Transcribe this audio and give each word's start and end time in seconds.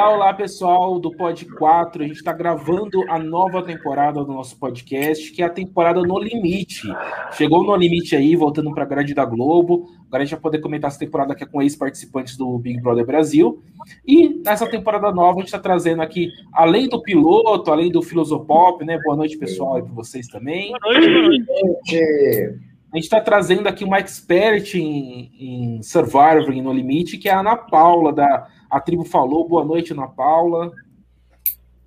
Olá, 0.00 0.14
olá 0.14 0.32
pessoal 0.32 0.98
do 0.98 1.14
Pod 1.14 1.44
4. 1.44 2.02
A 2.02 2.06
gente 2.06 2.16
está 2.16 2.32
gravando 2.32 3.04
a 3.06 3.18
nova 3.18 3.62
temporada 3.62 4.24
do 4.24 4.32
nosso 4.32 4.58
podcast, 4.58 5.30
que 5.30 5.42
é 5.42 5.44
a 5.44 5.50
temporada 5.50 6.00
No 6.00 6.18
Limite. 6.18 6.88
Chegou 7.32 7.62
No 7.62 7.76
Limite 7.76 8.16
aí, 8.16 8.34
voltando 8.34 8.72
para 8.72 8.84
a 8.84 8.86
grade 8.86 9.12
da 9.12 9.26
Globo. 9.26 9.90
Agora 10.06 10.22
a 10.22 10.24
gente 10.24 10.30
vai 10.32 10.40
poder 10.40 10.60
comentar 10.60 10.88
essa 10.88 10.98
temporada 10.98 11.34
aqui 11.34 11.44
com 11.44 11.60
ex-participantes 11.60 12.34
do 12.34 12.56
Big 12.56 12.80
Brother 12.80 13.04
Brasil. 13.04 13.62
E 14.06 14.40
nessa 14.42 14.66
temporada 14.66 15.12
nova 15.12 15.32
a 15.32 15.40
gente 15.40 15.48
está 15.48 15.58
trazendo 15.58 16.00
aqui, 16.00 16.30
além 16.50 16.88
do 16.88 17.02
piloto, 17.02 17.70
além 17.70 17.92
do 17.92 18.00
Filosopop, 18.00 18.82
né? 18.82 18.98
Boa 19.04 19.16
noite, 19.16 19.36
pessoal, 19.36 19.80
e 19.80 19.82
para 19.82 19.92
vocês 19.92 20.26
também. 20.28 20.72
Boa 20.80 20.94
noite. 20.94 22.58
A 22.90 22.96
gente 22.96 23.04
está 23.04 23.20
trazendo 23.20 23.68
aqui 23.68 23.84
uma 23.84 23.98
expert 23.98 24.74
em, 24.74 25.30
em 25.38 25.82
Survivor 25.82 26.54
e 26.54 26.62
No 26.62 26.72
Limite, 26.72 27.18
que 27.18 27.28
é 27.28 27.32
a 27.32 27.40
Ana 27.40 27.54
Paula, 27.54 28.14
da 28.14 28.48
A 28.70 28.80
Tribo 28.80 29.04
Falou. 29.04 29.48
Boa 29.48 29.64
noite, 29.64 29.92
Ana 29.92 30.06
Paula. 30.06 30.72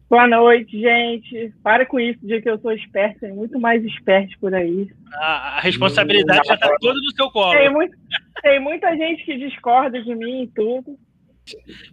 Boa 0.10 0.28
noite, 0.28 0.80
gente. 0.80 1.52
Para 1.64 1.86
com 1.86 2.00
isso, 2.00 2.20
de 2.22 2.40
que 2.42 2.50
eu 2.50 2.60
sou 2.60 2.72
esperto, 2.72 3.22
tem 3.22 3.34
muito 3.34 3.60
mais 3.60 3.84
esperto 3.84 4.38
por 4.40 4.54
aí. 4.54 4.92
a 5.14 5.60
responsabilidade 5.60 6.42
hum, 6.42 6.46
já 6.46 6.54
está 6.54 6.78
toda 6.80 7.00
no 7.00 7.12
seu 7.16 7.32
colo. 7.32 7.58
Tem, 7.58 7.72
muito, 7.72 7.98
tem 8.42 8.60
muita 8.60 8.96
gente 8.96 9.26
que 9.26 9.38
discorda 9.38 10.04
de 10.04 10.14
mim 10.14 10.44
e 10.44 10.48
tudo. 10.48 11.00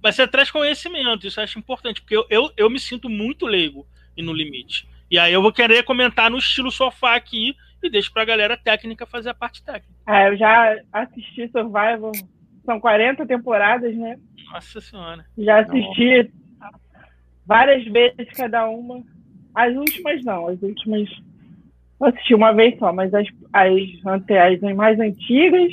Mas 0.03 0.17
você 0.17 0.29
traz 0.29 0.51
conhecimento, 0.51 1.27
isso 1.27 1.41
eu 1.41 1.45
acho 1.45 1.59
importante, 1.59 2.01
porque 2.03 2.17
eu, 2.17 2.27
eu, 2.29 2.51
eu 2.57 2.71
me 2.71 2.79
sinto 2.79 3.09
muito 3.09 3.47
leigo 3.47 3.87
e 4.17 4.23
no 4.23 4.33
limite. 4.33 4.89
E 5.11 5.19
aí 5.19 5.33
eu 5.33 5.43
vou 5.43 5.53
querer 5.53 5.83
comentar 5.83 6.31
no 6.31 6.39
estilo 6.39 6.71
sofá 6.71 7.15
aqui 7.15 7.55
e 7.83 7.91
deixo 7.91 8.13
para 8.13 8.23
a 8.23 8.27
galera 8.27 8.57
técnica 8.57 9.07
fazer 9.07 9.31
a 9.31 9.35
parte 9.35 9.63
técnica. 9.63 9.95
Ah, 10.07 10.29
eu 10.29 10.37
já 10.37 10.77
assisti 10.93 11.49
Survival, 11.49 12.13
são 12.65 12.81
40 12.81 13.27
temporadas, 13.27 13.97
né? 13.97 14.19
Nossa 14.53 14.81
Senhora. 14.81 15.25
Já 15.37 15.61
assisti 15.61 16.31
Nossa. 16.59 16.81
várias 17.47 17.85
vezes 17.85 18.29
cada 18.37 18.69
uma. 18.69 19.03
As 19.55 19.75
últimas 19.75 20.25
não, 20.25 20.49
as 20.49 20.63
últimas 20.63 21.09
eu 22.01 22.07
assisti 22.07 22.35
uma 22.35 22.53
vez 22.53 22.79
só, 22.79 22.93
mas 22.93 23.13
as, 23.13 23.27
as, 23.53 23.71
as 24.07 24.75
mais 24.75 24.99
antigas, 24.99 25.71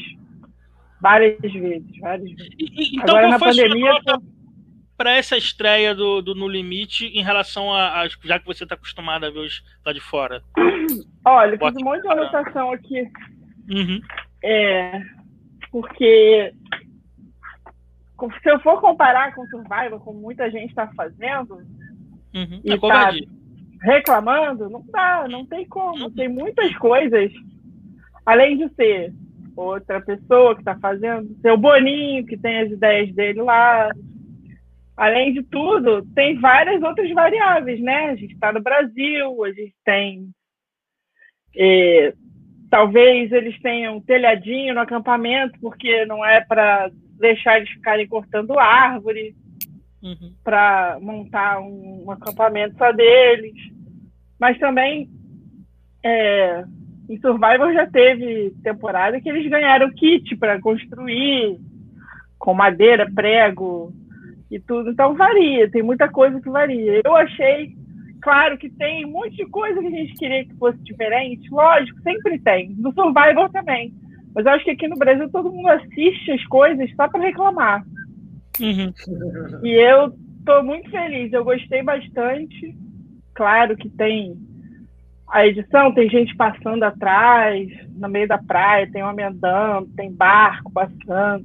várias 0.99 1.39
vezes, 1.39 1.97
várias 2.01 2.29
vezes. 2.33 2.53
E, 2.59 2.97
então, 2.97 3.15
Agora 3.15 3.29
na 3.29 3.39
pandemia. 3.39 3.93
Nota 3.93 4.21
para 4.97 5.11
essa 5.11 5.37
estreia 5.37 5.93
do, 5.93 6.21
do, 6.21 6.33
No 6.33 6.47
Limite 6.47 7.05
em 7.05 7.23
relação 7.23 7.71
a, 7.71 8.01
a 8.01 8.07
já 8.07 8.39
que 8.39 8.45
você 8.47 8.63
está 8.63 8.73
acostumado 8.73 9.25
a 9.25 9.29
ver 9.29 9.39
os 9.39 9.63
lá 9.85 9.93
de 9.93 10.01
fora? 10.01 10.41
Olha, 11.23 11.57
fiz 11.57 11.75
um 11.77 11.85
monte 11.85 12.01
de 12.01 12.09
anotação 12.09 12.71
aqui. 12.71 13.07
Uhum. 13.69 14.01
É, 14.43 14.99
porque 15.71 16.51
se 18.41 18.49
eu 18.49 18.59
for 18.59 18.81
comparar 18.81 19.33
com 19.35 19.45
Survivor, 19.47 19.99
como 19.99 20.19
muita 20.19 20.49
gente 20.49 20.69
está 20.69 20.87
fazendo, 20.95 21.55
uhum. 22.33 22.61
e 22.63 22.71
é 22.71 22.77
tá 22.77 23.11
reclamando, 23.81 24.69
não 24.69 24.83
dá, 24.87 25.27
não 25.27 25.45
tem 25.45 25.67
como. 25.67 26.05
Uhum. 26.05 26.11
Tem 26.11 26.27
muitas 26.27 26.75
coisas, 26.77 27.31
além 28.25 28.57
de 28.57 28.73
ser 28.73 29.13
outra 29.55 30.01
pessoa 30.01 30.55
que 30.55 30.61
está 30.61 30.77
fazendo, 30.77 31.35
ser 31.41 31.51
o 31.51 31.57
Boninho, 31.57 32.25
que 32.25 32.37
tem 32.37 32.59
as 32.59 32.71
ideias 32.71 33.13
dele 33.13 33.41
lá, 33.41 33.89
além 34.95 35.33
de 35.33 35.43
tudo, 35.43 36.05
tem 36.15 36.39
várias 36.39 36.81
outras 36.81 37.11
variáveis, 37.11 37.79
né? 37.79 38.09
A 38.09 38.15
gente 38.15 38.33
está 38.33 38.51
no 38.51 38.61
Brasil, 38.61 39.43
a 39.43 39.51
gente 39.51 39.75
tem. 39.85 40.29
É, 41.55 42.13
talvez 42.69 43.31
eles 43.31 43.59
tenham 43.61 43.97
um 43.97 44.01
telhadinho 44.01 44.73
no 44.73 44.81
acampamento, 44.81 45.59
porque 45.59 46.05
não 46.05 46.25
é 46.25 46.41
para 46.41 46.91
deixar 47.19 47.57
eles 47.57 47.69
ficarem 47.69 48.07
cortando 48.07 48.57
árvore, 48.57 49.35
uhum. 50.01 50.33
para 50.43 50.97
montar 51.01 51.59
um, 51.59 52.05
um, 52.05 52.11
acampamento 52.11 52.77
só 52.77 52.91
deles. 52.91 53.55
Mas 54.39 54.57
também, 54.59 55.09
é, 56.03 56.63
em 57.09 57.19
Survivor 57.19 57.73
já 57.73 57.87
teve 57.87 58.53
temporada 58.63 59.19
que 59.19 59.29
eles 59.29 59.49
ganharam 59.49 59.91
kit 59.91 60.35
para 60.35 60.61
construir, 60.61 61.59
com 62.37 62.53
madeira, 62.53 63.09
prego, 63.13 63.93
e 64.49 64.59
tudo. 64.59 64.91
Então 64.91 65.15
varia, 65.15 65.69
tem 65.69 65.83
muita 65.83 66.07
coisa 66.07 66.39
que 66.39 66.49
varia. 66.49 67.01
Eu 67.03 67.15
achei, 67.15 67.75
claro 68.21 68.57
que 68.57 68.69
tem 68.69 69.05
um 69.05 69.11
monte 69.11 69.35
de 69.35 69.45
coisa 69.47 69.79
que 69.79 69.87
a 69.87 69.91
gente 69.91 70.13
queria 70.13 70.45
que 70.45 70.55
fosse 70.55 70.77
diferente, 70.79 71.49
lógico, 71.49 71.99
sempre 72.01 72.39
tem. 72.39 72.75
No 72.77 72.93
Survivor 72.93 73.49
também. 73.51 73.93
Mas 74.37 74.45
eu 74.45 74.51
acho 74.51 74.65
que 74.65 74.69
aqui 74.69 74.87
no 74.87 74.95
Brasil 74.95 75.27
todo 75.31 75.51
mundo 75.51 75.67
assiste 75.67 76.31
as 76.31 76.45
coisas 76.45 76.87
só 76.95 77.07
para 77.07 77.23
reclamar. 77.23 77.83
Uhum. 78.61 78.93
E 79.63 79.69
eu 79.71 80.13
estou 80.37 80.63
muito 80.63 80.91
feliz, 80.91 81.33
eu 81.33 81.43
gostei 81.43 81.81
bastante. 81.81 82.77
Claro 83.33 83.75
que 83.75 83.89
tem 83.89 84.37
a 85.27 85.47
edição, 85.47 85.91
tem 85.91 86.07
gente 86.07 86.35
passando 86.35 86.83
atrás, 86.83 87.67
no 87.95 88.07
meio 88.07 88.27
da 88.27 88.37
praia, 88.37 88.87
tem 88.91 89.03
homem 89.03 89.25
andando, 89.25 89.89
tem 89.95 90.13
barco 90.13 90.71
passando. 90.71 91.43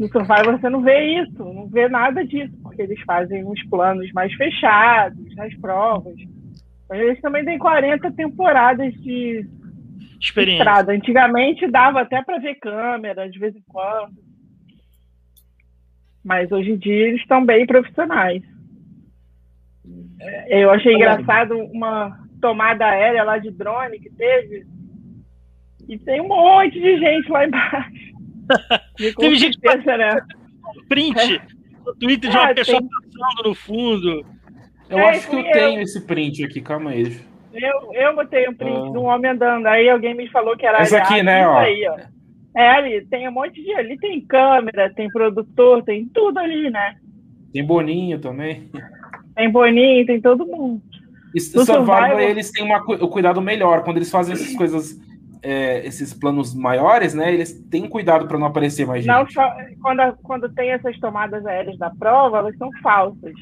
No 0.00 0.08
Survivor 0.08 0.58
você 0.58 0.70
não 0.70 0.80
vê 0.80 1.20
isso, 1.20 1.44
não 1.44 1.68
vê 1.68 1.90
nada 1.90 2.24
disso, 2.24 2.56
porque 2.62 2.80
eles 2.80 3.02
fazem 3.02 3.44
uns 3.44 3.62
planos 3.68 4.10
mais 4.12 4.32
fechados 4.32 5.36
nas 5.36 5.54
provas. 5.56 6.16
Eles 6.90 7.20
também 7.20 7.44
têm 7.44 7.58
40 7.58 8.10
temporadas 8.12 8.94
de 8.94 9.46
Experiência. 10.22 10.62
estrada. 10.62 10.92
Antigamente 10.92 11.66
dava 11.66 12.00
até 12.00 12.22
para 12.22 12.38
ver 12.38 12.54
câmera 12.54 13.28
de 13.28 13.38
vez 13.38 13.54
em 13.56 13.62
quando. 13.62 14.14
Mas 16.24 16.52
hoje 16.52 16.70
em 16.70 16.78
dia 16.78 17.08
eles 17.08 17.20
estão 17.20 17.44
bem 17.44 17.66
profissionais. 17.66 18.42
Eu 20.46 20.70
achei 20.70 20.94
engraçado 20.94 21.56
uma 21.56 22.16
tomada 22.40 22.86
aérea 22.86 23.24
lá 23.24 23.38
de 23.38 23.50
drone 23.50 23.98
que 23.98 24.10
teve. 24.10 24.64
E 25.88 25.98
tem 25.98 26.20
um 26.20 26.28
monte 26.28 26.80
de 26.80 26.98
gente 26.98 27.28
lá 27.28 27.44
embaixo. 27.44 28.12
Teve 29.18 29.36
gente 29.36 29.58
pensa, 29.58 29.96
né? 29.96 30.10
Print 30.88 31.42
no 31.84 31.94
Twitter 31.96 32.30
de 32.30 32.36
uma 32.36 32.50
ah, 32.50 32.54
pessoa 32.54 32.78
tem... 32.78 32.88
passando 32.88 33.48
no 33.48 33.54
fundo. 33.54 34.26
Eu 34.88 34.98
é, 34.98 35.10
acho 35.10 35.28
que 35.28 35.36
eu, 35.36 35.40
eu, 35.40 35.52
tenho 35.52 35.80
esse 35.80 36.00
print 36.06 36.44
aqui, 36.44 36.60
calma 36.60 36.90
aí. 36.90 37.20
Eu, 37.54 37.92
eu 37.94 38.14
botei 38.14 38.48
um 38.48 38.54
print 38.54 38.76
ah. 38.76 38.90
de 38.90 38.98
um 38.98 39.04
homem 39.04 39.30
andando, 39.30 39.66
aí 39.66 39.88
alguém 39.88 40.14
me 40.14 40.28
falou 40.30 40.56
que 40.56 40.66
era. 40.66 40.82
Esse 40.82 40.96
aqui, 40.96 41.22
né? 41.22 41.46
Ó. 41.46 41.58
Aí, 41.58 41.86
ó. 41.88 41.96
É, 42.54 42.70
ali 42.70 43.06
tem 43.06 43.28
um 43.28 43.32
monte 43.32 43.62
de. 43.62 43.72
Ali 43.74 43.98
tem 43.98 44.20
câmera, 44.20 44.92
tem 44.94 45.08
produtor, 45.08 45.82
tem 45.82 46.06
tudo 46.06 46.38
ali, 46.38 46.70
né? 46.70 46.96
Tem 47.52 47.64
Boninho 47.64 48.18
também. 48.18 48.70
Tem 49.34 49.50
Boninho, 49.50 50.06
tem 50.06 50.20
todo 50.20 50.46
mundo. 50.46 50.82
E 51.34 51.40
Survivor, 51.40 51.86
Survivor, 51.86 52.20
eles 52.20 52.50
têm 52.50 52.64
uma, 52.64 52.78
o 52.78 53.08
cuidado 53.08 53.40
melhor. 53.40 53.82
Quando 53.84 53.96
eles 53.96 54.10
fazem 54.10 54.34
essas 54.34 54.54
coisas 54.54 54.98
é, 55.42 55.84
esses 55.84 56.14
planos 56.14 56.54
maiores, 56.54 57.14
né, 57.14 57.34
eles 57.34 57.52
têm 57.68 57.88
cuidado 57.88 58.28
para 58.28 58.38
não 58.38 58.46
aparecer 58.46 58.86
mais 58.86 59.04
gente. 59.04 59.12
Não, 59.12 59.26
quando, 59.80 60.16
quando 60.22 60.48
tem 60.48 60.70
essas 60.70 60.98
tomadas 61.00 61.44
aéreas 61.44 61.76
da 61.76 61.90
prova, 61.90 62.38
elas 62.38 62.56
são 62.56 62.70
falsas. 62.80 63.34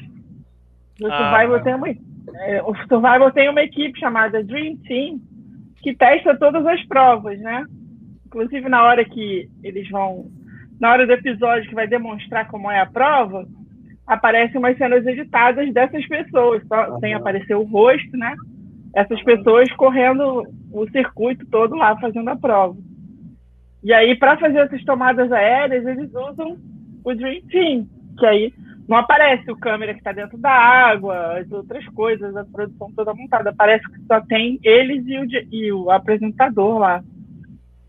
O 0.99 1.07
ah, 1.07 1.17
Survival, 1.17 1.63
tem 1.63 1.75
uma, 1.75 1.87
é, 2.45 2.61
o 2.63 2.75
Survival 2.87 3.31
tem 3.31 3.49
uma 3.49 3.61
equipe 3.61 3.99
chamada 3.99 4.43
Dream 4.43 4.77
Team 4.87 5.19
que 5.81 5.95
testa 5.95 6.37
todas 6.37 6.65
as 6.65 6.83
provas, 6.85 7.39
né? 7.39 7.65
Inclusive 8.25 8.69
na 8.69 8.83
hora 8.83 9.03
que 9.03 9.49
eles 9.63 9.89
vão, 9.89 10.25
na 10.79 10.91
hora 10.91 11.07
do 11.07 11.13
episódio 11.13 11.67
que 11.67 11.75
vai 11.75 11.87
demonstrar 11.87 12.47
como 12.47 12.69
é 12.69 12.79
a 12.79 12.85
prova, 12.85 13.47
aparecem 14.05 14.57
umas 14.57 14.77
cenas 14.77 15.05
editadas 15.05 15.73
dessas 15.73 16.07
pessoas, 16.07 16.61
só, 16.67 16.99
sem 16.99 17.13
aparecer 17.13 17.55
o 17.55 17.63
rosto, 17.63 18.15
né? 18.17 18.35
essas 18.93 19.21
pessoas 19.23 19.71
correndo 19.73 20.43
o 20.71 20.89
circuito 20.89 21.45
todo 21.47 21.75
lá 21.75 21.97
fazendo 21.97 22.29
a 22.29 22.35
prova. 22.35 22.77
E 23.83 23.93
aí, 23.93 24.15
para 24.15 24.37
fazer 24.37 24.59
essas 24.59 24.83
tomadas 24.83 25.31
aéreas, 25.31 25.85
eles 25.85 26.09
usam 26.13 26.57
o 27.03 27.15
Dream 27.15 27.41
Team, 27.49 27.87
que 28.17 28.25
aí 28.25 28.53
não 28.91 28.97
aparece 28.97 29.49
o 29.49 29.55
câmera 29.55 29.93
que 29.93 30.01
está 30.01 30.11
dentro 30.11 30.37
da 30.37 30.51
água, 30.51 31.39
as 31.39 31.49
outras 31.49 31.87
coisas, 31.87 32.35
a 32.35 32.43
produção 32.43 32.91
toda 32.91 33.13
montada. 33.13 33.53
Parece 33.57 33.89
que 33.89 34.05
só 34.05 34.19
tem 34.19 34.59
eles 34.61 35.05
e 35.07 35.17
o, 35.17 35.25
e 35.49 35.71
o 35.71 35.89
apresentador 35.89 36.77
lá. 36.77 37.01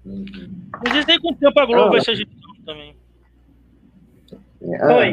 Aí 0.06 1.18
com 1.18 1.32
o 1.32 1.34
tempo 1.34 1.58
a 1.58 1.66
Globo 1.66 1.90
vai 1.90 2.00
ser 2.00 2.24
também. 2.64 2.94
Oi. 4.60 5.12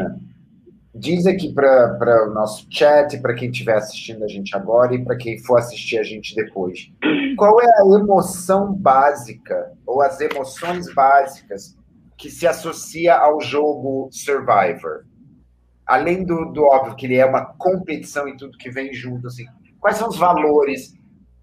Diz 0.93 1.25
aqui 1.25 1.51
para 1.51 2.27
o 2.27 2.33
nosso 2.35 2.67
chat, 2.69 3.19
para 3.19 3.33
quem 3.33 3.49
estiver 3.49 3.75
assistindo 3.75 4.23
a 4.23 4.27
gente 4.27 4.55
agora 4.55 4.93
e 4.93 5.03
para 5.03 5.17
quem 5.17 5.39
for 5.39 5.57
assistir 5.57 5.97
a 5.97 6.03
gente 6.03 6.35
depois. 6.35 6.91
Qual 7.35 7.59
é 7.61 7.65
a 7.65 7.99
emoção 7.99 8.73
básica 8.73 9.71
ou 9.87 10.03
as 10.03 10.21
emoções 10.21 10.93
básicas 10.93 11.75
que 12.15 12.29
se 12.29 12.45
associa 12.45 13.15
ao 13.15 13.41
jogo 13.41 14.07
Survivor? 14.11 15.09
Além 15.89 16.23
do, 16.23 16.45
do 16.53 16.63
óbvio 16.65 16.95
que 16.95 17.07
ele 17.07 17.15
é 17.15 17.25
uma 17.25 17.43
competição 17.43 18.27
e 18.27 18.37
tudo 18.37 18.59
que 18.59 18.69
vem 18.69 18.93
junto, 18.93 19.25
assim, 19.25 19.47
quais 19.79 19.97
são 19.97 20.07
os 20.07 20.17
valores? 20.17 20.93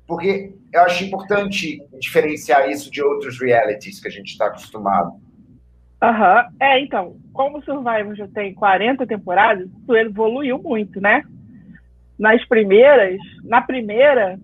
Porque 0.07 0.55
eu 0.73 0.83
acho 0.83 1.03
importante 1.03 1.83
diferenciar 1.99 2.71
isso 2.71 2.89
de 2.89 3.03
outros 3.03 3.41
realities 3.41 3.99
que 3.99 4.07
a 4.07 4.11
gente 4.11 4.29
está 4.29 4.47
acostumado. 4.47 5.21
Aham. 6.01 6.45
Uhum. 6.45 6.57
É, 6.61 6.81
então, 6.81 7.17
como 7.33 7.59
o 7.59 7.63
Survivor 7.65 8.15
já 8.15 8.29
tem 8.29 8.55
40 8.55 9.05
temporadas, 9.05 9.69
isso 9.69 9.97
evoluiu 9.97 10.63
muito, 10.63 11.01
né? 11.01 11.25
Nas 12.17 12.47
primeiras, 12.47 13.19
na 13.43 13.63
primeira, 13.63 14.39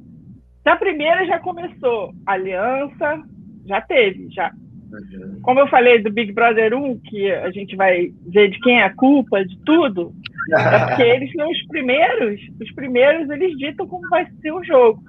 na 0.65 0.75
primeira 0.75 1.25
já 1.27 1.39
começou 1.39 2.13
aliança, 2.27 3.23
já 3.65 3.81
teve, 3.81 4.29
já. 4.31 4.53
Como 5.43 5.61
eu 5.61 5.67
falei 5.69 6.03
do 6.03 6.11
Big 6.11 6.33
Brother 6.33 6.75
1, 6.75 6.99
que 7.01 7.31
a 7.31 7.51
gente 7.51 7.77
vai 7.77 8.13
ver 8.27 8.51
de 8.51 8.59
quem 8.61 8.81
é 8.81 8.85
a 8.85 8.95
culpa 8.95 9.45
de 9.45 9.59
tudo, 9.65 10.13
é 10.53 10.87
porque 10.87 11.03
eles 11.03 11.33
são 11.33 11.49
os 11.49 11.67
primeiros, 11.67 12.41
os 12.61 12.73
primeiros 12.73 13.31
eles 13.31 13.57
ditam 13.59 13.87
como 13.87 14.09
vai 14.09 14.27
ser 14.41 14.53
o 14.53 14.65
jogo. 14.65 15.03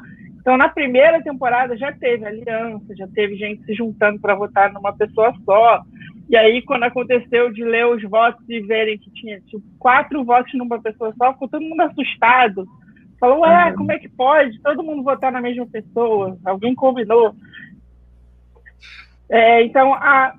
Então, 0.43 0.57
na 0.57 0.67
primeira 0.67 1.21
temporada 1.23 1.77
já 1.77 1.93
teve 1.93 2.25
aliança, 2.25 2.93
já 2.97 3.07
teve 3.07 3.37
gente 3.37 3.63
se 3.63 3.73
juntando 3.73 4.19
para 4.19 4.35
votar 4.35 4.73
numa 4.73 4.91
pessoa 4.91 5.33
só. 5.45 5.81
E 6.29 6.35
aí, 6.35 6.61
quando 6.61 6.83
aconteceu 6.83 7.51
de 7.51 7.63
ler 7.63 7.87
os 7.87 8.03
votos 8.03 8.43
e 8.49 8.59
verem 8.59 8.97
que 8.97 9.09
tinha 9.11 9.39
tipo, 9.41 9.63
quatro 9.79 10.21
votos 10.23 10.53
numa 10.53 10.81
pessoa 10.81 11.13
só, 11.17 11.31
ficou 11.31 11.47
todo 11.47 11.63
mundo 11.63 11.81
assustado. 11.81 12.65
Falou, 13.21 13.39
ué, 13.39 13.69
uhum. 13.69 13.75
como 13.77 13.91
é 13.93 13.99
que 13.99 14.09
pode 14.09 14.59
todo 14.61 14.83
mundo 14.83 15.01
votar 15.01 15.31
na 15.31 15.39
mesma 15.39 15.65
pessoa? 15.65 16.37
Alguém 16.43 16.75
combinou. 16.75 17.33
É, 19.33 19.63
então, 19.63 19.91
a, 19.95 20.35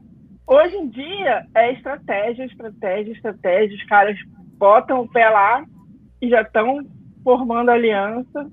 hoje 0.46 0.76
em 0.76 0.88
dia, 0.88 1.44
é 1.52 1.73
estratégia, 1.73 2.44
estratégia, 2.44 3.12
estratégia. 3.12 3.76
Os 3.76 3.85
caras 3.87 4.17
botam 4.56 5.00
o 5.00 5.08
pé 5.08 5.29
lá 5.29 5.64
e 6.23 6.29
já 6.29 6.43
estão 6.43 6.79
formando 7.25 7.70
aliança. 7.70 8.49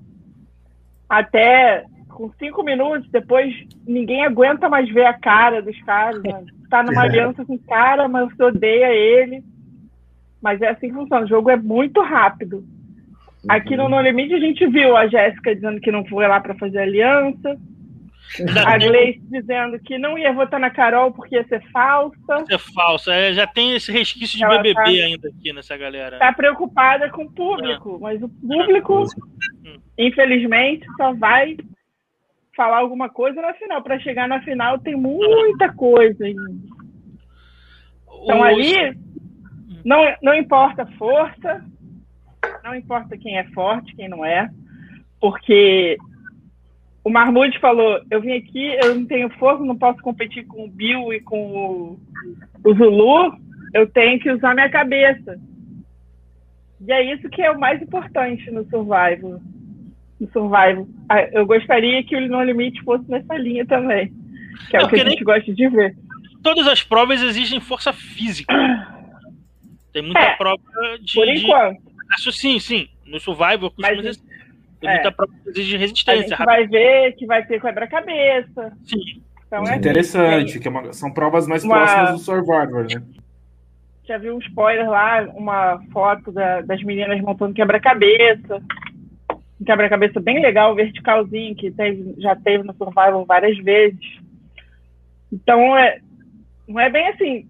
Até 1.08 1.84
com 2.08 2.28
cinco 2.40 2.64
minutos, 2.64 3.08
depois 3.12 3.54
ninguém 3.86 4.24
aguenta 4.24 4.68
mais 4.68 4.92
ver 4.92 5.06
a 5.06 5.14
cara 5.14 5.62
dos 5.62 5.80
caras. 5.84 6.20
Né? 6.24 6.44
Tá 6.68 6.82
numa 6.82 7.02
aliança 7.02 7.44
com 7.44 7.54
o 7.54 7.62
cara, 7.62 8.08
mas 8.08 8.34
você 8.34 8.42
odeia 8.42 8.92
ele. 8.92 9.44
Mas 10.42 10.60
é 10.60 10.70
assim 10.70 10.88
que 10.88 10.94
funciona. 10.94 11.24
O 11.24 11.28
jogo 11.28 11.50
é 11.50 11.56
muito 11.56 12.00
rápido. 12.02 12.64
Aqui 13.48 13.76
no 13.76 13.88
No 13.88 14.00
Limite 14.00 14.34
a 14.34 14.40
gente 14.40 14.66
viu 14.66 14.96
a 14.96 15.06
Jéssica 15.06 15.54
dizendo 15.54 15.80
que 15.80 15.92
não 15.92 16.04
foi 16.04 16.26
lá 16.26 16.40
para 16.40 16.56
fazer 16.56 16.80
aliança. 16.80 17.56
A 18.66 18.78
Gleice 18.78 19.20
dizendo 19.30 19.78
que 19.78 19.98
não 19.98 20.16
ia 20.16 20.32
votar 20.32 20.58
na 20.58 20.70
Carol 20.70 21.12
porque 21.12 21.36
ia 21.36 21.46
ser 21.48 21.62
falsa. 21.70 22.46
Ser 22.46 22.58
falsa. 22.58 23.14
É, 23.14 23.32
já 23.32 23.46
tem 23.46 23.74
esse 23.74 23.92
resquício 23.92 24.38
de 24.38 24.44
Ela 24.44 24.58
BBB 24.58 24.74
tá, 24.74 25.06
ainda 25.06 25.28
aqui 25.28 25.52
nessa 25.52 25.76
galera. 25.76 26.18
Tá 26.18 26.32
preocupada 26.32 27.10
com 27.10 27.24
o 27.24 27.30
público, 27.30 27.96
é. 27.96 27.98
mas 28.00 28.22
o 28.22 28.28
público, 28.28 29.04
hum. 29.66 29.78
infelizmente, 29.98 30.86
só 30.96 31.12
vai 31.12 31.56
falar 32.56 32.78
alguma 32.78 33.08
coisa 33.08 33.40
na 33.42 33.52
final. 33.54 33.82
Para 33.82 34.00
chegar 34.00 34.26
na 34.26 34.40
final 34.42 34.78
tem 34.78 34.96
muita 34.96 35.72
coisa 35.72 36.24
ainda. 36.24 36.42
Então 38.24 38.42
ali 38.42 38.96
não, 39.84 40.00
não 40.22 40.34
importa 40.34 40.82
a 40.82 40.92
força, 40.92 41.64
não 42.62 42.74
importa 42.74 43.18
quem 43.18 43.36
é 43.36 43.44
forte, 43.50 43.94
quem 43.96 44.08
não 44.08 44.24
é, 44.24 44.48
porque 45.20 45.96
o 47.04 47.10
Marmude 47.10 47.58
falou: 47.58 48.00
eu 48.10 48.20
vim 48.20 48.32
aqui, 48.32 48.76
eu 48.82 48.94
não 48.94 49.06
tenho 49.06 49.28
força, 49.30 49.64
não 49.64 49.76
posso 49.76 50.00
competir 50.00 50.46
com 50.46 50.64
o 50.64 50.70
Bill 50.70 51.12
e 51.12 51.20
com 51.20 51.38
o, 51.38 52.00
o 52.64 52.74
Zulu, 52.74 53.36
eu 53.74 53.86
tenho 53.88 54.18
que 54.20 54.30
usar 54.30 54.54
minha 54.54 54.70
cabeça. 54.70 55.38
E 56.86 56.92
é 56.92 57.14
isso 57.14 57.28
que 57.30 57.42
é 57.42 57.50
o 57.50 57.58
mais 57.58 57.80
importante 57.80 58.50
no 58.50 58.64
Survival. 58.64 59.40
No 60.20 60.30
Survival. 60.32 60.86
Ah, 61.08 61.22
eu 61.32 61.46
gostaria 61.46 62.02
que 62.04 62.16
o 62.16 62.28
No 62.28 62.42
Limite 62.42 62.82
fosse 62.82 63.08
nessa 63.08 63.34
linha 63.36 63.64
também. 63.66 64.12
Que 64.68 64.76
é, 64.76 64.80
é 64.80 64.84
o 64.84 64.88
que 64.88 65.00
a 65.00 65.08
gente 65.08 65.24
gosta 65.24 65.52
de 65.52 65.68
ver. 65.68 65.96
Todas 66.42 66.66
as 66.66 66.82
provas 66.82 67.22
exigem 67.22 67.60
força 67.60 67.92
física. 67.92 68.52
Tem 69.92 70.02
muita 70.02 70.20
é, 70.20 70.36
prova 70.36 70.60
de. 71.00 71.14
Por 71.14 71.28
enquanto. 71.28 71.80
De... 72.16 72.32
Sim, 72.32 72.58
sim. 72.58 72.88
No 73.06 73.20
Survival, 73.20 73.70
costuma 73.70 73.88
Mas, 73.88 73.96
dizer 73.98 74.31
tem 74.82 74.90
é. 74.90 74.94
muita 74.94 75.12
prova 75.12 75.32
de 75.52 75.76
resistência. 75.76 76.12
A 76.12 76.28
gente 76.28 76.44
vai 76.44 76.66
ver 76.66 77.12
que 77.12 77.24
vai 77.24 77.46
ter 77.46 77.60
quebra-cabeça. 77.60 78.72
Sim. 78.84 79.22
Então, 79.46 79.64
é 79.64 79.76
Interessante, 79.76 80.58
que 80.58 80.66
é 80.66 80.70
uma, 80.70 80.92
são 80.92 81.12
provas 81.12 81.46
mais 81.46 81.62
uma... 81.62 81.76
próximas 81.76 82.10
do 82.12 82.18
Survivor, 82.18 82.84
né? 82.84 83.02
Já 84.04 84.18
viu 84.18 84.34
um 84.34 84.40
spoiler 84.40 84.90
lá, 84.90 85.22
uma 85.34 85.80
foto 85.92 86.32
da, 86.32 86.60
das 86.62 86.82
meninas 86.82 87.20
montando 87.20 87.54
quebra-cabeça. 87.54 88.60
Um 89.60 89.64
quebra-cabeça 89.64 90.18
bem 90.18 90.42
legal, 90.42 90.74
verticalzinho, 90.74 91.54
que 91.54 91.70
teve, 91.70 92.14
já 92.18 92.34
teve 92.34 92.64
no 92.64 92.74
Survival 92.74 93.24
várias 93.24 93.56
vezes. 93.58 94.18
Então, 95.32 95.76
é, 95.76 96.00
não 96.66 96.80
é 96.80 96.90
bem 96.90 97.08
assim. 97.08 97.48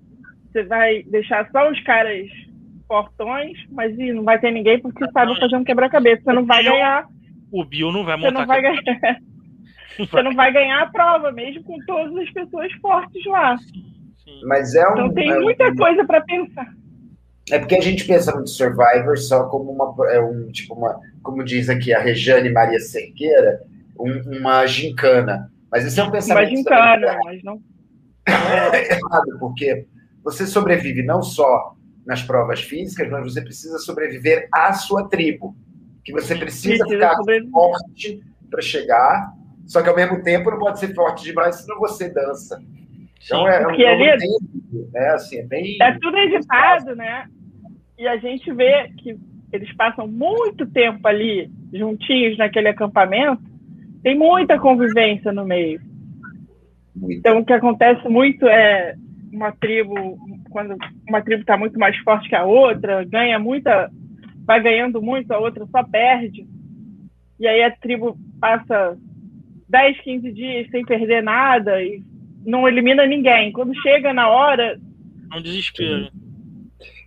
Você 0.52 0.64
vai 0.64 1.02
deixar 1.05 1.49
só 1.50 1.70
os 1.70 1.81
caras 1.81 2.29
portões, 2.87 3.56
mas 3.70 3.99
ih, 3.99 4.12
não 4.12 4.23
vai 4.23 4.38
ter 4.38 4.50
ninguém 4.50 4.79
porque 4.79 5.11
sabe 5.12 5.40
fazer 5.40 5.56
um 5.56 5.64
quebra-cabeça. 5.64 6.23
Você 6.23 6.32
não 6.34 6.44
vai 6.44 6.62
ganhar 6.62 7.06
o 7.53 7.65
Bill 7.65 7.93
não 7.93 8.05
vai 8.05 8.17
montar. 8.17 8.31
Você 8.31 8.39
não 8.39 8.47
vai 8.47 8.63
ganhar. 8.63 9.19
Você 9.99 10.23
não 10.23 10.35
vai 10.35 10.51
ganhar 10.51 10.83
a 10.83 10.91
prova, 10.91 11.31
mesmo 11.31 11.63
com 11.65 11.79
todas 11.85 12.17
as 12.17 12.31
pessoas 12.31 12.73
fortes 12.81 13.27
lá. 13.27 13.57
Mas 14.45 14.75
é 14.75 14.89
um, 14.89 14.93
então 14.93 15.13
tem 15.13 15.31
é 15.31 15.39
muita 15.39 15.69
um... 15.69 15.77
coisa 15.77 16.03
para 16.07 16.23
pensar. 16.23 16.67
É 17.51 17.59
porque 17.59 17.75
a 17.75 17.81
gente 17.81 18.07
pensa 18.07 18.35
no 18.35 18.47
Survivor 18.47 19.19
só 19.19 19.45
como 19.49 19.71
uma, 19.71 20.11
é 20.11 20.19
um, 20.19 20.51
tipo 20.51 20.75
uma, 20.75 20.99
como 21.23 21.45
diz 21.45 21.69
aqui 21.69 21.93
a 21.93 22.01
Rejane 22.01 22.49
Maria 22.51 22.81
Cerqueira, 22.81 23.61
um, 24.01 24.39
uma 24.39 24.65
gincana. 24.67 25.53
Mas 25.71 25.85
isso 25.85 26.01
é 26.01 26.05
um 26.05 26.11
pensamento. 26.11 26.49
Uma 26.49 26.57
gincana, 26.57 27.19
mas 27.25 27.43
não. 27.43 27.61
É 28.73 28.93
errado, 28.93 29.39
porque 29.39 29.87
você 30.25 30.47
sobrevive 30.47 31.03
não 31.03 31.23
só 31.23 31.75
nas 32.07 32.23
provas 32.23 32.63
físicas, 32.63 33.11
mas 33.11 33.25
você 33.25 33.43
precisa 33.43 33.79
sobreviver 33.79 34.49
à 34.53 34.73
sua 34.73 35.09
tribo 35.09 35.55
que 36.05 36.13
você 36.13 36.35
precisa, 36.35 36.87
ficar 36.87 37.17
forte 37.51 38.21
para 38.51 38.61
chegar, 38.61 39.33
só 39.67 39.83
que 39.83 39.89
ao 39.89 39.97
mesmo 39.97 40.23
tempo 40.23 40.51
não 40.51 40.59
pode 40.59 40.79
ser 40.79 40.95
forte 40.95 41.25
demais, 41.25 41.57
senão 41.57 41.79
você 41.79 42.13
dança. 42.13 42.61
Então 43.25 43.49
é, 43.49 43.63
é 43.63 43.67
um 43.67 43.71
ali, 43.71 44.17
né? 44.93 45.09
Assim, 45.11 45.39
é, 45.39 45.47
bem, 45.47 45.79
é 45.81 45.99
tudo 46.01 46.17
editado, 46.19 46.97
né? 46.97 47.27
E 47.99 48.07
a 48.07 48.17
gente 48.17 48.53
vê 48.53 48.89
que 48.99 49.17
eles 49.53 49.73
passam 49.77 50.09
muito 50.09 50.67
tempo 50.67 51.07
ali 51.07 51.51
juntinhos 51.73 52.37
naquele 52.37 52.69
acampamento, 52.69 53.43
tem 54.03 54.19
muita 54.19 54.59
convivência 54.59 55.31
no 55.33 55.45
meio. 55.45 55.81
Muito. 56.95 57.19
Então 57.19 57.39
o 57.39 57.45
que 57.45 57.53
acontece 57.53 58.09
muito 58.09 58.47
é 58.47 58.95
uma 59.33 59.53
tribo, 59.53 60.19
quando 60.51 60.77
uma 61.09 61.23
tribo 61.23 61.43
está 61.43 61.56
muito 61.56 61.79
mais 61.79 61.97
forte 61.99 62.29
que 62.29 62.35
a 62.35 62.44
outra, 62.44 63.05
ganha 63.05 63.39
muita 63.39 63.91
vai 64.44 64.63
ganhando 64.63 65.01
muito, 65.01 65.32
a 65.32 65.39
outra 65.39 65.67
só 65.67 65.82
perde. 65.82 66.46
E 67.39 67.46
aí 67.46 67.63
a 67.63 67.70
tribo 67.70 68.17
passa 68.41 68.96
10, 69.69 70.01
15 70.01 70.32
dias 70.32 70.70
sem 70.70 70.84
perder 70.84 71.22
nada 71.22 71.82
e 71.82 72.03
não 72.44 72.69
elimina 72.69 73.06
ninguém. 73.06 73.53
Quando 73.53 73.75
chega 73.82 74.13
na 74.13 74.29
hora. 74.29 74.79
É 75.32 75.37
um 75.37 75.43
desespero. 75.43 76.11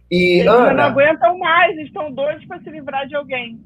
E, 0.10 0.40
eles 0.40 0.52
Ana, 0.52 0.74
não 0.74 0.84
aguentam 0.84 1.38
mais, 1.38 1.78
estão 1.78 2.12
doidos 2.12 2.46
para 2.46 2.62
se 2.62 2.70
livrar 2.70 3.08
de 3.08 3.16
alguém. 3.16 3.60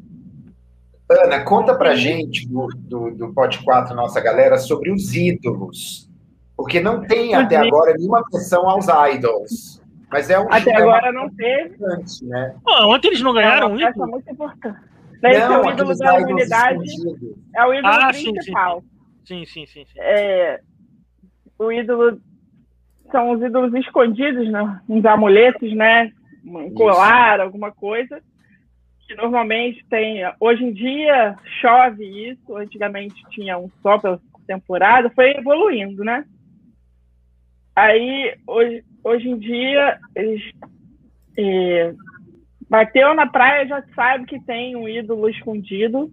Ana, 1.09 1.43
conta 1.43 1.75
pra 1.75 1.95
gente 1.95 2.47
do, 2.47 2.67
do, 2.77 3.11
do 3.11 3.33
Pote 3.33 3.63
4, 3.63 3.95
nossa 3.95 4.21
galera, 4.21 4.57
sobre 4.57 4.91
os 4.91 5.15
ídolos. 5.15 6.07
Porque 6.55 6.79
não 6.79 7.01
tem 7.01 7.33
até 7.33 7.55
agora 7.55 7.93
nenhuma 7.97 8.23
menção 8.31 8.69
aos 8.69 8.85
idols. 9.13 9.78
Mas 10.11 10.29
é 10.29 10.39
um 10.39 10.51
Até 10.51 10.75
agora 10.75 11.11
não 11.11 11.29
teve. 11.29 11.77
Né? 12.23 12.55
Pô, 12.63 12.93
ontem 12.93 13.09
eles 13.09 13.21
não 13.21 13.33
ganharam 13.33 13.79
é 13.79 13.89
uma 13.91 14.07
muito 14.07 14.31
importante. 14.31 14.79
Daí 15.21 15.37
não, 15.39 15.61
o 15.61 15.69
ídolo 15.69 15.97
da 15.97 16.15
humanidade 16.15 16.89
é 17.55 17.65
o 17.65 17.73
ídolo 17.73 17.93
ah, 17.93 18.07
principal. 18.09 18.83
Sim, 19.25 19.45
sim, 19.45 19.65
sim. 19.65 19.65
sim, 19.65 19.85
sim. 19.85 19.99
É, 19.99 20.61
o 21.57 21.71
ídolo 21.71 22.19
são 23.11 23.31
os 23.31 23.41
ídolos 23.41 23.73
escondidos, 23.73 24.49
né? 24.49 24.81
Uns 24.87 25.05
amuletos, 25.05 25.73
né? 25.75 26.11
Um 26.45 26.73
colar, 26.73 27.35
isso. 27.35 27.43
alguma 27.43 27.71
coisa. 27.71 28.21
Que 29.07 29.15
normalmente 29.15 29.85
tem. 29.89 30.21
Hoje 30.39 30.63
em 30.63 30.71
dia 30.71 31.35
chove 31.61 32.31
isso. 32.31 32.55
Antigamente 32.55 33.21
tinha 33.29 33.57
um 33.57 33.69
só 33.81 33.99
pela 33.99 34.19
temporada. 34.47 35.09
Foi 35.09 35.31
evoluindo, 35.31 36.03
né? 36.03 36.25
Aí, 37.75 38.35
hoje, 38.47 38.83
hoje 39.03 39.29
em 39.29 39.37
dia, 39.37 39.97
eles. 40.15 40.41
É, 41.37 41.93
bateu 42.69 43.13
na 43.13 43.25
praia, 43.25 43.67
já 43.67 43.83
sabe 43.95 44.25
que 44.25 44.39
tem 44.41 44.75
um 44.75 44.87
ídolo 44.87 45.29
escondido 45.29 46.11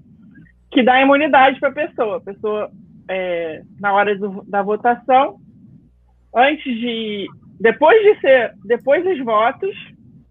que 0.70 0.82
dá 0.82 1.00
imunidade 1.00 1.58
para 1.60 1.68
a 1.68 1.72
pessoa. 1.72 2.16
A 2.18 2.20
pessoa, 2.20 2.70
é, 3.08 3.62
na 3.80 3.92
hora 3.92 4.16
do, 4.16 4.42
da 4.44 4.62
votação, 4.62 5.38
antes 6.34 6.64
de. 6.64 7.26
Depois 7.60 8.02
de 8.02 8.20
ser. 8.20 8.54
Depois 8.64 9.04
dos 9.04 9.18
votos 9.24 9.74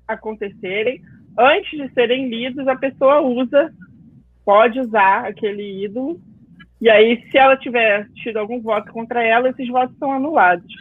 acontecerem, 0.07 1.01
antes 1.37 1.71
de 1.71 1.93
serem 1.93 2.29
lidos, 2.29 2.67
a 2.67 2.75
pessoa 2.75 3.21
usa, 3.21 3.73
pode 4.45 4.79
usar 4.79 5.25
aquele 5.25 5.83
ídolo. 5.83 6.19
E 6.79 6.89
aí, 6.89 7.23
se 7.31 7.37
ela 7.37 7.57
tiver 7.57 8.07
tido 8.15 8.37
algum 8.37 8.61
voto 8.61 8.91
contra 8.91 9.23
ela, 9.23 9.49
esses 9.49 9.67
votos 9.67 9.97
são 9.97 10.11
anulados. 10.11 10.71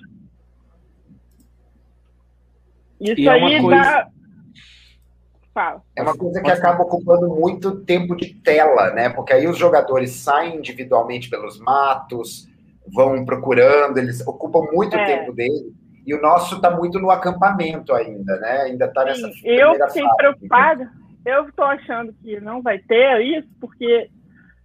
Isso 3.01 3.29
é 3.29 3.33
aí 3.33 3.61
coisa... 3.61 3.83
dá. 3.83 4.09
Fala. 5.53 5.83
É 5.97 6.03
uma 6.03 6.17
coisa 6.17 6.43
que 6.43 6.51
acaba 6.51 6.83
ocupando 6.83 7.29
muito 7.29 7.85
tempo 7.85 8.17
de 8.17 8.35
tela, 8.35 8.91
né? 8.91 9.09
Porque 9.09 9.33
aí 9.33 9.47
os 9.47 9.57
jogadores 9.57 10.11
saem 10.11 10.57
individualmente 10.57 11.31
pelos 11.31 11.61
matos, 11.61 12.49
vão 12.93 13.25
procurando, 13.25 13.99
eles 13.99 14.27
ocupam 14.27 14.63
muito 14.73 14.97
é. 14.97 15.05
tempo 15.05 15.33
dele. 15.33 15.73
E 16.07 16.13
o 16.13 16.21
nosso 16.21 16.57
está 16.57 16.71
muito 16.71 16.99
no 16.99 17.11
acampamento 17.11 17.95
ainda, 17.95 18.37
né? 18.39 18.63
Ainda 18.63 18.87
está 18.87 19.05
nessa. 19.05 19.31
Sim, 19.33 19.49
eu 19.49 19.75
fiquei 19.87 20.07
preocupada. 20.17 20.91
Eu 21.25 21.49
estou 21.49 21.65
achando 21.65 22.13
que 22.23 22.39
não 22.41 22.61
vai 22.61 22.79
ter 22.79 23.21
isso, 23.23 23.49
porque 23.59 24.11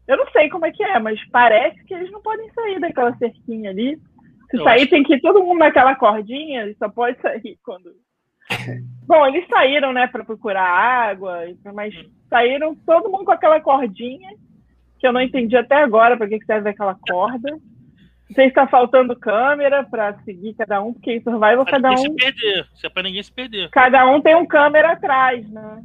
eu 0.07 0.17
não 0.17 0.29
sei 0.31 0.49
como 0.49 0.65
é 0.65 0.71
que 0.71 0.83
é, 0.83 0.99
mas 0.99 1.17
parece 1.31 1.81
que 1.85 1.93
eles 1.93 2.11
não 2.11 2.21
podem 2.21 2.51
sair 2.51 2.79
daquela 2.79 3.15
cerquinha 3.17 3.69
ali. 3.69 3.95
Se 4.49 4.57
eu 4.57 4.63
sair, 4.63 4.81
acho... 4.81 4.89
tem 4.89 5.03
que 5.03 5.13
ir 5.13 5.21
todo 5.21 5.43
mundo 5.43 5.59
naquela 5.59 5.95
cordinha, 5.95 6.65
e 6.65 6.75
só 6.75 6.89
pode 6.89 7.21
sair 7.21 7.57
quando. 7.63 7.91
Bom, 9.05 9.25
eles 9.27 9.47
saíram, 9.47 9.91
né, 9.93 10.07
para 10.07 10.23
procurar 10.23 10.63
água, 10.63 11.39
mas 11.73 11.93
saíram 12.29 12.75
todo 12.85 13.09
mundo 13.09 13.25
com 13.25 13.31
aquela 13.31 13.59
cordinha, 13.59 14.29
que 14.99 15.07
eu 15.07 15.13
não 15.13 15.21
entendi 15.21 15.55
até 15.55 15.75
agora 15.75 16.17
para 16.17 16.27
que 16.27 16.43
serve 16.45 16.69
aquela 16.69 16.95
corda. 16.95 17.51
Não 17.51 18.35
sei 18.35 18.45
se 18.45 18.49
está 18.49 18.67
faltando 18.67 19.15
câmera 19.15 19.83
para 19.83 20.13
seguir 20.19 20.53
cada 20.53 20.81
um, 20.83 20.93
porque 20.93 21.13
em 21.13 21.21
Survival 21.21 21.63
pra 21.63 21.71
cada 21.71 21.91
um. 21.91 21.97
se 21.97 22.15
perder, 22.15 22.67
se 22.75 22.85
é 22.85 22.89
para 22.89 23.03
ninguém 23.03 23.23
se 23.23 23.31
perder. 23.31 23.69
Cada 23.71 24.05
um 24.05 24.21
tem 24.21 24.35
um 24.35 24.45
câmera 24.45 24.91
atrás, 24.91 25.49
né? 25.49 25.83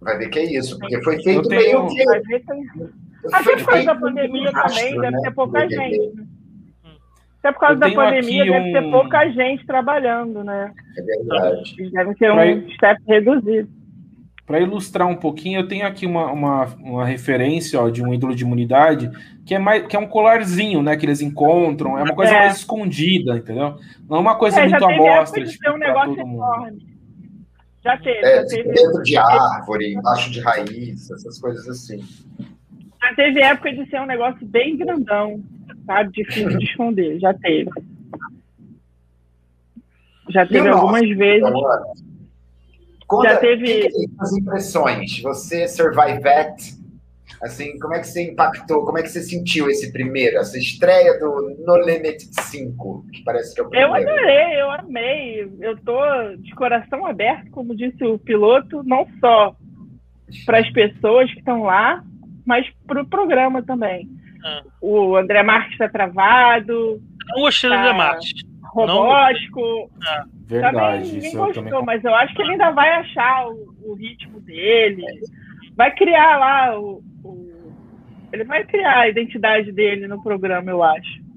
Vai 0.00 0.18
ver 0.18 0.28
que 0.30 0.38
é 0.40 0.44
isso, 0.58 0.78
porque 0.78 1.00
foi 1.02 1.22
feito 1.22 1.48
tenho... 1.48 1.84
meio 1.84 1.88
que. 1.88 2.04
Vai 2.04 2.20
ver 2.22 2.40
que... 2.40 3.32
Até 3.32 3.56
por 3.56 3.66
causa 3.66 3.84
da 3.84 3.94
pandemia 3.94 4.52
também, 4.52 4.98
né? 4.98 5.10
deve 5.10 5.22
ter 5.22 5.34
pouca 5.34 5.68
gente. 5.68 6.37
Até 7.38 7.52
por 7.52 7.60
causa 7.60 7.76
da 7.76 7.90
pandemia, 7.90 8.44
deve 8.44 8.58
um... 8.58 8.72
ter 8.72 8.90
pouca 8.90 9.28
gente 9.30 9.64
trabalhando, 9.64 10.42
né? 10.42 10.72
É 10.96 11.02
verdade. 11.02 11.90
Deve 11.90 12.14
ter 12.14 12.32
pra... 12.32 12.44
um 12.44 12.70
step 12.70 13.02
reduzido. 13.06 13.68
Para 14.44 14.60
ilustrar 14.60 15.06
um 15.06 15.14
pouquinho, 15.14 15.60
eu 15.60 15.68
tenho 15.68 15.86
aqui 15.86 16.06
uma, 16.06 16.32
uma, 16.32 16.64
uma 16.80 17.04
referência 17.04 17.80
ó, 17.80 17.90
de 17.90 18.02
um 18.02 18.14
ídolo 18.14 18.34
de 18.34 18.44
imunidade 18.44 19.10
que 19.44 19.54
é, 19.54 19.58
mais, 19.58 19.86
que 19.86 19.94
é 19.94 19.98
um 19.98 20.06
colarzinho, 20.06 20.82
né? 20.82 20.96
Que 20.96 21.06
eles 21.06 21.20
encontram, 21.20 21.98
é 21.98 22.02
uma 22.02 22.14
coisa 22.14 22.32
é. 22.32 22.38
mais 22.40 22.56
escondida, 22.56 23.36
entendeu? 23.36 23.76
Não 24.08 24.16
é 24.16 24.20
uma 24.20 24.36
coisa 24.36 24.60
é, 24.60 24.68
muito 24.68 24.84
amostra. 24.84 25.44
Tipo, 25.44 25.70
um 25.70 25.78
negócio 25.78 26.18
enorme. 26.18 26.86
Já 27.84 27.96
teve, 27.98 28.18
é, 28.18 28.36
já 28.36 28.46
teve. 28.46 28.72
Dentro 28.72 29.02
de 29.02 29.16
árvore, 29.16 29.94
embaixo 29.94 30.30
de 30.30 30.40
raiz, 30.40 31.10
essas 31.10 31.38
coisas 31.38 31.68
assim. 31.68 32.02
Já 33.00 33.14
teve 33.14 33.40
época 33.40 33.72
de 33.72 33.88
ser 33.88 34.00
um 34.00 34.06
negócio 34.06 34.44
bem 34.46 34.76
grandão 34.76 35.42
sabe? 35.88 36.12
Difícil 36.12 36.58
de 36.58 36.64
esconder, 36.64 37.18
já 37.18 37.32
teve. 37.32 37.70
Já 40.28 40.46
teve 40.46 40.68
algumas 40.68 41.08
vezes. 41.08 41.48
Conta, 43.06 43.30
já 43.30 43.36
teve. 43.38 43.88
As 44.20 44.32
impressões, 44.36 45.22
você 45.22 45.66
survivette, 45.66 46.74
assim, 47.42 47.78
como 47.78 47.94
é 47.94 48.00
que 48.00 48.06
você 48.06 48.30
impactou, 48.30 48.84
como 48.84 48.98
é 48.98 49.02
que 49.02 49.08
você 49.08 49.22
sentiu 49.22 49.70
esse 49.70 49.90
primeiro, 49.90 50.36
essa 50.36 50.58
estreia 50.58 51.18
do 51.18 51.56
No 51.66 51.78
Limit 51.78 52.28
5, 52.42 53.06
que 53.10 53.24
parece 53.24 53.54
que 53.54 53.62
é 53.62 53.64
o 53.64 53.70
primeiro? 53.70 53.90
Eu 53.90 53.94
adorei, 53.94 54.60
eu 54.60 54.70
amei. 54.70 55.50
Eu 55.60 55.78
tô 55.78 55.98
de 56.36 56.54
coração 56.54 57.06
aberto, 57.06 57.50
como 57.50 57.74
disse 57.74 58.04
o 58.04 58.18
piloto, 58.18 58.82
não 58.84 59.06
só 59.20 59.56
para 60.44 60.58
as 60.58 60.70
pessoas 60.70 61.32
que 61.32 61.38
estão 61.38 61.62
lá, 61.62 62.04
mas 62.44 62.66
para 62.86 63.00
o 63.00 63.06
programa 63.06 63.62
também. 63.62 64.17
Ah. 64.44 64.62
O 64.80 65.16
André 65.16 65.42
Marques 65.42 65.72
está 65.72 65.88
travado. 65.88 67.00
Não 67.28 67.42
gostei 67.42 67.70
tá 67.70 67.76
do 67.76 67.80
André 67.82 67.98
Marques. 67.98 68.32
Robótico. 68.62 69.90
Ah. 70.06 70.24
Verdade. 70.46 71.12
Ninguém 71.12 71.34
gostou, 71.34 71.64
também... 71.64 71.84
mas 71.84 72.04
eu 72.04 72.14
acho 72.14 72.34
que 72.34 72.42
ele 72.42 72.52
ainda 72.52 72.70
vai 72.70 72.90
achar 72.90 73.48
o, 73.48 73.74
o 73.82 73.94
ritmo 73.94 74.40
dele. 74.40 75.04
Vai 75.76 75.94
criar 75.94 76.38
lá 76.38 76.78
o, 76.78 77.02
o, 77.22 77.72
Ele 78.32 78.44
vai 78.44 78.64
criar 78.64 79.00
a 79.00 79.08
identidade 79.08 79.70
dele 79.72 80.08
no 80.08 80.22
programa, 80.22 80.70
eu 80.70 80.82
acho. 80.82 81.28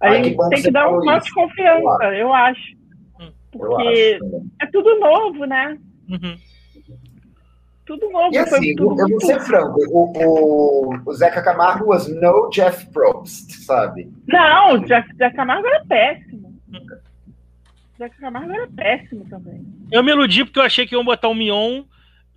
A 0.00 0.14
gente 0.14 0.36
tem 0.48 0.62
que 0.62 0.70
dar 0.70 0.88
um 0.88 1.00
voto 1.00 1.24
de 1.24 1.32
confiança, 1.32 2.04
eu 2.16 2.32
acho. 2.32 2.76
Hum. 3.20 3.32
Porque 3.52 4.18
eu 4.20 4.26
acho. 4.26 4.46
é 4.62 4.66
tudo 4.66 4.98
novo, 4.98 5.44
né? 5.44 5.78
Uhum 6.08 6.36
tudo 7.90 8.08
novo. 8.10 8.32
E 8.32 8.38
assim, 8.38 8.76
tudo 8.76 9.00
eu 9.00 9.08
vou 9.08 9.20
ser 9.20 9.40
franco, 9.40 9.80
o, 9.88 10.92
o, 10.92 11.02
o 11.04 11.12
Zeca 11.12 11.42
Camargo 11.42 11.86
was 11.86 12.06
no 12.08 12.48
Jeff 12.50 12.86
Probst, 12.92 13.50
sabe? 13.64 14.08
Não, 14.28 14.74
o 14.74 14.78
Jeff, 14.86 15.08
Jeff 15.16 15.34
Camargo 15.34 15.66
era 15.66 15.84
péssimo. 15.84 16.54
Zeca 17.98 18.14
Camargo 18.20 18.52
era 18.52 18.68
péssimo 18.68 19.26
também. 19.28 19.66
Eu 19.90 20.04
me 20.04 20.12
iludi 20.12 20.44
porque 20.44 20.60
eu 20.60 20.64
achei 20.64 20.86
que 20.86 20.94
iam 20.94 21.04
botar 21.04 21.28
o 21.28 21.34
Mion 21.34 21.82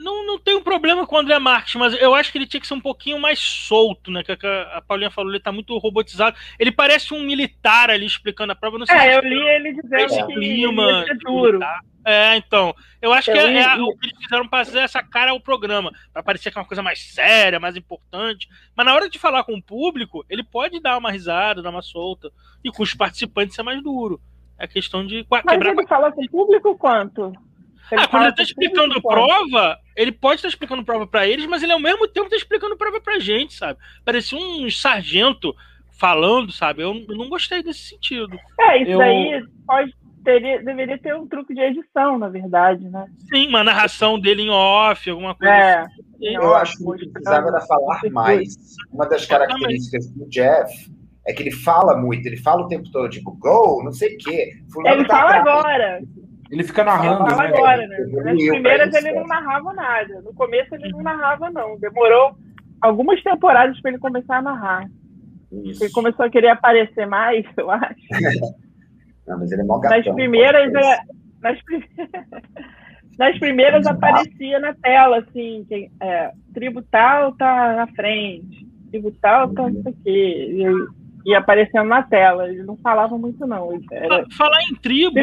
não, 0.04 0.26
não 0.26 0.38
tem 0.38 0.56
um 0.56 0.62
problema 0.62 1.08
com 1.08 1.16
o 1.16 1.20
André 1.20 1.40
Marques, 1.40 1.76
mas 1.76 1.94
eu 1.94 2.14
acho 2.14 2.32
que 2.32 2.38
ele 2.38 2.46
tinha 2.46 2.60
que 2.60 2.68
ser 2.68 2.74
um 2.74 2.82
pouquinho 2.82 3.20
mais 3.20 3.40
solto, 3.40 4.12
né? 4.12 4.22
Que 4.24 4.34
a, 4.34 4.84
Paulinha 4.86 5.10
falou, 5.10 5.32
ele 5.32 5.40
tá 5.40 5.52
muito 5.52 5.78
robotizado. 5.78 6.38
Ele 6.60 6.72
parece 6.72 7.14
um 7.14 7.24
militar 7.24 7.90
ali 7.90 8.06
explicando 8.06 8.52
a 8.52 8.56
prova. 8.56 8.78
Não 8.78 8.86
sei 8.86 8.96
é, 8.96 9.16
eu 9.16 9.22
li 9.22 9.40
ele 9.40 9.74
dizendo 9.74 10.14
é, 10.14 10.26
que 10.26 10.34
clima, 10.34 11.06
é 11.10 11.14
duro. 11.16 11.60
É, 12.06 12.36
então. 12.36 12.76
Eu 13.02 13.14
acho 13.14 13.32
que 13.32 13.38
é, 13.38 13.62
é, 13.62 13.76
o 13.76 13.98
que 13.98 14.08
eles 14.08 14.18
fizeram 14.18 14.48
para 14.48 14.66
fazer 14.66 14.80
essa 14.80 15.02
cara 15.02 15.32
ao 15.32 15.40
programa, 15.40 15.92
para 16.12 16.24
parecer 16.24 16.52
que 16.52 16.58
é 16.58 16.62
uma 16.62 16.68
coisa 16.68 16.84
mais 16.84 17.02
séria, 17.02 17.60
mais 17.60 17.76
importante. 17.76 18.50
Mas 18.76 18.86
na 18.86 18.94
hora 18.94 19.10
de 19.10 19.18
falar 19.18 19.44
com 19.44 19.56
o 19.56 19.64
público, 19.64 20.26
ele 20.30 20.44
pode 20.44 20.80
dar 20.82 20.98
uma 20.98 21.12
risada, 21.12 21.62
dar 21.62 21.70
uma 21.70 21.82
solta. 21.82 22.30
E 22.64 22.70
com 22.72 22.84
os 22.84 22.94
participantes 22.94 23.58
é 23.58 23.64
mais 23.64 23.82
duro. 23.82 24.22
É 24.60 24.68
questão 24.68 25.06
de 25.06 25.26
Mas 25.30 25.42
quebrar. 25.44 25.72
Ele 25.72 25.88
fala 25.88 26.12
com 26.12 26.24
o 26.24 26.30
público 26.30 26.78
quanto? 26.78 27.34
Ah, 27.92 28.08
quando 28.08 28.24
ele 28.24 28.32
está 28.32 28.44
explicando 28.44 29.02
prova, 29.02 29.78
ele 29.96 30.12
pode 30.12 30.36
estar 30.36 30.48
explicando 30.48 30.84
prova 30.84 31.06
para 31.06 31.28
eles, 31.28 31.46
mas 31.46 31.62
ele 31.62 31.74
ao 31.74 31.80
mesmo 31.80 32.08
tempo 32.08 32.26
está 32.26 32.38
explicando 32.38 32.78
prova 32.78 33.02
pra 33.02 33.20
gente, 33.20 33.54
sabe? 33.54 33.80
Parecia 34.06 34.38
um 34.38 34.70
sargento 34.70 35.56
falando, 35.92 36.52
sabe? 36.52 36.84
Eu, 36.84 36.94
eu 37.08 37.16
não 37.16 37.30
gostei 37.30 37.62
desse 37.62 37.90
sentido. 37.90 38.38
É, 38.60 38.82
isso 38.82 38.92
eu... 38.92 39.02
aí 39.02 39.44
pode 39.66 39.94
teria, 40.24 40.64
deveria 40.64 40.98
ter 40.98 41.14
um 41.14 41.28
truque 41.28 41.54
de 41.54 41.62
edição, 41.62 42.18
na 42.18 42.30
verdade, 42.30 42.90
né? 42.90 43.06
Sim, 43.30 43.50
uma 43.50 43.64
narração 43.64 44.20
dele 44.20 44.44
em 44.44 44.50
off, 44.50 45.10
alguma 45.10 45.36
coisa 45.36 45.54
é, 45.54 45.80
assim. 45.82 46.02
Eu 46.22 46.56
acho 46.56 46.78
que 46.78 47.10
precisava 47.10 47.52
da 47.52 47.62
falar 47.62 48.00
mais. 48.12 48.56
Uma 48.92 49.08
das 49.08 49.26
características 49.26 50.10
do 50.12 50.28
Jeff 50.30 50.92
é 51.28 51.34
que 51.34 51.44
ele 51.44 51.52
fala 51.52 51.98
muito, 51.98 52.26
ele 52.26 52.38
fala 52.38 52.64
o 52.64 52.68
tempo 52.68 52.90
todo, 52.92 53.10
tipo, 53.10 53.32
go, 53.34 53.84
não 53.84 53.92
sei 53.92 54.16
o 54.16 54.18
quê. 54.18 54.54
Ele 54.86 55.06
tá 55.06 55.18
fala 55.18 55.36
agora. 55.36 56.02
Ele 56.54 56.64
fica 56.64 56.84
narrando. 56.84 57.26
Ele 57.26 57.36
né? 57.36 57.48
agora, 57.48 57.88
né? 57.88 57.98
Nas 57.98 58.38
primeiras 58.38 58.94
ele 58.94 59.12
não 59.14 59.26
narrava 59.26 59.74
nada. 59.74 60.22
No 60.22 60.34
começo 60.36 60.76
ele 60.76 60.90
não 60.90 61.02
narrava, 61.02 61.50
não. 61.50 61.80
Demorou 61.80 62.36
algumas 62.80 63.22
temporadas 63.24 63.80
para 63.82 63.92
ele 63.92 64.00
começar 64.00 64.38
a 64.38 64.42
narrar. 64.42 64.88
Isso. 65.52 65.84
Ele 65.84 65.92
começou 65.92 66.26
a 66.26 66.30
querer 66.30 66.50
aparecer 66.50 67.08
mais, 67.08 67.44
eu 67.58 67.72
acho. 67.72 67.96
não, 69.28 69.40
mas 69.40 69.52
ele 69.52 69.62
é 69.62 69.66
mó 69.66 69.80
gatão, 69.80 69.98
Nas 70.06 70.16
primeiras, 70.16 70.74
é, 70.76 70.98
nas, 71.42 71.60
nas 73.18 73.40
primeiras 73.40 73.88
aparecia 73.88 74.60
na 74.60 74.76
tela, 74.76 75.20
assim, 75.20 75.66
que, 75.68 75.90
é, 76.00 76.32
tribo 76.54 76.84
tal 76.84 77.34
tá 77.36 77.76
na 77.76 77.88
frente, 77.88 78.68
tribo 78.92 79.12
tal 79.20 79.52
tá 79.54 79.64
não 79.64 79.82
sei 79.82 79.92
o 79.92 79.96
quê. 80.04 80.68
E, 81.26 81.32
e 81.32 81.34
aparecendo 81.34 81.88
na 81.88 82.04
tela. 82.04 82.48
Ele 82.48 82.62
não 82.62 82.78
falava 82.78 83.18
muito, 83.18 83.48
não. 83.48 83.70
Era... 83.92 84.26
Falar 84.38 84.62
em 84.70 84.76
tribo, 84.76 85.18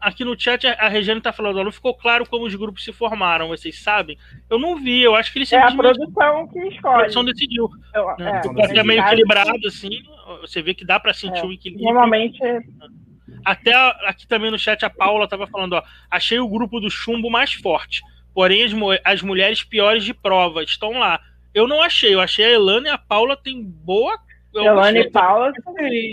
aqui 0.00 0.24
no 0.24 0.38
chat 0.38 0.66
a 0.66 0.88
Regina 0.88 1.20
tá 1.20 1.32
falando, 1.32 1.62
não 1.62 1.72
ficou 1.72 1.94
claro 1.94 2.26
como 2.26 2.46
os 2.46 2.54
grupos 2.54 2.82
se 2.84 2.92
formaram, 2.92 3.48
vocês 3.48 3.78
sabem? 3.78 4.16
Eu 4.48 4.58
não 4.58 4.76
vi, 4.76 5.02
eu 5.02 5.14
acho 5.14 5.32
que 5.32 5.38
eles 5.38 5.52
É 5.52 5.58
a 5.58 5.70
produção 5.72 6.48
que 6.48 6.58
escolhe. 6.68 6.94
A 6.94 6.98
produção 6.98 7.24
decidiu. 7.24 7.68
Eu, 7.94 8.06
né? 8.18 8.40
é, 8.58 8.78
é 8.78 8.82
meio 8.84 9.00
equilibrado, 9.00 9.66
assim, 9.66 9.90
você 10.40 10.62
vê 10.62 10.74
que 10.74 10.84
dá 10.84 10.98
para 10.98 11.12
sentir 11.12 11.40
é, 11.40 11.44
um 11.44 11.52
equilíbrio. 11.52 11.86
Normalmente. 11.86 12.38
Até 13.44 13.72
aqui 14.06 14.26
também 14.26 14.50
no 14.50 14.58
chat 14.58 14.84
a 14.84 14.90
Paula 14.90 15.28
tava 15.28 15.46
falando, 15.46 15.74
ó, 15.74 15.82
achei 16.10 16.38
o 16.38 16.48
grupo 16.48 16.80
do 16.80 16.90
chumbo 16.90 17.30
mais 17.30 17.52
forte, 17.52 18.02
porém 18.34 18.64
as, 18.64 18.72
as 19.04 19.22
mulheres 19.22 19.62
piores 19.62 20.04
de 20.04 20.12
prova 20.12 20.62
estão 20.62 20.98
lá. 20.98 21.20
Eu 21.54 21.66
não 21.66 21.82
achei, 21.82 22.14
eu 22.14 22.20
achei 22.20 22.44
a 22.44 22.50
Elana 22.50 22.88
e 22.88 22.90
a 22.90 22.98
Paula 22.98 23.36
tem 23.36 23.62
boa 23.62 24.18
eu 24.52 24.64
Elana 24.64 24.98
e 24.98 25.10
Paula 25.10 25.52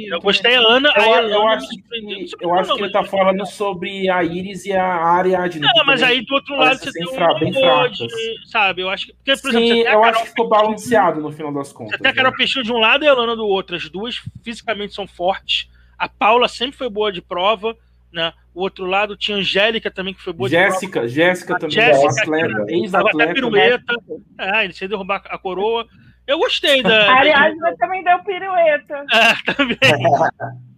Eu 0.10 0.22
gostei 0.22 0.56
a 0.56 0.60
Ana. 0.60 0.91
Eu, 0.96 1.13
a 1.13 1.22
eu 1.24 1.48
acho 1.48 1.67
que, 1.67 2.36
eu 2.39 2.53
acho 2.53 2.75
que 2.75 2.82
ele 2.84 2.91
tá 2.91 3.03
falando 3.03 3.46
sobre 3.46 4.10
a 4.10 4.24
Iris 4.24 4.65
e 4.65 4.74
a 4.74 4.86
Ariadne. 4.86 5.62
Não, 5.62 5.86
mas 5.86 6.03
aí 6.03 6.22
do 6.22 6.36
outro 6.36 6.56
lado 6.56 6.77
você 6.77 6.91
tem 6.91 7.08
um 7.08 7.39
bem 7.39 7.53
fracas. 7.53 7.98
sabe? 8.46 8.82
Eu 8.82 8.89
acho 8.89 9.08
que. 9.08 9.13
Porque, 9.13 9.41
por 9.41 9.51
Sim, 9.51 9.72
exemplo, 9.72 9.91
eu 9.91 10.03
acho 10.03 10.24
que 10.24 10.29
ficou 10.29 10.48
balanceado 10.48 11.22
no 11.22 11.32
final 11.32 11.51
das 11.51 11.74
contas. 11.74 11.98
Você 11.98 12.03
tem 12.03 12.12
a 12.12 12.15
Carol 12.15 12.32
né? 12.32 12.38
Peixinho 12.38 12.63
de 12.63 12.72
um 12.72 12.77
lado 12.77 13.03
e 13.03 13.08
a 13.08 13.12
Elana 13.12 13.36
do 13.36 13.48
outro. 13.48 13.75
As 13.75 13.89
duas 13.89 14.22
fisicamente 14.44 14.94
são 14.94 15.08
fortes. 15.08 15.70
A 15.98 16.08
Paula 16.08 16.48
sempre 16.48 16.77
foi 16.77 16.89
boa 16.89 17.12
de 17.12 17.22
prova. 17.22 17.75
Né? 18.12 18.32
O 18.53 18.62
outro 18.62 18.86
lado 18.86 19.17
tinha 19.17 19.38
Angélica 19.38 19.91
também, 19.91 20.13
que 20.13 20.22
foi 20.22 20.32
boa 20.32 20.50
Jéssica, 20.50 21.01
de 21.01 21.10
Jéssica 21.10 21.60
também, 21.60 21.72
Jéssica, 21.72 22.32
ex-atleta. 22.70 23.34
Pirueta, 23.34 23.94
é, 24.39 24.63
ele 24.63 24.74
sem 24.74 24.88
derrubar 24.88 25.22
a 25.25 25.38
coroa. 25.38 25.86
Eu 26.27 26.38
gostei 26.39 26.84
da. 26.84 27.10
A 27.10 27.19
Ariadna 27.19 27.75
também 27.79 28.03
deu 28.03 28.22
pirueta. 28.24 29.05
É, 29.13 29.53
também. 29.53 29.77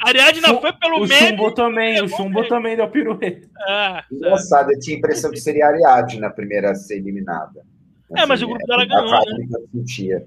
A 0.03 0.07
Ariadna 0.07 0.61
foi 0.61 0.73
pelo 0.73 0.99
meio. 0.99 1.03
O 1.03 1.07
Chumbo 1.07 1.53
também, 1.53 2.01
o 2.03 2.07
Chumbo 2.07 2.47
também 2.47 2.75
deu 2.75 2.87
pirueta. 2.87 3.49
Ah, 3.67 4.03
Engraçado, 4.11 4.71
eu 4.71 4.79
tinha 4.79 4.95
a 4.95 4.99
impressão 4.99 5.31
que 5.31 5.39
seria 5.39 5.65
a 5.65 5.69
Ariadna 5.69 6.27
a 6.27 6.31
primeira 6.31 6.71
a 6.71 6.75
ser 6.75 6.97
eliminada. 6.97 7.61
Assim, 8.11 8.23
é, 8.23 8.25
mas 8.27 8.41
o 8.43 8.47
grupo 8.47 8.65
dela 8.67 8.85
ganhou. 8.85 9.09
Né? 9.09 10.25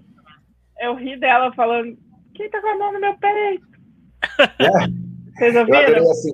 Eu 0.81 0.97
ri 0.97 1.17
dela 1.17 1.53
falando: 1.55 1.97
quem 2.35 2.51
tá 2.51 2.61
com 2.61 2.69
a 2.69 2.79
mão 2.79 2.93
no 2.93 3.01
meu 3.01 3.15
peito? 3.17 3.67
É. 4.59 5.39
Vocês 5.39 5.57
ouviram? 5.57 5.79
Eu 5.79 5.87
adorei 5.87 6.11
assim. 6.11 6.33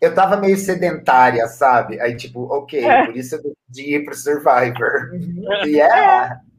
Eu 0.00 0.14
tava 0.14 0.38
meio 0.38 0.56
sedentária, 0.56 1.46
sabe? 1.46 2.00
Aí, 2.00 2.16
tipo, 2.16 2.44
ok, 2.44 2.82
é. 2.82 3.04
por 3.04 3.16
isso 3.16 3.34
eu 3.34 3.42
decidi 3.42 3.96
ir 3.96 4.04
pro 4.04 4.14
Survivor. 4.14 5.10
yeah! 5.66 6.40
É. 6.46 6.49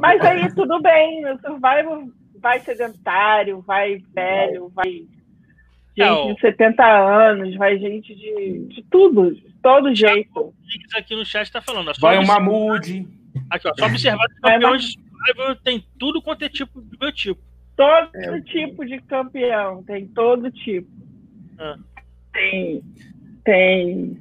Mas 0.00 0.20
aí 0.20 0.54
tudo 0.54 0.80
bem, 0.80 1.24
o 1.30 1.38
Survivor 1.40 2.08
vai 2.40 2.60
sedentário, 2.60 3.60
vai 3.62 4.02
velho, 4.14 4.70
vai 4.74 5.06
gente 5.96 6.34
de 6.34 6.40
70 6.40 6.84
anos, 6.84 7.56
vai 7.56 7.78
gente 7.78 8.14
de, 8.14 8.66
de 8.68 8.82
tudo, 8.84 9.34
de 9.34 9.52
todo 9.62 9.94
jeito. 9.94 10.54
Aqui 10.94 11.16
no 11.16 11.24
chat 11.24 11.50
tá 11.50 11.60
falando. 11.60 11.92
Vai 11.98 12.18
o 12.18 12.26
Mamude. 12.26 13.08
Aqui, 13.50 13.68
ó, 13.68 13.72
só 13.78 13.86
observar 13.86 14.28
que 14.28 14.40
campeões 14.40 14.82
de 14.82 14.98
Survivor 14.98 15.56
tem 15.62 15.84
tudo 15.98 16.22
quanto 16.22 16.44
é 16.44 16.48
tipo 16.48 16.80
do 16.80 16.98
meu 17.00 17.12
tipo. 17.12 17.40
Todo 17.76 18.10
é. 18.14 18.40
tipo 18.42 18.84
de 18.86 19.00
campeão, 19.02 19.82
tem 19.82 20.06
todo 20.06 20.50
tipo. 20.50 20.90
Ah. 21.58 21.76
Tem, 22.32 22.82
tem 23.44 24.18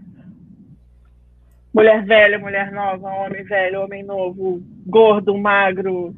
mulher 1.74 2.06
velha, 2.06 2.40
mulher 2.40 2.72
nova, 2.72 3.10
homem 3.10 3.44
velho, 3.44 3.82
homem 3.82 4.04
novo, 4.04 4.64
gordo, 4.86 5.38
magro, 5.38 6.16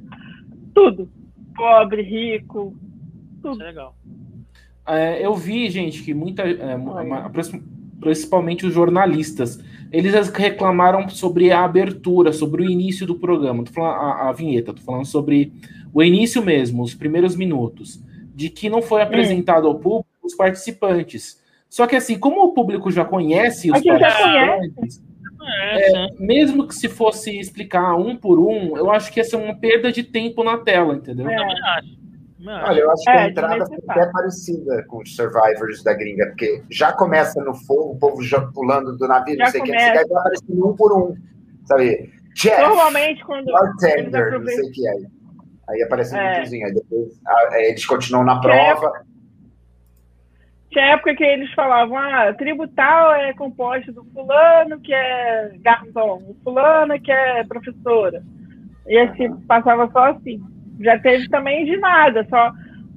tudo. 0.73 1.09
Pobre, 1.55 2.01
rico, 2.01 2.75
tudo. 3.41 3.53
Isso 3.53 3.63
é 3.63 3.65
legal. 3.65 3.95
É, 4.87 5.25
eu 5.25 5.33
vi, 5.35 5.69
gente, 5.69 6.03
que 6.03 6.13
muita. 6.13 6.43
É, 6.43 6.77
principalmente 7.99 8.65
os 8.65 8.73
jornalistas, 8.73 9.59
eles 9.91 10.29
reclamaram 10.29 11.09
sobre 11.09 11.51
a 11.51 11.63
abertura, 11.63 12.31
sobre 12.31 12.61
o 12.61 12.69
início 12.69 13.05
do 13.05 13.15
programa. 13.15 13.63
Tô 13.63 13.71
falando 13.71 13.95
a, 13.95 14.29
a 14.29 14.31
vinheta, 14.31 14.73
tô 14.73 14.81
falando 14.81 15.05
sobre 15.05 15.51
o 15.93 16.03
início 16.03 16.43
mesmo, 16.43 16.83
os 16.83 16.93
primeiros 16.93 17.35
minutos, 17.35 18.01
de 18.35 18.49
que 18.49 18.69
não 18.69 18.81
foi 18.81 19.01
apresentado 19.01 19.67
ao 19.67 19.75
público 19.75 20.07
os 20.23 20.35
participantes. 20.35 21.41
Só 21.69 21.87
que 21.87 21.95
assim, 21.95 22.17
como 22.17 22.43
o 22.43 22.53
público 22.53 22.91
já 22.91 23.03
conhece 23.03 23.71
os 23.71 23.81
participantes, 23.81 25.01
é, 25.03 25.06
é, 25.49 26.07
mesmo 26.19 26.67
que 26.67 26.75
se 26.75 26.89
fosse 26.89 27.37
explicar 27.39 27.95
um 27.95 28.15
por 28.15 28.39
um, 28.39 28.77
eu 28.77 28.91
acho 28.91 29.11
que 29.11 29.19
ia 29.19 29.23
ser 29.23 29.37
uma 29.37 29.55
perda 29.55 29.91
de 29.91 30.03
tempo 30.03 30.43
na 30.43 30.57
tela, 30.57 30.95
entendeu? 30.95 31.29
É. 31.29 31.37
Olha, 32.45 32.79
eu 32.79 32.91
acho 32.91 33.03
que 33.03 33.09
a 33.09 33.25
é, 33.25 33.29
entrada 33.29 33.65
foi 33.65 33.77
até 33.87 34.05
parecida 34.11 34.85
com 34.87 34.99
os 34.99 35.15
Survivors 35.15 35.83
da 35.83 35.93
gringa, 35.93 36.27
porque 36.27 36.63
já 36.69 36.93
começa 36.93 37.43
no 37.43 37.53
fogo, 37.53 37.93
o 37.93 37.99
povo 37.99 38.21
já 38.23 38.41
pulando 38.41 38.95
do 38.95 39.07
navio, 39.07 39.35
já 39.35 39.45
não 39.45 39.51
sei 39.51 39.61
o 39.61 39.63
que, 39.63 39.71
você 39.71 39.93
vai 39.93 40.03
aparecendo 40.03 40.67
um 40.67 40.75
por 40.75 40.93
um, 40.93 41.15
sabe? 41.65 42.11
Jeff, 42.35 42.61
Normalmente, 42.61 43.25
quando 43.25 43.51
bartender, 43.51 44.39
não 44.39 44.45
sei 44.45 44.69
o 44.69 44.71
que 44.71 44.87
aí. 44.87 45.07
Aí 45.69 45.83
aparece 45.83 46.13
um 46.13 46.17
é. 46.17 46.39
aí 46.39 46.73
depois 46.73 47.19
a, 47.25 47.61
eles 47.61 47.85
continuam 47.85 48.23
na 48.23 48.39
prova. 48.39 48.93
Tinha 50.77 50.89
época 50.89 51.15
que 51.15 51.23
eles 51.23 51.51
falavam, 51.53 51.97
ah, 51.97 52.31
tribo 52.35 52.67
tal 52.67 53.11
é 53.15 53.33
composto 53.33 53.91
do 53.91 54.05
fulano 54.13 54.79
que 54.79 54.93
é 54.93 55.53
garçom, 55.59 56.21
o 56.29 56.37
fulano 56.43 57.01
que 57.01 57.11
é 57.11 57.43
professora. 57.45 58.21
E 58.85 58.95
assim, 58.99 59.35
passava 59.47 59.89
só 59.91 60.11
assim. 60.11 60.39
Já 60.79 60.99
teve 60.99 61.27
também 61.29 61.65
de 61.65 61.77
nada, 61.77 62.23
só 62.29 62.51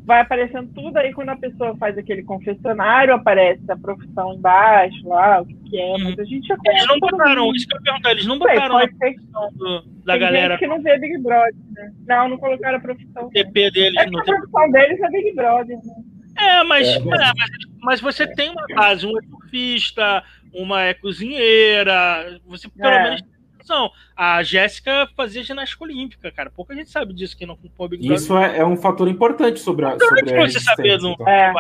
vai 0.05 0.21
aparecendo 0.21 0.71
tudo 0.75 0.99
aí 0.99 1.15
quando 1.15 1.31
a 1.31 1.37
pessoa 1.37 1.75
faz 1.79 1.97
aquele 1.97 2.23
confessionário, 2.23 3.15
aparece 3.15 3.63
a 3.71 3.77
profissão 3.79 4.35
embaixo, 4.35 5.09
lá, 5.09 5.41
o 5.41 5.47
que, 5.47 5.55
que 5.71 5.79
é, 5.79 5.97
mas 6.05 6.19
a 6.19 6.25
gente 6.25 6.49
já 6.49 6.59
conhece. 6.59 6.85
Eles 6.85 6.87
não 6.87 6.99
botaram, 7.01 7.55
isso 7.55 7.67
que 7.67 7.77
eu 7.77 7.83
perguntar, 7.83 8.11
eles 8.11 8.27
não 8.27 8.39
botaram 8.39 8.77
Sei, 8.77 8.85
a 8.85 8.89
profissão 8.99 9.53
do, 9.55 9.83
da 10.05 10.13
Tem 10.13 10.21
galera. 10.21 10.51
Gente 10.51 10.59
que 10.61 10.67
não 10.67 10.83
vê 10.83 10.99
Big 10.99 11.17
Brother, 11.23 11.55
né? 11.71 11.93
Não, 12.07 12.29
não 12.29 12.37
colocaram 12.37 12.77
a 12.77 12.81
profissão. 12.81 13.27
O 13.29 13.31
TP 13.31 13.71
deles 13.71 13.97
é 13.97 14.11
não 14.11 14.21
a 14.21 14.25
profissão 14.25 14.71
deles 14.71 15.01
é 15.01 15.09
Big 15.09 15.35
Brother, 15.35 15.79
né? 15.79 16.10
É, 16.37 16.63
mas, 16.65 16.89
é, 16.89 16.99
mas... 17.01 17.21
É, 17.21 17.33
mas, 17.37 17.51
mas, 17.83 18.01
você 18.01 18.27
tem 18.27 18.51
uma 18.51 18.67
base, 18.75 19.07
um 19.07 19.19
é 19.19 19.23
surfista, 19.23 20.23
uma 20.53 20.83
é 20.83 20.95
cozinheira, 20.95 22.41
você 22.47 22.69
pelo 22.69 22.89
é. 22.89 23.03
menos 23.05 23.23
são. 23.71 23.91
A 24.17 24.43
Jéssica 24.43 25.09
fazia 25.17 25.43
ginástica 25.43 25.85
olímpica, 25.85 26.33
cara. 26.33 26.51
Pouca 26.51 26.75
gente 26.75 26.91
sabe 26.91 27.15
disso 27.15 27.37
que 27.37 27.47
não 27.47 27.57
com 27.57 27.89
Big 27.89 28.13
Isso 28.13 28.37
é, 28.37 28.59
é, 28.59 28.67
um 28.67 28.77
fator 28.77 29.09
importante 29.09 29.61
sobre 29.61 29.87
a. 29.87 29.99
Sobre 29.99 30.37
a 30.37 30.49
você 30.49 30.61
saber 30.61 30.99
no 30.99 31.13
então. 31.13 31.29
é. 31.29 31.53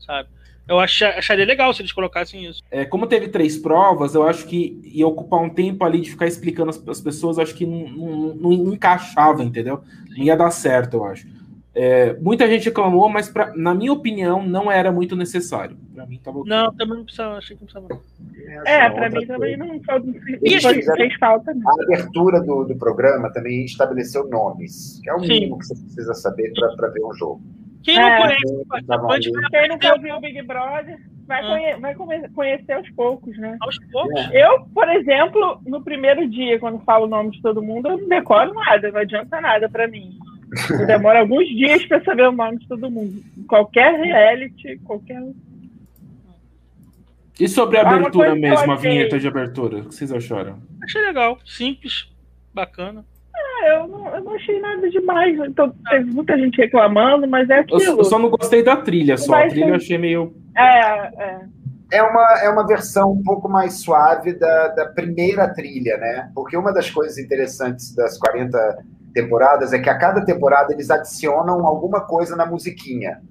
sabe? 0.00 0.28
Eu 0.68 0.80
acharia 0.80 1.44
legal 1.44 1.72
se 1.72 1.80
eles 1.80 1.92
colocassem 1.92 2.44
isso. 2.44 2.60
É, 2.72 2.84
como 2.84 3.06
teve 3.06 3.28
três 3.28 3.56
provas, 3.56 4.16
eu 4.16 4.26
acho 4.26 4.46
que 4.46 4.80
ia 4.82 5.06
ocupar 5.06 5.40
um 5.40 5.48
tempo 5.48 5.84
ali 5.84 6.00
de 6.00 6.10
ficar 6.10 6.26
explicando 6.26 6.70
as, 6.70 6.88
as 6.88 7.00
pessoas, 7.00 7.38
acho 7.38 7.54
que 7.54 7.64
não, 7.64 7.88
não, 7.88 8.34
não, 8.34 8.74
encaixava, 8.74 9.44
entendeu? 9.44 9.84
Não 10.08 10.24
ia 10.24 10.36
dar 10.36 10.50
certo, 10.50 10.94
eu 10.94 11.04
acho. 11.04 11.28
É, 11.78 12.14
muita 12.14 12.48
gente 12.48 12.64
reclamou, 12.64 13.06
mas 13.06 13.28
pra, 13.28 13.52
na 13.54 13.74
minha 13.74 13.92
opinião 13.92 14.42
não 14.42 14.72
era 14.72 14.90
muito 14.90 15.14
necessário. 15.14 15.76
Para 15.94 16.06
mim 16.06 16.18
tava 16.24 16.42
Não, 16.46 16.72
também 16.74 16.96
não 16.96 17.04
precisava, 17.04 17.36
achei 17.36 17.54
que 17.54 17.64
não 17.64 17.84
precisava. 17.84 18.02
É, 18.64 18.88
para 18.88 19.10
mim 19.10 19.26
também 19.26 19.56
não 19.58 19.78
fez 20.96 21.14
falta. 21.16 21.52
Não. 21.52 21.68
A 21.68 21.82
abertura 21.84 22.40
do, 22.40 22.64
do 22.64 22.76
programa 22.76 23.30
também 23.30 23.66
estabeleceu 23.66 24.26
nomes, 24.26 25.00
que 25.02 25.10
é 25.10 25.14
o 25.14 25.20
Sim. 25.20 25.28
mínimo 25.28 25.58
que 25.58 25.66
você 25.66 25.74
precisa 25.74 26.14
saber 26.14 26.50
para 26.54 26.88
ver 26.88 27.04
um 27.04 27.12
jogo. 27.12 27.42
Quem 27.82 27.96
não 27.96 28.08
é, 28.08 28.22
conhece, 28.22 28.66
pode 28.86 29.30
quem 29.50 29.68
nunca 29.68 29.98
viu 29.98 30.16
o 30.16 30.20
Big 30.20 30.42
Brother 30.42 30.98
vai, 31.26 31.44
ah. 31.44 31.76
conhe 31.76 31.76
vai 31.76 32.28
conhecer 32.30 32.72
aos 32.72 32.88
poucos, 32.90 33.36
né? 33.36 33.56
Aos 33.60 33.78
poucos. 33.92 34.20
É. 34.32 34.46
Eu, 34.46 34.66
por 34.72 34.88
exemplo, 34.88 35.60
no 35.66 35.82
primeiro 35.82 36.28
dia, 36.28 36.58
quando 36.58 36.82
falo 36.84 37.04
o 37.04 37.08
nome 37.08 37.32
de 37.32 37.42
todo 37.42 37.62
mundo, 37.62 37.88
eu 37.88 37.98
não 37.98 38.08
decoro 38.08 38.54
nada, 38.54 38.90
não 38.90 39.00
adianta 39.00 39.40
nada 39.40 39.68
para 39.68 39.88
mim. 39.88 40.16
Demora 40.86 41.20
alguns 41.20 41.46
dias 41.48 41.84
para 41.86 42.02
saber 42.04 42.28
o 42.28 42.32
nome 42.32 42.58
de 42.58 42.68
todo 42.68 42.90
mundo. 42.90 43.22
Qualquer 43.48 43.94
reality, 44.00 44.78
qualquer. 44.84 45.22
E 47.38 47.48
sobre 47.48 47.78
a 47.78 47.82
ah, 47.82 47.94
abertura 47.94 48.34
mesmo, 48.34 48.72
a 48.72 48.76
vinheta 48.76 49.18
de 49.18 49.28
abertura? 49.28 49.78
O 49.78 49.88
que 49.88 49.94
vocês 49.94 50.12
acharam? 50.12 50.58
Achei 50.82 51.02
legal, 51.02 51.38
simples, 51.44 52.08
bacana. 52.54 53.04
Ah, 53.34 53.68
eu 53.68 53.88
não, 53.88 54.14
eu 54.14 54.24
não 54.24 54.34
achei 54.34 54.58
nada 54.60 54.88
demais. 54.88 55.38
Então, 55.40 55.74
teve 55.90 56.10
muita 56.10 56.38
gente 56.38 56.56
reclamando, 56.56 57.28
mas 57.28 57.50
é 57.50 57.58
aquilo. 57.58 57.82
Eu, 57.82 58.04
só 58.04 58.18
não 58.18 58.30
gostei 58.30 58.62
da 58.62 58.76
trilha, 58.76 59.18
só. 59.18 59.34
A 59.34 59.48
trilha 59.48 59.68
eu 59.68 59.74
achei 59.74 59.98
meio. 59.98 60.34
É, 60.56 60.62
é. 60.62 61.40
É 61.92 62.02
uma, 62.02 62.40
é 62.42 62.48
uma 62.48 62.66
versão 62.66 63.12
um 63.12 63.22
pouco 63.22 63.48
mais 63.48 63.74
suave 63.74 64.32
da, 64.32 64.68
da 64.68 64.86
primeira 64.86 65.48
trilha, 65.54 65.96
né? 65.98 66.32
Porque 66.34 66.56
uma 66.56 66.72
das 66.72 66.90
coisas 66.90 67.16
interessantes 67.16 67.94
das 67.94 68.18
40 68.18 68.84
temporadas 69.16 69.72
é 69.72 69.78
que 69.78 69.88
a 69.88 69.96
cada 69.96 70.22
temporada 70.22 70.74
eles 70.74 70.90
adicionam 70.90 71.66
alguma 71.66 72.02
coisa 72.02 72.36
na 72.36 72.44
musiquinha. 72.44 73.22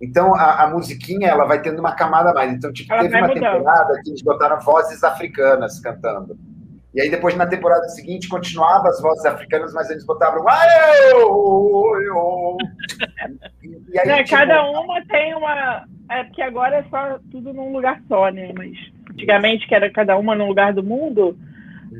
Então 0.00 0.34
a, 0.34 0.64
a 0.64 0.66
musiquinha 0.68 1.28
ela 1.28 1.44
vai 1.44 1.62
tendo 1.62 1.78
uma 1.78 1.92
camada 1.92 2.30
a 2.30 2.34
mais. 2.34 2.52
Então 2.52 2.72
tipo, 2.72 2.88
teve 2.88 3.16
uma 3.16 3.28
mudando. 3.28 3.40
temporada 3.40 4.00
que 4.02 4.10
eles 4.10 4.22
botaram 4.22 4.60
vozes 4.60 5.04
africanas 5.04 5.78
cantando. 5.78 6.36
E 6.92 7.00
aí 7.00 7.08
depois 7.08 7.36
na 7.36 7.46
temporada 7.46 7.88
seguinte 7.90 8.28
continuava 8.28 8.88
as 8.88 9.00
vozes 9.00 9.24
africanas, 9.24 9.72
mas 9.72 9.88
eles 9.90 10.04
botavam 10.04 10.44
e 13.62 13.98
aí, 13.98 14.08
é, 14.10 14.24
tipo... 14.24 14.36
cada 14.36 14.68
uma 14.70 15.06
tem 15.06 15.34
uma 15.36 15.84
é 16.10 16.24
porque 16.24 16.42
agora 16.42 16.78
é 16.78 16.84
só 16.90 17.20
tudo 17.30 17.54
num 17.54 17.72
lugar 17.72 18.02
só, 18.08 18.28
né? 18.28 18.52
Mas 18.56 18.72
antigamente 19.08 19.68
que 19.68 19.74
era 19.74 19.88
cada 19.88 20.18
uma 20.18 20.34
num 20.34 20.48
lugar 20.48 20.72
do 20.72 20.82
mundo, 20.82 21.38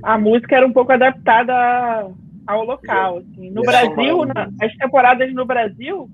a 0.03 0.19
música 0.19 0.57
era 0.57 0.67
um 0.67 0.73
pouco 0.73 0.91
adaptada 0.91 2.11
ao 2.47 2.65
local. 2.65 3.19
Assim. 3.19 3.51
No 3.51 3.63
Brasil, 3.63 4.25
na, 4.25 4.49
as 4.61 4.75
temporadas 4.77 5.33
no 5.33 5.45
Brasil, 5.45 6.11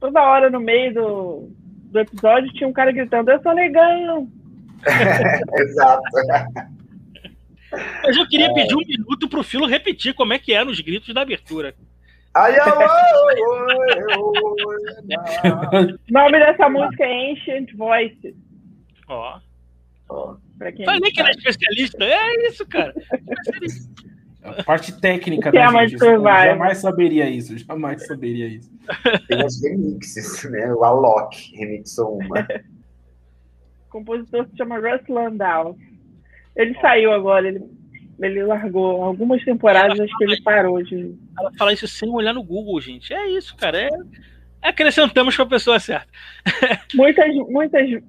toda 0.00 0.22
hora 0.22 0.50
no 0.50 0.60
meio 0.60 0.94
do, 0.94 1.50
do 1.90 2.00
episódio 2.00 2.52
tinha 2.52 2.68
um 2.68 2.72
cara 2.72 2.92
gritando: 2.92 3.30
Eu 3.30 3.42
sou 3.42 3.52
legal. 3.52 4.26
Exato. 5.58 6.02
Mas 8.02 8.16
eu 8.16 8.28
queria 8.28 8.46
é. 8.46 8.54
pedir 8.54 8.74
um 8.74 8.86
minuto 8.86 9.28
pro 9.28 9.42
Filo 9.42 9.66
repetir 9.66 10.14
como 10.14 10.32
é 10.32 10.38
que 10.38 10.52
eram 10.52 10.70
os 10.70 10.80
gritos 10.80 11.12
da 11.12 11.22
abertura. 11.22 11.74
o 16.08 16.12
nome 16.12 16.38
dessa 16.38 16.68
música 16.68 17.04
é 17.04 17.32
Ancient 17.32 17.72
Voices. 17.74 18.34
Ó. 19.08 19.40
Oh. 20.08 20.36
Falei 20.58 21.10
que 21.10 21.20
era 21.20 21.30
especialista. 21.30 22.04
É 22.04 22.48
isso, 22.48 22.66
cara. 22.66 22.94
A 24.46 24.62
parte 24.62 24.98
técnica 25.00 25.50
da 25.52 25.60
é 25.60 25.88
gente. 25.88 26.02
Eu 26.02 26.22
jamais 26.22 26.78
saberia 26.78 27.28
isso, 27.28 27.56
jamais 27.58 28.06
saberia 28.06 28.46
isso. 28.46 28.70
Tem 29.28 29.44
os 29.44 29.62
remixes, 29.62 30.50
né? 30.50 30.72
O 30.72 30.84
Alok 30.84 31.56
remixou 31.56 32.18
uma. 32.18 32.40
o 33.86 33.90
compositor 33.90 34.46
se 34.48 34.56
chama 34.56 34.78
Russ 34.78 35.06
Landau. 35.08 35.76
Ele 36.54 36.74
saiu 36.80 37.12
agora, 37.12 37.48
ele 37.48 37.62
ele 38.20 38.42
largou. 38.44 39.02
Algumas 39.02 39.44
temporadas 39.44 39.98
acho 40.00 40.16
que 40.16 40.24
ele 40.24 40.40
parou 40.42 40.82
de. 40.82 41.14
Ela 41.38 41.52
fala 41.58 41.72
isso 41.72 41.86
sem 41.86 42.08
olhar 42.08 42.32
no 42.32 42.42
Google, 42.42 42.80
gente. 42.80 43.12
É 43.12 43.28
isso, 43.28 43.56
cara. 43.56 43.78
É, 43.78 43.88
acrescentamos 44.62 45.34
para 45.36 45.44
a 45.44 45.48
pessoa 45.48 45.78
certa. 45.78 46.08
muitas, 46.94 47.34
muitas 47.48 48.02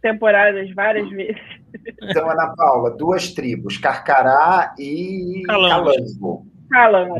temporadas, 0.00 0.72
várias 0.72 1.08
vezes. 1.10 1.59
Então, 2.02 2.30
Ana 2.30 2.54
Paula, 2.56 2.90
duas 2.90 3.32
tribos, 3.32 3.78
Carcará 3.78 4.74
e 4.78 5.42
Calango. 5.46 6.46
Calango. 6.70 7.14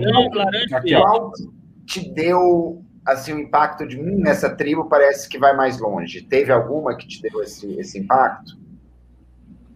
Qual 0.88 1.32
te 1.86 2.12
deu 2.12 2.82
assim, 3.06 3.32
o 3.32 3.40
impacto 3.40 3.86
de 3.86 3.98
um 3.98 4.18
nessa 4.20 4.54
tribo 4.54 4.88
parece 4.88 5.28
que 5.28 5.38
vai 5.38 5.54
mais 5.56 5.80
longe? 5.80 6.22
Teve 6.22 6.52
alguma 6.52 6.96
que 6.96 7.06
te 7.06 7.22
deu 7.22 7.42
esse, 7.42 7.78
esse 7.78 7.98
impacto? 7.98 8.58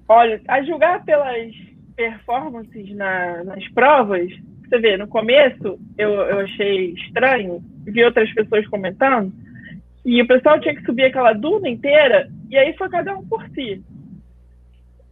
Olha, 0.08 0.40
a 0.48 0.62
julgar 0.62 1.04
pelas 1.04 1.52
performances 1.96 2.94
na, 2.94 3.42
nas 3.44 3.66
provas, 3.68 4.30
você 4.68 4.78
vê, 4.78 4.96
no 4.96 5.08
começo 5.08 5.78
eu, 5.96 6.10
eu 6.10 6.40
achei 6.40 6.92
estranho, 6.92 7.62
vi 7.84 8.04
outras 8.04 8.32
pessoas 8.34 8.66
comentando, 8.68 9.32
e 10.04 10.20
o 10.20 10.26
pessoal 10.26 10.60
tinha 10.60 10.74
que 10.74 10.84
subir 10.84 11.04
aquela 11.04 11.32
duna 11.32 11.68
inteira, 11.68 12.28
e 12.50 12.56
aí 12.56 12.76
foi 12.76 12.88
cada 12.90 13.16
um 13.16 13.26
por 13.26 13.42
si. 13.50 13.82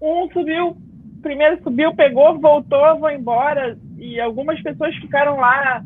Um 0.02 0.28
subiu, 0.32 0.76
primeiro 1.22 1.62
subiu, 1.62 1.94
pegou, 1.94 2.36
voltou, 2.40 2.98
foi 2.98 3.14
embora, 3.14 3.78
e 3.96 4.20
algumas 4.20 4.60
pessoas 4.60 4.92
ficaram 4.96 5.36
lá 5.36 5.84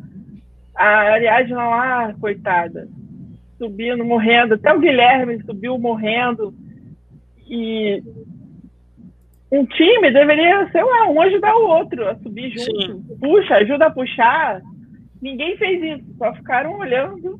a 0.75 0.87
Ariadna 1.13 1.69
lá, 1.69 2.13
coitada, 2.19 2.87
subindo, 3.59 4.03
morrendo. 4.03 4.55
Até 4.55 4.73
o 4.73 4.79
Guilherme 4.79 5.43
subiu 5.43 5.77
morrendo. 5.77 6.51
E 7.47 8.01
um 9.51 9.63
time 9.65 10.09
deveria, 10.11 10.67
sei 10.71 10.83
lá, 10.83 11.07
um 11.09 11.21
ajudar 11.21 11.55
o 11.55 11.67
outro 11.67 12.09
a 12.09 12.15
subir 12.15 12.49
junto. 12.57 12.81
Sim. 12.81 13.17
Puxa, 13.21 13.57
ajuda 13.57 13.85
a 13.85 13.91
puxar. 13.91 14.61
Ninguém 15.21 15.55
fez 15.57 15.99
isso, 15.99 16.17
só 16.17 16.33
ficaram 16.33 16.79
olhando. 16.79 17.39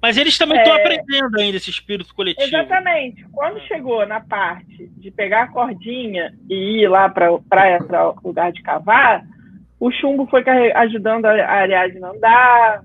Mas 0.00 0.16
eles 0.16 0.38
também 0.38 0.58
estão 0.58 0.76
é... 0.76 0.80
aprendendo 0.80 1.38
ainda 1.38 1.56
esse 1.56 1.70
espírito 1.70 2.14
coletivo. 2.14 2.46
Exatamente. 2.46 3.24
Quando 3.32 3.60
chegou 3.62 4.06
na 4.06 4.20
parte 4.20 4.88
de 4.96 5.10
pegar 5.10 5.44
a 5.44 5.48
cordinha 5.48 6.32
e 6.48 6.82
ir 6.82 6.88
lá 6.88 7.08
para 7.08 7.36
praia, 7.40 7.82
para 7.82 8.10
o 8.10 8.20
lugar 8.22 8.52
de 8.52 8.62
cavar, 8.62 9.24
o 9.80 9.90
chumbo 9.90 10.26
foi 10.26 10.44
ajudando 10.74 11.26
a 11.26 11.30
Ariadne 11.30 12.02
a 12.02 12.10
andar. 12.10 12.84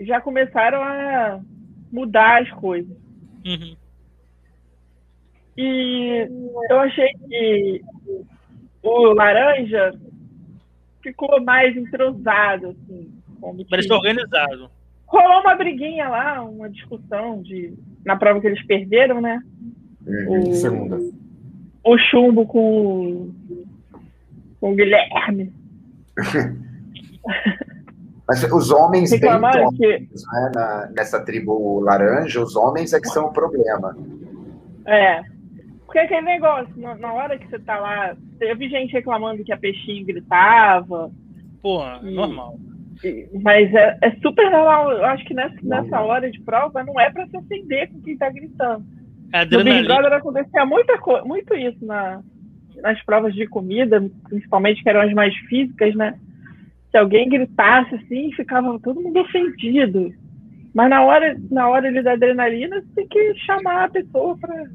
Já 0.00 0.20
começaram 0.20 0.82
a 0.82 1.40
mudar 1.92 2.42
as 2.42 2.50
coisas. 2.50 2.96
Uhum. 3.44 3.76
E 5.56 6.28
eu 6.68 6.80
achei 6.80 7.08
que 7.28 7.82
o 8.82 9.12
laranja 9.14 9.94
ficou 11.02 11.40
mais 11.42 11.74
entrosado, 11.76 12.68
assim. 12.68 13.12
Parece 13.70 13.92
organizado. 13.92 14.70
Rolou 15.06 15.40
uma 15.40 15.54
briguinha 15.54 16.08
lá, 16.08 16.42
uma 16.42 16.68
discussão 16.68 17.42
de 17.42 17.74
na 18.04 18.16
prova 18.16 18.40
que 18.40 18.46
eles 18.46 18.64
perderam, 18.66 19.20
né? 19.20 19.40
Uhum, 20.06 20.50
o, 20.50 20.54
segunda. 20.54 20.98
O 21.84 21.98
chumbo 21.98 22.46
com, 22.46 23.32
com 24.60 24.72
o 24.72 24.74
Guilherme. 24.74 25.52
Mas 28.28 28.42
os 28.42 28.70
homens 28.72 29.10
bem 29.10 29.20
tópicos, 29.20 29.76
que... 29.76 29.98
né, 30.32 30.52
na, 30.52 30.90
nessa 30.96 31.24
tribo 31.24 31.80
laranja, 31.80 32.42
os 32.42 32.56
homens 32.56 32.92
é 32.92 33.00
que 33.00 33.08
são 33.08 33.26
o 33.26 33.32
problema. 33.32 33.96
É. 34.84 35.22
Porque 35.84 36.00
aquele 36.00 36.22
negócio, 36.22 36.72
na, 36.76 36.96
na 36.96 37.12
hora 37.12 37.38
que 37.38 37.48
você 37.48 37.58
tá 37.60 37.78
lá, 37.78 38.16
eu 38.40 38.56
vi 38.56 38.68
gente 38.68 38.92
reclamando 38.92 39.44
que 39.44 39.52
a 39.52 39.56
peixinho 39.56 40.04
gritava. 40.04 41.10
Porra, 41.62 42.00
e, 42.02 42.14
normal. 42.14 42.58
Mas 43.42 43.72
é, 43.74 43.98
é, 44.02 44.10
super 44.22 44.50
normal. 44.50 44.92
Eu 44.92 45.04
acho 45.04 45.24
que 45.24 45.34
nessa, 45.34 45.56
nessa 45.62 46.00
hora 46.00 46.30
de 46.30 46.40
prova 46.40 46.82
não 46.82 46.98
é 46.98 47.10
para 47.10 47.26
se 47.26 47.36
ofender 47.36 47.90
com 47.90 48.00
quem 48.00 48.16
tá 48.16 48.30
gritando. 48.30 48.84
É 49.32 49.44
no 49.44 49.64
Big 49.64 49.84
Brother 49.84 50.12
acontecia 50.12 50.64
muita, 50.64 50.98
muito 51.24 51.54
isso 51.54 51.84
na, 51.84 52.20
nas 52.80 53.02
provas 53.04 53.34
de 53.34 53.46
comida, 53.46 54.02
principalmente 54.28 54.82
que 54.82 54.88
eram 54.88 55.00
as 55.00 55.12
mais 55.12 55.34
físicas, 55.48 55.94
né? 55.94 56.18
Se 56.90 56.96
alguém 56.96 57.28
gritasse 57.28 57.94
assim, 57.96 58.32
ficava 58.32 58.78
todo 58.80 59.00
mundo 59.00 59.20
ofendido. 59.20 60.14
Mas 60.72 60.90
na 60.90 61.02
hora, 61.02 61.36
na 61.50 61.68
hora 61.68 61.88
ali 61.88 62.02
da 62.02 62.12
adrenalina, 62.12 62.80
você 62.80 62.94
tem 62.94 63.08
que 63.08 63.34
chamar 63.46 63.84
a 63.84 63.88
pessoa 63.88 64.36
para 64.38 64.66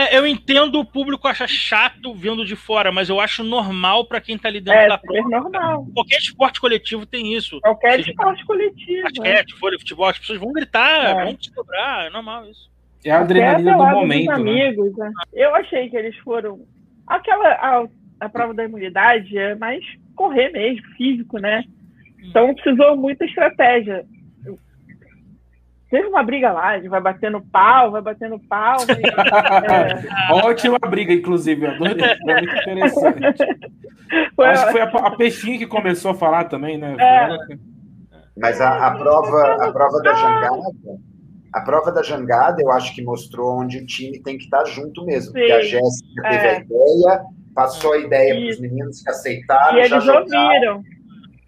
é, 0.00 0.18
eu 0.18 0.26
entendo 0.26 0.78
o 0.78 0.84
público 0.84 1.26
achar 1.26 1.48
chato 1.48 2.14
vindo 2.14 2.44
de 2.44 2.54
fora, 2.54 2.92
mas 2.92 3.08
eu 3.08 3.20
acho 3.20 3.42
normal 3.42 4.04
para 4.06 4.20
quem 4.20 4.38
tá 4.38 4.48
ali 4.48 4.60
dentro 4.60 4.80
é, 4.80 4.88
da 4.88 4.98
prova. 4.98 5.18
É 5.18 5.22
normal. 5.22 5.86
Qualquer 5.94 6.18
esporte 6.18 6.60
coletivo 6.60 7.04
tem 7.04 7.34
isso. 7.34 7.60
Qualquer 7.60 7.96
seja, 7.96 8.10
esporte 8.10 8.44
coletivo. 8.44 9.02
Basquete, 9.02 9.54
é. 9.54 9.58
folha, 9.58 9.78
futebol, 9.78 10.06
as 10.06 10.18
pessoas 10.18 10.38
vão 10.38 10.52
gritar, 10.52 11.20
é. 11.20 11.24
vão 11.24 11.36
se 11.40 11.52
cobrar, 11.52 12.06
é 12.06 12.10
normal 12.10 12.48
isso. 12.48 12.70
É 13.04 13.10
a 13.10 13.20
adrenalina 13.20 13.76
do 13.76 13.84
momento. 13.84 14.26
Né? 14.26 14.34
Amigos, 14.34 14.96
né? 14.96 15.10
Eu 15.32 15.54
achei 15.54 15.88
que 15.88 15.96
eles 15.96 16.16
foram 16.18 16.66
Aquela, 17.08 17.48
a, 17.52 17.88
a 18.20 18.28
prova 18.28 18.52
da 18.52 18.64
imunidade 18.64 19.36
é 19.36 19.54
mais 19.54 19.82
correr 20.14 20.50
mesmo, 20.50 20.86
físico, 20.96 21.38
né? 21.38 21.64
Então 22.22 22.54
precisou 22.54 22.96
muita 22.96 23.24
estratégia. 23.24 24.04
Teve 25.90 26.06
uma 26.08 26.22
briga 26.22 26.52
lá, 26.52 26.68
a 26.68 26.76
gente 26.76 26.88
vai 26.88 27.00
batendo 27.00 27.40
pau, 27.50 27.90
vai 27.90 28.02
batendo 28.02 28.38
pau. 28.40 28.76
é... 28.90 30.32
Ótima 30.32 30.78
briga, 30.78 31.14
inclusive. 31.14 31.64
É 31.64 31.78
muito 31.78 32.04
interessante. 32.04 33.68
Foi... 34.36 34.46
Acho 34.46 34.66
que 34.66 34.72
foi 34.72 34.80
a, 34.82 34.84
a 34.84 35.16
Peixinha 35.16 35.58
que 35.58 35.66
começou 35.66 36.10
a 36.10 36.14
falar 36.14 36.44
também, 36.44 36.76
né? 36.76 36.94
É. 36.98 37.28
Mas 38.36 38.60
a, 38.60 38.86
a, 38.86 38.98
prova, 38.98 39.64
a 39.64 39.72
prova 39.72 40.00
da 40.02 40.14
jangada, 40.14 40.62
a 41.52 41.60
prova 41.62 41.92
da 41.92 42.02
jangada, 42.02 42.62
eu 42.62 42.70
acho 42.70 42.94
que 42.94 43.02
mostrou 43.02 43.58
onde 43.58 43.78
o 43.78 43.86
time 43.86 44.22
tem 44.22 44.36
que 44.36 44.44
estar 44.44 44.64
junto 44.66 45.04
mesmo. 45.06 45.32
Sim. 45.32 45.38
Porque 45.38 45.52
a 45.52 45.62
Jéssica 45.62 46.22
teve 46.22 46.46
é. 46.46 46.50
a 46.50 46.60
ideia, 46.60 47.24
passou 47.54 47.94
a 47.94 47.98
ideia 47.98 48.34
para 48.34 48.50
os 48.50 48.60
meninos 48.60 49.02
que 49.02 49.10
aceitaram. 49.10 49.78
E 49.78 49.80
eles 49.80 50.04
já 50.04 50.20
ouviram. 50.20 50.84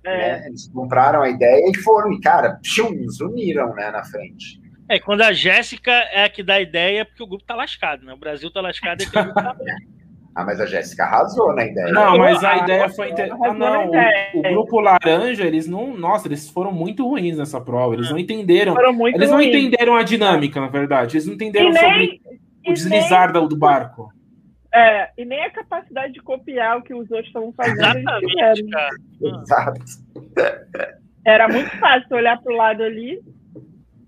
É. 0.05 0.41
Né? 0.41 0.47
Eles 0.47 0.69
compraram 0.69 1.23
a 1.23 1.29
ideia 1.29 1.71
e 1.71 1.77
foram, 1.79 2.13
e, 2.13 2.21
cara, 2.21 2.59
chums, 2.65 3.21
uniram 3.21 3.75
né, 3.75 3.91
na 3.91 4.05
frente. 4.05 4.61
É, 4.89 4.99
quando 4.99 5.23
a 5.23 5.33
Jéssica 5.33 5.93
é 5.93 6.25
a 6.25 6.29
que 6.29 6.43
dá 6.43 6.55
a 6.55 6.61
ideia, 6.61 7.03
é 7.03 7.05
porque 7.05 7.23
o 7.23 7.27
grupo 7.27 7.45
tá 7.45 7.55
lascado, 7.55 8.05
né? 8.05 8.13
O 8.13 8.19
Brasil 8.19 8.51
tá 8.51 8.61
lascado 8.61 9.03
e 9.03 9.07
o 9.07 9.11
grupo 9.11 9.35
tá 9.35 9.55
Ah, 10.35 10.45
mas 10.45 10.61
a 10.61 10.67
Jéssica 10.67 11.05
arrasou 11.05 11.55
na 11.55 11.65
ideia. 11.65 11.93
Não, 11.93 12.17
mas 12.17 12.43
a 12.43 12.59
ideia 12.59 12.89
foi. 12.89 13.11
Inter... 13.11 13.33
Ah, 13.33 13.53
não, 13.53 13.91
o, 13.91 14.39
o, 14.39 14.43
grupo 14.43 14.81
laranja, 14.81 15.45
eles 15.45 15.67
não. 15.67 15.97
Nossa, 15.97 16.29
eles 16.29 16.49
foram 16.49 16.73
muito 16.73 17.07
ruins 17.07 17.37
nessa 17.37 17.61
prova. 17.61 17.95
Eles 17.95 18.11
não 18.11 18.19
entenderam. 18.19 18.75
Eles 19.09 19.29
não 19.29 19.39
ruins. 19.39 19.49
entenderam 19.49 19.97
a 19.97 20.03
dinâmica, 20.03 20.61
na 20.61 20.69
verdade. 20.69 21.17
Eles 21.17 21.27
não 21.27 21.35
entenderam 21.35 21.71
nem, 21.71 21.83
sobre 21.83 22.21
o 22.67 22.73
deslizar 22.73 23.33
nem, 23.33 23.49
do 23.49 23.57
barco. 23.57 24.13
É, 24.73 25.11
e 25.19 25.25
nem 25.25 25.45
a 25.45 25.51
capacidade 25.51 26.13
de 26.13 26.21
copiar 26.21 26.79
o 26.79 26.83
que 26.83 26.95
os 26.95 27.11
outros 27.11 27.27
estavam 27.27 27.53
fazendo. 27.53 27.99
Exatamente, 27.99 28.71
cara. 28.71 28.97
Exato. 29.21 29.81
Era 31.27 31.49
muito 31.49 31.71
fácil 31.79 32.17
olhar 32.17 32.41
para 32.41 32.53
o 32.53 32.57
lado 32.57 32.83
ali 32.83 33.21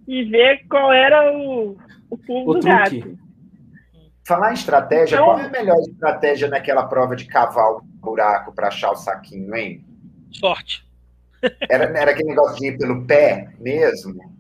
e 0.06 0.24
ver 0.24 0.64
qual 0.68 0.92
era 0.92 1.32
o, 1.32 1.76
o 2.10 2.18
pulo 2.18 2.50
o 2.50 2.54
do 2.54 2.60
truque. 2.60 3.00
gato. 3.00 3.18
Falar 4.24 4.52
em 4.52 4.54
estratégia, 4.54 5.16
então, 5.16 5.26
qual 5.26 5.38
é 5.40 5.46
a 5.46 5.50
melhor 5.50 5.80
estratégia 5.80 6.48
naquela 6.48 6.86
prova 6.86 7.16
de 7.16 7.24
cavar 7.24 7.72
o 7.72 7.80
buraco 7.82 8.54
para 8.54 8.68
achar 8.68 8.92
o 8.92 8.96
saquinho, 8.96 9.54
hein? 9.54 9.84
Sorte. 10.30 10.86
Era, 11.68 11.84
era 11.98 12.12
aquele 12.12 12.28
negócio 12.28 12.56
de 12.56 12.68
ir 12.68 12.78
pelo 12.78 13.04
pé 13.04 13.48
mesmo? 13.58 14.31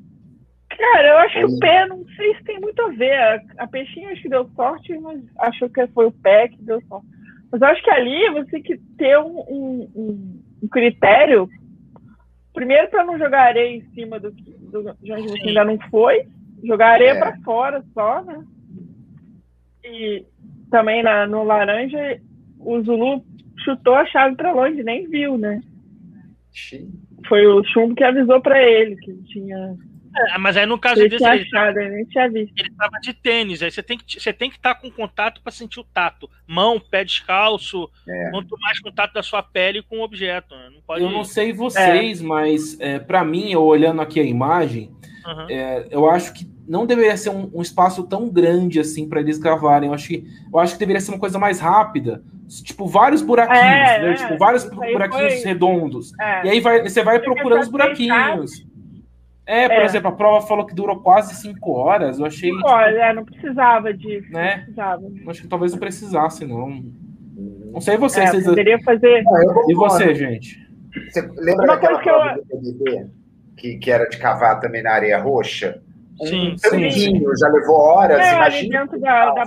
Cara, 0.76 1.08
eu 1.08 1.18
acho 1.18 1.38
que 1.38 1.44
o 1.44 1.58
pé, 1.58 1.86
não 1.86 2.04
sei 2.16 2.34
se 2.34 2.44
tem 2.44 2.60
muito 2.60 2.80
a 2.82 2.88
ver. 2.88 3.18
A, 3.18 3.42
a 3.58 3.66
peixinha 3.66 4.10
acho 4.10 4.22
que 4.22 4.28
deu 4.28 4.48
sorte, 4.54 4.96
mas 4.98 5.20
achou 5.38 5.68
que 5.68 5.86
foi 5.88 6.06
o 6.06 6.12
pé 6.12 6.48
que 6.48 6.62
deu 6.62 6.80
sorte. 6.82 7.06
Mas 7.50 7.60
eu 7.60 7.68
acho 7.68 7.82
que 7.82 7.90
ali 7.90 8.30
você 8.30 8.50
tem 8.50 8.62
que 8.62 8.76
ter 8.96 9.18
um, 9.18 9.40
um, 9.40 10.40
um 10.62 10.68
critério. 10.68 11.48
Primeiro, 12.54 12.88
para 12.88 13.04
não 13.04 13.18
jogar 13.18 13.48
areia 13.48 13.76
em 13.76 13.82
cima 13.92 14.18
do, 14.18 14.30
do, 14.30 14.94
de 15.02 15.12
onde 15.12 15.28
você 15.28 15.48
ainda 15.48 15.64
não 15.64 15.78
foi. 15.90 16.26
Jogar 16.64 16.92
areia 16.92 17.10
é. 17.10 17.18
para 17.18 17.36
fora 17.40 17.84
só, 17.92 18.22
né? 18.22 18.42
E 19.84 20.24
também 20.70 21.02
na, 21.02 21.26
no 21.26 21.42
laranja, 21.42 22.20
o 22.58 22.80
Zulu 22.82 23.22
chutou 23.64 23.94
a 23.94 24.06
chave 24.06 24.36
para 24.36 24.52
longe, 24.52 24.82
nem 24.82 25.08
viu, 25.08 25.36
né? 25.36 25.60
Foi 27.28 27.46
o 27.46 27.64
chumbo 27.64 27.94
que 27.94 28.04
avisou 28.04 28.40
para 28.40 28.62
ele 28.62 28.96
que 28.96 29.12
tinha. 29.24 29.76
É, 30.14 30.38
mas 30.38 30.56
aí 30.56 30.66
no 30.66 30.78
caso 30.78 31.08
desse. 31.08 31.24
Achado, 31.24 31.78
ele, 31.78 31.96
nem 31.96 32.04
tinha 32.04 32.28
visto. 32.28 32.52
ele 32.58 32.70
tava 32.76 32.98
de 33.00 33.14
tênis, 33.14 33.62
aí 33.62 33.70
você 33.70 33.82
tem 33.82 33.96
que 33.98 34.20
você 34.20 34.32
tem 34.32 34.50
que 34.50 34.56
estar 34.56 34.74
tá 34.74 34.80
com 34.80 34.90
contato 34.90 35.40
para 35.42 35.52
sentir 35.52 35.80
o 35.80 35.84
tato. 35.84 36.28
Mão, 36.46 36.78
pé 36.78 37.04
descalço, 37.04 37.88
é. 38.08 38.30
quanto 38.30 38.58
mais 38.60 38.78
contato 38.80 39.14
da 39.14 39.22
sua 39.22 39.42
pele 39.42 39.82
com 39.82 39.98
o 39.98 40.02
objeto. 40.02 40.54
Né? 40.54 40.70
Não 40.74 40.82
pode... 40.82 41.02
Eu 41.02 41.10
não 41.10 41.24
sei 41.24 41.52
vocês, 41.52 42.20
é. 42.20 42.24
mas 42.24 42.78
é, 42.80 42.98
para 42.98 43.24
mim, 43.24 43.50
eu 43.52 43.62
olhando 43.62 44.02
aqui 44.02 44.20
a 44.20 44.24
imagem, 44.24 44.90
uhum. 45.26 45.46
eu 45.90 46.10
acho 46.10 46.32
que 46.34 46.50
não 46.66 46.86
deveria 46.86 47.16
ser 47.16 47.30
um, 47.30 47.50
um 47.54 47.62
espaço 47.62 48.04
tão 48.04 48.28
grande 48.28 48.80
assim 48.80 49.08
para 49.08 49.20
eles 49.20 49.38
gravarem. 49.38 49.88
Eu 49.88 49.94
acho, 49.94 50.08
que, 50.08 50.24
eu 50.52 50.58
acho 50.58 50.74
que 50.74 50.78
deveria 50.78 51.00
ser 51.00 51.12
uma 51.12 51.20
coisa 51.20 51.38
mais 51.38 51.58
rápida. 51.60 52.22
Tipo, 52.62 52.86
vários 52.86 53.22
buraquinhos, 53.22 53.62
é, 53.62 54.02
né? 54.02 54.10
É, 54.10 54.14
tipo, 54.14 54.36
vários 54.36 54.64
buraquinhos 54.64 55.34
foi... 55.34 55.44
redondos. 55.44 56.12
É. 56.20 56.46
E 56.46 56.50
aí 56.50 56.60
vai, 56.60 56.82
você 56.82 57.02
vai 57.02 57.18
procurando 57.18 57.62
os 57.62 57.68
buraquinhos. 57.68 58.64
É, 59.46 59.68
por 59.68 59.78
é. 59.78 59.84
exemplo, 59.84 60.08
a 60.08 60.12
prova 60.12 60.46
falou 60.46 60.64
que 60.64 60.74
durou 60.74 61.00
quase 61.00 61.34
cinco 61.34 61.72
horas. 61.72 62.18
Eu 62.18 62.26
achei. 62.26 62.50
Cinco 62.50 62.68
horas, 62.68 62.94
tipo, 62.94 63.04
é, 63.04 63.12
não 63.12 63.24
precisava 63.24 63.92
disso. 63.92 64.32
Né? 64.32 64.58
precisava. 64.58 65.02
Acho 65.26 65.42
que 65.42 65.48
talvez 65.48 65.72
não 65.72 65.78
precisasse, 65.78 66.46
não. 66.46 66.82
Não 67.72 67.80
sei 67.80 67.96
você. 67.96 68.20
É, 68.20 68.26
vocês... 68.28 68.44
Poderia 68.44 68.78
fazer. 68.80 69.24
e 69.68 69.74
você, 69.74 70.14
gente? 70.14 70.62
Você 71.10 71.22
lembra 71.22 71.64
Uma 71.64 71.74
daquela 71.74 71.98
prova 71.98 72.38
eu... 72.50 72.60
do 72.60 72.72
BBB? 72.72 73.06
Que, 73.56 73.78
que 73.78 73.90
era 73.90 74.08
de 74.08 74.18
cavar 74.18 74.60
também 74.60 74.82
na 74.82 74.92
areia 74.92 75.18
roxa? 75.18 75.82
Sim, 76.24 76.52
um 76.52 76.90
sim. 76.90 77.22
já 77.38 77.48
levou 77.48 77.76
horas. 77.76 78.18
É, 78.18 78.34
imagina. 78.34 78.80
Dentro 78.80 79.00
da, 79.00 79.32
da... 79.32 79.44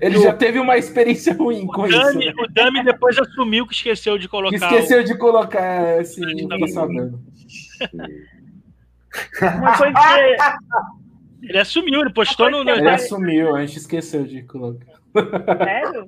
Ele 0.00 0.18
já 0.20 0.32
teve 0.32 0.58
uma 0.58 0.76
experiência 0.76 1.34
ruim 1.34 1.66
com 1.66 1.86
isso. 1.86 2.18
Né? 2.18 2.32
O 2.38 2.52
Dami 2.52 2.84
depois 2.84 3.18
assumiu 3.18 3.66
que 3.66 3.74
esqueceu 3.74 4.18
de 4.18 4.28
colocar. 4.28 4.56
esqueceu 4.56 5.00
o... 5.00 5.04
de 5.04 5.16
colocar, 5.18 5.98
assim, 5.98 6.22
não 6.46 6.68
sabendo. 6.68 7.20
Uma 9.40 9.76
coisa 9.76 9.94
que... 9.94 11.48
Ele 11.48 11.58
assumiu, 11.58 12.00
ele 12.00 12.12
postou 12.12 12.50
no. 12.50 12.68
Ele 12.68 12.88
assumiu, 12.88 13.56
a 13.56 13.64
gente 13.64 13.78
esqueceu 13.78 14.24
de 14.24 14.42
colocar. 14.42 15.00
Sério? 15.64 16.06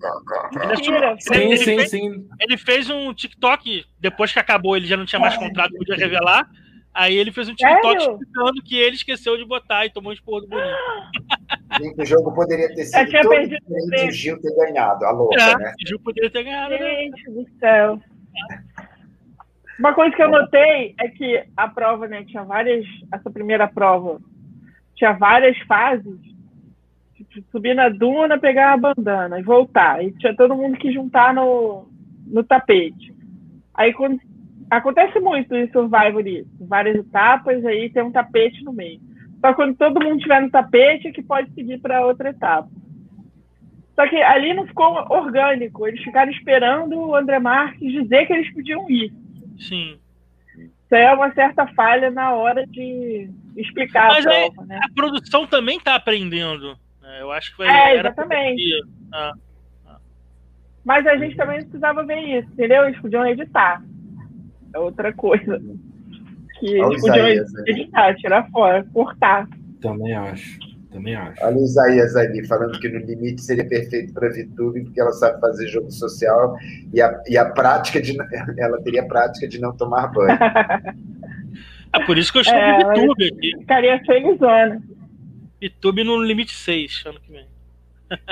Ele 0.63 0.77
sim, 0.77 1.35
ele 1.35 1.57
sim, 1.57 1.65
fez, 1.65 1.91
sim. 1.91 2.29
Ele 2.39 2.57
fez 2.57 2.91
um 2.91 3.13
TikTok, 3.13 3.85
depois 3.99 4.33
que 4.33 4.39
acabou, 4.39 4.77
ele 4.77 4.87
já 4.87 4.97
não 4.97 5.07
tinha 5.07 5.19
mais 5.19 5.37
contrato, 5.37 5.75
podia 5.75 5.97
revelar. 5.97 6.49
Aí 6.95 7.17
ele 7.17 7.33
fez 7.33 7.49
um 7.49 7.55
TikTok 7.55 7.83
Sério? 7.83 8.13
explicando 8.13 8.63
que 8.63 8.77
ele 8.77 8.97
esqueceu 8.97 9.37
de 9.39 9.47
botar 9.47 9.87
e 9.87 9.91
tomou 9.91 10.11
um 10.11 10.13
esporro 10.13 10.43
do 10.43 10.49
Boninho. 10.49 10.77
o 11.97 12.05
jogo 12.05 12.35
poderia 12.35 12.69
ter 12.75 12.85
sido 12.85 13.11
todo 13.23 13.49
diferente 13.49 14.09
o 14.09 14.13
Gil 14.13 14.41
ter 14.41 14.55
ganhado, 14.55 15.05
a 15.07 15.11
louca, 15.11 15.43
é, 15.43 15.57
né? 15.57 15.73
O 15.83 15.89
Gil 15.89 15.99
poderia 16.01 16.31
ter 16.31 16.45
ganhado. 16.45 16.71
Né? 16.71 16.79
Gente 16.79 17.31
né? 17.31 17.43
do 17.43 17.59
céu. 17.59 18.01
Uma 19.83 19.95
coisa 19.95 20.15
que 20.15 20.23
eu 20.23 20.31
notei 20.31 20.95
é 20.97 21.09
que 21.09 21.43
a 21.57 21.67
prova, 21.67 22.07
né, 22.07 22.23
tinha 22.25 22.45
várias. 22.45 22.87
Essa 23.13 23.29
primeira 23.29 23.67
prova 23.67 24.21
tinha 24.95 25.13
várias 25.13 25.59
fases. 25.67 26.21
Tipo, 27.17 27.43
subir 27.51 27.75
na 27.75 27.89
duna, 27.89 28.39
pegar 28.39 28.73
a 28.73 28.77
bandana 28.77 29.41
e 29.41 29.43
voltar. 29.43 30.05
E 30.05 30.13
tinha 30.13 30.37
todo 30.37 30.55
mundo 30.55 30.79
que 30.79 30.93
juntar 30.93 31.35
no, 31.35 31.89
no 32.27 32.45
tapete. 32.45 33.13
Aí 33.75 33.93
quando 33.93 34.21
Acontece 34.73 35.21
muito 35.21 35.55
em 35.55 35.71
Survivor 35.71 36.27
isso. 36.27 36.49
Várias 36.67 36.97
etapas, 36.97 37.63
aí 37.67 37.91
tem 37.91 38.03
um 38.03 38.11
tapete 38.11 38.65
no 38.65 38.73
meio. 38.73 39.01
Só 39.39 39.53
quando 39.53 39.77
todo 39.77 40.03
mundo 40.03 40.17
estiver 40.17 40.41
no 40.41 40.51
tapete 40.51 41.09
é 41.09 41.13
que 41.13 41.23
pode 41.23 41.53
seguir 41.53 41.79
para 41.79 42.07
outra 42.07 42.31
etapa. 42.31 42.71
Só 43.95 44.09
que 44.09 44.17
ali 44.17 44.55
não 44.55 44.67
ficou 44.67 44.95
orgânico. 45.11 45.87
Eles 45.87 46.03
ficaram 46.03 46.33
esperando 46.33 46.99
o 46.99 47.15
André 47.15 47.39
Marques 47.39 47.93
dizer 47.93 48.25
que 48.25 48.33
eles 48.33 48.51
podiam 48.55 48.89
ir. 48.89 49.13
Sim. 49.59 49.99
Isso 50.57 50.95
é 50.95 51.13
uma 51.15 51.33
certa 51.33 51.67
falha 51.69 52.11
na 52.11 52.35
hora 52.35 52.67
de 52.67 53.31
explicar 53.57 54.09
Mas 54.09 54.27
a 54.27 54.31
prova, 54.31 54.67
né? 54.67 54.81
A 54.83 54.95
produção 54.95 55.47
também 55.47 55.79
está 55.79 55.95
aprendendo. 55.95 56.77
Né? 57.01 57.23
Eu 57.23 57.31
acho 57.31 57.53
que 57.53 57.59
vai. 57.59 57.69
É, 57.69 58.01
exatamente. 58.01 58.63
Ah, 59.13 59.33
ah. 59.87 59.99
Mas 60.85 61.07
a 61.07 61.17
gente 61.17 61.37
também 61.37 61.61
precisava 61.61 62.05
ver 62.05 62.21
isso, 62.21 62.49
entendeu? 62.53 62.85
Eles 62.85 63.01
podiam 63.01 63.27
editar 63.27 63.83
é 64.75 64.79
outra 64.79 65.13
coisa. 65.13 65.61
Que 66.59 66.67
eles 66.67 67.01
podiam 67.01 67.29
editar, 67.67 68.15
tirar 68.17 68.51
fora, 68.51 68.85
cortar. 68.93 69.49
Também 69.81 70.15
acho. 70.15 70.59
Também 70.93 71.15
acho. 71.15 71.43
Olha 71.43 71.57
o 71.57 71.65
Isaías 71.65 72.15
ali 72.17 72.47
falando 72.47 72.79
que 72.79 72.89
no 72.89 72.99
limite 72.99 73.43
seria 73.43 73.67
perfeito 73.67 74.13
para 74.13 74.29
a 74.29 74.31
VTube, 74.31 74.85
porque 74.85 75.01
ela 75.01 75.13
sabe 75.13 75.41
fazer 75.41 75.67
jogo 75.69 75.91
social 75.91 76.55
e 76.93 77.01
a, 77.01 77.23
e 77.27 77.39
a 77.39 77.47
prática 77.47 78.01
de. 78.01 78.15
Ela 78.59 78.81
teria 78.83 79.07
prática 79.07 79.49
de 79.49 79.59
não 79.59 79.75
tomar 79.75 80.09
banho. 80.09 80.39
é 81.95 82.05
por 82.05 82.19
isso 82.19 82.31
que 82.31 82.39
eu 82.39 82.43
estou 82.43 82.59
é, 82.59 82.85
no 82.85 82.91
VTube 82.91 83.27
aqui. 83.27 83.53
Ficaria 83.59 83.99
felizona. 84.05 84.83
VTube 85.63 86.05
no 86.05 86.23
limite 86.23 86.53
6, 86.53 87.05
ano 87.07 87.21
que 87.21 87.33
vem. 87.33 87.47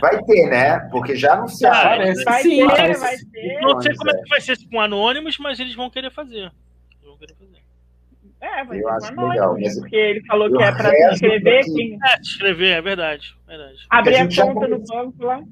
Vai 0.01 0.23
ter, 0.25 0.47
né? 0.51 0.79
Porque 0.91 1.17
já 1.17 1.37
não 1.37 1.49
se 1.49 1.65
ah, 1.65 1.71
parece 1.71 2.25
vai 2.25 2.43
sim, 2.43 2.59
ter, 2.59 2.77
parece 2.77 3.01
vai 3.01 3.17
ter. 3.17 3.61
Não 3.61 3.81
sei 3.81 3.95
como 3.95 4.11
é 4.11 4.15
que 4.15 4.29
vai 4.29 4.41
ser 4.41 4.59
com 4.71 4.81
Anônimos, 4.81 5.39
mas 5.39 5.59
eles 5.59 5.75
vão 5.75 5.89
querer 5.89 6.11
fazer. 6.11 6.53
Vão 7.03 7.17
querer 7.17 7.35
fazer. 7.35 7.60
É, 8.41 8.65
vai 8.65 8.79
eu 8.79 9.01
ser 9.01 9.07
acho 9.07 9.29
legal, 9.29 9.57
mas 9.61 9.79
porque 9.79 9.97
ele 9.97 10.25
falou 10.27 10.51
que 10.51 10.63
é 10.63 10.73
para 10.73 10.91
se 10.91 11.13
inscrever. 11.13 11.65
Quem... 11.65 11.99
É, 12.03 12.09
se 12.17 12.21
inscrever, 12.21 12.77
é 12.77 12.81
verdade. 12.81 13.37
verdade. 13.47 13.87
Abrir 13.91 14.17
a, 14.17 14.23
a 14.25 14.53
conta 14.53 14.69
no 14.69 14.79
banco 14.79 15.25
lá. 15.25 15.43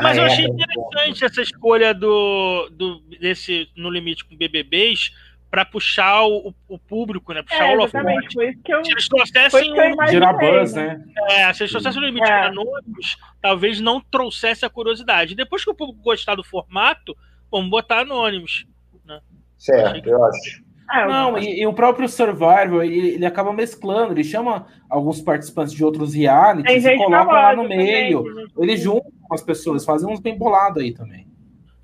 Mas 0.00 0.18
ah, 0.18 0.20
eu 0.20 0.26
achei 0.26 0.44
é, 0.44 0.48
interessante 0.48 1.24
essa 1.24 1.42
escolha 1.42 1.94
do, 1.94 2.68
do 2.70 3.00
desse 3.18 3.68
no 3.76 3.90
limite 3.90 4.24
com 4.24 4.36
BBBs 4.36 5.10
para 5.50 5.64
puxar 5.64 6.24
o, 6.26 6.54
o, 6.68 6.78
público, 6.78 7.32
né? 7.32 7.42
Puxar 7.42 7.72
é, 7.72 7.76
o 7.76 7.84
exatamente, 7.84 8.34
foi 8.34 8.50
isso 8.50 8.62
que 8.62 8.72
eu, 8.72 8.84
se 8.84 8.92
eles 8.92 9.08
trouxessem 9.08 9.72
um... 9.72 10.06
Gerar 10.06 10.34
buzz, 10.34 10.74
né? 10.74 11.02
É, 11.30 11.52
se 11.52 11.64
eles 11.64 11.72
trouxessem 11.72 12.00
o 12.00 12.04
limite 12.06 12.30
é. 12.30 12.46
anônimos, 12.46 13.18
talvez 13.42 13.80
não 13.80 14.00
trouxesse 14.00 14.64
a 14.64 14.70
curiosidade. 14.70 15.34
Depois 15.34 15.64
que 15.64 15.70
o 15.70 15.74
público 15.74 16.00
gostar 16.02 16.36
do 16.36 16.44
formato, 16.44 17.16
vamos 17.50 17.68
botar 17.68 18.00
anônimos. 18.00 18.64
Né? 19.04 19.20
Certo, 19.58 20.08
eu 20.08 20.24
acho. 20.24 20.69
É, 20.92 21.06
não, 21.06 21.38
e, 21.38 21.60
e, 21.60 21.66
o 21.66 21.72
próprio 21.72 22.08
Survivor, 22.08 22.82
ele, 22.82 23.10
ele, 23.10 23.26
acaba 23.26 23.52
mesclando, 23.52 24.12
ele 24.12 24.24
chama 24.24 24.66
alguns 24.88 25.20
participantes 25.20 25.72
de 25.72 25.84
outros 25.84 26.14
realities 26.14 26.84
e 26.84 26.96
coloca 26.96 27.32
lá 27.32 27.54
no 27.54 27.68
meio. 27.68 28.24
Também, 28.24 28.46
ele 28.58 28.76
junta 28.76 29.06
com 29.22 29.34
as 29.34 29.42
pessoas, 29.42 29.84
fazem 29.84 30.12
uns 30.12 30.18
bem 30.18 30.36
bolados 30.36 30.82
aí 30.82 30.92
também. 30.92 31.28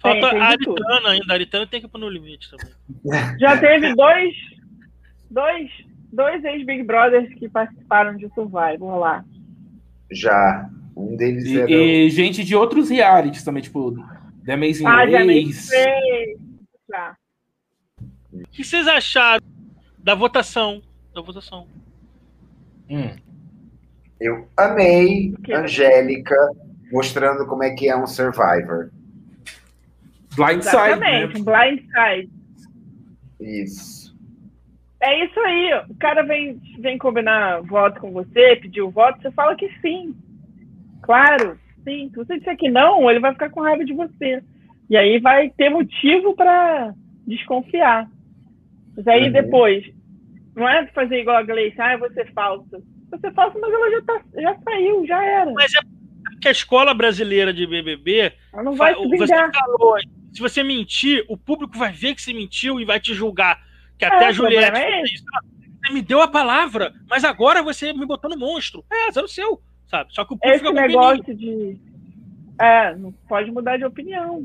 Falta 0.01 0.27
a 0.27 0.45
Aritana 0.45 1.09
ainda. 1.11 1.33
A 1.33 1.35
Aritana 1.35 1.67
tem 1.67 1.81
que 1.81 1.89
pôr 1.89 1.99
no 1.99 2.09
limite 2.09 2.51
também. 2.51 2.75
Já 3.39 3.57
teve 3.59 3.95
dois, 3.95 4.35
dois, 5.31 5.71
dois 6.13 6.45
ex-Big 6.45 6.83
Brothers 6.83 7.33
que 7.35 7.49
participaram 7.49 8.17
de 8.17 8.29
Survivor 8.35 8.99
lá. 8.99 9.25
Já. 10.11 10.69
Um 10.97 11.17
deles 11.17 11.45
e, 11.45 11.61
era... 11.61 11.71
e 11.71 12.11
gente 12.11 12.43
de 12.43 12.57
outros 12.57 12.91
realities 12.91 13.45
também, 13.45 13.63
tipo 13.63 13.95
The 14.45 14.55
Amazing 14.55 14.87
ah, 14.87 15.05
Race. 15.05 15.71
Já. 15.71 16.46
O 18.45 18.49
que 18.49 18.65
vocês 18.65 18.87
acharam 18.87 19.45
da 19.99 20.15
votação? 20.15 20.83
Da 21.15 21.21
votação. 21.21 21.67
Hum. 22.89 23.11
Eu 24.21 24.49
amei 24.57 25.35
Angélica 25.53 26.37
mostrando 26.93 27.47
como 27.47 27.63
é 27.63 27.71
que 27.75 27.89
é 27.89 27.97
um 27.97 28.07
Survivor. 28.07 28.91
Blindside. 30.37 30.77
Exatamente, 30.77 31.43
né? 31.43 31.45
Blindside. 31.45 32.31
Isso. 33.41 34.17
É 35.01 35.25
isso 35.25 35.39
aí. 35.41 35.85
O 35.89 35.95
cara 35.97 36.23
vem, 36.23 36.61
vem 36.79 36.99
combinar 36.99 37.63
voto 37.63 38.01
com 38.01 38.13
você, 38.13 38.57
pedir 38.57 38.83
o 38.83 38.91
voto, 38.91 39.21
você 39.21 39.31
fala 39.31 39.55
que 39.55 39.69
sim. 39.81 40.15
Claro, 41.03 41.59
sim. 41.85 42.11
Se 42.11 42.17
você 42.17 42.39
disser 42.39 42.57
que 42.57 42.71
não, 42.71 43.11
ele 43.11 43.21
vai 43.21 43.33
ficar 43.33 43.51
com 43.51 43.61
raiva 43.61 43.85
de 43.85 43.93
você. 43.93 44.43
E 44.89 44.97
aí 44.97 45.19
vai 45.19 45.51
ter 45.51 45.69
motivo 45.69 46.35
para 46.35 46.95
desconfiar. 47.27 48.09
Mas 48.97 49.07
aí 49.07 49.27
uhum. 49.27 49.33
depois, 49.33 49.85
não 50.55 50.69
é 50.69 50.87
fazer 50.89 51.21
igual 51.21 51.37
a 51.37 51.43
Gleice, 51.43 51.81
ah, 51.81 51.97
você 51.99 52.25
falsa. 52.27 52.83
Você 53.11 53.31
falsa, 53.33 53.59
mas 53.59 53.73
ela 53.73 53.91
já, 53.91 54.03
tá, 54.03 54.23
já 54.35 54.57
saiu, 54.65 55.07
já 55.07 55.25
era. 55.25 55.53
Mas 55.53 55.73
é 55.75 55.81
que 56.41 56.49
a 56.49 56.53
escola 56.53 56.95
brasileira 56.95 57.53
de 57.53 57.67
BBB. 57.67 58.33
Ela 58.53 58.63
não 58.63 58.75
vai 58.75 58.95
se 58.95 59.17
Você 59.17 59.35
falou, 59.35 59.97
se 60.33 60.41
você 60.41 60.63
mentir, 60.63 61.25
o 61.29 61.37
público 61.37 61.79
vai 61.79 61.93
ver 61.93 62.15
que 62.15 62.23
você 62.23 62.33
mentiu 62.33 62.81
e 62.81 62.85
vai 62.85 63.01
te 63.01 63.15
julgar. 63.15 63.61
Que 63.99 64.05
é, 64.05 64.09
até 64.09 64.27
a 64.27 64.33
Juliette 64.33 64.79
é 64.79 65.03
isso. 65.05 65.25
Você 65.83 65.93
me 65.93 66.03
deu 66.03 66.21
a 66.21 66.29
palavra, 66.29 66.93
mas 67.09 67.25
agora 67.25 67.63
você 67.63 67.93
me 67.93 68.05
botou 68.05 68.29
no 68.29 68.39
monstro. 68.39 68.85
É, 68.91 69.13
zero 69.13 69.29
seu, 69.29 69.63
sabe? 69.87 70.13
Só 70.13 70.25
que 70.25 70.35
o 70.35 70.39
público 70.39 70.67
Esse 70.67 70.75
negócio 70.75 71.35
de. 71.35 71.79
É, 72.59 72.95
não 72.97 73.13
pode 73.29 73.51
mudar 73.51 73.77
de 73.77 73.85
opinião. 73.85 74.43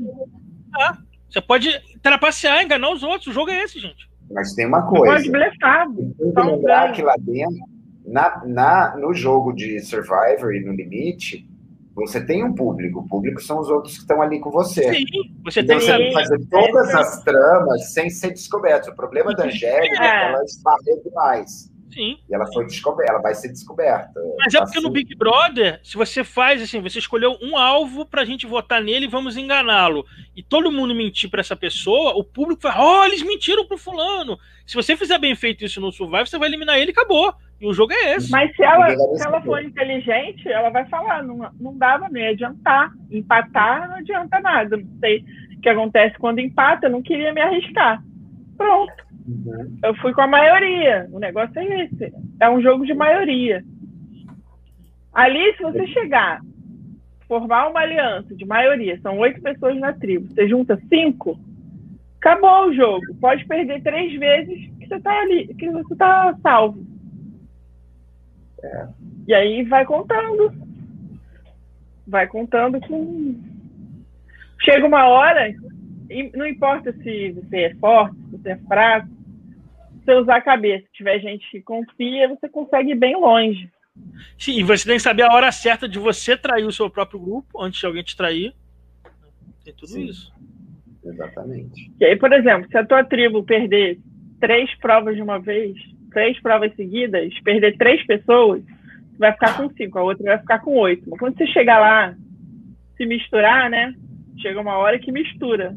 É, 0.80 0.92
você 1.28 1.40
pode 1.40 1.68
trapacear, 2.02 2.62
enganar 2.62 2.90
os 2.90 3.02
outros. 3.02 3.28
O 3.28 3.32
jogo 3.32 3.50
é 3.50 3.62
esse, 3.62 3.80
gente. 3.80 4.08
Mas 4.32 4.54
tem 4.54 4.66
uma 4.66 4.82
coisa. 4.82 5.14
Pode 5.14 5.30
blefar. 5.30 5.86
Tem 5.92 6.32
que 6.32 6.40
lembrar 6.40 6.92
que 6.92 7.02
lá 7.02 7.14
dentro, 7.18 7.66
na, 8.06 8.42
na, 8.46 8.96
no 8.96 9.12
jogo 9.14 9.52
de 9.52 9.80
Survivor 9.80 10.54
e 10.54 10.64
no 10.64 10.72
Limite, 10.72 11.48
você 11.94 12.24
tem 12.24 12.42
um 12.42 12.54
público, 12.54 13.00
o 13.00 13.08
público 13.08 13.42
são 13.42 13.60
os 13.60 13.68
outros 13.68 13.94
que 13.94 14.00
estão 14.00 14.22
ali 14.22 14.40
com 14.40 14.50
você. 14.50 14.94
Sim, 14.94 15.04
você 15.44 15.60
então, 15.60 15.78
tem 15.78 15.86
você 15.86 16.12
fazer 16.12 16.46
todas 16.48 16.90
é, 16.90 16.96
as 16.96 17.22
tramas 17.22 17.92
sem 17.92 18.08
ser 18.08 18.30
descoberto. 18.30 18.90
O 18.90 18.96
problema 18.96 19.34
da 19.34 19.44
Angélica 19.44 19.94
é 19.94 19.98
que 19.98 20.02
é. 20.02 20.28
ela 20.28 20.44
esparrou 20.44 21.02
demais. 21.04 21.71
Sim. 21.92 22.18
E 22.28 22.34
ela 22.34 22.46
foi 22.52 22.64
descoberta, 22.64 23.12
ela 23.12 23.20
vai 23.20 23.34
ser 23.34 23.48
descoberta. 23.48 24.20
Mas 24.38 24.54
é 24.54 24.58
porque 24.58 24.78
assim. 24.78 24.86
no 24.86 24.92
Big 24.92 25.14
Brother, 25.14 25.78
se 25.82 25.96
você 25.96 26.24
faz 26.24 26.62
assim, 26.62 26.80
você 26.80 26.98
escolheu 26.98 27.36
um 27.42 27.56
alvo 27.56 28.06
pra 28.06 28.24
gente 28.24 28.46
votar 28.46 28.82
nele 28.82 29.04
e 29.04 29.10
vamos 29.10 29.36
enganá-lo. 29.36 30.06
E 30.34 30.42
todo 30.42 30.72
mundo 30.72 30.94
mentir 30.94 31.28
para 31.28 31.40
essa 31.40 31.54
pessoa, 31.54 32.14
o 32.16 32.24
público 32.24 32.62
vai, 32.62 32.74
oh, 32.78 33.04
eles 33.04 33.22
mentiram 33.22 33.66
pro 33.66 33.76
fulano. 33.76 34.38
Se 34.66 34.74
você 34.74 34.96
fizer 34.96 35.18
bem 35.18 35.34
feito 35.34 35.64
isso 35.64 35.80
no 35.80 35.92
Survivor, 35.92 36.26
você 36.26 36.38
vai 36.38 36.48
eliminar 36.48 36.78
ele 36.78 36.90
e 36.90 36.92
acabou. 36.92 37.34
E 37.60 37.66
o 37.66 37.74
jogo 37.74 37.92
é 37.92 38.16
esse. 38.16 38.30
Mas 38.30 38.54
se 38.56 38.62
ela, 38.62 38.90
se 38.90 39.26
ela 39.26 39.40
for 39.42 39.62
inteligente, 39.62 40.48
ela 40.48 40.70
vai 40.70 40.84
falar, 40.86 41.22
não, 41.22 41.48
não 41.60 41.76
dava, 41.76 42.08
nem 42.08 42.28
adiantar. 42.28 42.90
Empatar 43.10 43.88
não 43.88 43.96
adianta 43.96 44.40
nada. 44.40 44.76
Não 44.76 44.98
sei 44.98 45.24
o 45.56 45.60
que 45.60 45.68
acontece 45.68 46.18
quando 46.18 46.40
empata, 46.40 46.86
eu 46.86 46.90
não 46.90 47.02
queria 47.02 47.32
me 47.32 47.40
arriscar. 47.40 48.02
Pronto. 48.56 49.11
Uhum. 49.26 49.78
Eu 49.84 49.94
fui 49.96 50.12
com 50.12 50.22
a 50.22 50.26
maioria. 50.26 51.08
O 51.12 51.18
negócio 51.18 51.58
é 51.58 51.84
esse. 51.84 52.12
É 52.40 52.48
um 52.50 52.60
jogo 52.60 52.84
de 52.84 52.94
maioria. 52.94 53.62
Ali, 55.12 55.54
se 55.56 55.62
você 55.62 55.86
chegar, 55.88 56.40
formar 57.28 57.68
uma 57.68 57.80
aliança 57.80 58.34
de 58.34 58.44
maioria, 58.44 58.98
são 59.00 59.18
oito 59.18 59.40
pessoas 59.42 59.78
na 59.78 59.92
tribo, 59.92 60.28
você 60.28 60.48
junta 60.48 60.80
cinco, 60.88 61.38
acabou 62.18 62.68
o 62.68 62.74
jogo. 62.74 63.02
Pode 63.20 63.44
perder 63.46 63.82
três 63.82 64.18
vezes 64.18 64.70
que 64.78 64.86
você 64.86 64.96
está 64.96 65.20
ali, 65.20 65.54
que 65.54 65.70
você 65.70 65.92
está 65.92 66.34
salvo. 66.42 66.84
É. 68.62 68.88
E 69.28 69.34
aí 69.34 69.62
vai 69.64 69.84
contando. 69.84 70.52
Vai 72.06 72.26
contando 72.26 72.80
com. 72.80 73.40
Chega 74.60 74.86
uma 74.86 75.08
hora, 75.08 75.52
não 76.34 76.46
importa 76.46 76.92
se 76.92 77.32
você 77.32 77.56
é 77.56 77.74
forte, 77.76 78.16
se 78.16 78.30
você 78.36 78.50
é 78.50 78.56
fraco, 78.68 79.08
se 79.08 80.04
você 80.04 80.14
usar 80.14 80.36
a 80.36 80.42
cabeça, 80.42 80.84
se 80.86 80.92
tiver 80.92 81.18
gente 81.20 81.48
que 81.50 81.60
confia, 81.62 82.28
você 82.28 82.48
consegue 82.48 82.92
ir 82.92 82.96
bem 82.96 83.16
longe. 83.16 83.70
Sim, 84.38 84.58
e 84.58 84.62
você 84.62 84.86
tem 84.86 84.96
que 84.96 85.02
saber 85.02 85.22
a 85.22 85.32
hora 85.32 85.52
certa 85.52 85.88
de 85.88 85.98
você 85.98 86.36
trair 86.36 86.64
o 86.64 86.72
seu 86.72 86.88
próprio 86.88 87.20
grupo 87.20 87.62
antes 87.62 87.78
de 87.78 87.86
alguém 87.86 88.02
te 88.02 88.16
trair. 88.16 88.54
Tem 89.64 89.74
tudo 89.74 89.88
Sim. 89.88 90.04
isso. 90.06 90.32
Exatamente. 91.04 91.90
E 92.00 92.04
aí, 92.04 92.16
por 92.16 92.32
exemplo, 92.32 92.68
se 92.68 92.76
a 92.76 92.84
tua 92.84 93.04
tribo 93.04 93.42
perder 93.42 93.98
três 94.40 94.72
provas 94.78 95.14
de 95.14 95.22
uma 95.22 95.38
vez, 95.38 95.76
três 96.12 96.40
provas 96.40 96.74
seguidas, 96.74 97.32
perder 97.40 97.76
três 97.76 98.04
pessoas, 98.06 98.62
você 98.62 99.18
vai 99.18 99.32
ficar 99.32 99.56
com 99.56 99.70
cinco, 99.70 99.98
a 99.98 100.02
outra 100.02 100.24
vai 100.24 100.38
ficar 100.38 100.58
com 100.60 100.76
oito. 100.78 101.08
Mas 101.08 101.18
quando 101.18 101.36
você 101.36 101.46
chegar 101.48 101.78
lá, 101.78 102.14
se 102.96 103.04
misturar, 103.04 103.68
né? 103.68 103.94
Chega 104.38 104.60
uma 104.60 104.76
hora 104.76 104.98
que 104.98 105.12
mistura. 105.12 105.76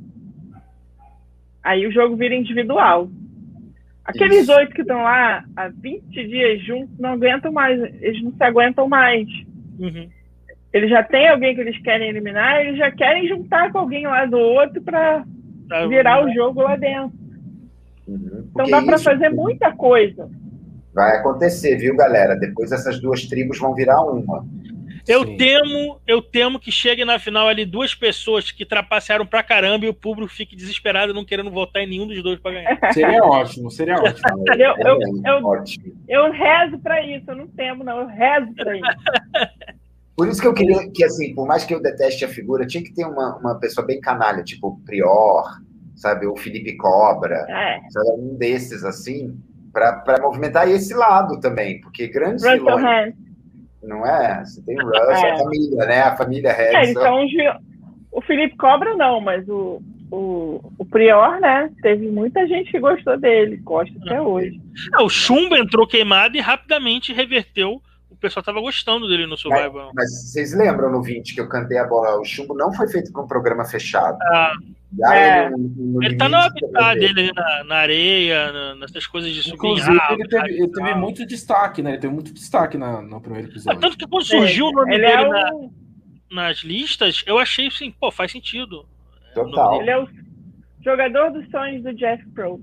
Aí 1.66 1.88
o 1.88 1.92
jogo 1.92 2.16
vira 2.16 2.36
individual. 2.36 3.10
Aqueles 4.06 4.48
oito 4.50 4.76
que 4.76 4.82
estão 4.82 5.02
lá 5.02 5.44
há 5.58 5.68
20 5.68 6.28
dias 6.28 6.64
juntos 6.64 6.96
não 7.00 7.14
aguentam 7.14 7.52
mais, 7.52 7.82
eles 8.02 8.24
não 8.24 8.32
se 8.32 8.44
aguentam 8.44 8.88
mais. 8.88 9.28
Uhum. 9.80 10.08
Eles 10.72 10.92
já 10.92 11.02
têm 11.02 11.28
alguém 11.28 11.56
que 11.56 11.62
eles 11.62 11.82
querem 11.82 12.10
eliminar, 12.10 12.62
eles 12.62 12.78
já 12.78 12.92
querem 12.92 13.28
juntar 13.28 13.72
com 13.72 13.80
alguém 13.80 14.06
lá 14.06 14.28
do 14.28 14.38
outro 14.38 14.80
para 14.84 15.26
tá 15.68 15.88
virar 15.88 16.24
o 16.24 16.32
jogo 16.32 16.62
lá 16.62 16.76
dentro. 16.76 17.18
Uhum. 18.08 18.48
Então 18.52 18.70
dá 18.70 18.84
para 18.84 19.00
fazer 19.00 19.30
muita 19.30 19.72
coisa. 19.72 20.30
Vai 20.94 21.18
acontecer, 21.18 21.76
viu, 21.78 21.96
galera? 21.96 22.36
Depois 22.36 22.72
essas 22.72 23.02
duas 23.02 23.26
tribos 23.26 23.58
vão 23.58 23.74
virar 23.74 24.02
uma. 24.02 24.46
Eu 25.08 25.24
Sim. 25.24 25.38
temo, 25.38 26.02
eu 26.08 26.22
temo 26.22 26.60
que 26.60 26.72
chegue 26.72 27.06
na 27.06 27.20
final 27.20 27.48
ali 27.48 27.64
duas 27.64 27.94
pessoas 27.94 28.52
que 28.52 28.66
trapacearam 28.66 29.26
pra 29.26 29.44
caramba 29.44 29.86
e 29.86 29.90
o 29.90 29.94
público 29.94 30.32
fique 30.32 30.56
desesperado 30.56 31.14
não 31.14 31.24
querendo 31.24 31.52
votar 31.52 31.84
em 31.84 31.88
nenhum 31.88 32.08
dos 32.08 32.22
dois 32.24 32.40
para 32.40 32.54
ganhar. 32.54 32.80
Seria 32.92 33.24
ótimo, 33.24 33.70
seria 33.70 33.96
ótimo. 33.96 34.44
eu, 34.58 34.76
eu, 34.78 35.00
eu, 35.26 35.64
eu, 36.08 36.32
rezo 36.32 36.80
para 36.80 37.06
isso, 37.06 37.30
eu 37.30 37.36
não 37.36 37.48
temo, 37.48 37.84
não, 37.84 38.00
eu 38.00 38.08
rezo 38.08 38.54
para 38.56 38.76
isso. 38.76 38.86
Por 40.16 40.30
isso 40.30 40.42
que 40.42 40.48
eu 40.48 40.54
queria 40.54 40.90
que, 40.94 41.04
assim, 41.04 41.36
por 41.36 41.46
mais 41.46 41.66
que 41.66 41.74
eu 41.74 41.82
deteste 41.82 42.24
a 42.24 42.30
figura, 42.30 42.66
tinha 42.66 42.82
que 42.82 42.94
ter 42.94 43.04
uma, 43.04 43.36
uma 43.36 43.60
pessoa 43.60 43.86
bem 43.86 44.00
canalha, 44.00 44.46
tipo 44.46 44.70
o 44.70 44.80
Prior, 44.86 45.44
sabe, 45.94 46.26
o 46.26 46.38
Felipe 46.38 46.78
Cobra, 46.78 47.46
é. 47.50 47.82
sabe, 47.90 48.22
um 48.22 48.38
desses, 48.38 48.86
assim, 48.86 49.38
para 49.74 50.22
movimentar 50.22 50.70
esse 50.70 50.94
lado 50.94 51.38
também, 51.42 51.82
porque 51.82 52.08
grandes 52.08 52.46
vilões 52.46 53.14
não 53.86 54.06
é? 54.06 54.44
Você 54.44 54.62
tem 54.64 54.78
o 54.80 54.86
Russ, 54.86 55.24
é. 55.24 55.32
a 55.32 55.38
família, 55.38 55.86
né? 55.86 56.02
A 56.02 56.16
família 56.16 56.52
Harrison. 56.52 56.78
É, 56.78 56.92
então, 56.92 57.26
o 58.12 58.22
Felipe 58.22 58.56
Cobra 58.58 58.96
não, 58.96 59.20
mas 59.20 59.48
o, 59.48 59.82
o, 60.12 60.62
o 60.78 60.86
Prior, 60.86 61.40
né? 61.40 61.70
Teve 61.82 62.08
muita 62.08 62.48
gente 62.48 62.72
que 62.72 62.80
gostou 62.80 63.18
dele, 63.18 63.58
gosta 63.58 63.94
até 64.02 64.22
hoje. 64.22 64.60
É, 64.94 65.02
o 65.02 65.10
Chumbo 65.10 65.56
entrou 65.56 65.88
queimado 65.88 66.38
e 66.38 66.42
rapidamente 66.42 67.14
reverteu. 67.14 67.82
O 68.16 68.18
pessoal 68.18 68.42
estava 68.42 68.62
gostando 68.62 69.10
dele 69.10 69.28
no 69.28 69.38
Survival. 69.38 69.92
Mas, 69.94 70.10
mas, 70.10 70.32
vocês 70.32 70.54
lembram 70.54 70.90
no 70.90 71.04
20 71.04 71.36
que 71.36 71.42
eu 71.42 71.50
cantei 71.50 71.78
a 71.78 71.86
bola? 71.86 72.18
O 72.18 72.24
Chumbo 72.24 72.56
não 72.56 72.74
foi 72.74 72.88
feito 72.88 73.12
para 73.12 73.22
um 73.22 73.28
programa 73.28 73.66
fechado. 73.66 74.18
Ah. 74.24 74.54
É. 75.12 75.50
No, 75.50 75.58
no 75.58 76.04
ele 76.04 76.16
tá 76.16 76.30
no 76.30 76.38
habitat 76.38 76.98
dele, 76.98 77.34
na, 77.34 77.64
na 77.66 77.76
areia, 77.76 78.76
nessas 78.76 79.06
coisas 79.06 79.30
de 79.34 79.44
subir 79.44 79.56
Inclusive, 79.56 80.00
ele 80.12 80.28
teve, 80.30 80.50
ele 80.54 80.68
teve 80.70 80.96
muito 80.96 81.26
destaque, 81.26 81.82
né? 81.82 81.92
Ele 81.92 82.00
teve 82.00 82.14
muito 82.14 82.34
destaque 82.34 82.78
na, 82.78 83.02
no 83.02 83.20
primeiro 83.20 83.50
episódio. 83.50 83.78
Ah, 83.78 83.82
tanto 83.82 83.98
que 83.98 84.08
quando 84.08 84.24
surgiu 84.24 84.68
é, 84.68 84.70
o 84.70 84.72
nome 84.72 84.92
dele 84.92 85.06
é 85.06 85.28
na, 85.28 85.52
nas 86.32 86.60
listas, 86.60 87.26
eu 87.28 87.38
achei 87.38 87.68
assim, 87.68 87.92
pô, 87.92 88.10
faz 88.10 88.32
sentido. 88.32 88.86
Total. 89.34 89.82
Ele 89.82 89.90
é 89.90 89.98
o 89.98 90.08
jogador 90.82 91.32
dos 91.32 91.50
sonhos 91.50 91.84
do 91.84 91.94
Jeff 91.94 92.26
Pro. 92.30 92.62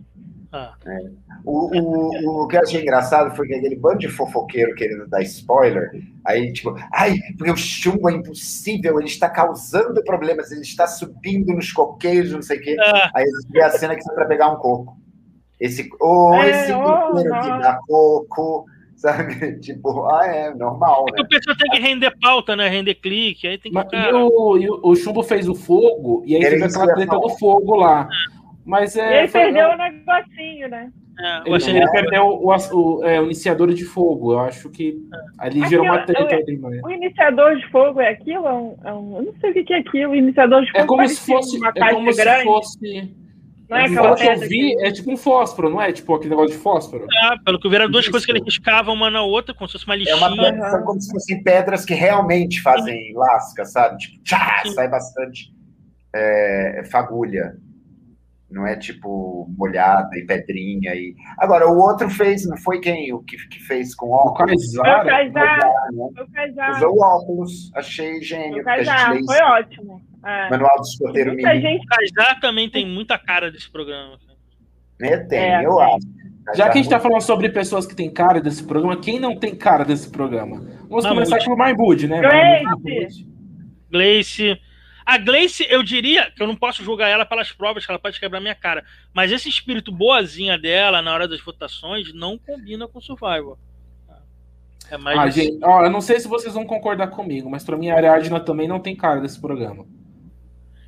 Ah. 0.53 0.75
É. 0.85 0.99
O, 1.45 1.71
o, 1.75 2.43
o, 2.43 2.47
que 2.47 2.57
eu 2.57 2.61
achei 2.61 2.83
engraçado 2.83 3.35
foi 3.35 3.47
que 3.47 3.55
aquele 3.55 3.75
bando 3.75 4.01
de 4.01 4.09
fofoqueiro 4.09 4.75
querendo 4.75 5.09
dar 5.09 5.23
spoiler, 5.23 5.91
aí 6.27 6.53
tipo, 6.53 6.77
ai, 6.93 7.17
porque 7.39 7.51
o 7.51 7.57
chumbo 7.57 8.11
é 8.11 8.13
impossível, 8.13 8.99
ele 8.99 9.09
está 9.09 9.31
causando 9.31 10.05
problemas, 10.05 10.53
ele 10.53 10.61
está 10.61 10.87
subindo 10.87 11.55
nos 11.55 11.73
coqueiros, 11.73 12.33
não 12.33 12.43
sei 12.43 12.59
o 12.59 12.61
quê. 12.61 12.77
Ah. 12.79 13.11
Aí 13.15 13.25
a 13.25 13.53
vê 13.53 13.63
a 13.63 13.71
cena 13.71 13.97
que 13.97 14.03
você 14.03 14.13
para 14.13 14.27
pegar 14.27 14.51
um 14.51 14.57
coco. 14.57 15.01
Esse, 15.59 15.89
oh, 16.01 16.35
é, 16.35 16.51
esse 16.51 16.73
oh, 16.73 17.15
que 17.15 17.29
dá 17.29 17.79
coco, 17.87 18.67
sabe? 18.95 19.59
Tipo, 19.61 20.07
ah, 20.07 20.27
é 20.27 20.55
normal. 20.55 21.07
É 21.09 21.13
né? 21.13 21.23
o 21.23 21.29
pessoal 21.29 21.57
tem 21.57 21.71
que 21.71 21.79
render 21.79 22.13
pauta, 22.21 22.55
né? 22.55 22.69
Render 22.69 22.97
clique, 22.97 23.47
aí 23.47 23.57
tem 23.57 23.73
que. 23.73 23.79
Mas, 23.79 23.87
e, 23.91 24.13
o, 24.13 24.59
e 24.59 24.69
o 24.69 24.95
Chumbo 24.97 25.23
fez 25.23 25.49
o 25.49 25.55
fogo, 25.55 26.23
e 26.27 26.37
aí 26.37 26.43
teve 26.43 26.65
aquela 26.65 26.93
treta 26.93 27.19
do 27.19 27.31
fogo 27.39 27.77
lá. 27.77 28.07
Mas 28.65 28.97
é. 28.97 29.15
E 29.15 29.19
ele 29.19 29.29
perdeu 29.29 29.69
o 29.69 29.73
um 29.73 29.77
negocinho, 29.77 30.69
né? 30.69 30.93
É, 31.19 31.43
ele, 31.47 31.79
ele 31.79 31.91
perdeu 31.91 32.25
o, 32.25 32.47
o, 32.49 33.05
é, 33.05 33.21
o, 33.21 33.25
iniciador 33.25 33.73
de 33.73 33.85
fogo. 33.85 34.33
Eu 34.33 34.41
acho 34.41 34.71
que 34.71 34.97
ali 35.39 35.67
gerou 35.69 35.85
uma 35.85 36.01
treta. 36.07 36.37
O, 36.37 36.87
o, 36.87 36.91
iniciador 36.91 37.57
de 37.57 37.69
fogo 37.71 38.01
é 38.01 38.09
aquilo? 38.09 38.47
É 38.47 38.53
um, 38.53 38.77
é 38.85 38.93
um, 38.95 39.17
eu 39.19 39.23
não 39.25 39.35
sei 39.41 39.51
o 39.51 39.65
que 39.65 39.73
é 39.73 39.79
aquilo. 39.79 40.13
O 40.13 40.17
iniciador 40.17 40.63
de 40.63 40.71
é 40.71 40.81
fogo 40.81 40.85
é 40.85 40.87
como 40.87 41.09
se 41.09 41.27
fosse 41.27 41.59
uma 41.59 41.73
é 41.75 41.91
como 41.93 42.15
grande. 42.15 42.39
se 42.39 42.45
fosse. 42.45 43.23
Não 43.69 43.79
é 43.79 43.85
aquela 43.87 44.15
que 44.15 44.27
eu 44.27 44.39
vi, 44.41 44.77
que... 44.77 44.85
é 44.85 44.91
tipo 44.91 45.13
um 45.13 45.17
fósforo, 45.17 45.71
não 45.71 45.81
é? 45.81 45.93
Tipo 45.93 46.15
aquele 46.15 46.31
negócio 46.31 46.57
de 46.57 46.63
fósforo. 46.63 47.07
É, 47.25 47.39
pelo 47.43 47.59
que 47.59 47.67
eu 47.67 47.71
vi, 47.71 47.77
eram 47.77 47.91
duas 47.91 48.07
coisas 48.07 48.27
que 48.27 48.33
ele 48.33 48.45
riscava 48.45 48.93
uma 48.93 49.11
na 49.11 49.23
outra, 49.23 49.55
como 49.55 49.67
se 49.67 49.73
fosse 49.73 49.87
uma 49.87 49.97
lixinha. 49.97 50.15
É 50.15 50.19
uma 50.19 50.37
pedra, 50.37 50.83
como 50.83 51.01
se 51.01 51.11
fossem 51.11 51.43
pedras 51.43 51.85
que 51.85 51.95
realmente 51.95 52.61
fazem 52.61 53.15
lasca, 53.15 53.65
sabe? 53.65 53.97
Tipo, 53.99 54.23
tchá, 54.25 54.63
sai 54.75 54.89
bastante 54.89 55.51
é, 56.15 56.83
fagulha 56.91 57.55
não 58.53 58.67
é 58.67 58.77
tipo 58.77 59.47
molhada 59.57 60.17
e 60.17 60.25
pedrinha. 60.25 60.95
E... 60.95 61.15
Agora, 61.39 61.69
o 61.69 61.79
outro 61.79 62.09
fez, 62.11 62.47
não 62.47 62.57
foi 62.57 62.81
quem 62.81 63.13
o 63.13 63.23
que, 63.23 63.37
que 63.49 63.59
fez 63.61 63.95
com 63.95 64.11
óculos? 64.11 64.77
O 64.77 64.83
Kaysar. 64.83 65.59
Né? 65.93 66.71
Usou 66.77 67.01
óculos, 67.01 67.73
achei 67.75 68.21
gênio. 68.23 68.63
O 68.63 69.25
foi 69.27 69.43
ótimo. 69.43 70.01
É. 70.25 70.51
Manual 70.51 70.77
do 70.77 70.83
escoteiro 70.83 71.31
menino. 71.35 71.61
Gente... 71.61 71.85
O 71.85 72.41
também 72.41 72.71
tem 72.71 72.87
muita 72.87 73.19
cara 73.19 73.51
desse 73.51 73.71
programa. 73.71 74.19
É, 75.01 75.17
tem, 75.17 75.39
é, 75.39 75.67
eu 75.67 75.81
acho. 75.81 76.07
Já 76.55 76.65
que 76.65 76.73
a 76.73 76.75
gente 76.75 76.85
está 76.85 77.01
falando 77.01 77.23
sobre 77.23 77.49
pessoas 77.49 77.87
que 77.87 77.95
têm 77.95 78.13
cara 78.13 78.41
desse 78.41 78.65
programa, 78.65 78.97
quem 78.97 79.19
não 79.19 79.37
tem 79.37 79.55
cara 79.55 79.85
desse 79.85 80.11
programa? 80.11 80.57
Vamos 80.89 81.05
Mamute. 81.05 81.09
começar 81.09 81.39
pelo 81.39 81.57
Maibud, 81.57 82.07
né? 82.07 82.21
Gleice. 82.83 83.27
Gleice. 83.91 84.61
A 85.13 85.19
Gleice, 85.19 85.67
eu 85.69 85.83
diria 85.83 86.31
que 86.31 86.43
eu 86.43 86.47
não 86.47 86.57
posso 86.57 86.83
julgar 86.83 87.07
ela 87.07 87.27
pelas 87.27 87.53
provas, 87.53 87.85
que 87.85 87.93
ela 87.93 87.99
pode 87.99 88.19
quebrar 88.19 88.41
minha 88.41 88.55
cara. 88.55 88.83
Mas 89.13 89.31
esse 89.31 89.47
espírito 89.47 89.93
boazinha 89.93 90.57
dela 90.57 91.03
na 91.03 91.13
hora 91.13 91.29
das 91.29 91.39
votações 91.39 92.15
não 92.15 92.39
combina 92.39 92.89
com 92.89 92.99
Survival. 92.99 93.59
É 94.91 94.97
mais 94.97 95.19
ah, 95.19 95.29
gente, 95.29 95.59
ó, 95.63 95.85
eu 95.85 95.91
não 95.91 96.01
sei 96.01 96.19
se 96.19 96.27
vocês 96.27 96.55
vão 96.55 96.65
concordar 96.65 97.09
comigo, 97.09 97.51
mas 97.51 97.63
pra 97.63 97.77
mim 97.77 97.91
a 97.91 97.97
Ariadna 97.97 98.41
também 98.41 98.67
não 98.67 98.81
tem 98.81 98.97
cara 98.97 99.21
desse 99.21 99.39
programa. 99.39 99.85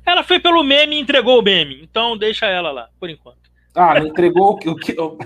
Ela 0.03 0.23
foi 0.23 0.39
pelo 0.39 0.63
meme 0.63 0.95
e 0.95 0.99
entregou 0.99 1.39
o 1.39 1.43
meme, 1.43 1.79
então 1.83 2.17
deixa 2.17 2.47
ela 2.47 2.71
lá, 2.71 2.89
por 2.99 3.11
enquanto. 3.11 3.44
Ah, 3.75 3.99
não 3.99 4.07
entregou 4.07 4.51
o 4.51 4.57
que, 4.57 4.69
o 4.69 4.75
que, 4.75 4.99
o, 4.99 5.17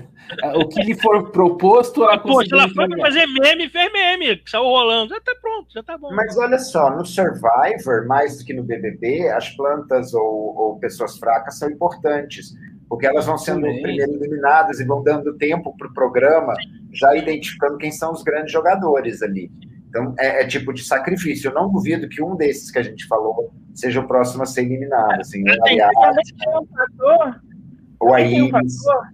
o 0.56 0.68
que 0.68 0.82
lhe 0.82 0.94
for 1.00 1.30
proposto. 1.30 2.02
Ela, 2.02 2.18
Pô, 2.18 2.42
ela 2.42 2.68
foi 2.68 2.88
para 2.88 2.98
fazer 2.98 3.26
meme, 3.26 3.68
fez 3.68 3.92
meme, 3.92 4.42
saiu 4.46 4.64
rolando, 4.64 5.14
já 5.14 5.20
tá 5.20 5.32
pronto, 5.40 5.72
já 5.72 5.82
tá 5.82 5.96
bom. 5.96 6.12
Mas 6.12 6.36
olha 6.36 6.58
só, 6.58 6.90
no 6.90 7.06
Survivor, 7.06 8.06
mais 8.06 8.38
do 8.38 8.44
que 8.44 8.52
no 8.52 8.64
BBB, 8.64 9.28
as 9.28 9.48
plantas 9.50 10.12
ou, 10.12 10.56
ou 10.56 10.78
pessoas 10.80 11.16
fracas 11.16 11.58
são 11.58 11.70
importantes, 11.70 12.52
porque 12.88 13.06
elas 13.06 13.26
vão 13.26 13.38
sendo 13.38 13.66
Sim. 13.66 13.82
primeiro 13.82 14.12
eliminadas 14.12 14.80
e 14.80 14.84
vão 14.84 15.02
dando 15.02 15.36
tempo 15.38 15.76
para 15.76 15.86
o 15.86 15.94
programa, 15.94 16.54
já 16.92 17.14
identificando 17.14 17.78
quem 17.78 17.92
são 17.92 18.12
os 18.12 18.24
grandes 18.24 18.52
jogadores 18.52 19.22
ali. 19.22 19.48
Então, 19.88 20.14
é, 20.18 20.42
é, 20.42 20.46
tipo 20.46 20.72
de 20.72 20.84
sacrifício. 20.84 21.48
Eu 21.48 21.54
não 21.54 21.70
duvido 21.70 22.08
que 22.08 22.22
um 22.22 22.36
desses 22.36 22.70
que 22.70 22.78
a 22.78 22.82
gente 22.82 23.06
falou 23.06 23.52
seja 23.74 24.00
o 24.00 24.06
próximo 24.06 24.42
a 24.42 24.46
ser 24.46 24.62
eliminado. 24.62 25.20
Assim, 25.20 25.42
é, 25.48 25.88
um 26.58 26.66
fator 26.66 27.40
ou 28.00 28.14
aí. 28.14 28.30
Tem 28.30 28.42
o 28.42 28.50
fator, 28.50 29.06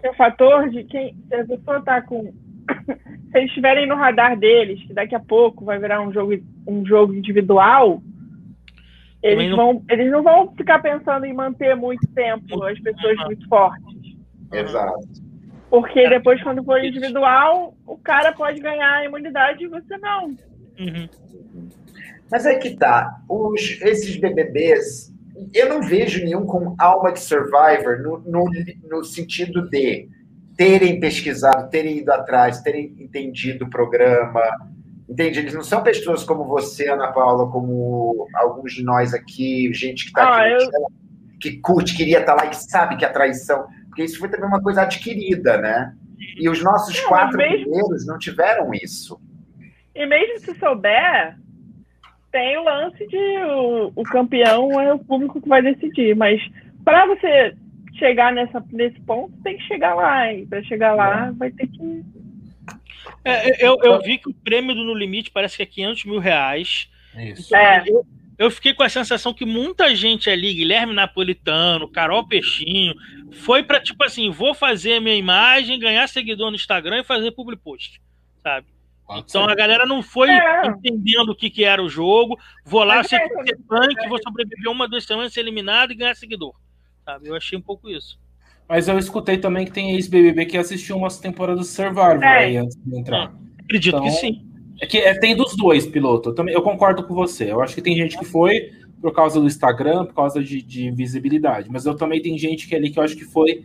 tem 0.00 0.10
o 0.10 0.14
fator 0.14 0.70
de 0.70 0.84
quem. 0.84 1.16
Se 1.28 1.34
a 1.34 1.44
pessoa 1.44 1.78
está 1.78 2.02
com 2.02 2.32
se 3.30 3.38
eles 3.38 3.48
estiverem 3.48 3.86
no 3.86 3.94
radar 3.94 4.36
deles, 4.38 4.82
que 4.86 4.92
daqui 4.92 5.14
a 5.14 5.20
pouco 5.20 5.64
vai 5.64 5.78
virar 5.78 6.00
um 6.00 6.12
jogo, 6.12 6.32
um 6.66 6.84
jogo 6.84 7.14
individual, 7.14 8.02
eles, 9.22 9.50
não... 9.50 9.56
Vão, 9.56 9.84
eles 9.88 10.10
não 10.10 10.22
vão 10.22 10.54
ficar 10.56 10.80
pensando 10.80 11.26
em 11.26 11.34
manter 11.34 11.76
muito 11.76 12.06
tempo 12.08 12.62
as 12.64 12.78
pessoas 12.80 13.16
muito 13.26 13.46
fortes. 13.48 14.16
Exato. 14.52 15.08
Porque 15.68 16.08
depois, 16.08 16.42
quando 16.42 16.64
for 16.64 16.82
individual, 16.82 17.74
o 17.86 17.96
cara 17.96 18.32
pode 18.32 18.60
ganhar 18.60 18.92
a 18.92 19.04
imunidade 19.04 19.64
e 19.64 19.68
você 19.68 19.96
não. 19.98 20.26
Uhum. 20.78 21.08
Mas 22.30 22.46
é 22.46 22.56
que 22.56 22.76
tá. 22.76 23.20
Os, 23.28 23.80
esses 23.82 24.16
BBBs, 24.16 25.12
eu 25.54 25.68
não 25.68 25.82
vejo 25.82 26.24
nenhum 26.24 26.44
com 26.46 26.74
alma 26.78 27.12
de 27.12 27.20
Survivor 27.20 27.98
no, 28.02 28.18
no, 28.20 28.44
no 28.88 29.04
sentido 29.04 29.68
de 29.68 30.08
terem 30.56 31.00
pesquisado, 31.00 31.70
terem 31.70 31.98
ido 31.98 32.12
atrás, 32.12 32.60
terem 32.60 32.94
entendido 32.98 33.64
o 33.64 33.70
programa, 33.70 34.42
Entende? 35.10 35.40
Eles 35.40 35.54
não 35.54 35.64
são 35.64 35.82
pessoas 35.82 36.22
como 36.22 36.44
você, 36.44 36.88
Ana 36.88 37.10
Paula, 37.10 37.50
como 37.50 38.28
alguns 38.32 38.74
de 38.74 38.84
nós 38.84 39.12
aqui, 39.12 39.68
gente 39.74 40.04
que 40.04 40.10
está 40.10 40.22
ah, 40.22 40.46
aqui, 40.46 40.64
eu... 40.64 40.86
que 41.40 41.56
curte, 41.58 41.96
queria 41.96 42.20
estar 42.20 42.36
tá 42.36 42.44
lá 42.44 42.48
e 42.48 42.54
sabe 42.54 42.96
que 42.96 43.04
é 43.04 43.08
traição. 43.08 43.66
Porque 43.88 44.04
isso 44.04 44.20
foi 44.20 44.28
também 44.28 44.46
uma 44.46 44.62
coisa 44.62 44.82
adquirida, 44.82 45.58
né? 45.58 45.92
E 46.38 46.48
os 46.48 46.62
nossos 46.62 46.96
não, 47.02 47.08
quatro 47.08 47.36
mesmo... 47.36 47.64
primeiros 47.64 48.06
não 48.06 48.18
tiveram 48.18 48.72
isso. 48.72 49.20
E 49.96 50.06
mesmo 50.06 50.38
se 50.38 50.54
souber, 50.60 51.36
tem 52.30 52.56
o 52.58 52.64
lance 52.64 53.06
de 53.06 53.38
o, 53.44 53.92
o 53.94 54.02
campeão 54.04 54.80
é 54.80 54.92
o 54.92 54.98
público 54.98 55.40
que 55.40 55.48
vai 55.48 55.62
decidir. 55.62 56.14
Mas 56.16 56.40
para 56.84 57.06
você 57.06 57.54
chegar 57.98 58.32
nessa, 58.32 58.64
nesse 58.72 59.00
ponto, 59.00 59.32
tem 59.42 59.56
que 59.56 59.64
chegar 59.64 59.94
lá. 59.94 60.32
E 60.32 60.46
para 60.46 60.62
chegar 60.64 60.94
lá, 60.94 61.28
é. 61.28 61.32
vai 61.32 61.50
ter 61.50 61.66
que 61.66 62.04
é, 63.24 63.66
eu, 63.66 63.78
eu 63.82 64.00
vi 64.00 64.18
que 64.18 64.30
o 64.30 64.34
prêmio 64.34 64.74
do 64.74 64.84
No 64.84 64.94
Limite 64.94 65.30
parece 65.30 65.56
que 65.56 65.62
é 65.62 65.66
500 65.66 66.04
mil 66.04 66.18
reais. 66.18 66.88
Isso. 67.16 67.54
É. 67.54 67.84
Eu, 67.86 68.06
eu 68.38 68.50
fiquei 68.50 68.72
com 68.72 68.82
a 68.82 68.88
sensação 68.88 69.34
que 69.34 69.44
muita 69.44 69.94
gente 69.94 70.30
ali, 70.30 70.54
Guilherme 70.54 70.94
Napolitano, 70.94 71.90
Carol 71.90 72.26
Peixinho, 72.26 72.94
foi 73.32 73.62
para 73.62 73.80
tipo 73.80 74.02
assim, 74.04 74.30
vou 74.30 74.54
fazer 74.54 74.94
a 74.94 75.00
minha 75.00 75.16
imagem, 75.16 75.78
ganhar 75.78 76.08
seguidor 76.08 76.50
no 76.50 76.56
Instagram 76.56 77.00
e 77.00 77.04
fazer 77.04 77.32
public 77.32 77.62
post, 77.62 78.00
sabe? 78.42 78.66
Então 79.18 79.44
a 79.48 79.54
galera 79.54 79.84
não 79.86 80.02
foi 80.02 80.30
é. 80.30 80.66
entendendo 80.66 81.30
o 81.30 81.36
que, 81.36 81.50
que 81.50 81.64
era 81.64 81.82
o 81.82 81.88
jogo. 81.88 82.38
Vou 82.64 82.84
lá, 82.84 83.02
ser, 83.02 83.18
ser 83.18 83.58
punk, 83.68 84.08
vou 84.08 84.22
sobreviver 84.22 84.70
uma, 84.70 84.88
duas 84.88 85.04
semanas, 85.04 85.32
ser 85.32 85.40
eliminado 85.40 85.92
e 85.92 85.96
ganhar 85.96 86.14
seguidor. 86.14 86.54
Sabe? 87.04 87.28
Eu 87.28 87.36
achei 87.36 87.58
um 87.58 87.62
pouco 87.62 87.88
isso. 87.88 88.18
Mas 88.68 88.86
eu 88.86 88.98
escutei 88.98 89.36
também 89.36 89.64
que 89.64 89.72
tem 89.72 89.92
ex-BBB 89.92 90.46
que 90.46 90.56
assistiu 90.56 90.96
umas 90.96 91.18
temporadas 91.18 91.66
do 91.66 91.66
Survivor 91.66 92.22
é. 92.22 92.44
aí 92.44 92.56
antes 92.56 92.76
de 92.76 92.98
entrar. 92.98 93.34
Acredito 93.64 93.96
então, 93.96 94.04
que 94.04 94.12
sim. 94.12 94.46
É 94.80 94.86
que 94.86 94.98
é, 94.98 95.18
tem 95.18 95.34
dos 95.34 95.56
dois, 95.56 95.86
piloto. 95.86 96.30
Eu, 96.30 96.34
também, 96.34 96.54
eu 96.54 96.62
concordo 96.62 97.02
com 97.04 97.12
você. 97.12 97.50
Eu 97.50 97.60
acho 97.60 97.74
que 97.74 97.82
tem 97.82 97.96
gente 97.96 98.16
que 98.16 98.24
foi 98.24 98.70
por 99.00 99.12
causa 99.12 99.40
do 99.40 99.46
Instagram, 99.46 100.06
por 100.06 100.14
causa 100.14 100.42
de, 100.42 100.62
de 100.62 100.90
visibilidade. 100.90 101.68
Mas 101.70 101.84
eu 101.84 101.96
também 101.96 102.22
tem 102.22 102.38
gente 102.38 102.68
que 102.68 102.74
é 102.74 102.78
ali 102.78 102.90
que 102.90 102.98
eu 102.98 103.02
acho 103.02 103.16
que 103.16 103.24
foi 103.24 103.64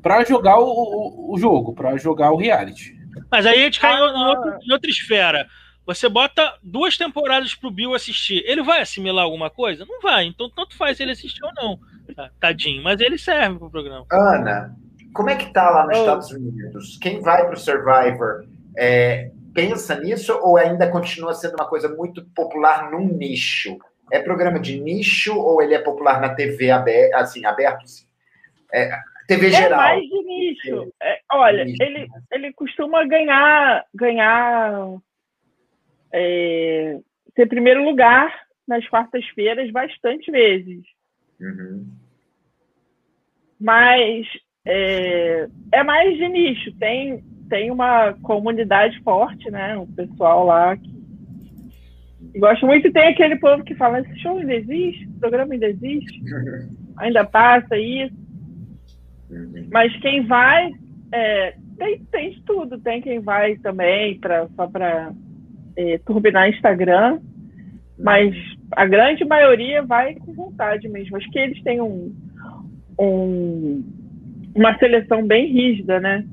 para 0.00 0.24
jogar 0.24 0.58
o, 0.58 0.68
o, 0.68 1.34
o 1.34 1.38
jogo, 1.38 1.74
para 1.74 1.96
jogar 1.96 2.32
o 2.32 2.36
reality. 2.36 2.96
Mas 3.30 3.46
aí 3.46 3.60
a 3.60 3.64
gente 3.64 3.80
cai 3.80 3.92
ah, 3.92 3.98
em, 3.98 4.26
outra, 4.26 4.58
em 4.62 4.72
outra 4.72 4.90
esfera. 4.90 5.46
Você 5.86 6.08
bota 6.08 6.58
duas 6.62 6.96
temporadas 6.96 7.54
pro 7.54 7.70
Bill 7.70 7.94
assistir. 7.94 8.42
Ele 8.44 8.62
vai 8.62 8.80
assimilar 8.80 9.24
alguma 9.24 9.48
coisa? 9.48 9.86
Não 9.86 10.00
vai. 10.00 10.24
Então, 10.24 10.50
tanto 10.50 10.76
faz 10.76 10.98
ele 10.98 11.12
assistir 11.12 11.44
ou 11.44 11.52
não. 11.54 11.78
Tadinho, 12.40 12.82
mas 12.82 13.00
ele 13.00 13.16
serve 13.16 13.58
pro 13.58 13.70
programa. 13.70 14.04
Ana, 14.10 14.76
como 15.12 15.30
é 15.30 15.36
que 15.36 15.52
tá 15.52 15.70
lá 15.70 15.86
nos 15.86 15.96
oh. 15.96 16.00
Estados 16.00 16.30
Unidos? 16.30 16.98
Quem 17.00 17.20
vai 17.20 17.46
pro 17.46 17.58
Survivor 17.58 18.46
é, 18.76 19.30
pensa 19.54 19.98
nisso 19.98 20.38
ou 20.42 20.56
ainda 20.56 20.88
continua 20.88 21.34
sendo 21.34 21.54
uma 21.54 21.68
coisa 21.68 21.88
muito 21.88 22.24
popular 22.34 22.90
num 22.90 23.06
nicho? 23.06 23.78
É 24.10 24.20
programa 24.20 24.58
de 24.58 24.80
nicho 24.80 25.36
ou 25.36 25.62
ele 25.62 25.74
é 25.74 25.78
popular 25.78 26.20
na 26.20 26.34
TV 26.34 26.70
aberto, 26.70 27.14
assim, 27.14 27.44
aberto? 27.44 27.84
É, 28.72 28.90
TV 29.26 29.46
é 29.46 29.50
geral. 29.50 29.80
É 29.80 29.84
mais 29.84 30.02
de 30.02 30.22
nicho. 30.22 30.92
Olha. 31.32 31.62
Ele, 31.62 32.08
ele 32.32 32.52
costuma 32.52 33.04
ganhar, 33.06 33.84
ganhar 33.94 34.98
é, 36.12 36.98
ter 37.34 37.46
primeiro 37.46 37.84
lugar 37.84 38.32
nas 38.66 38.86
quartas-feiras 38.88 39.70
bastante 39.70 40.30
vezes. 40.30 40.84
Uhum. 41.40 41.86
Mas 43.60 44.26
é, 44.66 45.48
é, 45.72 45.82
mais 45.84 46.16
de 46.16 46.28
nicho. 46.28 46.72
Tem, 46.78 47.22
tem 47.48 47.70
uma 47.70 48.14
comunidade 48.14 49.00
forte, 49.02 49.50
né? 49.50 49.76
O 49.76 49.86
pessoal 49.86 50.44
lá 50.44 50.76
que 50.76 50.96
gosta 52.38 52.66
muito. 52.66 52.88
E 52.88 52.92
tem 52.92 53.08
aquele 53.08 53.36
povo 53.36 53.62
que 53.64 53.74
fala: 53.74 54.00
esse 54.00 54.18
show 54.18 54.38
ainda 54.38 54.54
existe? 54.54 55.04
Esse 55.04 55.20
programa 55.20 55.54
ainda 55.54 55.66
existe? 55.66 56.20
Ainda 56.98 57.26
passa 57.26 57.76
isso? 57.76 58.16
Uhum. 59.28 59.68
Mas 59.70 59.94
quem 60.00 60.26
vai. 60.26 60.72
É, 61.12 61.54
tem, 61.78 61.98
tem 62.10 62.30
de 62.30 62.42
tudo. 62.42 62.78
Tem 62.78 63.00
quem 63.00 63.20
vai 63.20 63.56
também 63.56 64.18
pra, 64.18 64.48
só 64.56 64.66
para 64.66 65.12
é, 65.76 65.98
turbinar 65.98 66.48
Instagram. 66.48 67.20
Mas 67.98 68.34
a 68.72 68.86
grande 68.86 69.24
maioria 69.24 69.82
vai 69.82 70.14
com 70.14 70.32
vontade 70.32 70.88
mesmo. 70.88 71.16
Acho 71.16 71.30
que 71.30 71.38
eles 71.38 71.62
têm 71.62 71.80
um, 71.80 72.14
um, 73.00 73.84
uma 74.54 74.76
seleção 74.78 75.26
bem 75.26 75.50
rígida, 75.52 76.00
né? 76.00 76.24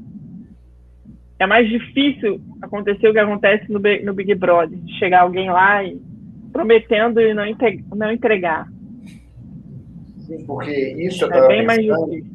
É 1.40 1.48
mais 1.48 1.68
difícil 1.70 2.42
acontecer 2.62 3.08
o 3.08 3.14
que 3.14 3.20
acontece 3.20 3.72
no, 3.72 3.80
no 3.80 4.14
Big 4.14 4.36
Brother, 4.36 4.78
de 4.78 4.98
chegar 4.98 5.22
alguém 5.22 5.50
lá 5.50 5.84
e 5.84 6.00
prometendo 6.52 7.20
e 7.20 7.34
não, 7.34 8.12
entregar. 8.12 8.68
Sim, 10.20 10.46
porque 10.46 10.72
isso 11.00 11.26
é 11.26 11.48
bem 11.48 11.66
mais 11.66 11.82
difícil 11.82 12.33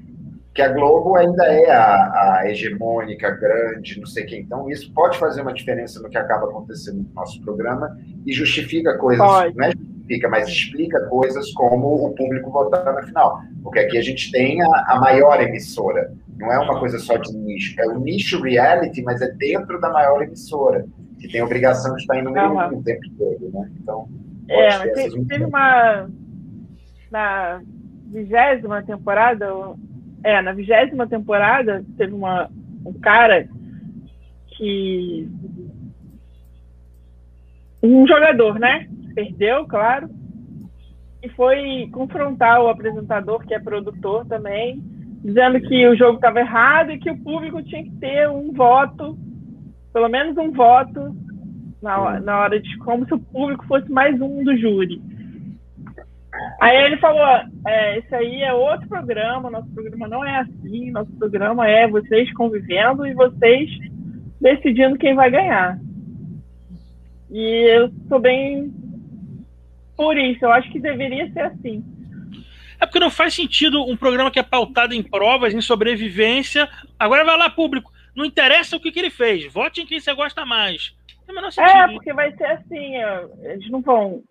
que 0.59 0.63
a 0.63 0.73
Globo 0.73 1.15
ainda 1.15 1.45
é 1.45 1.71
a, 1.71 2.41
a, 2.41 2.51
hegemônica, 2.51 3.31
grande, 3.31 4.01
não 4.01 4.07
sei 4.09 4.25
quem. 4.25 4.41
Então, 4.41 4.69
isso 4.69 4.93
pode 4.93 5.17
fazer 5.17 5.41
uma 5.41 5.53
diferença 5.53 6.03
no 6.03 6.11
que 6.11 6.19
acaba 6.19 6.47
acontecendo 6.47 6.97
no 6.97 7.15
nosso 7.15 7.41
programa 7.43 7.97
e 8.27 8.33
justifica 8.33 8.99
coisas, 8.99 9.25
pode. 9.25 9.57
não 9.57 9.65
é 9.67 9.71
justifica, 9.71 10.29
mas 10.29 10.49
explica 10.49 11.01
coisas 11.07 11.53
como 11.53 12.07
o 12.07 12.13
público 12.13 12.51
votar 12.51 12.85
na 12.85 13.05
final. 13.05 13.41
Porque 13.63 13.79
aqui 13.79 13.99
a 13.99 14.03
gente 14.03 14.33
tem 14.33 14.61
a, 14.61 14.67
a 14.89 14.99
maior 15.01 15.41
emissora. 15.41 16.13
Não 16.37 16.53
é 16.53 16.59
uma 16.59 16.81
coisa 16.81 16.99
só 16.99 17.17
de 17.17 17.33
nicho. 17.37 17.81
É 17.81 17.87
o 17.87 18.01
nicho 18.01 18.43
reality, 18.43 19.01
mas 19.03 19.23
é 19.23 19.31
dentro 19.31 19.81
da 19.81 19.91
maior 19.91 20.23
emissora, 20.23 20.85
que 21.21 21.29
tem 21.29 21.41
a 21.41 21.45
obrigação 21.45 21.95
de 21.95 22.01
estar 22.01 22.17
em 22.19 22.25
número 22.25 22.51
uhum. 22.51 22.75
um 22.75 22.79
o 22.79 22.83
tempo 22.83 23.09
todo, 23.17 23.49
né? 23.53 23.71
Então, 23.81 24.09
é, 24.49 24.89
teve, 24.89 25.25
teve 25.25 25.45
uma... 25.45 26.11
Na 27.13 27.61
vigésima 28.11 28.83
temporada, 28.83 29.47
é, 30.23 30.43
na 30.43 30.53
vigésima 30.53 31.07
temporada, 31.07 31.85
teve 31.97 32.13
uma, 32.13 32.51
um 32.85 32.93
cara 32.93 33.49
que. 34.49 35.29
Um 37.83 38.07
jogador, 38.07 38.59
né? 38.59 38.89
Perdeu, 39.15 39.65
claro. 39.67 40.11
E 41.23 41.29
foi 41.31 41.89
confrontar 41.93 42.61
o 42.61 42.69
apresentador, 42.69 43.45
que 43.47 43.55
é 43.55 43.59
produtor 43.59 44.27
também, 44.27 44.83
dizendo 45.23 45.61
que 45.61 45.87
o 45.87 45.97
jogo 45.97 46.17
estava 46.17 46.41
errado 46.41 46.93
e 46.93 46.99
que 46.99 47.11
o 47.11 47.19
público 47.19 47.63
tinha 47.63 47.83
que 47.83 47.91
ter 47.93 48.29
um 48.29 48.53
voto, 48.53 49.19
pelo 49.93 50.09
menos 50.09 50.37
um 50.37 50.53
voto, 50.53 51.15
na, 51.83 52.21
na 52.21 52.39
hora 52.39 52.61
de. 52.61 52.77
como 52.79 53.07
se 53.07 53.15
o 53.15 53.19
público 53.19 53.65
fosse 53.67 53.91
mais 53.91 54.21
um 54.21 54.43
do 54.45 54.57
júri. 54.57 55.01
Aí 56.61 56.77
ele 56.85 56.97
falou: 56.99 57.27
é, 57.67 57.99
esse 57.99 58.15
aí 58.15 58.43
é 58.43 58.53
outro 58.53 58.89
programa, 58.89 59.51
nosso 59.51 59.69
programa 59.73 60.09
não 60.09 60.25
é 60.25 60.41
assim, 60.41 60.91
nosso 60.91 61.13
programa 61.19 61.69
é 61.69 61.87
vocês 61.87 62.33
convivendo 62.35 63.07
e 63.07 63.15
vocês 63.15 63.71
decidindo 64.41 64.99
quem 64.99 65.15
vai 65.15 65.31
ganhar. 65.31 65.79
E 67.31 67.41
eu 67.69 67.91
sou 68.09 68.19
bem 68.19 68.73
por 69.97 70.17
isso, 70.17 70.45
eu 70.45 70.53
acho 70.53 70.71
que 70.71 70.79
deveria 70.79 71.31
ser 71.33 71.41
assim. 71.41 71.85
É 72.81 72.87
porque 72.87 73.01
não 73.01 73.11
faz 73.11 73.35
sentido 73.35 73.85
um 73.85 73.97
programa 73.97 74.31
que 74.31 74.39
é 74.39 74.43
pautado 74.43 74.95
em 74.95 75.03
provas, 75.03 75.53
em 75.53 75.61
sobrevivência. 75.61 76.69
Agora 76.97 77.25
vai 77.25 77.37
lá, 77.37 77.51
público. 77.51 77.93
Não 78.15 78.25
interessa 78.25 78.77
o 78.77 78.81
que, 78.81 78.93
que 78.93 78.99
ele 79.01 79.11
fez. 79.11 79.53
Vote 79.53 79.81
em 79.81 79.87
quem 79.87 79.99
você 79.99 80.15
gosta 80.15 80.47
mais. 80.47 80.95
É, 81.59 81.89
porque 81.89 82.13
vai 82.13 82.33
ser 82.37 82.47
assim. 82.47 82.95
Eles 83.43 83.69
não 83.71 83.81
vão. 83.81 84.23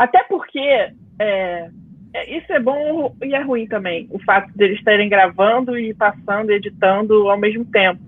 Até 0.00 0.24
porque 0.24 0.58
é, 0.58 1.70
é, 2.14 2.38
isso 2.38 2.50
é 2.54 2.58
bom 2.58 3.14
e 3.22 3.34
é 3.34 3.42
ruim 3.42 3.66
também, 3.66 4.08
o 4.10 4.18
fato 4.20 4.50
deles 4.56 4.78
estarem 4.78 5.10
gravando 5.10 5.78
e 5.78 5.92
passando, 5.92 6.50
editando 6.50 7.28
ao 7.28 7.36
mesmo 7.36 7.66
tempo. 7.66 8.00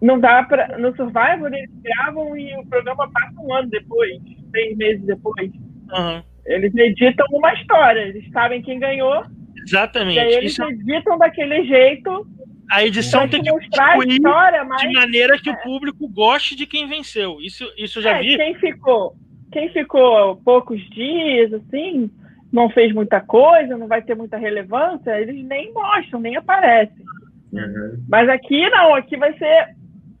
Não 0.00 0.20
dá 0.20 0.44
para 0.44 0.78
no 0.78 0.94
Survivor 0.94 1.52
eles 1.52 1.68
gravam 1.82 2.36
e 2.36 2.56
o 2.56 2.64
programa 2.66 3.10
passa 3.10 3.34
um 3.40 3.52
ano 3.52 3.68
depois, 3.68 4.12
seis 4.52 4.76
meses 4.76 5.04
depois. 5.06 5.50
Uhum. 5.90 6.22
Eles 6.46 6.72
editam 6.72 7.26
uma 7.32 7.52
história, 7.54 8.02
eles 8.02 8.30
sabem 8.30 8.62
quem 8.62 8.78
ganhou. 8.78 9.24
Exatamente. 9.66 10.18
E 10.18 10.20
aí 10.20 10.34
eles 10.34 10.52
Isso... 10.52 10.62
editam 10.62 11.18
daquele 11.18 11.64
jeito 11.64 12.24
A 12.70 12.84
edição 12.84 13.26
tem 13.26 13.42
que 13.42 13.50
mostrar 13.50 13.98
a 13.98 14.04
história, 14.04 14.62
mas... 14.62 14.82
de 14.82 14.92
maneira 14.92 15.36
que 15.36 15.50
é. 15.50 15.52
o 15.52 15.60
público 15.62 16.06
goste 16.06 16.54
de 16.54 16.64
quem 16.64 16.86
venceu. 16.86 17.40
Isso, 17.40 17.68
isso 17.76 18.00
já 18.00 18.18
é, 18.18 18.20
vi. 18.20 18.36
Quem 18.36 18.54
ficou, 18.54 19.16
quem 19.50 19.68
ficou 19.70 20.36
poucos 20.36 20.80
dias, 20.90 21.52
assim, 21.52 22.10
não 22.52 22.68
fez 22.70 22.92
muita 22.92 23.20
coisa, 23.20 23.76
não 23.76 23.86
vai 23.86 24.02
ter 24.02 24.14
muita 24.14 24.36
relevância, 24.36 25.20
eles 25.20 25.44
nem 25.46 25.72
mostram, 25.72 26.20
nem 26.20 26.36
aparecem. 26.36 27.04
Uhum. 27.52 28.04
Mas 28.08 28.28
aqui 28.28 28.68
não, 28.70 28.94
aqui 28.94 29.16
vai 29.16 29.36
ser 29.38 29.74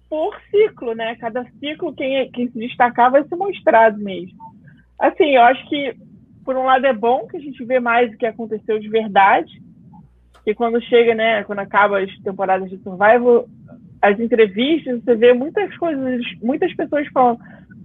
por 0.08 0.34
ciclo, 0.50 0.94
né? 0.94 1.16
Cada 1.16 1.44
ciclo, 1.58 1.94
quem, 1.94 2.30
quem 2.30 2.48
se 2.48 2.58
destacar 2.58 3.10
vai 3.10 3.22
ser 3.24 3.36
mostrado 3.36 3.98
mesmo. 3.98 4.38
Assim, 4.98 5.36
eu 5.36 5.42
acho 5.42 5.68
que, 5.68 5.94
por 6.44 6.56
um 6.56 6.64
lado, 6.64 6.86
é 6.86 6.92
bom 6.92 7.26
que 7.26 7.36
a 7.36 7.40
gente 7.40 7.62
vê 7.64 7.78
mais 7.78 8.12
o 8.12 8.16
que 8.16 8.26
aconteceu 8.26 8.78
de 8.78 8.88
verdade, 8.88 9.62
e 10.46 10.54
quando 10.54 10.80
chega, 10.80 11.14
né, 11.14 11.44
quando 11.44 11.58
acaba 11.58 12.00
as 12.00 12.10
temporadas 12.20 12.70
de 12.70 12.78
Survival, 12.78 13.46
as 14.00 14.18
entrevistas, 14.18 15.02
você 15.04 15.14
vê 15.14 15.34
muitas 15.34 15.76
coisas, 15.76 16.24
muitas 16.40 16.74
pessoas 16.74 17.06
falam, 17.08 17.38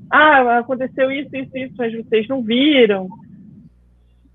ah, 0.10 0.60
aconteceu 0.60 1.12
isso, 1.12 1.36
isso, 1.36 1.58
isso, 1.58 1.74
mas 1.78 1.94
vocês 1.94 2.28
não 2.28 2.44
viram. 2.44 3.08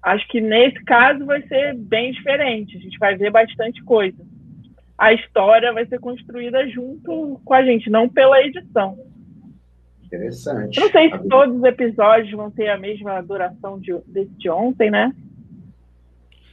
Acho 0.03 0.27
que 0.29 0.41
nesse 0.41 0.83
caso 0.85 1.25
vai 1.27 1.43
ser 1.43 1.75
bem 1.77 2.13
diferente, 2.13 2.77
a 2.77 2.81
gente 2.81 2.99
vai 2.99 3.17
ver 3.17 3.31
bastante 3.31 3.83
coisa 3.83 4.17
a 4.99 5.13
história 5.13 5.73
vai 5.73 5.87
ser 5.87 6.01
construída 6.01 6.69
junto 6.69 7.41
com 7.45 7.55
a 7.55 7.63
gente, 7.63 7.89
não 7.89 8.09
pela 8.09 8.43
edição. 8.43 8.99
Interessante. 10.05 10.81
Não 10.81 10.91
sei 10.91 11.11
se 11.11 11.29
todos 11.29 11.57
os 11.57 11.65
episódios 11.65 12.33
vão 12.33 12.51
ter 12.51 12.69
a 12.69 12.77
mesma 12.77 13.21
duração 13.23 13.79
de, 13.79 13.97
desse 14.09 14.33
de 14.37 14.51
ontem, 14.51 14.91
né? 14.91 15.15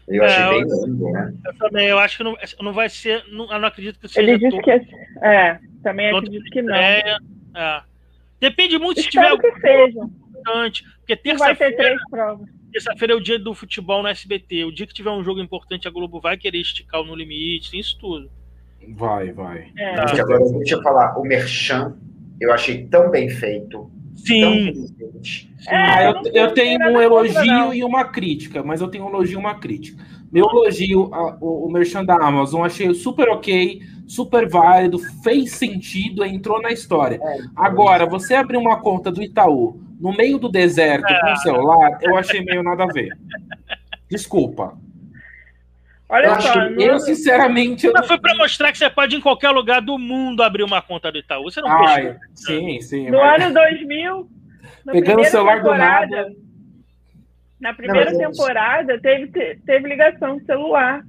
Eu 0.07 0.23
achei 0.23 0.43
é, 0.43 0.49
bem 0.49 0.65
longo, 0.65 1.11
né? 1.11 1.33
Eu 1.43 1.57
também, 1.57 1.87
eu 1.87 1.97
acho 1.97 2.17
que 2.17 2.23
não, 2.23 2.35
não 2.61 2.73
vai 2.73 2.89
ser. 2.89 3.23
Não, 3.31 3.51
eu 3.51 3.59
não 3.59 3.67
acredito 3.67 3.99
que 3.99 4.07
seja. 4.07 4.21
Ele 4.21 4.37
disse 4.37 4.51
todo, 4.51 4.61
que 4.61 4.71
é. 4.71 4.85
É, 5.23 5.59
também 5.81 6.15
acredito 6.15 6.45
que 6.51 6.61
não. 6.61 6.75
É, 6.75 7.17
Depende 8.39 8.77
muito 8.77 8.99
Espero 8.99 9.35
se 9.35 9.41
tiver. 9.41 9.53
que 9.53 9.61
seja. 9.61 9.99
Importante, 9.99 10.83
porque 10.99 11.15
terça-feira. 11.15 11.55
Vai 11.57 11.71
ter 11.71 11.75
três 11.75 12.09
provas. 12.09 12.49
Terça-feira 12.71 13.13
é 13.13 13.15
o 13.15 13.21
dia 13.21 13.39
do 13.39 13.53
futebol 13.53 14.03
no 14.03 14.09
SBT. 14.09 14.65
O 14.65 14.71
dia 14.71 14.85
que 14.85 14.93
tiver 14.93 15.09
um 15.09 15.23
jogo 15.23 15.39
importante, 15.39 15.87
a 15.87 15.91
Globo 15.91 16.19
vai 16.19 16.37
querer 16.37 16.59
esticar 16.59 17.01
o 17.01 17.05
No 17.05 17.15
Limite, 17.15 17.71
tem 17.71 17.79
isso 17.79 17.97
tudo. 17.97 18.29
Vai, 18.89 19.31
vai. 19.31 19.71
É. 19.77 19.95
Agora, 20.19 20.39
deixa 20.57 20.75
eu 20.75 20.83
falar, 20.83 21.17
o 21.17 21.23
Merchan, 21.23 21.97
eu 22.39 22.51
achei 22.53 22.85
tão 22.85 23.09
bem 23.09 23.29
feito. 23.29 23.89
Sim. 24.15 24.89
É, 25.67 26.07
eu, 26.07 26.21
eu, 26.33 26.53
tenho 26.53 26.79
um 26.79 27.01
elogio 27.01 27.73
e 27.73 27.83
uma 27.83 28.05
crítica, 28.05 28.63
mas 28.63 28.81
eu 28.81 28.87
tenho 28.87 29.05
um 29.05 29.09
elogio 29.09 29.33
e 29.33 29.37
uma 29.37 29.55
crítica. 29.55 30.03
Meu 30.35 30.49
elogio, 30.49 31.09
a, 31.13 31.37
o, 31.39 31.65
o 31.65 31.71
Merchan 31.71 32.03
da 32.03 32.15
Amazon, 32.15 32.65
achei 32.65 32.93
super 32.93 33.29
ok, 33.29 33.79
super 34.05 34.49
válido, 34.49 34.99
fez 35.23 35.53
sentido, 35.53 36.25
entrou 36.25 36.61
na 36.61 36.73
história. 36.73 37.17
É, 37.23 37.37
Agora, 37.55 38.05
você 38.05 38.35
abrir 38.35 38.57
uma 38.57 38.81
conta 38.81 39.09
do 39.09 39.23
Itaú 39.23 39.79
no 39.97 40.11
meio 40.11 40.37
do 40.37 40.49
deserto 40.49 41.07
com 41.07 41.31
o 41.31 41.37
celular, 41.37 41.99
eu 42.01 42.17
achei 42.17 42.43
meio 42.43 42.61
nada 42.61 42.83
a 42.83 42.87
ver. 42.87 43.17
Desculpa. 44.09 44.77
Olha 46.09 46.25
eu 46.25 46.41
só, 46.41 46.53
não... 46.53 46.81
eu 46.81 46.99
sinceramente. 46.99 47.87
Eu 47.87 47.93
não... 47.93 48.03
Foi 48.03 48.19
para 48.19 48.35
mostrar 48.35 48.73
que 48.73 48.77
você 48.77 48.89
pode 48.89 49.15
em 49.15 49.21
qualquer 49.21 49.51
lugar 49.51 49.81
do 49.81 49.97
mundo 49.97 50.43
abrir 50.43 50.63
uma 50.63 50.81
conta 50.81 51.13
do 51.13 51.17
Itaú. 51.17 51.43
Você 51.43 51.61
não 51.61 51.69
Ai, 51.69 52.17
Sim, 52.33 52.81
sim. 52.81 53.09
No 53.09 53.19
mas... 53.19 53.41
ano 53.41 53.53
2000. 53.53 54.29
Pegando 54.91 55.21
o 55.21 55.25
celular 55.25 55.63
do 55.63 55.73
nada. 55.73 56.27
Na 57.59 57.73
primeira 57.73 58.11
não, 58.11 58.19
temporada, 58.19 58.99
teve, 58.99 59.27
teve 59.65 59.87
ligação 59.87 60.37
de 60.37 60.45
celular. 60.45 61.03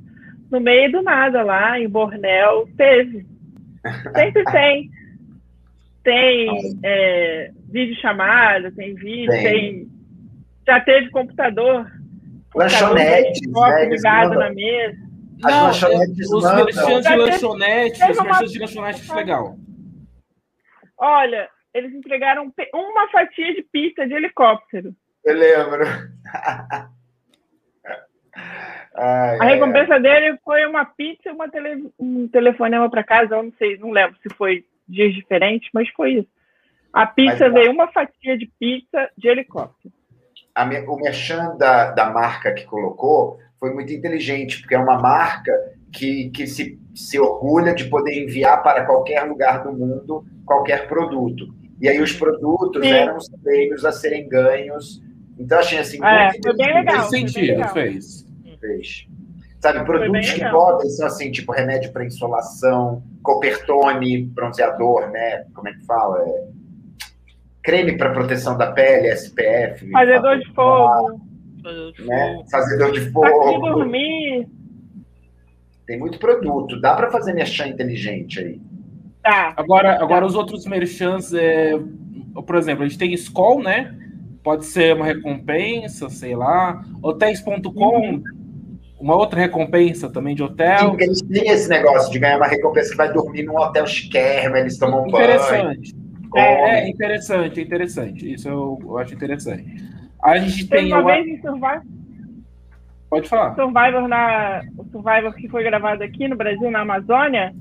No 0.50 0.60
meio 0.60 0.92
do 0.92 1.02
nada, 1.02 1.42
lá 1.42 1.78
em 1.78 1.88
Bornel, 1.88 2.68
teve. 2.76 3.26
Sempre 4.14 4.44
tem. 4.52 4.90
Tem 6.04 6.78
é, 6.84 7.50
vídeo 7.68 7.96
chamada, 8.00 8.70
tem 8.70 8.94
vídeo, 8.94 9.30
tem. 9.30 9.42
tem. 9.42 9.88
Já 10.66 10.80
teve 10.80 11.10
computador. 11.10 11.90
Lanchonetes, 12.54 13.40
né? 13.50 13.84
ligado 13.86 14.34
na 14.34 14.50
mesa. 14.50 14.96
As 15.44 15.52
não, 15.52 15.66
lanchonetes 15.66 16.30
os 16.30 16.44
merchantes 16.44 17.10
de 17.10 17.16
lanchonete, 17.16 18.00
os 18.42 18.52
de 18.52 18.58
lanchonete 18.58 19.12
legal. 19.12 19.56
Olha, 20.98 21.48
eles 21.74 21.92
entregaram 21.92 22.50
uma 22.72 23.08
fatia 23.08 23.54
de 23.54 23.62
pizza 23.70 24.06
de 24.06 24.14
helicóptero. 24.14 24.94
Eu 25.24 25.34
lembro. 25.36 25.84
Ai, 28.98 29.38
a 29.38 29.44
recompensa 29.44 29.94
ai. 29.94 30.00
dele 30.00 30.38
foi 30.44 30.64
uma 30.66 30.84
pizza 30.84 31.28
e 31.28 31.32
uma 31.32 31.50
tele, 31.50 31.90
um 31.98 32.28
telefonema 32.28 32.88
para 32.90 33.04
casa. 33.04 33.34
Eu 33.34 33.42
não 33.42 33.52
sei, 33.58 33.76
não 33.78 33.90
lembro 33.90 34.16
se 34.22 34.34
foi 34.34 34.64
dias 34.88 35.14
diferentes, 35.14 35.68
mas 35.72 35.88
foi 35.90 36.14
isso. 36.14 36.28
A 36.92 37.06
pizza 37.06 37.44
mas, 37.44 37.52
veio 37.52 37.72
uma 37.72 37.88
fatia 37.88 38.38
de 38.38 38.50
pizza 38.58 39.10
de 39.16 39.28
helicóptero. 39.28 39.92
A, 40.54 40.64
o 40.88 40.96
merchan 40.96 41.56
da, 41.58 41.90
da 41.90 42.10
marca 42.10 42.54
que 42.54 42.64
colocou 42.64 43.38
foi 43.60 43.74
muito 43.74 43.92
inteligente, 43.92 44.60
porque 44.60 44.74
é 44.74 44.78
uma 44.78 44.98
marca 44.98 45.52
que, 45.92 46.30
que 46.30 46.46
se, 46.46 46.78
se 46.94 47.18
orgulha 47.18 47.74
de 47.74 47.84
poder 47.84 48.22
enviar 48.22 48.62
para 48.62 48.84
qualquer 48.86 49.22
lugar 49.24 49.62
do 49.62 49.72
mundo 49.72 50.24
qualquer 50.46 50.88
produto. 50.88 51.54
E 51.80 51.88
aí 51.88 52.00
os 52.00 52.12
produtos 52.12 52.82
Sim. 52.82 52.92
eram 52.92 53.16
os 53.16 53.28
prêmios 53.42 53.84
a 53.84 53.92
serem 53.92 54.26
ganhos. 54.28 55.02
Então 55.38 55.58
achei 55.58 55.78
assim. 55.78 56.04
É, 56.04 56.30
foi 56.42 56.56
bem 56.56 56.74
legal. 56.74 57.08
Fez 57.08 57.32
sentido, 57.32 57.68
fez. 57.68 58.26
Fez. 58.60 59.06
Sabe, 59.60 59.84
produtos 59.84 60.30
que 60.30 60.48
podem 60.50 60.88
são 60.90 61.06
assim, 61.06 61.30
tipo 61.30 61.52
remédio 61.52 61.92
para 61.92 62.04
insolação, 62.04 63.02
copertone, 63.22 64.22
bronzeador, 64.22 65.10
né? 65.10 65.44
Como 65.54 65.68
é 65.68 65.72
que 65.72 65.84
fala? 65.84 66.22
É... 66.22 66.48
Creme 67.62 67.98
para 67.98 68.12
proteção 68.12 68.56
da 68.56 68.70
pele, 68.70 69.08
SPF. 69.08 69.90
Fazedor 69.90 70.38
de 70.38 70.54
fogo. 70.54 71.20
Né? 71.98 72.44
Fazedor 72.50 72.92
de 72.92 73.00
fogo. 73.10 73.60
Pra 73.60 73.72
dormir. 73.72 74.48
Tem 75.84 75.98
muito 75.98 76.18
produto. 76.18 76.80
Dá 76.80 76.94
para 76.94 77.10
fazer 77.10 77.32
merchan 77.32 77.68
inteligente 77.68 78.38
aí. 78.38 78.60
Tá. 79.22 79.52
Agora, 79.56 80.00
agora 80.00 80.24
os 80.24 80.36
outros 80.36 80.64
merchants, 80.64 81.32
é... 81.34 81.72
por 82.46 82.54
exemplo, 82.54 82.84
a 82.84 82.88
gente 82.88 82.98
tem 82.98 83.12
Skoll, 83.14 83.62
né? 83.62 83.96
Pode 84.46 84.64
ser 84.64 84.94
uma 84.94 85.04
recompensa, 85.04 86.08
sei 86.08 86.36
lá. 86.36 86.80
Hotéis.com, 87.02 87.72
uhum. 87.74 88.22
uma 89.00 89.16
outra 89.16 89.40
recompensa 89.40 90.08
também 90.08 90.36
de 90.36 90.42
hotel. 90.44 90.92
Sim, 90.92 90.96
eles 91.00 91.20
têm 91.22 91.48
esse 91.50 91.68
negócio 91.68 92.12
de 92.12 92.20
ganhar 92.20 92.36
uma 92.36 92.46
recompensa 92.46 92.90
que 92.90 92.96
vai 92.96 93.12
dormir 93.12 93.42
num 93.42 93.56
hotel 93.56 93.84
chiquérrimo, 93.88 94.56
eles 94.56 94.78
tomam 94.78 95.04
Interessante. 95.08 95.96
banho. 96.28 96.46
É, 96.46 96.78
é, 96.78 96.88
interessante, 96.88 97.60
interessante. 97.60 98.34
Isso 98.34 98.48
eu, 98.48 98.78
eu 98.84 98.98
acho 98.98 99.14
interessante. 99.14 99.64
A 100.22 100.38
gente 100.38 100.68
tem. 100.68 100.90
tem 100.90 100.92
uma, 100.92 101.02
vez 101.02 101.26
em 101.26 101.40
Survivor. 101.40 101.82
Pode 103.10 103.28
falar. 103.28 103.56
Survivor 103.56 104.06
na, 104.06 104.62
o 104.78 104.84
Survivor 104.92 105.34
que 105.34 105.48
foi 105.48 105.64
gravado 105.64 106.04
aqui 106.04 106.28
no 106.28 106.36
Brasil, 106.36 106.70
na 106.70 106.82
Amazônia, 106.82 107.52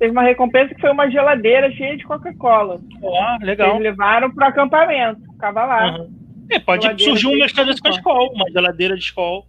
teve 0.00 0.10
uma 0.10 0.22
recompensa 0.22 0.74
que 0.74 0.80
foi 0.80 0.90
uma 0.90 1.08
geladeira 1.08 1.70
cheia 1.70 1.96
de 1.96 2.02
Coca-Cola. 2.02 2.80
Ah, 3.04 3.38
legal. 3.40 3.76
Eles 3.76 3.82
levaram 3.82 4.32
para 4.32 4.46
o 4.46 4.50
acampamento, 4.50 5.27
ficava 5.38 5.64
lá. 5.64 5.98
Uhum. 5.98 6.10
É, 6.50 6.58
pode 6.58 6.82
geladeira 6.82 7.10
surgir 7.10 7.26
um 7.28 7.38
mercado 7.38 7.80
com 7.80 7.88
a 7.88 7.90
escola, 7.90 8.30
uma 8.32 8.50
geladeira 8.50 8.94
de 8.96 9.04
escola. 9.04 9.42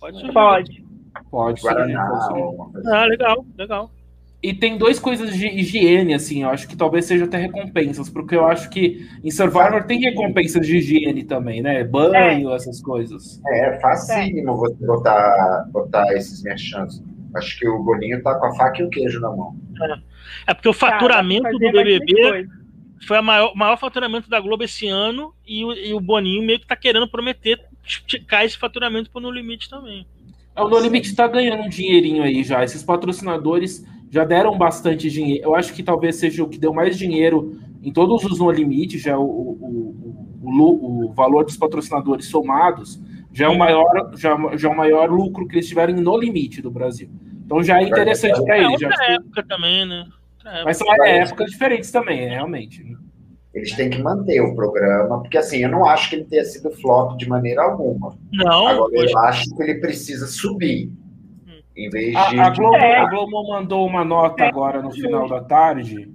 Pode 0.00 0.16
surgir. 0.18 0.32
Pode. 0.32 0.84
Pode 1.30 1.60
surgir. 1.60 1.96
Ah, 1.96 3.04
legal, 3.06 3.44
legal. 3.56 3.90
E 4.42 4.54
tem 4.54 4.78
duas 4.78 5.00
coisas 5.00 5.34
de 5.34 5.46
higiene, 5.46 6.14
assim, 6.14 6.42
eu 6.42 6.50
acho 6.50 6.68
que 6.68 6.76
talvez 6.76 7.06
seja 7.06 7.24
até 7.24 7.38
recompensas, 7.38 8.08
porque 8.08 8.36
eu 8.36 8.46
acho 8.46 8.68
que 8.70 9.08
em 9.24 9.30
Survivor 9.30 9.84
tem 9.84 9.98
recompensas 9.98 10.64
de 10.64 10.76
higiene 10.76 11.24
também, 11.24 11.62
né? 11.62 11.82
Banho, 11.82 12.50
é. 12.50 12.54
essas 12.54 12.80
coisas. 12.80 13.40
É, 13.46 13.70
é 13.70 13.80
facílimo 13.80 14.56
você 14.56 14.86
botar, 14.86 15.66
botar 15.72 16.06
esses 16.14 16.42
merchants. 16.42 17.02
Acho 17.34 17.58
que 17.58 17.68
o 17.68 17.82
Boninho 17.82 18.22
tá 18.22 18.38
com 18.38 18.46
a 18.46 18.54
faca 18.54 18.82
e 18.82 18.84
o 18.84 18.90
queijo 18.90 19.20
na 19.20 19.30
mão. 19.30 19.56
É, 19.82 20.52
é 20.52 20.54
porque 20.54 20.68
o 20.68 20.72
faturamento 20.72 21.42
Cara, 21.42 21.54
do 21.54 21.58
BBB 21.58 22.46
foi 23.06 23.20
o 23.20 23.22
maior, 23.22 23.54
maior 23.54 23.78
faturamento 23.78 24.28
da 24.28 24.40
Globo 24.40 24.64
esse 24.64 24.88
ano 24.88 25.32
e 25.46 25.64
o, 25.64 25.72
e 25.72 25.94
o 25.94 26.00
Boninho 26.00 26.44
meio 26.44 26.58
que 26.58 26.66
tá 26.66 26.74
querendo 26.74 27.08
prometer 27.08 27.60
esticar 27.84 28.44
esse 28.44 28.58
faturamento 28.58 29.10
pro 29.10 29.20
No 29.20 29.30
Limite 29.30 29.70
também. 29.70 30.06
É, 30.54 30.62
o 30.62 30.68
No 30.68 30.78
Limite 30.78 31.14
tá 31.14 31.28
ganhando 31.28 31.62
um 31.62 31.68
dinheirinho 31.68 32.22
aí 32.22 32.42
já. 32.42 32.64
Esses 32.64 32.82
patrocinadores 32.82 33.86
já 34.10 34.24
deram 34.24 34.56
bastante 34.58 35.10
dinheiro. 35.10 35.44
Eu 35.44 35.54
acho 35.54 35.72
que 35.72 35.82
talvez 35.82 36.16
seja 36.16 36.42
o 36.42 36.48
que 36.48 36.58
deu 36.58 36.72
mais 36.72 36.98
dinheiro 36.98 37.60
em 37.82 37.92
todos 37.92 38.24
os 38.24 38.38
No 38.38 38.50
Limite, 38.50 38.98
já 38.98 39.16
o, 39.16 39.22
o, 39.22 40.16
o, 40.42 41.06
o 41.06 41.12
valor 41.12 41.44
dos 41.44 41.56
patrocinadores 41.56 42.26
somados 42.26 43.00
já 43.32 43.46
é 43.46 43.48
o 43.48 43.56
maior, 43.58 43.84
já, 44.16 44.36
já 44.56 44.68
é 44.68 44.72
o 44.72 44.76
maior 44.76 45.10
lucro 45.10 45.46
que 45.46 45.56
eles 45.56 45.68
tiveram 45.68 45.94
No 45.94 46.18
Limite 46.18 46.60
do 46.60 46.70
Brasil. 46.70 47.08
Então 47.44 47.62
já 47.62 47.78
é 47.78 47.84
interessante 47.84 48.42
para 48.42 48.58
eles. 48.58 48.82
É 48.82 48.86
outra 48.86 49.12
época 49.12 49.44
também, 49.46 49.86
né? 49.86 50.06
Mas 50.64 50.76
são 50.76 50.86
épocas 51.04 51.50
diferentes 51.50 51.90
também, 51.90 52.28
realmente. 52.28 52.84
Eles 53.52 53.72
têm 53.72 53.88
que 53.88 54.02
manter 54.02 54.40
o 54.42 54.54
programa, 54.54 55.20
porque 55.20 55.38
assim, 55.38 55.58
eu 55.58 55.70
não 55.70 55.86
acho 55.86 56.10
que 56.10 56.16
ele 56.16 56.24
tenha 56.24 56.44
sido 56.44 56.70
flop 56.72 57.16
de 57.16 57.26
maneira 57.26 57.62
alguma. 57.62 58.16
Não. 58.30 58.68
Agora, 58.68 58.92
eu 58.94 59.18
acho 59.20 59.44
que 59.56 59.62
ele 59.62 59.76
precisa 59.76 60.26
subir. 60.26 60.92
Em 61.74 61.90
vez 61.90 62.10
de. 62.10 62.38
A, 62.38 62.46
a, 62.46 62.50
Globo, 62.50 62.76
a 62.76 63.10
Globo 63.10 63.48
mandou 63.48 63.86
uma 63.86 64.04
nota 64.04 64.44
agora 64.44 64.82
no 64.82 64.90
final 64.90 65.28
da 65.28 65.42
tarde. 65.42 66.08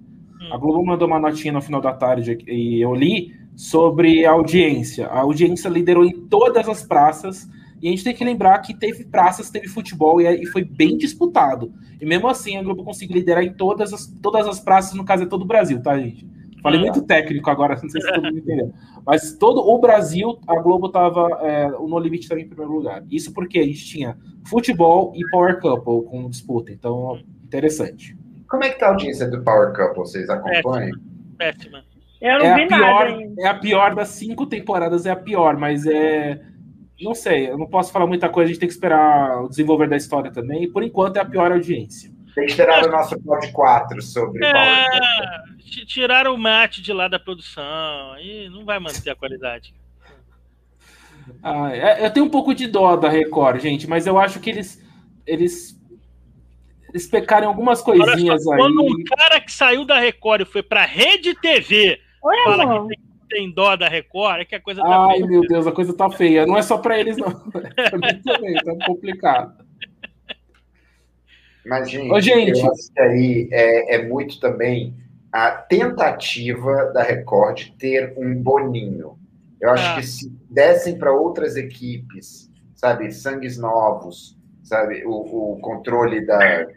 A 0.51 0.57
Globo 0.57 0.85
mandou 0.85 1.07
uma 1.07 1.19
notinha 1.19 1.53
no 1.53 1.61
final 1.61 1.81
da 1.81 1.93
tarde 1.93 2.37
e 2.47 2.81
eu 2.81 2.93
li 2.93 3.33
sobre 3.55 4.25
a 4.25 4.31
audiência. 4.31 5.07
A 5.07 5.19
audiência 5.19 5.69
liderou 5.69 6.05
em 6.05 6.27
todas 6.27 6.67
as 6.67 6.83
praças. 6.83 7.47
E 7.81 7.87
a 7.87 7.91
gente 7.91 8.03
tem 8.03 8.13
que 8.13 8.23
lembrar 8.23 8.59
que 8.59 8.73
teve 8.73 9.05
praças, 9.05 9.49
teve 9.49 9.67
futebol 9.67 10.21
e, 10.21 10.45
foi 10.47 10.63
bem 10.63 10.97
disputado. 10.97 11.73
E 11.99 12.05
mesmo 12.05 12.27
assim 12.27 12.57
a 12.57 12.63
Globo 12.63 12.83
conseguiu 12.83 13.15
liderar 13.15 13.43
em 13.43 13.53
todas 13.53 13.91
as, 13.91 14.07
todas 14.21 14.47
as 14.47 14.59
praças, 14.59 14.93
no 14.93 15.03
caso 15.03 15.23
é 15.23 15.25
todo 15.25 15.41
o 15.41 15.47
Brasil, 15.47 15.81
tá, 15.81 15.97
gente? 15.97 16.29
Falei 16.61 16.79
é. 16.79 16.83
muito 16.83 17.01
técnico 17.01 17.49
agora, 17.49 17.73
não 17.81 17.89
sei 17.89 18.01
se 18.01 18.07
todo 18.07 18.23
mundo 18.23 18.37
entendeu. 18.37 18.71
Mas 19.05 19.33
todo 19.33 19.61
o 19.61 19.79
Brasil, 19.79 20.39
a 20.47 20.59
Globo 20.59 20.87
estava 20.87 21.39
é, 21.41 21.67
no 21.69 21.97
limite 21.97 22.29
também 22.29 22.45
em 22.45 22.47
primeiro 22.47 22.71
lugar. 22.71 23.03
Isso 23.09 23.33
porque 23.33 23.57
a 23.57 23.65
gente 23.65 23.83
tinha 23.83 24.15
futebol 24.45 25.11
e 25.15 25.27
Power 25.31 25.59
Couple 25.59 26.07
com 26.07 26.29
disputa. 26.29 26.71
Então, 26.71 27.19
interessante. 27.43 28.15
Como 28.47 28.63
é 28.63 28.69
que 28.69 28.79
tá 28.79 28.87
a 28.87 28.89
audiência 28.89 29.27
do 29.27 29.41
Power 29.41 29.73
Couple? 29.73 30.01
Vocês 30.01 30.29
acompanham? 30.29 30.99
Péssima. 31.35 31.83
Eu 32.21 32.37
não 32.37 32.45
é 32.45 32.55
vi 32.55 32.61
a 32.61 32.67
pior, 32.67 33.07
ainda. 33.07 33.41
É 33.41 33.47
a 33.47 33.53
pior 33.55 33.95
das 33.95 34.09
cinco 34.09 34.45
temporadas, 34.45 35.07
é 35.07 35.09
a 35.09 35.15
pior, 35.15 35.57
mas 35.57 35.87
é. 35.87 36.39
Não 37.01 37.15
sei, 37.15 37.49
eu 37.49 37.57
não 37.57 37.67
posso 37.67 37.91
falar 37.91 38.07
muita 38.07 38.29
coisa, 38.29 38.49
a 38.49 38.51
gente 38.51 38.59
tem 38.59 38.67
que 38.67 38.73
esperar 38.73 39.43
o 39.43 39.49
desenvolver 39.49 39.89
da 39.89 39.97
história 39.97 40.31
também. 40.31 40.71
Por 40.71 40.83
enquanto 40.83 41.17
é 41.17 41.19
a 41.19 41.25
pior 41.25 41.51
audiência. 41.51 42.11
Tem 42.33 42.45
que 42.45 42.51
esperar 42.51 42.85
o 42.85 42.91
nosso 42.91 43.19
pod 43.21 43.51
4 43.51 44.01
sobre 44.01 44.45
é, 44.45 44.85
Tiraram 45.85 46.33
o 46.33 46.37
mate 46.37 46.81
de 46.81 46.93
lá 46.93 47.07
da 47.07 47.19
produção, 47.19 48.13
aí 48.13 48.49
não 48.49 48.63
vai 48.63 48.79
manter 48.79 49.09
a 49.09 49.15
qualidade. 49.15 49.73
Ah, 51.43 51.75
é, 51.75 52.05
eu 52.05 52.11
tenho 52.11 52.25
um 52.25 52.29
pouco 52.29 52.53
de 52.53 52.67
dó 52.67 52.95
da 52.95 53.09
Record, 53.09 53.61
gente, 53.61 53.87
mas 53.87 54.07
eu 54.07 54.17
acho 54.17 54.39
que 54.39 54.49
eles, 54.49 54.83
eles, 55.25 55.77
eles 56.89 57.07
pecaram 57.07 57.47
algumas 57.47 57.81
coisinhas 57.81 58.43
só, 58.43 58.53
aí. 58.53 58.59
Quando 58.59 58.81
um 58.81 59.03
cara 59.03 59.41
que 59.41 59.51
saiu 59.51 59.85
da 59.85 59.99
Record 59.99 60.41
e 60.41 60.45
foi 60.45 60.63
pra 60.63 60.85
Rede 60.85 61.35
TV 61.35 61.99
fala 62.43 62.81
que 62.81 62.95
tem, 62.95 63.10
tem, 63.31 63.51
dó 63.51 63.75
da 63.75 63.87
Record, 63.87 64.41
é 64.41 64.45
que 64.45 64.55
a 64.55 64.61
coisa 64.61 64.81
tá 64.81 65.05
Ai, 65.05 65.17
feia. 65.17 65.27
meu 65.27 65.41
Deus, 65.41 65.65
a 65.65 65.71
coisa 65.71 65.93
tá 65.93 66.09
feia. 66.09 66.45
Não 66.45 66.57
é 66.57 66.61
só 66.61 66.77
pra 66.77 66.99
eles, 66.99 67.17
não. 67.17 67.29
É 67.77 68.13
também, 68.23 68.53
tá 68.55 68.85
complicado. 68.85 69.65
Mas, 71.65 71.89
gente, 71.89 72.11
Ô, 72.11 72.19
gente. 72.19 72.59
eu 72.59 72.71
acho 72.71 72.91
que 72.93 72.99
aí 72.99 73.49
é, 73.51 73.95
é 73.95 74.07
muito 74.07 74.39
também 74.39 74.95
a 75.31 75.51
tentativa 75.51 76.91
da 76.93 77.03
Record 77.03 77.57
de 77.57 77.71
ter 77.73 78.13
um 78.17 78.35
boninho. 78.35 79.17
Eu 79.61 79.69
acho 79.69 79.91
ah. 79.91 79.95
que 79.95 80.03
se 80.05 80.29
dessem 80.49 80.97
para 80.97 81.13
outras 81.13 81.55
equipes, 81.55 82.51
sabe, 82.75 83.11
sangues 83.11 83.57
novos, 83.57 84.37
sabe, 84.63 85.05
o, 85.05 85.53
o 85.53 85.59
controle 85.61 86.25
da, 86.25 86.67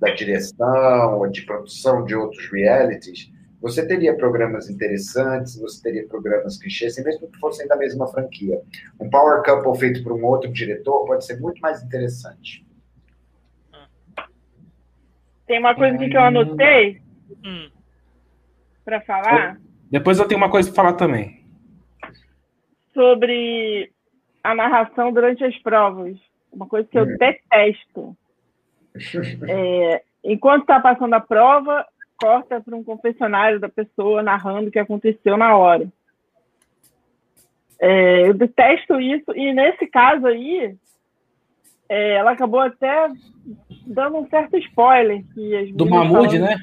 da 0.00 0.10
direção, 0.10 1.30
de 1.30 1.42
produção 1.42 2.04
de 2.04 2.14
outros 2.14 2.50
realities, 2.50 3.31
você 3.62 3.86
teria 3.86 4.16
programas 4.16 4.68
interessantes, 4.68 5.58
você 5.58 5.80
teria 5.80 6.06
programas 6.08 6.58
que 6.58 6.66
enchessem, 6.66 7.04
mesmo 7.04 7.30
que 7.30 7.38
fossem 7.38 7.68
da 7.68 7.76
mesma 7.76 8.08
franquia. 8.08 8.60
Um 9.00 9.08
Power 9.08 9.40
Couple 9.44 9.78
feito 9.78 10.02
por 10.02 10.12
um 10.12 10.24
outro 10.24 10.52
diretor 10.52 11.06
pode 11.06 11.24
ser 11.24 11.40
muito 11.40 11.60
mais 11.60 11.80
interessante. 11.80 12.66
Tem 15.46 15.60
uma 15.60 15.76
coisa 15.76 15.96
que 15.96 16.16
eu 16.16 16.20
anotei 16.20 17.00
hum. 17.44 17.70
para 18.84 19.00
falar. 19.02 19.60
Depois 19.88 20.18
eu 20.18 20.26
tenho 20.26 20.40
uma 20.40 20.50
coisa 20.50 20.68
para 20.72 20.82
falar 20.82 20.94
também. 20.94 21.44
Sobre 22.92 23.92
a 24.42 24.56
narração 24.56 25.12
durante 25.12 25.44
as 25.44 25.56
provas. 25.58 26.16
Uma 26.52 26.66
coisa 26.66 26.88
que 26.88 26.98
eu 26.98 27.04
hum. 27.04 27.16
detesto. 27.16 28.16
É, 29.48 30.02
enquanto 30.22 30.62
está 30.62 30.78
passando 30.78 31.14
a 31.14 31.20
prova, 31.20 31.86
corta 32.22 32.60
para 32.60 32.76
um 32.76 32.84
confessionário 32.84 33.58
da 33.58 33.68
pessoa 33.68 34.22
narrando 34.22 34.68
o 34.68 34.70
que 34.70 34.78
aconteceu 34.78 35.36
na 35.36 35.56
hora. 35.56 35.88
É, 37.80 38.28
eu 38.28 38.34
detesto 38.34 39.00
isso, 39.00 39.32
e 39.34 39.52
nesse 39.52 39.88
caso 39.88 40.24
aí, 40.28 40.76
é, 41.88 42.12
ela 42.12 42.30
acabou 42.30 42.60
até 42.60 43.08
dando 43.84 44.18
um 44.18 44.28
certo 44.28 44.56
spoiler. 44.56 45.24
Que 45.34 45.72
do 45.72 45.84
Mahmoud, 45.84 46.38
né? 46.38 46.56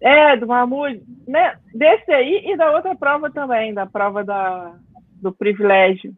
É, 0.00 0.36
do 0.36 0.48
Mahmoud. 0.48 1.00
Né? 1.28 1.56
Desse 1.72 2.10
aí 2.10 2.50
e 2.50 2.56
da 2.56 2.72
outra 2.72 2.96
prova 2.96 3.30
também, 3.30 3.72
da 3.72 3.86
prova 3.86 4.24
da, 4.24 4.74
do 5.20 5.32
privilégio. 5.32 6.12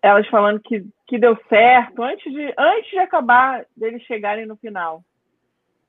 Elas 0.00 0.28
falando 0.28 0.60
que, 0.60 0.86
que 1.08 1.18
deu 1.18 1.36
certo 1.48 2.04
antes 2.04 2.32
de, 2.32 2.54
antes 2.56 2.88
de 2.88 2.98
acabar 2.98 3.66
deles 3.76 4.00
chegarem 4.04 4.46
no 4.46 4.56
final. 4.56 5.02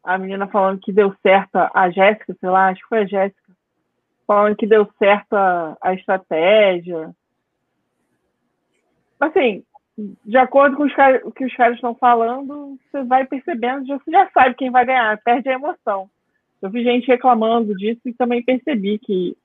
A 0.03 0.17
menina 0.17 0.47
falando 0.47 0.79
que 0.79 0.91
deu 0.91 1.13
certo, 1.21 1.57
a 1.57 1.89
Jéssica, 1.89 2.35
sei 2.39 2.49
lá, 2.49 2.69
acho 2.69 2.81
que 2.81 2.87
foi 2.87 2.99
a 2.99 3.05
Jéssica, 3.05 3.53
falando 4.25 4.55
que 4.55 4.67
deu 4.67 4.89
certo 4.97 5.33
a, 5.33 5.77
a 5.81 5.93
estratégia. 5.93 7.13
Assim, 9.19 9.63
de 10.25 10.37
acordo 10.37 10.77
com 10.77 10.85
o 10.85 11.31
que 11.31 11.45
os 11.45 11.55
caras 11.55 11.75
estão 11.75 11.93
falando, 11.93 12.77
você 12.91 13.03
vai 13.03 13.25
percebendo, 13.25 13.85
você 13.85 14.11
já 14.11 14.29
sabe 14.31 14.55
quem 14.55 14.71
vai 14.71 14.85
ganhar, 14.85 15.21
perde 15.21 15.49
a 15.49 15.53
emoção. 15.53 16.09
Eu 16.61 16.69
vi 16.69 16.83
gente 16.83 17.07
reclamando 17.07 17.75
disso 17.75 18.01
e 18.05 18.13
também 18.13 18.43
percebi 18.43 18.97
que. 18.99 19.35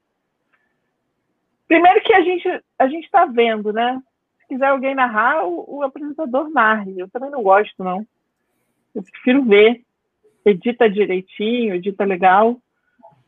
Primeiro 1.66 2.00
que 2.02 2.12
a 2.12 2.20
gente 2.20 2.48
a 2.78 2.88
gente 2.88 3.04
está 3.04 3.24
vendo, 3.24 3.72
né? 3.72 4.00
Se 4.40 4.48
quiser 4.48 4.66
alguém 4.66 4.94
narrar, 4.94 5.44
o, 5.44 5.76
o, 5.78 5.82
apresentador 5.82 6.50
narre. 6.50 6.98
Eu 6.98 7.08
também 7.08 7.30
não 7.30 7.42
gosto, 7.42 7.82
não. 7.82 8.06
Eu 8.94 9.02
prefiro 9.02 9.44
ver. 9.44 9.83
Edita 10.44 10.88
direitinho, 10.88 11.74
edita 11.74 12.04
legal. 12.04 12.58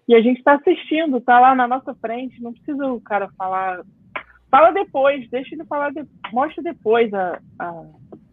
E 0.09 0.15
a 0.15 0.21
gente 0.21 0.39
está 0.39 0.55
assistindo, 0.55 1.21
tá 1.21 1.41
lá 1.41 1.55
na 1.55 1.67
nossa 1.67 1.95
frente. 1.95 2.41
Não 2.43 2.53
precisa 2.53 2.87
o 2.87 3.01
cara 3.01 3.29
falar 3.37 3.83
Fala 4.51 4.71
depois, 4.73 5.29
deixa 5.31 5.55
ele 5.55 5.65
falar, 5.65 5.91
de... 5.93 6.05
mostra 6.33 6.63
depois 6.63 7.13
a, 7.13 7.39
a... 7.59 7.83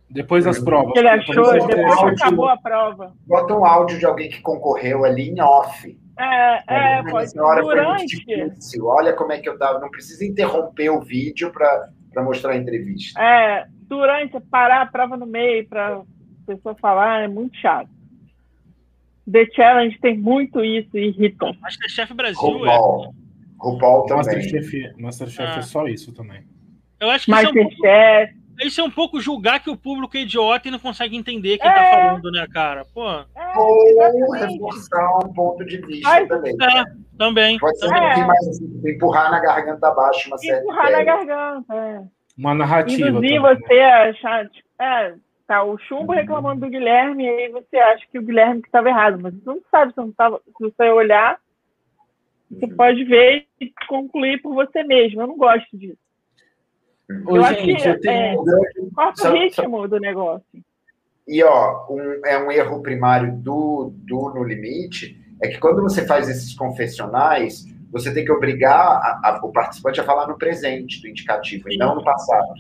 Depois 0.10 0.46
das 0.46 0.60
provas. 0.60 0.92
O 0.92 0.94
que 0.94 1.00
ele 1.00 1.10
achou, 1.10 1.36
depois, 1.36 1.66
depois 1.66 2.00
que 2.00 2.24
acabou 2.24 2.48
a 2.48 2.58
prova. 2.58 3.14
Bota 3.26 3.54
um 3.56 3.66
áudio 3.66 3.98
de 3.98 4.06
alguém 4.06 4.30
que 4.30 4.40
concorreu 4.42 5.04
ali 5.04 5.30
em 5.30 5.42
off. 5.42 6.00
É, 6.20 7.00
é, 7.00 7.04
pode. 7.10 7.34
Durante. 7.34 8.24
Difícil. 8.24 8.86
Olha 8.86 9.14
como 9.14 9.32
é 9.32 9.40
que 9.40 9.50
eu 9.50 9.58
tava. 9.58 9.80
Não 9.80 9.90
precisa 9.90 10.24
interromper 10.24 10.92
o 10.92 11.02
vídeo 11.02 11.52
para 11.52 12.24
mostrar 12.24 12.52
a 12.52 12.58
entrevista. 12.58 13.20
É, 13.20 13.66
durante, 13.88 14.40
parar 14.52 14.84
a 14.84 14.86
prova 14.86 15.18
no 15.18 15.26
meio 15.26 15.68
para 15.68 15.96
a 15.96 16.04
pessoa 16.46 16.76
falar 16.76 17.24
é 17.24 17.28
muito 17.28 17.58
chato. 17.58 17.90
The 19.32 19.48
Challenge 19.56 19.98
tem 20.00 20.18
muito 20.18 20.64
isso 20.64 20.98
e 20.98 21.08
irrita. 21.08 21.54
Masterchef 21.62 22.14
Brasil 22.14 22.66
é. 22.66 22.78
RuPaul 23.60 24.06
também. 24.06 24.18
Masterchef, 24.26 24.94
Masterchef 24.98 25.42
ah. 25.42 25.60
é 25.60 25.62
só 25.62 25.88
isso 25.88 26.14
também. 26.14 26.44
Eu 27.00 27.10
acho 27.10 27.26
que 27.26 27.32
Masterchef. 27.32 27.74
Isso 27.74 27.86
é, 27.86 28.24
um 28.24 28.28
pouco, 28.30 28.68
isso 28.68 28.82
é 28.82 28.84
um 28.84 28.92
pouco 28.92 29.22
julgar 29.22 29.64
que 29.64 29.70
o 29.70 29.78
público 29.78 30.16
é 30.16 30.22
idiota 30.22 30.68
e 30.68 30.72
não 30.72 30.80
consegue 30.80 31.16
entender 31.16 31.58
quem 31.58 31.72
tá 31.72 31.82
é. 31.82 31.92
tá 31.92 31.98
falando, 31.98 32.32
né, 32.32 32.48
cara? 32.52 32.86
Pô. 32.94 33.10
É, 33.10 33.58
Ou 33.58 34.32
reforçar 34.32 35.20
um 35.26 35.34
ponto 35.34 35.66
de 35.66 35.78
vista 35.78 36.08
Ai, 36.08 36.28
também. 36.28 36.54
É, 36.62 36.84
também. 37.18 37.58
Pode 37.60 37.80
ser 37.80 37.88
é. 37.88 38.26
mais 38.26 38.62
empurrar 38.86 39.32
na 39.32 39.40
garganta 39.40 39.88
abaixo 39.88 40.28
uma 40.28 40.38
certa 40.38 40.62
Empurrar 40.62 40.92
na 40.92 41.04
garganta, 41.04 41.74
é. 41.74 42.02
Uma 42.38 42.54
narrativa. 42.54 43.10
Induzir 43.10 43.42
você 43.42 43.80
a 43.80 44.10
achar, 44.10 44.50
tipo, 44.50 44.68
é, 44.80 45.16
tá 45.56 45.64
o 45.64 45.78
Chumbo 45.78 46.12
uhum. 46.12 46.20
reclamando 46.20 46.62
do 46.62 46.70
Guilherme 46.70 47.26
e 47.26 47.30
aí 47.30 47.50
você 47.50 47.78
acha 47.78 48.06
que 48.12 48.20
o 48.20 48.24
Guilherme 48.24 48.62
que 48.62 48.68
estava 48.68 48.90
errado, 48.90 49.20
mas 49.20 49.34
você 49.34 49.50
não 49.50 49.62
sabe 49.70 49.94
se, 49.94 49.98
não 49.98 50.12
tava, 50.12 50.42
se 50.46 50.54
você 50.60 50.90
olhar 50.90 51.40
você 52.60 52.68
pode 52.68 53.04
ver 53.04 53.46
e 53.60 53.72
concluir 53.88 54.42
por 54.42 54.54
você 54.54 54.84
mesmo. 54.84 55.22
Eu 55.22 55.28
não 55.28 55.38
gosto 55.38 55.78
disso. 55.78 55.98
Ô, 57.26 57.38
eu 57.38 57.44
gente, 57.44 57.72
acho 57.74 57.84
que 57.84 57.90
eu 57.90 58.02
tenho... 58.02 58.44
é, 58.50 58.90
corta 58.94 59.30
o 59.30 59.34
ritmo 59.34 59.88
do 59.88 60.00
negócio. 60.00 60.64
E 61.28 61.44
ó, 61.44 61.88
um, 61.90 62.26
é 62.26 62.38
um 62.38 62.52
erro 62.52 62.82
primário 62.82 63.34
do, 63.38 63.94
do 63.96 64.34
No 64.34 64.44
Limite, 64.44 65.20
é 65.42 65.48
que 65.48 65.60
quando 65.60 65.82
você 65.82 66.06
faz 66.06 66.30
esses 66.30 66.54
confessionais, 66.54 67.66
você 67.92 68.14
tem 68.14 68.26
que 68.26 68.32
obrigar 68.32 68.78
a, 68.78 69.22
a, 69.24 69.40
o 69.44 69.52
participante 69.52 70.02
a 70.02 70.04
falar 70.04 70.28
no 70.28 70.38
presente 70.38 71.02
do 71.02 71.08
indicativo, 71.08 71.64
Sim. 71.70 71.76
e 71.76 71.78
não 71.78 71.96
no 71.96 72.04
passado. 72.04 72.54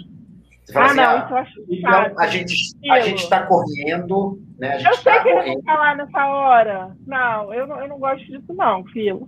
Você 0.66 0.74
fala 0.74 0.86
ah, 0.86 0.90
assim, 0.90 0.98
não, 0.98 1.04
ah, 1.04 1.18
isso 1.18 1.34
eu 1.34 1.38
acho 1.38 1.64
então, 1.70 2.20
a 2.20 2.28
gente 2.28 2.56
a 2.90 3.00
gente 3.02 3.24
está 3.24 3.46
correndo, 3.46 4.42
né? 4.58 4.78
eu 4.78 4.94
sei 4.96 5.14
tá 5.14 5.24
que 5.24 5.30
ele 5.30 5.54
vai 5.56 5.62
falar 5.64 5.98
nessa 5.98 6.26
hora. 6.26 6.96
Não, 7.06 7.54
eu 7.54 7.68
não, 7.68 7.82
eu 7.82 7.88
não 7.90 8.00
gosto 8.00 8.26
disso, 8.26 8.54
não, 8.54 8.84
filho. 8.86 9.28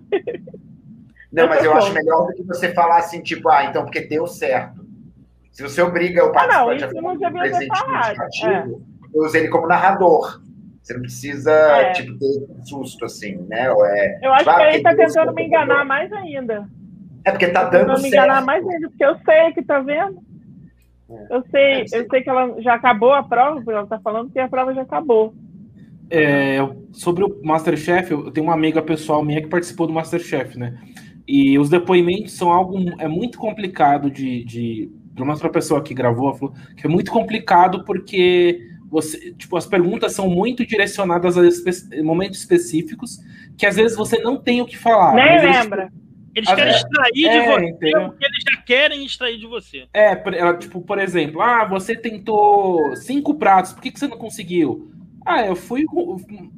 Não, 1.31 1.49
mas 1.49 1.65
eu 1.65 1.73
acho 1.73 1.91
melhor 1.91 2.27
do 2.27 2.33
que 2.33 2.43
você 2.43 2.73
falar 2.73 2.99
assim, 2.99 3.21
tipo, 3.21 3.49
ah, 3.49 3.65
então 3.65 3.83
porque 3.83 3.99
deu 3.99 4.25
certo. 4.25 4.85
Se 5.51 5.61
você 5.63 5.81
obriga 5.81 6.23
o 6.23 6.31
participante 6.31 6.83
ah, 6.83 6.91
não, 6.91 7.09
a 7.09 7.15
falar 7.17 7.29
um 7.29 7.39
presente 7.39 8.45
é. 8.45 8.65
usa 9.13 9.37
ele 9.37 9.49
como 9.49 9.67
narrador. 9.67 10.41
Você 10.81 10.93
não 10.93 11.01
precisa, 11.01 11.51
é. 11.51 11.93
tipo, 11.93 12.17
ter 12.19 12.45
um 12.47 12.63
susto, 12.63 13.05
assim, 13.05 13.37
né? 13.47 13.65
É, 13.67 14.19
eu 14.21 14.33
acho 14.33 14.45
que 14.45 14.61
ele 14.61 14.77
está 14.77 14.95
tentando 14.95 15.33
me 15.33 15.45
enganar 15.45 15.83
mais 15.83 16.13
ainda. 16.13 16.69
É 17.25 17.31
porque 17.31 17.47
tá 17.47 17.63
dando 17.63 17.87
certo. 17.87 18.01
me 18.03 18.07
enganar 18.09 18.45
mais 18.45 18.65
ainda, 18.65 18.87
porque 18.89 19.03
eu 19.03 19.17
sei 19.25 19.51
que 19.53 19.63
tá 19.63 19.79
vendo. 19.79 20.21
Eu 21.29 21.43
sei, 21.51 21.81
eu 21.93 22.07
sei 22.09 22.21
que 22.21 22.29
ela 22.29 22.59
já 22.61 22.73
acabou 22.73 23.13
a 23.13 23.23
prova, 23.23 23.61
ela 23.71 23.83
está 23.83 23.99
falando 23.99 24.31
que 24.31 24.39
a 24.39 24.47
prova 24.47 24.73
já 24.73 24.81
acabou. 24.81 25.33
É, 26.09 26.57
sobre 26.91 27.23
o 27.23 27.41
Masterchef, 27.43 28.11
eu 28.11 28.31
tenho 28.31 28.47
uma 28.47 28.53
amiga 28.53 28.81
pessoal 28.81 29.23
minha 29.23 29.41
que 29.41 29.47
participou 29.47 29.87
do 29.87 29.93
Masterchef, 29.93 30.57
né? 30.57 30.77
E 31.27 31.57
os 31.57 31.69
depoimentos 31.69 32.33
são 32.33 32.51
algo 32.51 32.77
é 32.99 33.07
muito 33.07 33.37
complicado 33.37 34.11
de, 34.11 34.43
de 34.43 34.91
pelo 35.13 35.25
menos 35.25 35.39
para 35.39 35.49
a 35.49 35.53
pessoa 35.53 35.81
que 35.81 35.93
gravou, 35.93 36.33
falou 36.35 36.53
que 36.75 36.85
é 36.85 36.89
muito 36.89 37.11
complicado 37.11 37.83
porque 37.83 38.59
você, 38.89 39.33
tipo, 39.33 39.57
as 39.57 39.65
perguntas 39.65 40.13
são 40.13 40.29
muito 40.29 40.65
direcionadas 40.65 41.37
a 41.37 41.47
espe 41.47 42.01
momentos 42.03 42.39
específicos 42.39 43.19
que 43.57 43.65
às 43.65 43.75
vezes 43.75 43.97
você 43.97 44.19
não 44.19 44.37
tem 44.37 44.61
o 44.61 44.65
que 44.65 44.77
falar. 44.77 45.15
Nem 45.15 45.51
lembra. 45.51 45.91
Eles, 46.35 46.53
querem 46.53 46.75
extrair 46.75 47.25
é, 47.25 47.39
de 47.39 47.47
você 47.47 47.65
entendeu? 47.69 48.13
eles 48.19 48.43
já 48.43 48.61
querem 48.61 49.05
extrair 49.05 49.39
de 49.39 49.47
você. 49.47 49.87
É, 49.93 50.15
tipo, 50.57 50.81
por 50.81 50.99
exemplo, 50.99 51.41
ah, 51.41 51.65
você 51.65 51.95
tentou 51.95 52.95
cinco 52.97 53.35
pratos, 53.35 53.71
por 53.71 53.81
que, 53.81 53.91
que 53.91 53.99
você 53.99 54.07
não 54.07 54.17
conseguiu? 54.17 54.91
Ah, 55.25 55.45
eu 55.45 55.55
fui, 55.55 55.85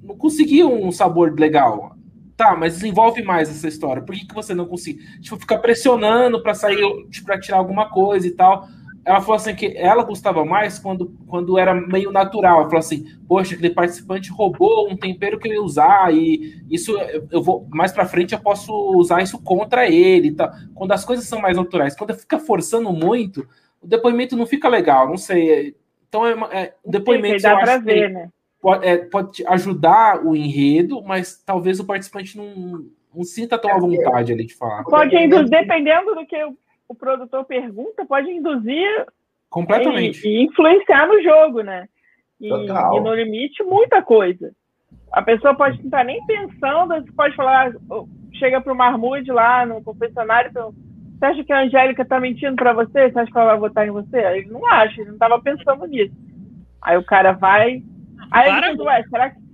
não 0.04 0.18
consegui 0.18 0.64
um 0.64 0.92
sabor 0.92 1.40
legal. 1.40 1.96
Tá, 2.36 2.56
mas 2.56 2.76
desenvolve 2.76 3.24
mais 3.24 3.50
essa 3.50 3.68
história. 3.68 4.02
Por 4.04 4.14
que, 4.14 4.28
que 4.28 4.36
você 4.36 4.54
não 4.54 4.68
conseguiu? 4.68 5.04
Tipo, 5.22 5.38
ficar 5.38 5.58
pressionando 5.58 6.42
para 6.44 6.54
sair, 6.54 6.82
tipo, 7.10 7.26
para 7.26 7.40
tirar 7.40 7.58
alguma 7.58 7.90
coisa 7.90 8.28
e 8.28 8.32
tal 8.32 8.68
ela 9.08 9.22
falou 9.22 9.36
assim 9.36 9.56
que 9.56 9.74
ela 9.78 10.04
gostava 10.04 10.44
mais 10.44 10.78
quando, 10.78 11.18
quando 11.28 11.58
era 11.58 11.74
meio 11.74 12.12
natural. 12.12 12.60
Ela 12.60 12.66
falou 12.66 12.80
assim: 12.80 13.06
Poxa, 13.26 13.56
aquele 13.56 13.74
participante 13.74 14.30
roubou 14.30 14.92
um 14.92 14.98
tempero 14.98 15.40
que 15.40 15.48
eu 15.48 15.54
ia 15.54 15.62
usar, 15.62 16.14
e 16.14 16.62
isso 16.70 16.94
eu 17.32 17.42
vou 17.42 17.66
mais 17.70 17.94
para 17.94 18.06
frente 18.06 18.34
eu 18.34 18.40
posso 18.40 18.74
usar 18.98 19.24
isso 19.24 19.42
contra 19.42 19.90
ele. 19.90 20.34
Tá? 20.34 20.54
Quando 20.76 20.92
as 20.92 21.06
coisas 21.06 21.26
são 21.26 21.40
mais 21.40 21.56
naturais, 21.56 21.96
quando 21.96 22.14
fica 22.16 22.38
forçando 22.38 22.92
muito, 22.92 23.48
o 23.82 23.88
depoimento 23.88 24.36
não 24.36 24.46
fica 24.46 24.68
legal. 24.68 25.08
Não 25.08 25.18
sei. 25.18 25.78
Então, 26.10 26.28
é, 26.28 26.64
é 26.64 26.74
o 26.84 26.92
depoimento 26.92 27.40
Sim, 27.40 27.48
dá 27.48 27.58
para 27.58 27.78
ver, 27.78 28.10
né? 28.10 28.30
Pode, 28.60 28.86
é, 28.86 28.98
pode 28.98 29.48
ajudar 29.48 30.26
o 30.26 30.36
enredo, 30.36 31.02
mas 31.02 31.42
talvez 31.46 31.80
o 31.80 31.86
participante 31.86 32.36
não, 32.36 32.86
não 33.16 33.24
sinta 33.24 33.58
tão 33.58 33.72
à 33.72 33.80
vontade 33.80 34.34
ali 34.34 34.46
de 34.46 34.54
falar. 34.54 34.84
Pode 34.84 35.16
dependendo 35.50 36.14
do 36.14 36.26
que 36.26 36.44
o 36.44 36.58
produtor 36.96 37.46
pergunta 37.46 38.06
pode 38.06 38.30
induzir 38.30 39.06
completamente 39.50 40.28
e, 40.28 40.30
e 40.30 40.46
influenciar 40.46 41.08
no 41.08 41.22
jogo, 41.22 41.62
né? 41.62 41.88
E, 42.40 42.48
e, 42.48 43.00
no 43.00 43.14
limite 43.14 43.64
muita 43.64 44.02
coisa. 44.02 44.52
A 45.12 45.22
pessoa 45.22 45.56
pode 45.56 45.78
não 45.78 45.86
estar 45.86 46.04
nem 46.04 46.24
pensando, 46.26 46.94
você 46.94 47.12
pode 47.14 47.36
falar, 47.36 47.72
chega 48.34 48.62
para 48.62 48.72
o 48.72 48.76
Marmude 48.76 49.32
lá 49.32 49.66
no 49.66 49.84
confessionário, 49.84 50.52
você 50.54 51.26
acha 51.26 51.44
que 51.44 51.54
a 51.54 51.62
Angélica 51.62 52.04
está 52.04 52.20
mentindo 52.20 52.56
para 52.56 52.74
você? 52.74 53.10
Você 53.10 53.20
acha 53.20 53.32
que 53.32 53.38
ela 53.38 53.52
vai 53.52 53.60
votar 53.60 53.88
em 53.88 53.92
você? 53.92 54.18
Ele 54.18 54.50
não 54.52 54.66
acha, 54.68 55.02
ele 55.02 55.08
não 55.08 55.14
estava 55.14 55.42
pensando 55.42 55.86
nisso. 55.88 56.14
Aí 56.82 56.96
o 56.96 57.04
cara 57.04 57.32
vai. 57.32 57.82
Aí 58.32 58.50
ele 58.50 58.62
pensa, 58.62 58.84
ué, 58.84 59.04
será 59.10 59.30
que 59.32 59.47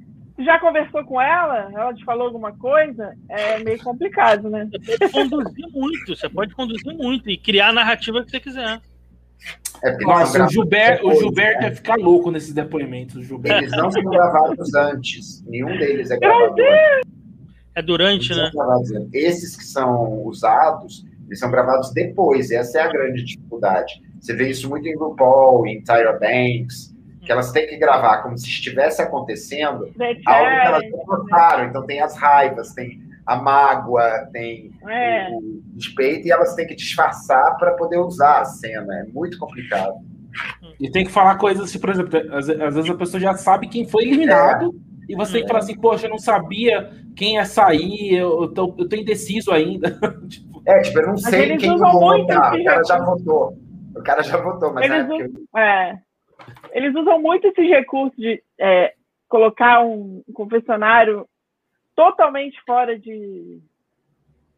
já 0.44 0.60
conversou 0.60 1.04
com 1.04 1.22
ela? 1.22 1.72
Ela 1.74 1.94
te 1.94 2.04
falou 2.04 2.28
alguma 2.28 2.52
coisa? 2.54 3.16
É 3.30 3.60
meio 3.60 3.80
complicado, 3.84 4.50
né? 4.50 4.70
Você 4.72 4.98
pode 5.10 5.30
conduzir 5.30 5.66
muito, 5.72 6.16
você 6.16 6.30
pode 6.30 6.56
conduzir 6.56 6.94
muito 6.96 7.30
e 7.30 7.38
criar 7.38 7.70
a 7.70 7.74
narrativa 7.74 8.24
que 8.24 8.32
você 8.32 8.40
quiser. 8.40 8.82
É 9.84 9.98
Nossa, 9.98 10.46
o 10.46 10.50
Gilberto, 10.50 11.08
o 11.08 11.16
Gilberto 11.16 11.62
né? 11.62 11.68
ia 11.68 11.76
ficar 11.76 11.98
louco 11.98 12.32
nesses 12.32 12.54
depoimentos. 12.54 13.26
Gilberto. 13.26 13.64
Eles 13.64 13.72
não 13.72 13.92
são 13.92 14.04
gravados 14.04 14.74
antes. 14.74 15.44
Nenhum 15.46 15.78
deles 15.78 16.10
é 16.10 16.18
gravado 16.18 16.54
antes. 16.54 17.14
É 17.76 17.82
durante, 17.82 18.34
né? 18.34 18.50
Esses 19.12 19.58
que 19.58 19.66
são 19.66 20.24
usados, 20.24 21.06
eles 21.28 21.40
são 21.40 21.52
gravados 21.52 21.92
depois. 21.92 22.50
Essa 22.52 22.80
é 22.80 22.82
a 22.84 22.88
grande 22.88 23.24
dificuldade. 23.24 24.02
Você 24.22 24.34
vê 24.34 24.50
isso 24.50 24.70
muito 24.70 24.88
em 24.88 24.96
RuPaul, 24.96 25.68
em 25.68 25.84
Tyra 25.84 26.14
Banks, 26.14 26.93
que 27.26 27.32
elas 27.32 27.52
têm 27.52 27.68
que 27.68 27.78
gravar 27.78 28.22
como 28.22 28.38
se 28.38 28.48
estivesse 28.48 29.02
acontecendo 29.02 29.86
algo 30.26 30.50
que 30.62 30.68
elas 30.68 30.84
não 30.92 31.06
notaram. 31.06 31.66
Então 31.66 31.86
tem 31.86 32.02
as 32.02 32.18
raivas, 32.18 32.74
tem 32.74 33.02
a 33.26 33.36
mágoa, 33.36 34.28
tem 34.32 34.72
é. 34.90 35.30
o 35.32 35.62
despeito, 35.74 36.28
e 36.28 36.32
elas 36.32 36.56
têm 36.56 36.68
que 36.68 36.76
disfarçar 36.76 37.58
para 37.58 37.72
poder 37.74 37.98
usar 37.98 38.42
a 38.42 38.46
cena. 38.46 38.94
É 39.00 39.04
muito 39.06 39.38
complicado. 39.38 39.94
E 40.80 40.90
tem 40.92 41.06
que 41.06 41.12
falar 41.12 41.38
coisas 41.38 41.64
assim, 41.64 41.80
por 41.80 41.90
exemplo, 41.92 42.20
às, 42.34 42.50
às 42.50 42.76
vezes 42.76 42.90
a 42.90 42.96
pessoa 42.96 43.22
já 43.22 43.34
sabe 43.36 43.68
quem 43.68 43.88
foi 43.88 44.04
eliminado, 44.04 44.76
é. 45.10 45.14
e 45.14 45.16
você 45.16 45.34
tem 45.34 45.42
que 45.44 45.48
falar 45.48 45.60
assim, 45.60 45.80
poxa, 45.80 46.08
eu 46.08 46.10
não 46.10 46.18
sabia 46.18 46.90
quem 47.16 47.36
ia 47.36 47.46
sair, 47.46 48.16
eu, 48.16 48.52
tô, 48.52 48.76
eu 48.78 48.90
tô 48.90 48.96
indeciso 48.96 49.52
ainda. 49.52 49.92
tipo, 50.28 50.62
é, 50.66 50.82
tipo, 50.82 51.00
eu 51.00 51.08
não 51.08 51.18
sei 51.18 51.56
quem 51.58 51.78
vai 51.78 51.92
votar, 51.92 52.56
o 52.56 52.64
cara 52.64 52.84
já 52.84 52.98
votou. 53.00 53.58
O 53.96 54.02
cara 54.02 54.24
já 54.24 54.38
votou, 54.38 54.74
mas 54.74 54.90
eles 54.90 55.08
é, 55.08 55.14
usam, 55.14 55.62
é 55.62 55.98
eles 56.74 56.94
usam 56.96 57.22
muito 57.22 57.48
esses 57.48 57.70
recursos 57.70 58.18
de 58.18 58.44
é, 58.60 58.94
colocar 59.30 59.82
um 59.82 60.24
confessionário 60.34 61.28
totalmente 61.96 62.60
fora 62.66 62.98
de, 62.98 63.62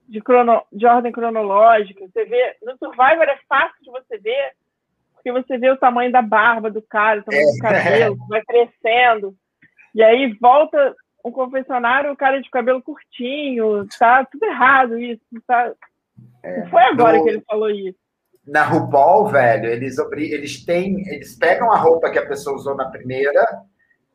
de, 0.07 0.22
crono, 0.22 0.63
de 0.72 0.86
ordem 0.86 1.11
cronológica. 1.11 2.07
Você 2.07 2.26
vê, 2.26 2.55
no 2.63 2.78
Survivor 2.78 3.24
é 3.24 3.38
fácil 3.49 3.84
de 3.84 3.91
você 3.91 4.18
ver, 4.18 4.53
porque 5.13 5.32
você 5.32 5.57
vê 5.57 5.70
o 5.70 5.78
tamanho 5.78 6.11
da 6.11 6.22
barba 6.22 6.72
do 6.72 6.82
cara, 6.82 7.20
o 7.20 7.24
tamanho 7.24 7.49
é. 7.49 7.51
do 7.51 7.59
cabelo, 7.59 8.18
vai 8.30 8.41
crescendo. 8.43 9.36
E 9.93 10.01
aí 10.01 10.34
volta 10.39 10.95
um 11.24 11.32
confessionário, 11.32 12.11
o 12.11 12.18
cara 12.18 12.41
de 12.41 12.49
cabelo 12.49 12.82
curtinho, 12.82 13.86
tá 13.99 14.24
tudo 14.26 14.45
errado 14.45 14.97
isso. 14.97 15.22
Tá... 15.45 15.74
É, 16.43 16.61
Não 16.61 16.70
foi 16.70 16.84
agora 16.84 17.18
no... 17.18 17.24
que 17.24 17.30
ele 17.32 17.41
falou 17.41 17.70
isso 17.70 18.05
na 18.48 18.64
RuPaul, 18.64 19.28
velho, 19.28 19.70
eles, 19.70 19.98
eles 19.98 20.64
têm, 20.64 21.08
eles 21.08 21.36
pegam 21.36 21.72
a 21.72 21.78
roupa 21.78 22.10
que 22.10 22.20
a 22.20 22.26
pessoa 22.26 22.56
usou 22.56 22.76
na 22.76 22.89
primeira 22.89 23.43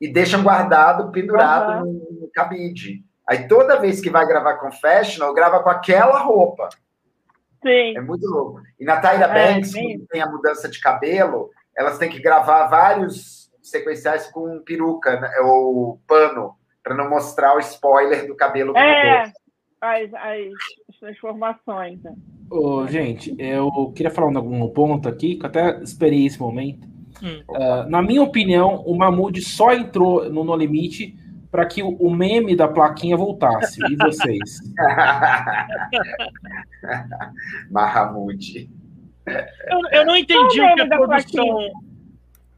e 0.01 0.09
deixam 0.09 0.43
guardado, 0.43 1.11
pendurado 1.11 1.85
uhum. 1.85 1.93
no, 1.93 2.20
no 2.22 2.31
cabide. 2.33 3.05
Aí 3.28 3.47
toda 3.47 3.81
vez 3.81 4.01
que 4.01 4.11
vai 4.11 4.26
gravar 4.26 4.59
Confessional, 4.59 5.35
grava 5.35 5.62
com 5.62 5.70
aquela 5.70 6.18
roupa. 6.18 6.68
Sim. 7.62 7.97
É 7.97 8.01
muito 8.01 8.26
louco. 8.26 8.62
E 8.78 8.85
na 8.85 9.01
Tyra 9.01 9.26
é, 9.26 9.55
Banks, 9.55 9.72
quando 9.72 10.07
tem 10.07 10.22
a 10.22 10.31
mudança 10.31 10.68
de 10.68 10.81
cabelo, 10.81 11.51
elas 11.76 11.99
têm 11.99 12.09
que 12.09 12.20
gravar 12.20 12.68
vários 12.68 13.51
sequenciais 13.62 14.31
com 14.31 14.61
peruca 14.61 15.20
né, 15.20 15.31
ou 15.41 16.01
pano, 16.07 16.57
para 16.83 16.95
não 16.95 17.11
mostrar 17.11 17.55
o 17.55 17.61
spoiler 17.61 18.26
do 18.26 18.35
cabelo. 18.35 18.76
É, 18.76 19.33
as, 19.81 20.12
as 20.14 20.99
transformações. 20.99 22.03
Né? 22.03 22.14
Oh, 22.51 22.84
gente, 22.88 23.32
eu 23.38 23.92
queria 23.94 24.11
falar 24.11 24.26
um, 24.26 24.64
um 24.64 24.68
ponto 24.68 25.09
aqui, 25.09 25.36
que 25.36 25.44
eu 25.44 25.48
até 25.48 25.80
esperei 25.82 26.26
esse 26.26 26.40
momento. 26.40 26.88
Hum. 27.22 27.42
Uh, 27.48 27.88
na 27.88 28.03
minha 28.03 28.22
opinião, 28.22 28.82
o 28.84 28.96
Mahmoud 28.96 29.40
só 29.40 29.72
entrou 29.72 30.28
no 30.28 30.42
No 30.42 30.57
Limite 30.57 31.14
para 31.51 31.64
que 31.64 31.82
o, 31.82 31.90
o, 31.90 32.11
meme 32.11 32.57
da 32.57 32.66
plaquinha 32.66 33.16
voltasse. 33.16 33.80
E 33.88 33.96
vocês? 33.96 34.61
Mahmoud. 37.70 38.68
Eu, 39.26 39.80
eu, 39.92 40.07
não 40.07 40.16
entendi 40.16 40.61
o 40.61 40.74
que 40.74 40.80
a 40.80 40.86
produção. 40.86 41.70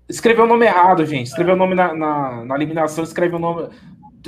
Escreveu 0.09 0.45
o 0.45 0.49
nome 0.49 0.67
errado, 0.67 1.05
gente. 1.05 1.27
Escreveu 1.27 1.55
o 1.55 1.59
nome 1.59 1.75
na, 1.75 1.95
na, 1.95 2.45
na 2.45 2.55
eliminação, 2.55 3.05
escreveu 3.05 3.39
o 3.39 3.43
nome 3.43 3.69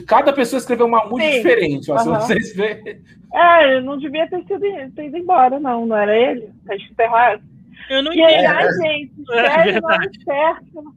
cada 0.03 0.33
pessoa 0.33 0.59
escreveu 0.59 0.87
uma 0.87 1.05
música 1.07 1.31
diferente, 1.31 1.91
ó, 1.91 1.95
uhum. 1.95 2.01
se 2.01 2.09
vocês 2.09 2.57
verem. 2.57 3.01
É, 3.33 3.81
não 3.81 3.99
devia 3.99 4.29
ter 4.29 4.45
sido 4.45 4.61
ter 4.95 5.07
ido 5.07 5.17
embora, 5.17 5.59
não, 5.59 5.87
não 5.87 5.97
era 5.97 6.17
ele. 6.17 6.51
Tá 6.67 6.77
enterrado. 6.77 7.43
Eu 7.91 8.03
não 8.03 8.13
entendi. 8.13 8.33
E 8.33 8.47
aí, 8.47 8.73
gente, 8.83 9.21
escreve 9.21 9.79
o 9.79 9.83
nome 9.83 10.25
certo. 10.25 10.95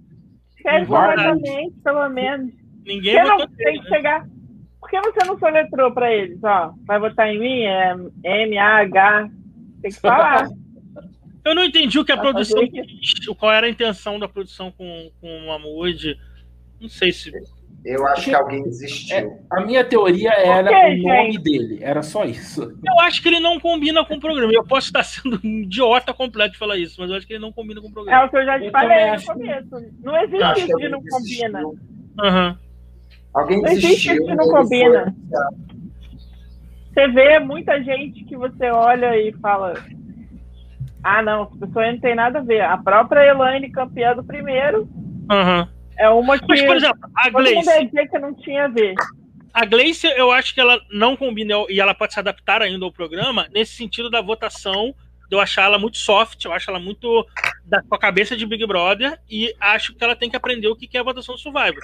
Escreve 0.56 0.86
corretamente, 0.86 1.76
pelo 1.84 2.10
menos. 2.10 2.54
Ninguém 2.86 3.22
você 3.22 3.24
não 3.24 3.48
tem 3.48 3.82
que 3.82 3.88
chegar. 3.90 4.28
Por 4.80 4.90
que 4.90 5.02
você 5.02 5.26
não 5.26 5.38
soletrou 5.38 5.92
para 5.92 6.14
eles? 6.14 6.42
Ó, 6.44 6.74
vai 6.86 7.00
votar 7.00 7.28
em 7.28 7.40
mim? 7.40 7.64
É 7.64 8.44
M-A-H. 8.44 9.30
Tem 9.82 9.92
que 9.92 10.00
falar. 10.00 10.48
Eu 11.44 11.56
não 11.56 11.64
entendi 11.64 11.98
o 11.98 12.06
que 12.06 12.12
a 12.12 12.18
produção 12.18 12.62
qual 13.38 13.52
era 13.52 13.68
a 13.68 13.70
intenção 13.70 14.20
da 14.20 14.28
produção 14.28 14.72
com, 14.72 15.12
com 15.20 15.28
o 15.28 15.48
Mahmoud. 15.48 16.18
Não 16.80 16.90
sei 16.90 17.12
se 17.12 17.32
eu 17.88 18.06
acho 18.06 18.26
que 18.26 18.36
alguém 18.36 18.64
desistiu. 18.64 19.16
É, 19.16 19.40
a 19.50 19.62
minha 19.62 19.82
teoria 19.82 20.30
era 20.32 20.70
o 20.70 20.98
nome 20.98 21.32
gente? 21.32 21.40
dele, 21.40 21.80
era 21.82 22.04
só 22.04 22.26
isso. 22.26 22.62
Eu 22.86 23.00
acho 23.02 23.22
que 23.22 23.30
ele 23.30 23.40
não 23.40 23.58
combina 23.62 24.04
com 24.04 24.16
o 24.16 24.20
programa. 24.20 24.52
Eu 24.54 24.66
posso 24.66 24.88
estar 24.88 25.04
sendo 25.04 25.40
um 25.42 25.62
idiota 25.62 26.14
completo 26.14 26.52
de 26.52 26.58
falar 26.58 26.76
isso, 26.78 27.00
mas 27.00 27.10
eu 27.10 27.16
acho 27.16 27.26
que 27.26 27.34
ele 27.34 27.42
não 27.42 27.54
combina 27.54 27.80
com 27.80 27.88
o 27.88 27.92
programa. 27.92 28.22
É 28.22 28.26
o 28.26 28.30
que 28.30 28.36
eu 28.36 28.46
já 28.46 28.60
te 28.60 28.66
eu 28.66 28.72
falei 28.72 29.12
no 29.12 29.24
começo. 29.24 29.94
Não 30.04 30.22
existe 30.22 30.60
isso 30.60 30.78
de 30.78 30.90
não 30.90 31.02
combina. 31.02 31.62
Uhum. 31.64 32.58
Alguém 33.34 33.62
não 33.62 33.72
existe 33.72 34.12
isso 34.12 34.24
de 34.26 34.36
não 34.36 34.50
combina. 34.50 35.16
Você 36.94 37.08
vê 37.08 37.40
muita 37.40 37.82
gente 37.82 38.26
que 38.26 38.36
você 38.36 38.70
olha 38.70 39.18
e 39.18 39.32
fala. 39.34 39.76
Ah, 41.02 41.22
não, 41.22 41.44
essa 41.44 41.56
pessoa 41.66 41.90
não 41.90 42.00
tem 42.00 42.16
nada 42.16 42.40
a 42.40 42.44
ver. 42.44 42.62
A 42.62 42.78
própria 42.78 43.26
Elaine, 43.26 43.72
campeã 43.72 44.14
do 44.14 44.26
primeiro, 44.26 44.90
uhum. 45.32 45.77
É 45.98 46.10
uma 46.10 46.38
que. 46.38 46.46
Mas, 46.48 46.62
por 46.62 46.76
exemplo, 46.76 47.10
a 47.16 47.30
Gleice. 47.30 47.90
que 47.90 48.20
não 48.20 48.34
tinha 48.34 48.66
a 48.66 48.68
ver. 48.68 48.94
A 49.54 49.66
Gleice, 49.66 50.08
eu 50.08 50.32
acho 50.32 50.54
que 50.54 50.62
ela 50.62 50.80
não 50.92 51.18
combina 51.18 51.54
e 51.70 51.80
ela 51.80 51.96
pode 51.96 52.14
se 52.14 52.20
adaptar 52.20 52.62
ainda 52.62 52.86
ao 52.86 52.92
programa 52.92 53.48
nesse 53.52 53.74
sentido 53.74 54.10
da 54.10 54.22
votação 54.22 54.94
eu 55.30 55.40
achar 55.40 55.64
ela 55.64 55.78
muito 55.78 55.98
soft, 55.98 56.44
eu 56.46 56.54
acho 56.54 56.70
ela 56.70 56.80
muito 56.80 57.28
da, 57.66 57.82
com 57.84 57.96
a 57.96 58.00
cabeça 58.00 58.36
de 58.36 58.46
Big 58.46 58.66
Brother 58.66 59.20
e 59.30 59.54
acho 59.60 59.94
que 59.94 60.04
ela 60.04 60.16
tem 60.16 60.30
que 60.30 60.36
aprender 60.36 60.68
o 60.68 60.76
que 60.76 60.96
é 60.96 61.00
a 61.00 61.04
votação 61.04 61.38
Survivor. 61.38 61.82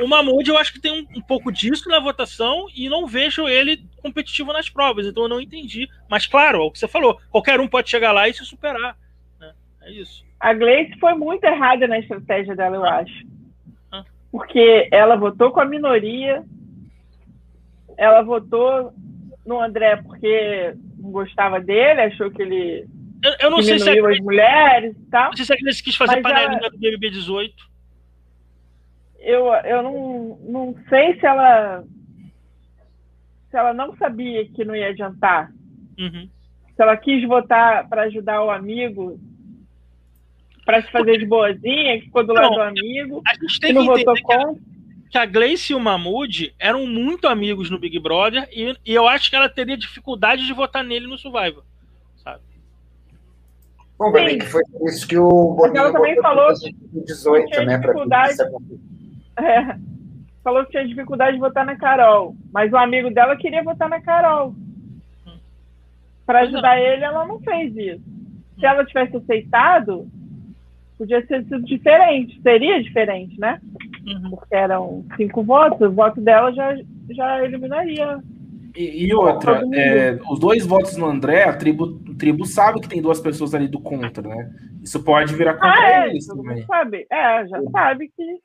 O 0.00 0.08
Mahmoud, 0.08 0.48
eu 0.48 0.56
acho 0.56 0.72
que 0.72 0.80
tem 0.80 0.90
um, 0.90 1.18
um, 1.18 1.20
pouco 1.20 1.52
disso 1.52 1.88
na 1.88 2.00
votação 2.00 2.66
e 2.74 2.88
não 2.88 3.06
vejo 3.06 3.46
ele 3.46 3.84
competitivo 3.98 4.52
nas 4.52 4.70
provas, 4.70 5.06
então 5.06 5.24
eu 5.24 5.28
não 5.28 5.40
entendi. 5.40 5.86
Mas, 6.08 6.26
claro, 6.26 6.58
é 6.58 6.60
o 6.62 6.70
que 6.70 6.78
você 6.78 6.88
falou, 6.88 7.20
qualquer 7.30 7.60
um 7.60 7.68
pode 7.68 7.90
chegar 7.90 8.10
lá 8.10 8.26
e 8.26 8.32
se 8.32 8.44
superar. 8.44 8.96
Né? 9.38 9.52
É 9.82 9.92
isso. 9.92 10.24
A 10.42 10.52
Gleice 10.52 10.98
foi 10.98 11.14
muito 11.14 11.44
errada 11.44 11.86
na 11.86 12.00
estratégia 12.00 12.56
dela, 12.56 12.76
eu 12.76 12.84
acho. 12.84 13.26
Ah. 13.92 14.04
Porque 14.32 14.88
ela 14.90 15.14
votou 15.14 15.52
com 15.52 15.60
a 15.60 15.64
minoria, 15.64 16.42
ela 17.96 18.22
votou 18.22 18.92
no 19.46 19.60
André 19.60 19.96
porque 20.02 20.74
não 20.98 21.12
gostava 21.12 21.60
dele, 21.60 22.00
achou 22.00 22.28
que 22.30 22.42
ele 22.42 22.88
eu, 23.24 23.32
eu 23.38 23.50
não 23.50 23.62
sei 23.62 23.78
se 23.78 23.88
é 23.88 24.00
as 24.00 24.18
mulheres 24.18 24.96
e 24.96 25.10
tal. 25.10 25.26
Não 25.26 25.36
sei 25.36 25.44
se 25.44 25.52
a 25.52 25.56
Gleice 25.56 25.82
quis 25.82 25.94
fazer 25.94 26.20
panelinha 26.20 26.58
ela... 26.58 26.70
do 26.70 26.78
BBB 26.78 27.10
18 27.10 27.72
eu, 29.20 29.46
eu 29.46 29.82
não, 29.82 30.38
não 30.42 30.76
sei 30.88 31.18
se 31.20 31.24
ela 31.24 31.84
se 33.48 33.56
ela 33.56 33.72
não 33.72 33.94
sabia 33.96 34.48
que 34.48 34.64
não 34.64 34.74
ia 34.74 34.88
adiantar. 34.88 35.52
Uhum. 35.98 36.28
Se 36.74 36.82
ela 36.82 36.96
quis 36.96 37.26
votar 37.28 37.88
para 37.88 38.02
ajudar 38.02 38.42
o 38.42 38.50
amigo, 38.50 39.20
para 40.64 40.82
se 40.82 40.90
fazer 40.90 41.18
de 41.18 41.26
boazinha, 41.26 41.98
que 41.98 42.04
ficou 42.06 42.24
do 42.24 42.32
lado 42.32 42.54
do 42.54 42.60
amigo, 42.60 43.22
a 43.26 43.34
gente 43.34 43.60
tem 43.60 43.70
que 43.70 43.78
não 43.78 43.86
votou 43.86 44.14
contra. 44.22 44.54
Que 45.10 45.18
a 45.18 45.26
Gleice 45.26 45.72
e 45.72 45.76
o 45.76 45.80
Mahmoud 45.80 46.54
eram 46.58 46.86
muito 46.86 47.28
amigos 47.28 47.68
no 47.68 47.78
Big 47.78 47.98
Brother 47.98 48.48
e, 48.50 48.74
e, 48.84 48.94
eu 48.94 49.06
acho 49.06 49.28
que 49.28 49.36
ela 49.36 49.48
teria 49.48 49.76
dificuldade 49.76 50.46
de 50.46 50.52
votar 50.54 50.82
nele 50.82 51.06
no 51.06 51.18
Survivor, 51.18 51.62
sabe? 52.16 52.40
Bom, 53.98 54.10
mim 54.10 54.38
que 54.38 54.46
foi 54.46 54.62
isso 54.86 55.06
que 55.06 55.18
o 55.18 55.54
Boninho 55.54 55.80
ela 55.80 55.92
também 55.92 56.16
falou 56.22 56.48
18, 57.04 57.64
né? 57.64 57.78
Dificuldade... 57.78 58.36
Pra 59.34 59.46
é, 59.46 59.76
falou 60.42 60.64
que 60.64 60.72
tinha 60.72 60.86
dificuldade 60.86 61.34
de 61.34 61.40
votar 61.40 61.64
na 61.64 61.76
Carol, 61.76 62.34
mas 62.52 62.72
o 62.72 62.76
amigo 62.76 63.10
dela 63.10 63.36
queria 63.36 63.62
votar 63.62 63.88
na 63.88 64.00
Carol. 64.00 64.54
Para 66.24 66.40
ajudar 66.40 66.80
ele, 66.80 67.04
ela 67.04 67.26
não 67.26 67.40
fez 67.40 67.76
isso. 67.76 68.04
Se 68.58 68.64
ela 68.64 68.84
tivesse 68.84 69.16
aceitado, 69.16 70.08
podia 71.02 71.26
ter 71.26 71.42
sido 71.42 71.62
diferente, 71.62 72.40
seria 72.42 72.80
diferente, 72.80 73.38
né? 73.40 73.60
Uhum. 74.06 74.30
Porque 74.30 74.54
eram 74.54 75.04
cinco 75.16 75.42
votos, 75.42 75.80
o 75.80 75.90
voto 75.90 76.20
dela 76.20 76.52
já, 76.52 76.76
já 77.10 77.44
eliminaria. 77.44 78.20
E, 78.76 79.06
e 79.06 79.14
outra, 79.14 79.62
é, 79.74 80.16
os 80.30 80.38
dois 80.38 80.64
votos 80.64 80.96
no 80.96 81.06
André, 81.06 81.42
a 81.42 81.52
tribo, 81.52 82.00
a 82.08 82.16
tribo 82.16 82.46
sabe 82.46 82.80
que 82.80 82.88
tem 82.88 83.02
duas 83.02 83.20
pessoas 83.20 83.52
ali 83.52 83.66
do 83.66 83.80
contra, 83.80 84.26
né? 84.26 84.54
Isso 84.80 85.02
pode 85.02 85.34
virar 85.34 85.54
contra 85.54 85.72
ah, 85.72 86.06
é, 86.06 86.10
eles 86.10 86.26
também. 86.26 86.64
Sabe. 86.66 87.06
É, 87.10 87.46
já 87.48 87.62
sabe 87.70 88.10
que 88.16 88.38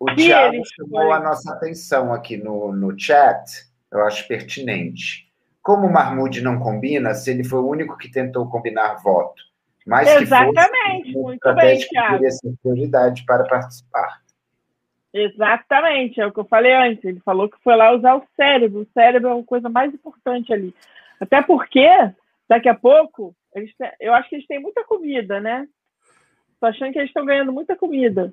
o 0.00 0.06
que 0.06 0.16
Thiago 0.16 0.62
chamou 0.74 1.02
foi? 1.02 1.12
a 1.12 1.20
nossa 1.20 1.52
atenção 1.52 2.12
aqui 2.12 2.38
no, 2.38 2.72
no 2.72 2.98
chat, 2.98 3.44
eu 3.92 4.02
acho 4.04 4.26
pertinente. 4.26 5.30
Como 5.62 5.86
o 5.86 5.92
Marmude 5.92 6.40
não 6.40 6.58
combina, 6.58 7.14
se 7.14 7.30
ele 7.30 7.44
foi 7.44 7.60
o 7.60 7.68
único 7.68 7.98
que 7.98 8.10
tentou 8.10 8.48
combinar 8.48 9.00
voto. 9.02 9.51
Mas 9.86 10.08
Exatamente, 10.08 11.04
que 11.04 11.12
fosse, 11.12 11.24
muito 11.24 11.54
bem, 11.54 11.78
Thiago. 11.78 12.30
Ser 12.30 12.54
prioridade 12.62 13.24
para 13.24 13.44
participar. 13.44 14.22
Exatamente, 15.12 16.20
é 16.20 16.26
o 16.26 16.32
que 16.32 16.40
eu 16.40 16.44
falei 16.44 16.72
antes. 16.72 17.04
Ele 17.04 17.20
falou 17.20 17.48
que 17.48 17.62
foi 17.62 17.76
lá 17.76 17.92
usar 17.92 18.14
o 18.14 18.26
cérebro. 18.34 18.80
O 18.80 18.92
cérebro 18.94 19.28
é 19.28 19.40
a 19.40 19.44
coisa 19.44 19.68
mais 19.68 19.92
importante 19.92 20.52
ali. 20.52 20.74
Até 21.20 21.42
porque, 21.42 21.88
daqui 22.48 22.68
a 22.68 22.74
pouco, 22.74 23.34
eles 23.54 23.74
têm, 23.76 23.90
eu 24.00 24.14
acho 24.14 24.28
que 24.28 24.36
eles 24.36 24.46
têm 24.46 24.60
muita 24.60 24.84
comida, 24.84 25.40
né? 25.40 25.68
Tô 26.58 26.66
achando 26.66 26.92
que 26.92 26.98
eles 26.98 27.10
estão 27.10 27.24
ganhando 27.24 27.52
muita 27.52 27.76
comida. 27.76 28.32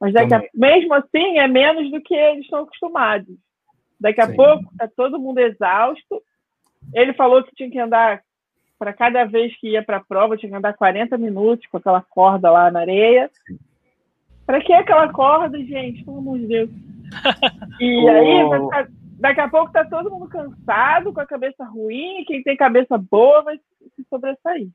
Mas 0.00 0.12
daqui 0.14 0.34
a, 0.34 0.42
mesmo 0.54 0.94
assim 0.94 1.38
é 1.38 1.46
menos 1.46 1.90
do 1.90 2.00
que 2.00 2.14
eles 2.14 2.44
estão 2.44 2.60
acostumados. 2.60 3.36
Daqui 4.00 4.20
a 4.20 4.26
Sim. 4.26 4.36
pouco 4.36 4.64
está 4.72 4.88
todo 4.88 5.18
mundo 5.18 5.38
exausto. 5.38 6.22
Ele 6.92 7.12
falou 7.14 7.42
que 7.42 7.54
tinha 7.54 7.70
que 7.70 7.78
andar 7.78 8.22
para 8.78 8.92
cada 8.92 9.24
vez 9.24 9.56
que 9.58 9.70
ia 9.70 9.82
para 9.82 9.98
a 9.98 10.04
prova, 10.04 10.36
tinha 10.36 10.50
que 10.50 10.56
andar 10.56 10.74
40 10.74 11.16
minutos 11.18 11.66
com 11.66 11.76
aquela 11.76 12.02
corda 12.02 12.50
lá 12.50 12.70
na 12.70 12.80
areia. 12.80 13.30
Para 14.46 14.60
que 14.60 14.72
aquela 14.72 15.10
corda, 15.12 15.58
gente? 15.58 16.04
Pelo 16.04 16.18
amor 16.18 16.38
de 16.38 16.46
Deus. 16.46 16.70
E 17.80 18.04
oh. 18.04 18.08
aí, 18.08 18.60
ficar, 18.60 18.88
daqui 19.18 19.40
a 19.40 19.48
pouco 19.48 19.66
está 19.66 19.84
todo 19.84 20.10
mundo 20.10 20.28
cansado, 20.28 21.12
com 21.12 21.20
a 21.20 21.26
cabeça 21.26 21.64
ruim, 21.64 22.24
quem 22.24 22.42
tem 22.42 22.56
cabeça 22.56 22.96
boa 22.96 23.42
vai 23.42 23.58
se 23.96 24.04
sobressair. 24.08 24.68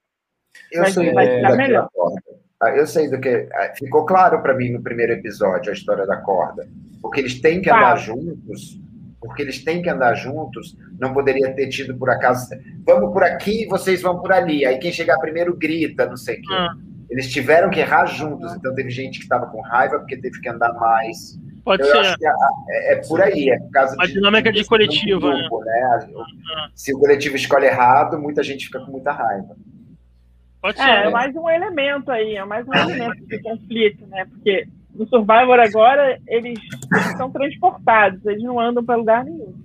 Eu 0.71 0.85
sei, 0.87 1.13
vai 1.13 1.27
ficar 1.27 1.55
melhor. 1.55 1.89
Corda. 1.93 2.21
Ah, 2.61 2.71
eu 2.71 2.85
sei 2.85 3.09
do 3.09 3.19
que. 3.19 3.47
Ah, 3.53 3.73
ficou 3.77 4.05
claro 4.05 4.41
para 4.41 4.53
mim 4.53 4.71
no 4.71 4.83
primeiro 4.83 5.13
episódio 5.13 5.69
a 5.69 5.73
história 5.73 6.05
da 6.05 6.17
corda. 6.17 6.67
Porque 7.01 7.21
eles 7.21 7.39
têm 7.39 7.61
que 7.61 7.69
andar 7.69 7.95
juntos, 7.97 8.77
porque 9.19 9.41
eles 9.41 9.63
têm 9.63 9.81
que 9.81 9.89
andar 9.89 10.13
juntos, 10.15 10.77
não 10.99 11.13
poderia 11.13 11.53
ter 11.53 11.67
tido 11.67 11.97
por 11.97 12.09
acaso. 12.09 12.49
Vamos 12.85 13.11
por 13.11 13.23
aqui 13.23 13.63
e 13.63 13.67
vocês 13.67 14.01
vão 14.01 14.19
por 14.19 14.31
ali. 14.31 14.65
Aí 14.65 14.77
quem 14.77 14.91
chegar 14.91 15.19
primeiro 15.19 15.55
grita, 15.55 16.05
não 16.05 16.17
sei 16.17 16.35
o 16.35 16.41
quê. 16.41 16.53
Ah. 16.53 16.75
Eles 17.09 17.29
tiveram 17.29 17.69
que 17.69 17.79
errar 17.79 18.05
juntos, 18.05 18.53
então 18.55 18.73
teve 18.75 18.89
gente 18.91 19.17
que 19.17 19.23
estava 19.23 19.47
com 19.47 19.61
raiva 19.61 19.97
porque 19.99 20.15
teve 20.15 20.39
que 20.39 20.47
andar 20.47 20.71
mais. 20.73 21.39
Pode 21.65 21.81
eu 21.81 22.03
ser. 22.03 22.15
É, 22.69 22.93
é, 22.93 23.01
por 23.07 23.21
aí, 23.21 23.49
é 23.49 23.59
por 23.59 23.71
causa 23.71 23.95
a 23.99 24.05
de. 24.05 24.13
dinâmica 24.13 24.51
de, 24.51 24.61
de 24.61 24.67
coletiva. 24.67 25.19
Grupo, 25.19 25.59
né? 25.63 25.99
né? 26.07 26.69
Se 26.75 26.93
o 26.93 26.99
coletivo 26.99 27.35
escolhe 27.35 27.65
errado, 27.65 28.19
muita 28.19 28.43
gente 28.43 28.67
fica 28.67 28.79
com 28.79 28.91
muita 28.91 29.11
raiva. 29.11 29.55
Pode 30.61 30.79
é, 30.79 30.83
ser. 30.83 30.89
É, 30.89 31.05
é 31.05 31.09
mais 31.09 31.35
um 31.35 31.49
elemento 31.49 32.11
aí, 32.11 32.35
é 32.35 32.45
mais 32.45 32.67
um 32.67 32.73
elemento 32.73 33.25
de 33.25 33.41
conflito, 33.41 34.05
né? 34.07 34.25
Porque 34.25 34.67
no 34.99 35.07
Survivor 35.07 35.57
agora 35.59 36.19
eles, 36.27 36.59
eles 36.91 37.17
são 37.17 37.31
transportados, 37.31 38.23
eles 38.25 38.43
não 38.43 38.59
andam 38.59 38.83
para 38.83 38.97
lugar 38.97 39.23
nenhum. 39.23 39.55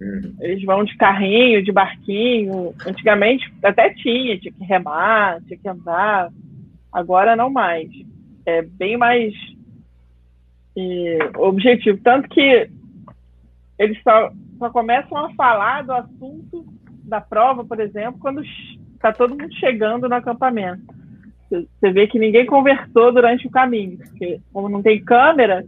Uhum. 0.00 0.34
Eles 0.40 0.64
vão 0.64 0.82
de 0.82 0.96
carrinho, 0.96 1.62
de 1.62 1.70
barquinho. 1.70 2.74
Antigamente 2.86 3.52
até 3.62 3.90
tinha, 3.90 4.38
tinha 4.38 4.52
que 4.52 4.64
remar, 4.64 5.42
tinha 5.42 5.58
que 5.58 5.68
andar. 5.68 6.30
Agora 6.90 7.36
não 7.36 7.50
mais. 7.50 7.88
É 8.46 8.62
bem 8.62 8.96
mais 8.96 9.34
e, 10.74 11.18
objetivo. 11.36 12.00
Tanto 12.02 12.28
que 12.30 12.70
eles 13.78 14.02
só, 14.02 14.32
só 14.58 14.70
começam 14.70 15.18
a 15.18 15.34
falar 15.34 15.82
do 15.82 15.92
assunto 15.92 16.64
da 17.04 17.20
prova, 17.20 17.62
por 17.62 17.78
exemplo, 17.78 18.18
quando 18.18 18.42
está 18.94 19.12
todo 19.12 19.36
mundo 19.36 19.54
chegando 19.56 20.08
no 20.08 20.14
acampamento. 20.14 21.01
Você 21.52 21.92
vê 21.92 22.06
que 22.06 22.18
ninguém 22.18 22.46
conversou 22.46 23.12
durante 23.12 23.46
o 23.46 23.50
caminho, 23.50 23.98
porque 23.98 24.40
como 24.52 24.68
não 24.68 24.82
tem 24.82 25.02
câmera, 25.04 25.64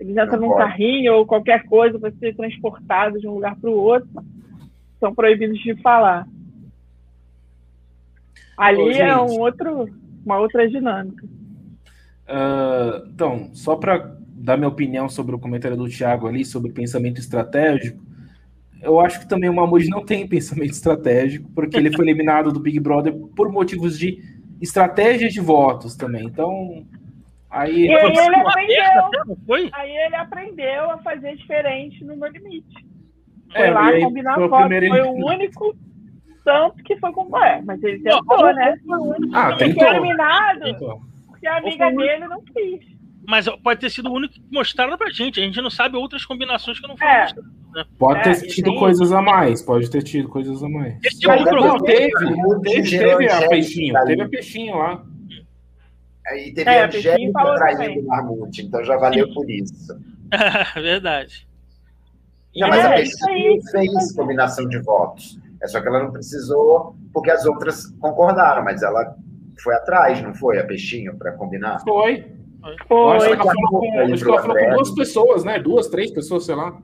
eles 0.00 0.16
entram 0.16 0.40
num 0.40 0.56
carrinho 0.56 1.14
ou 1.14 1.26
qualquer 1.26 1.64
coisa 1.64 1.98
para 1.98 2.10
ser 2.12 2.34
transportado 2.34 3.20
de 3.20 3.28
um 3.28 3.34
lugar 3.34 3.56
para 3.56 3.70
o 3.70 3.74
outro, 3.74 4.08
são 4.98 5.14
proibidos 5.14 5.58
de 5.58 5.74
falar. 5.82 6.26
Ali 8.56 8.80
Ô, 8.80 8.90
é 8.90 9.20
um 9.20 9.38
outro, 9.40 9.88
uma 10.24 10.38
outra 10.38 10.68
dinâmica. 10.68 11.24
Uh, 12.26 13.06
então, 13.12 13.50
só 13.52 13.76
para 13.76 14.16
dar 14.30 14.56
minha 14.56 14.68
opinião 14.68 15.08
sobre 15.08 15.34
o 15.34 15.38
comentário 15.38 15.76
do 15.76 15.88
Thiago 15.88 16.26
ali, 16.26 16.44
sobre 16.44 16.72
pensamento 16.72 17.20
estratégico, 17.20 18.02
eu 18.82 19.00
acho 19.00 19.20
que 19.20 19.28
também 19.28 19.50
o 19.50 19.54
Mahmoud 19.54 19.88
não 19.88 20.04
tem 20.04 20.26
pensamento 20.28 20.72
estratégico, 20.72 21.50
porque 21.54 21.76
ele 21.76 21.94
foi 21.94 22.04
eliminado 22.06 22.52
do 22.52 22.60
Big 22.60 22.80
Brother 22.80 23.14
por 23.34 23.50
motivos 23.50 23.98
de 23.98 24.35
estratégia 24.60 25.28
de 25.28 25.40
votos 25.40 25.96
também. 25.96 26.26
Então, 26.26 26.84
aí. 27.50 27.86
E 27.86 27.94
aí 27.94 28.16
ele 28.16 28.36
aprendeu. 28.36 29.70
Aí 29.72 29.96
ele 29.96 30.16
aprendeu 30.16 30.90
a 30.90 30.98
fazer 30.98 31.36
diferente 31.36 32.04
no 32.04 32.16
meu 32.16 32.30
limite. 32.30 32.86
Foi 33.52 33.66
é, 33.66 33.70
lá 33.70 34.00
combinar 34.00 34.34
foi 34.34 34.48
votos. 34.48 34.88
Foi 34.88 35.02
o 35.02 35.12
único 35.12 35.76
tanto 36.44 36.82
que 36.84 36.96
foi 36.98 37.12
com 37.12 37.36
é, 37.38 37.60
mas 37.62 37.82
ele 37.82 37.98
tentou, 37.98 38.54
né? 38.54 38.78
Ah, 39.34 39.56
tentou. 39.56 39.82
Foi 39.82 39.96
eliminado 39.96 40.60
tentou. 40.60 41.00
porque 41.26 41.46
a 41.46 41.56
amiga 41.56 41.90
dele 41.90 42.28
não 42.28 42.40
quis. 42.42 42.95
Mas 43.26 43.46
pode 43.62 43.80
ter 43.80 43.90
sido 43.90 44.08
o 44.08 44.14
único 44.14 44.34
que 44.34 44.42
mostraram 44.50 44.96
pra 44.96 45.10
gente. 45.10 45.40
A 45.40 45.42
gente 45.42 45.60
não 45.60 45.70
sabe 45.70 45.96
outras 45.96 46.24
combinações 46.24 46.78
que 46.78 46.86
não 46.86 46.96
foram 46.96 47.10
é. 47.10 47.22
mostradas. 47.22 47.52
Né? 47.74 47.84
Pode 47.98 48.22
ter 48.22 48.30
é, 48.30 48.48
tido 48.48 48.74
coisas 48.76 49.12
a 49.12 49.20
mais. 49.20 49.62
Pode 49.62 49.90
ter 49.90 50.02
tido 50.02 50.28
coisas 50.28 50.62
a 50.62 50.68
mais. 50.68 50.96
Esse 51.04 51.28
é 51.28 51.44
não, 51.44 51.78
teve, 51.78 52.10
teve, 52.62 52.98
teve 52.98 53.30
a 53.30 53.48
peixinho. 53.48 54.04
Teve 54.04 54.22
a 54.22 54.28
peixinho 54.28 54.76
lá. 54.76 55.04
Aí 56.28 56.52
teve 56.52 56.70
é, 56.70 56.82
a 56.82 56.86
Angélica 56.86 57.54
traindo 57.54 58.00
o 58.00 58.06
Marmute, 58.06 58.62
então 58.62 58.84
já 58.84 58.96
valeu 58.96 59.32
por 59.32 59.48
isso. 59.48 59.96
Verdade. 60.74 61.46
Não, 62.56 62.68
mas 62.68 62.84
é, 62.84 62.86
a 62.86 62.94
Peixinho 62.94 63.62
fez 63.70 64.12
combinação 64.12 64.66
de 64.66 64.78
votos. 64.80 65.38
É 65.62 65.68
só 65.68 65.80
que 65.80 65.88
ela 65.88 66.02
não 66.02 66.10
precisou, 66.10 66.96
porque 67.12 67.30
as 67.30 67.44
outras 67.44 67.86
concordaram, 68.00 68.64
mas 68.64 68.82
ela 68.82 69.14
foi 69.62 69.74
atrás, 69.74 70.22
não 70.22 70.34
foi, 70.34 70.58
a 70.58 70.64
Peixinho, 70.64 71.16
para 71.16 71.32
combinar? 71.32 71.80
Foi. 71.80 72.26
Foi. 72.88 73.16
Acho 73.16 73.26
que 73.26 73.32
ela 73.34 73.44
falou, 73.44 73.80
com, 73.80 74.00
acho 74.12 74.24
que 74.24 74.30
ela 74.30 74.42
falou 74.42 74.56
com 74.58 74.70
duas 74.70 74.90
pessoas, 74.94 75.44
né? 75.44 75.58
Duas, 75.58 75.88
três 75.88 76.10
pessoas, 76.10 76.44
sei 76.44 76.54
lá. 76.54 76.76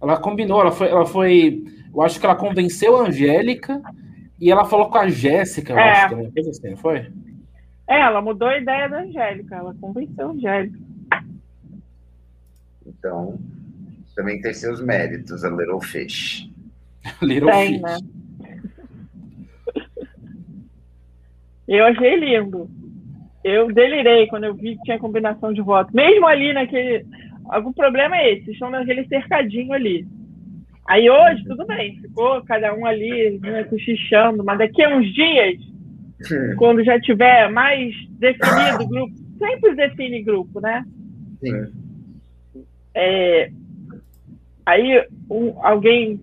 Ela 0.00 0.16
combinou, 0.18 0.60
ela 0.60 0.72
foi, 0.72 0.88
ela 0.88 1.06
foi. 1.06 1.64
Eu 1.94 2.02
acho 2.02 2.18
que 2.20 2.26
ela 2.26 2.36
convenceu 2.36 2.96
a 2.96 3.08
Angélica 3.08 3.80
E 4.40 4.50
ela 4.52 4.64
falou 4.64 4.88
com 4.90 4.98
a 4.98 5.08
Jéssica, 5.08 5.72
eu 5.72 5.78
É. 5.78 5.90
acho 5.92 6.10
também. 6.10 6.30
Coisa 6.30 6.50
assim, 6.50 6.76
foi? 6.76 7.10
É, 7.88 8.00
ela 8.00 8.20
mudou 8.20 8.46
a 8.48 8.58
ideia 8.58 8.88
da 8.88 9.00
Angélica, 9.00 9.56
ela 9.56 9.74
convenceu 9.80 10.28
a 10.28 10.30
Angélica. 10.30 10.78
Então, 12.86 13.38
também 14.14 14.40
tem 14.40 14.52
seus 14.54 14.80
méritos, 14.80 15.44
a 15.44 15.50
Little 15.50 15.80
Fish. 15.80 16.48
Little 17.22 17.50
Tem, 17.50 17.72
Fish. 17.74 17.82
né? 17.82 17.98
Eu 21.66 21.84
achei 21.86 22.16
lindo. 22.16 22.70
Eu 23.44 23.72
delirei 23.72 24.26
quando 24.26 24.44
eu 24.44 24.54
vi 24.54 24.76
que 24.76 24.82
tinha 24.82 24.98
combinação 24.98 25.52
de 25.52 25.60
votos. 25.62 25.92
Mesmo 25.94 26.26
ali 26.26 26.52
naquele. 26.52 27.06
Algum 27.48 27.72
problema 27.72 28.16
é 28.16 28.34
esse, 28.34 28.50
estão 28.50 28.68
naquele 28.70 29.06
cercadinho 29.06 29.72
ali. 29.72 30.06
Aí 30.86 31.08
hoje, 31.08 31.44
tudo 31.44 31.66
bem, 31.66 31.96
ficou 32.00 32.42
cada 32.44 32.74
um 32.74 32.84
ali 32.86 33.38
né, 33.40 33.64
cochichando, 33.64 34.42
mas 34.44 34.58
daqui 34.58 34.82
a 34.82 34.96
uns 34.96 35.06
dias, 35.12 35.54
quando 36.56 36.82
já 36.84 36.98
tiver 37.00 37.50
mais 37.50 37.94
definido 38.18 38.84
o 38.84 38.88
grupo, 38.88 39.14
sempre 39.38 39.74
define 39.74 40.22
grupo, 40.22 40.60
né? 40.60 40.84
Sim. 41.40 41.72
É, 42.94 43.50
aí 44.66 45.06
um- 45.30 45.54
alguém. 45.64 46.20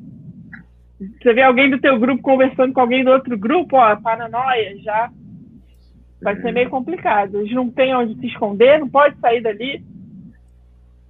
Você 1.21 1.33
vê 1.33 1.41
alguém 1.43 1.69
do 1.69 1.79
teu 1.79 1.99
grupo 1.99 2.21
conversando 2.21 2.73
com 2.73 2.81
alguém 2.81 3.03
do 3.03 3.11
outro 3.11 3.37
grupo, 3.37 3.77
ó, 3.77 3.95
paranoia, 3.97 4.75
já 4.81 5.09
vai 6.21 6.35
ser 6.41 6.51
meio 6.51 6.69
complicado. 6.69 7.39
Eles 7.39 7.53
não 7.53 7.69
têm 7.69 7.95
onde 7.95 8.19
se 8.19 8.27
esconder, 8.27 8.79
não 8.79 8.89
pode 8.89 9.17
sair 9.19 9.41
dali. 9.41 9.83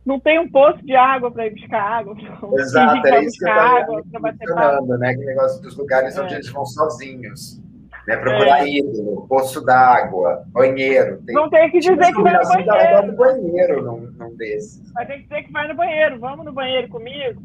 Não 0.06 0.20
tem 0.20 0.38
um 0.40 0.48
poço 0.48 0.86
de 0.86 0.96
água 0.96 1.32
para 1.32 1.48
ir 1.48 1.56
buscar 1.56 1.82
água. 1.82 2.16
Exato, 2.60 3.02
vai 3.02 3.26
isso 3.26 3.40
que 3.40 3.46
eu 3.46 3.52
água 3.52 4.04
mencionando, 4.22 4.98
né? 5.00 5.14
Que 5.16 5.26
negócio 5.26 5.62
dos 5.64 5.76
lugares 5.76 6.16
onde 6.18 6.34
É. 6.34 6.38
eles 6.38 6.50
vão 6.52 6.64
sozinhos. 6.66 7.60
Né? 8.08 8.16
Procurar 8.18 8.68
ídolo, 8.68 9.26
poço 9.28 9.66
d'água, 9.66 10.44
banheiro. 10.50 11.24
Tem 11.26 11.34
Vão 11.34 11.50
ter 11.50 11.72
que 11.72 11.80
tinha 11.80 11.98
dizer 11.98 12.14
que 12.14 12.22
vai 12.22 12.34
no 12.34 12.40
água 12.40 12.56
banheiro. 12.64 13.08
no 13.08 13.16
banheiro 13.18 13.84
num, 13.84 14.02
num 14.12 14.36
desses. 14.38 14.94
Vai 14.94 15.08
ter 15.08 15.14
que 15.16 15.24
dizer 15.24 15.44
que 15.44 15.52
vai 15.52 15.68
no 15.68 15.74
banheiro. 15.76 16.20
Vamos 16.20 16.46
no 16.46 16.54
banheiro 16.54 16.88
comigo? 16.90 17.42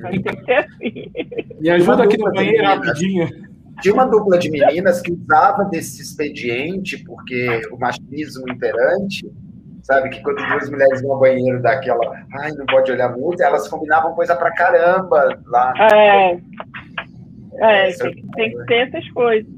Vai 0.00 0.18
ter 0.20 0.36
que 0.36 0.44
ser 0.46 0.52
assim. 0.54 1.12
Me 1.60 1.68
ajuda 1.68 2.04
aqui 2.04 2.16
no 2.16 2.32
banheiro 2.32 2.64
rapidinho. 2.64 3.28
Tinha 3.80 3.94
uma 3.94 4.06
dupla 4.06 4.38
de 4.38 4.50
meninas 4.50 5.00
que 5.00 5.12
usava 5.12 5.64
desse 5.64 6.02
expediente, 6.02 7.02
porque 7.04 7.62
o 7.72 7.78
machismo 7.78 8.48
imperante, 8.48 9.26
sabe? 9.82 10.10
Que 10.10 10.22
quando 10.22 10.36
duas 10.36 10.70
mulheres 10.70 11.02
vão 11.02 11.12
ao 11.12 11.20
banheiro 11.20 11.60
daquela, 11.62 12.00
ai, 12.40 12.52
não 12.52 12.66
pode 12.66 12.90
olhar 12.92 13.08
muito, 13.16 13.42
elas 13.42 13.68
combinavam 13.68 14.14
coisa 14.14 14.36
pra 14.36 14.52
caramba 14.52 15.40
lá. 15.46 15.74
É, 15.92 16.38
é 17.60 17.88
Isso 17.90 18.02
tem, 18.02 18.26
tem 18.34 18.50
que 18.56 18.64
ter 18.66 18.88
essas 18.88 19.08
coisas. 19.12 19.50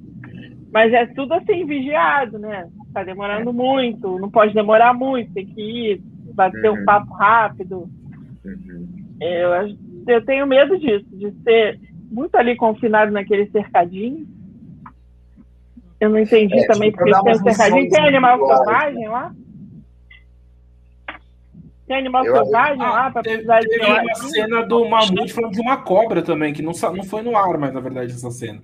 Mas 0.72 0.92
é 0.92 1.04
tudo 1.06 1.34
assim, 1.34 1.66
vigiado, 1.66 2.38
né? 2.38 2.66
Tá 2.94 3.04
demorando 3.04 3.52
muito, 3.52 4.18
não 4.18 4.30
pode 4.30 4.54
demorar 4.54 4.94
muito, 4.94 5.32
tem 5.34 5.46
que 5.46 5.60
ir, 5.60 6.02
bater 6.34 6.70
Uhum. 6.70 6.80
um 6.80 6.84
papo 6.84 7.12
rápido. 7.12 7.90
Uhum. 8.44 8.88
Eu, 9.20 9.76
eu 10.08 10.24
tenho 10.24 10.46
medo 10.46 10.78
disso, 10.78 11.04
de 11.12 11.30
ser 11.42 11.78
muito 12.12 12.34
ali 12.36 12.54
confinado 12.56 13.10
naquele 13.10 13.46
cercadinho. 13.50 14.26
Eu 15.98 16.10
não 16.10 16.18
entendi 16.18 16.58
É, 16.58 16.66
também 16.66 16.90
tipo, 16.90 16.98
porque 17.04 17.10
pra 17.10 17.22
dar 17.22 17.24
tem 17.24 17.32
um 17.32 17.44
cercadinho. 17.54 17.90
Tem 17.90 18.06
animal 18.06 18.46
selvagem 18.46 19.08
lá? 19.08 19.34
Tem 21.86 21.96
animal 21.96 22.24
Eu 22.24 22.34
selvagem 22.36 22.78
lá 22.78 23.10
para 23.10 23.20
Ah, 23.20 23.22
precisar 23.22 23.60
de 23.60 23.68
teve 23.68 23.84
uma 23.86 24.14
cena 24.14 24.62
do 24.66 24.88
Mamute 24.88 25.32
falando 25.32 25.52
de 25.52 25.60
uma 25.60 25.76
cobra 25.78 26.22
também, 26.22 26.52
que 26.52 26.62
não, 26.62 26.72
não 26.94 27.04
foi 27.04 27.22
no 27.22 27.36
ar, 27.36 27.58
mas 27.58 27.72
na 27.72 27.80
verdade, 27.80 28.12
essa 28.12 28.30
cena. 28.30 28.60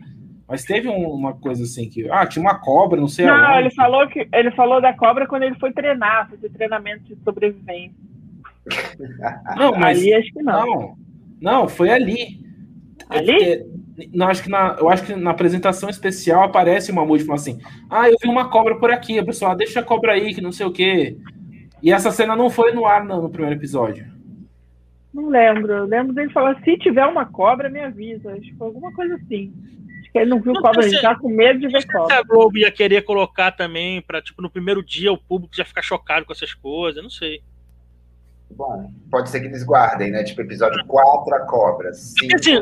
Mas 0.48 0.64
teve 0.64 0.88
um- 0.88 1.10
uma 1.10 1.34
coisa 1.34 1.62
assim 1.64 1.88
que. 1.90 2.10
Ah, 2.10 2.26
tinha 2.26 2.42
uma 2.42 2.58
cobra, 2.58 2.98
não 3.00 3.08
sei 3.08 3.26
Não, 3.26 3.34
aonde. 3.34 3.58
ele 3.58 3.70
falou 3.74 4.08
que 4.08 4.26
ele 4.32 4.50
falou 4.52 4.80
da 4.80 4.94
cobra 4.94 5.26
quando 5.26 5.42
ele 5.42 5.56
foi 5.56 5.72
treinar, 5.72 6.30
fazer 6.30 6.48
treinamento 6.50 7.04
de 7.04 7.16
sobrevivência. 7.22 7.92
Não, 9.56 9.72
mas. 9.72 9.98
Ali 9.98 10.14
acho 10.14 10.32
que 10.32 10.42
não. 10.42 10.64
Não, 10.66 10.96
não, 11.40 11.68
foi 11.68 11.90
ali. 11.90 12.47
Ali? 13.08 13.42
É, 13.42 13.66
não, 14.12 14.28
acho 14.28 14.42
que 14.42 14.50
na, 14.50 14.76
eu 14.78 14.88
acho 14.88 15.04
que 15.04 15.14
na 15.14 15.30
apresentação 15.30 15.88
especial 15.88 16.42
aparece 16.42 16.90
o 16.90 16.94
Mamute 16.94 17.24
falando 17.24 17.40
assim: 17.40 17.58
Ah, 17.90 18.08
eu 18.08 18.16
vi 18.22 18.28
uma 18.28 18.48
cobra 18.48 18.76
por 18.76 18.90
aqui. 18.90 19.18
A 19.18 19.24
pessoa, 19.24 19.52
ah, 19.52 19.54
deixa 19.54 19.80
a 19.80 19.82
cobra 19.82 20.12
aí, 20.12 20.34
que 20.34 20.40
não 20.40 20.52
sei 20.52 20.66
o 20.66 20.72
quê. 20.72 21.16
E 21.82 21.92
essa 21.92 22.10
cena 22.10 22.34
não 22.34 22.50
foi 22.50 22.72
no 22.72 22.84
ar 22.84 23.04
não, 23.04 23.22
no 23.22 23.30
primeiro 23.30 23.56
episódio. 23.56 24.06
Não 25.12 25.28
lembro. 25.28 25.72
Eu 25.72 25.84
lembro 25.84 26.12
dele 26.12 26.30
falar, 26.30 26.60
se 26.62 26.76
tiver 26.78 27.06
uma 27.06 27.24
cobra, 27.24 27.68
me 27.68 27.80
avisa. 27.80 28.32
Acho 28.32 28.42
que 28.42 28.54
foi 28.56 28.66
alguma 28.66 28.92
coisa 28.92 29.14
assim. 29.14 29.52
Acho 30.00 30.12
que 30.12 30.18
ele 30.18 30.30
não 30.30 30.40
viu 30.40 30.52
Não, 30.52 30.62
cobra, 30.62 30.84
ele 30.84 31.00
tá 31.00 31.14
com 31.16 31.28
medo 31.28 31.60
de 31.60 31.68
ver 31.68 31.82
se 31.82 31.88
cobra. 31.88 32.18
a 32.18 32.22
Globo 32.22 32.58
ia 32.58 32.70
querer 32.70 33.02
colocar 33.02 33.52
também 33.52 34.02
pra, 34.02 34.20
tipo, 34.20 34.42
no 34.42 34.50
primeiro 34.50 34.82
dia 34.82 35.12
o 35.12 35.18
público 35.18 35.56
já 35.56 35.64
ficar 35.64 35.82
chocado 35.82 36.26
com 36.26 36.32
essas 36.32 36.52
coisas, 36.54 37.02
não 37.02 37.10
sei. 37.10 37.42
Bom, 38.50 38.90
pode 39.10 39.28
ser 39.30 39.40
que 39.40 39.46
eles 39.46 39.62
guardem, 39.62 40.10
né? 40.10 40.24
Tipo, 40.24 40.40
episódio 40.40 40.84
4, 40.86 41.34
a 41.34 41.40
cobra. 41.46 41.92
5, 41.92 42.34
Assim, 42.34 42.54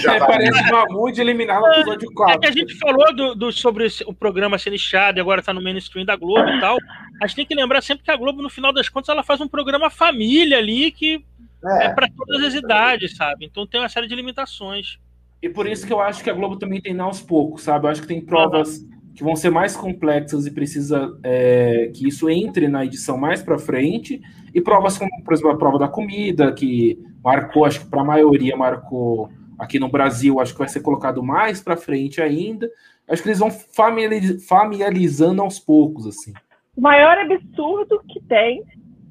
já 0.00 0.12
Aí 0.12 0.18
vai. 0.18 0.28
aparece 0.28 0.60
o 0.62 0.72
Mamute 0.72 1.20
eliminado 1.20 1.60
no 1.62 1.72
episódio 1.74 2.08
É 2.10 2.14
4. 2.14 2.40
que 2.40 2.46
a 2.46 2.50
gente 2.50 2.74
falou 2.76 3.14
do, 3.14 3.34
do- 3.34 3.52
sobre 3.52 3.86
esse- 3.86 4.02
o 4.04 4.12
programa 4.12 4.58
ser 4.58 4.70
nichado 4.70 5.18
e 5.18 5.20
agora 5.20 5.42
tá 5.42 5.52
no 5.52 5.62
mainstream 5.62 6.04
da 6.04 6.16
Globo 6.16 6.48
e 6.48 6.60
tal. 6.60 6.76
A 7.22 7.26
gente 7.26 7.36
tem 7.36 7.46
que 7.46 7.54
lembrar 7.54 7.82
sempre 7.82 8.02
que 8.04 8.10
a 8.10 8.16
Globo, 8.16 8.42
no 8.42 8.50
final 8.50 8.72
das 8.72 8.88
contas, 8.88 9.10
ela 9.10 9.22
faz 9.22 9.40
um 9.40 9.46
programa 9.48 9.90
família 9.90 10.58
ali 10.58 10.90
que 10.90 11.24
é, 11.64 11.84
É, 11.86 11.88
pra 11.90 12.08
todas 12.16 12.42
as 12.44 12.54
idades, 12.54 13.16
sabe? 13.16 13.44
Então 13.44 13.66
tem 13.66 13.80
uma 13.80 13.88
série 13.88 14.08
de 14.08 14.14
limitações. 14.14 14.98
E 15.42 15.48
por 15.48 15.68
isso 15.68 15.86
que 15.86 15.92
eu 15.92 16.00
acho 16.00 16.22
que 16.24 16.30
a 16.30 16.32
Globo 16.34 16.56
também 16.56 16.80
tem 16.80 16.98
aos 16.98 17.20
poucos, 17.20 17.62
sabe? 17.62 17.86
Eu 17.86 17.90
acho 17.90 18.00
que 18.02 18.08
tem 18.08 18.20
provas 18.20 18.80
que 19.14 19.22
vão 19.22 19.36
ser 19.36 19.50
mais 19.50 19.76
complexas 19.76 20.46
e 20.46 20.50
precisa 20.52 21.16
é, 21.22 21.90
que 21.94 22.08
isso 22.08 22.30
entre 22.30 22.66
na 22.68 22.84
edição 22.84 23.16
mais 23.18 23.42
para 23.42 23.58
frente. 23.58 24.20
E 24.58 24.60
provas 24.60 24.98
como, 24.98 25.08
por 25.22 25.32
exemplo, 25.32 25.52
a 25.52 25.56
prova 25.56 25.78
da 25.78 25.86
comida, 25.86 26.52
que 26.52 26.98
marcou, 27.22 27.64
acho 27.64 27.78
que 27.80 27.86
para 27.86 28.00
a 28.00 28.04
maioria 28.04 28.56
marcou 28.56 29.30
aqui 29.56 29.78
no 29.78 29.88
Brasil, 29.88 30.40
acho 30.40 30.52
que 30.52 30.58
vai 30.58 30.68
ser 30.68 30.80
colocado 30.80 31.22
mais 31.22 31.62
para 31.62 31.76
frente 31.76 32.20
ainda. 32.20 32.68
Acho 33.08 33.22
que 33.22 33.28
eles 33.28 33.38
vão 33.38 33.52
familiariz- 33.52 34.44
familiarizando 34.48 35.40
aos 35.40 35.60
poucos, 35.60 36.08
assim. 36.08 36.32
O 36.76 36.80
maior 36.80 37.16
absurdo 37.18 38.02
que 38.08 38.20
tem 38.24 38.64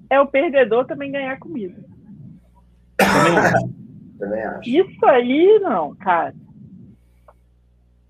é 0.10 0.20
o 0.20 0.28
perdedor 0.28 0.86
também 0.86 1.14
ganhar 1.14 1.40
comida. 1.40 1.82
Também 2.98 3.38
acho. 3.40 3.70
também 4.20 4.44
acho. 4.44 4.70
Isso 4.70 5.06
aí, 5.06 5.60
não, 5.62 5.96
cara. 5.96 6.36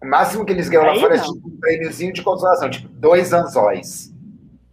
O 0.01 0.07
máximo 0.07 0.43
que 0.43 0.53
eles 0.53 0.69
ganham 0.69 0.85
lá 0.87 0.93
Aí 0.93 0.99
fora 0.99 1.15
é 1.15 1.17
não. 1.19 1.33
tipo, 1.35 1.47
um 1.49 1.57
prêmiozinho 1.59 2.13
de 2.13 2.23
consolação, 2.23 2.67
tipo, 2.67 2.87
dois 2.89 3.31
anzóis. 3.31 4.11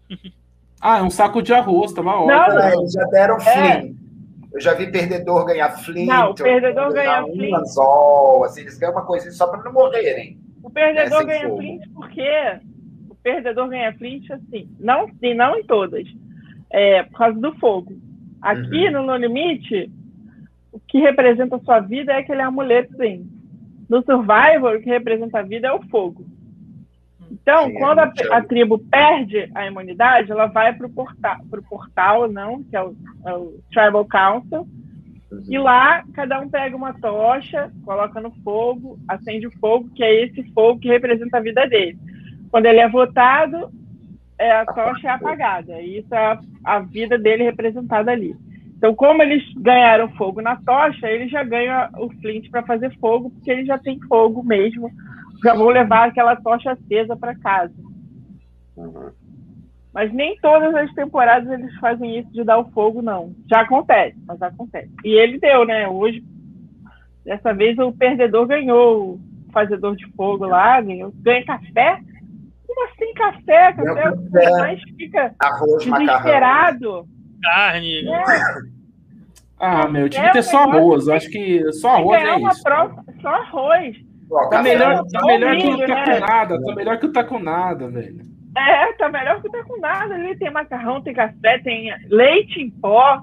Ah, 0.86 0.98
é 0.98 1.02
um 1.02 1.08
saco 1.08 1.40
de 1.40 1.54
arroz, 1.54 1.92
tava 1.94 2.10
Não, 2.10 2.26
ótimo. 2.26 2.58
É, 2.60 2.74
eles 2.74 2.92
já 2.92 3.04
deram 3.04 3.36
É. 3.36 3.40
flint. 3.80 3.96
Eu 4.52 4.60
já 4.60 4.74
vi 4.74 4.92
perdedor 4.92 5.46
ganhar 5.46 5.70
flint. 5.70 6.06
Não, 6.06 6.30
o 6.30 6.34
perdedor 6.34 6.92
ganha 6.92 7.24
um 7.24 7.32
flint. 7.32 7.54
anzol, 7.54 8.44
assim, 8.44 8.60
eles 8.60 8.76
ganham 8.78 8.92
uma 8.92 9.04
coisinha 9.06 9.32
só 9.32 9.46
para 9.46 9.62
não 9.62 9.72
morrerem. 9.72 10.38
O 10.62 10.68
perdedor 10.70 11.06
É, 11.06 11.16
sem 11.16 11.26
ganha 11.26 11.48
fogo. 11.48 11.56
flint 11.56 11.82
porque 11.94 12.30
o 13.08 13.14
perdedor 13.16 13.68
ganha 13.68 13.92
flint 13.94 14.30
assim, 14.30 14.68
não, 14.78 15.08
e 15.22 15.34
não 15.34 15.56
em 15.58 15.64
todas, 15.64 16.06
é, 16.70 17.02
por 17.04 17.16
causa 17.18 17.40
do 17.40 17.54
fogo. 17.54 17.94
Aqui 18.42 18.84
Uhum. 18.88 18.92
no 18.92 19.02
No 19.06 19.16
Limite, 19.16 19.90
o 20.70 20.78
que 20.78 20.98
representa 20.98 21.56
a 21.56 21.60
sua 21.60 21.80
vida 21.80 22.12
é 22.12 22.18
aquele 22.18 22.42
amuletozinho. 22.42 23.26
No 23.88 24.02
Survivor, 24.04 24.76
o 24.76 24.80
que 24.82 24.88
representa 24.90 25.38
a 25.38 25.42
vida 25.42 25.68
é 25.68 25.72
o 25.72 25.82
fogo. 25.88 26.26
Então, 27.30 27.66
Sim, 27.66 27.76
é 27.76 27.78
quando 27.78 27.98
a, 28.00 28.12
a 28.32 28.42
tribo 28.42 28.78
perde 28.78 29.50
a 29.54 29.66
imunidade, 29.66 30.30
ela 30.30 30.46
vai 30.46 30.72
para 30.72 30.86
o 30.86 30.90
portal, 30.90 31.36
pro 31.50 31.62
portal, 31.62 32.28
não, 32.28 32.62
que 32.62 32.76
é 32.76 32.82
o, 32.82 32.94
é 33.26 33.32
o 33.34 33.60
Tribal 33.70 34.04
Council, 34.04 34.66
e 35.48 35.58
lá, 35.58 36.04
cada 36.14 36.40
um 36.40 36.48
pega 36.48 36.76
uma 36.76 36.92
tocha, 36.94 37.70
coloca 37.84 38.20
no 38.20 38.30
fogo, 38.42 38.98
acende 39.08 39.46
o 39.46 39.58
fogo, 39.58 39.90
que 39.94 40.04
é 40.04 40.24
esse 40.24 40.42
fogo 40.52 40.80
que 40.80 40.88
representa 40.88 41.38
a 41.38 41.40
vida 41.40 41.66
dele. 41.66 41.98
Quando 42.50 42.66
ele 42.66 42.78
é 42.78 42.88
votado, 42.88 43.70
é, 44.38 44.52
a 44.52 44.64
tocha 44.64 45.08
é 45.08 45.10
apagada. 45.10 45.80
E 45.80 45.98
isso 45.98 46.14
é 46.14 46.18
a, 46.18 46.40
a 46.64 46.78
vida 46.80 47.18
dele 47.18 47.42
representada 47.42 48.12
ali. 48.12 48.36
Então, 48.76 48.94
como 48.94 49.22
eles 49.22 49.42
ganharam 49.56 50.08
fogo 50.10 50.40
na 50.40 50.56
tocha, 50.56 51.08
eles 51.08 51.30
já 51.30 51.42
ganham 51.42 51.88
o 51.98 52.10
flint 52.20 52.50
para 52.50 52.62
fazer 52.62 52.94
fogo, 52.98 53.30
porque 53.30 53.50
eles 53.50 53.66
já 53.66 53.78
têm 53.78 53.98
fogo 54.08 54.42
mesmo. 54.42 54.90
Já 55.44 55.54
vão 55.54 55.68
levar 55.68 56.08
aquela 56.08 56.34
tocha 56.36 56.72
acesa 56.72 57.16
para 57.16 57.34
casa. 57.38 57.74
Uhum. 58.76 59.10
Mas 59.92 60.12
nem 60.12 60.36
todas 60.40 60.74
as 60.74 60.92
temporadas 60.94 61.48
eles 61.52 61.72
fazem 61.76 62.18
isso 62.18 62.32
de 62.32 62.42
dar 62.42 62.58
o 62.58 62.70
fogo, 62.72 63.00
não. 63.00 63.32
Já 63.48 63.60
acontece, 63.60 64.16
mas 64.26 64.42
acontece. 64.42 64.90
E 65.04 65.10
ele 65.10 65.38
deu, 65.38 65.64
né? 65.64 65.86
Hoje, 65.86 66.24
dessa 67.24 67.52
vez, 67.54 67.78
o 67.78 67.92
perdedor 67.92 68.46
ganhou 68.46 69.14
o 69.14 69.20
fazedor 69.52 69.94
de 69.94 70.06
fogo 70.14 70.46
lá, 70.46 70.80
ganhou. 70.80 71.12
Ganha 71.18 71.44
café? 71.44 72.00
Como 72.66 72.88
assim 72.88 73.14
café? 73.14 73.72
Café 73.72 74.02
é 74.02 74.10
o 74.10 74.16
que 74.18 74.30
café. 74.32 74.50
mais 74.58 74.82
fica 74.96 75.34
Arroz, 75.38 75.86
macarrão. 75.86 76.06
desesperado. 76.16 77.08
Carne. 77.42 78.08
É, 78.08 78.24
Ah, 79.60 79.86
meu, 79.86 80.08
tinha 80.08 80.24
É 80.24 80.26
que 80.28 80.32
ter 80.32 80.38
um 80.40 80.42
só 80.42 80.58
arroz. 80.64 81.08
acho 81.08 81.30
que 81.30 81.72
só 81.74 81.90
arroz 81.96 82.20
é 82.22 82.32
uma 82.34 82.50
isso. 82.50 82.62
prova, 82.64 83.04
só 83.22 83.28
arroz. 83.28 83.96
Tá 84.50 84.62
melhor, 84.62 85.04
tá 85.12 85.26
melhor 85.26 85.56
que 85.56 85.68
o 85.68 85.78
tá 85.78 85.86
né? 85.86 86.04
com 86.04 86.26
nada, 86.26 86.62
tá 86.62 86.74
melhor 86.74 86.98
que 86.98 87.06
o 87.06 87.12
tá 87.12 87.24
com 87.24 87.38
nada, 87.38 87.88
velho. 87.88 88.20
É, 88.56 88.92
tá 88.94 89.08
melhor 89.08 89.40
que 89.40 89.48
o 89.48 89.50
tá 89.50 89.64
com 89.64 89.80
nada. 89.80 90.14
Ali 90.14 90.36
tem 90.36 90.50
macarrão, 90.50 91.02
tem 91.02 91.14
café, 91.14 91.58
tem 91.58 91.92
leite 92.08 92.60
em 92.60 92.70
pó, 92.70 93.22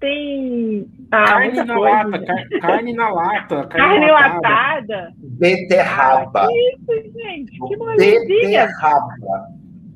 tem. 0.00 0.88
Ah, 1.10 1.24
carne, 1.24 1.64
na 1.64 1.74
coisa. 1.74 1.80
lata, 1.80 2.26
car 2.26 2.60
carne 2.60 2.92
na 2.92 3.08
lata, 3.08 3.66
carne, 3.68 4.00
carne 4.00 4.10
latada. 4.10 5.12
Beterraba. 5.18 6.44
Ah, 6.44 6.48
que 6.48 6.74
isso, 6.74 7.12
gente? 7.12 7.58
Que 7.58 7.76
maravilha. 7.76 8.26
Beterraba. 8.26 9.48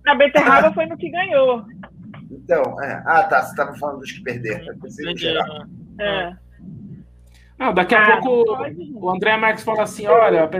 A 0.06 0.14
beterraba 0.14 0.68
ah. 0.68 0.72
foi 0.72 0.86
no 0.86 0.96
que 0.96 1.10
ganhou. 1.10 1.64
Então, 2.30 2.62
é. 2.82 3.02
ah, 3.06 3.22
tá. 3.24 3.42
Você 3.42 3.50
estava 3.50 3.74
falando 3.76 4.00
dos 4.00 4.12
que 4.12 4.22
perderam. 4.22 4.74
É. 6.00 6.32
Não, 7.62 7.72
daqui 7.72 7.94
a 7.94 8.02
ah, 8.02 8.20
pouco 8.20 8.44
o 8.94 9.08
André 9.08 9.36
Marques 9.36 9.62
fala 9.62 9.84
assim: 9.84 10.04
olha, 10.08 10.50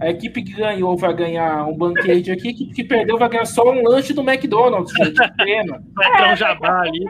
a 0.00 0.10
equipe 0.10 0.44
que 0.44 0.52
ganhou 0.52 0.96
vai 0.96 1.12
ganhar 1.12 1.66
um 1.66 1.76
banquete 1.76 2.30
aqui, 2.30 2.48
a 2.48 2.50
equipe 2.52 2.72
que 2.72 2.84
perdeu 2.84 3.18
vai 3.18 3.28
ganhar 3.28 3.46
só 3.46 3.68
um 3.68 3.82
lanche 3.82 4.14
do 4.14 4.22
McDonald's, 4.22 4.92
gente. 4.92 5.18
Pena. 5.36 5.82
Vai 5.92 6.08
entrar 6.08 6.32
um 6.32 6.36
jabá 6.36 6.80
ali. 6.82 7.04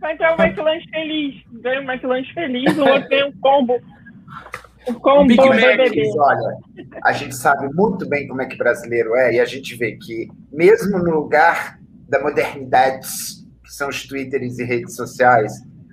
Vai 0.00 0.14
entrar 0.14 0.38
um 0.38 0.42
McLanche 0.42 0.88
feliz. 0.88 1.34
Ganha 1.52 1.80
um 1.82 1.84
McLanche 1.84 2.32
feliz, 2.32 2.78
o 2.78 2.82
outro 2.82 3.08
tem 3.10 3.24
um 3.26 3.32
combo. 3.40 3.78
Um 4.88 4.94
combo 4.94 5.26
Big 5.26 5.42
BBB. 5.42 6.10
Olha, 6.18 6.56
a 7.04 7.12
gente 7.12 7.36
sabe 7.36 7.68
muito 7.74 8.08
bem 8.08 8.26
como 8.26 8.40
é 8.40 8.46
que 8.46 8.56
brasileiro 8.56 9.14
é, 9.16 9.34
e 9.34 9.40
a 9.40 9.44
gente 9.44 9.76
vê 9.76 9.96
que, 9.96 10.28
mesmo 10.50 10.98
no 10.98 11.10
lugar 11.10 11.78
da 12.08 12.22
modernidade, 12.22 13.06
que 13.62 13.70
são 13.70 13.90
os 13.90 14.06
twitters 14.06 14.58
e 14.58 14.64
redes 14.64 14.96
sociais, 14.96 15.52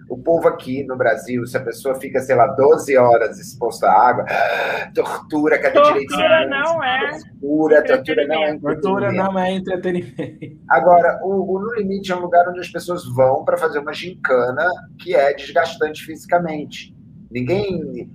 o 0.09 0.17
povo 0.17 0.47
aqui 0.47 0.83
no 0.83 0.95
Brasil, 0.95 1.45
se 1.45 1.57
a 1.57 1.61
pessoa 1.61 1.95
fica, 1.95 2.19
sei 2.19 2.35
lá, 2.35 2.47
12 2.47 2.97
horas 2.97 3.39
exposta 3.39 3.87
à 3.87 4.09
água, 4.09 4.25
tortura, 4.93 5.59
cadê 5.59 5.73
tortura 5.73 5.93
direito? 5.93 6.09
Tortura 6.09 6.47
não 6.47 6.83
é. 6.83 7.09
Tortura, 7.09 7.83
tortura 7.83 8.27
não 8.27 8.43
é 8.43 8.57
Tortura 8.57 9.11
não 9.11 9.39
é 9.39 9.51
entretenimento. 9.51 10.57
Agora, 10.69 11.19
o, 11.23 11.55
o 11.55 11.59
No 11.59 11.75
Limite 11.75 12.11
é 12.11 12.15
um 12.15 12.21
lugar 12.21 12.47
onde 12.47 12.59
as 12.59 12.69
pessoas 12.69 13.05
vão 13.13 13.43
para 13.43 13.57
fazer 13.57 13.79
uma 13.79 13.93
gincana 13.93 14.65
que 14.99 15.15
é 15.15 15.33
desgastante 15.33 16.03
fisicamente. 16.03 16.95
Ninguém 17.29 18.09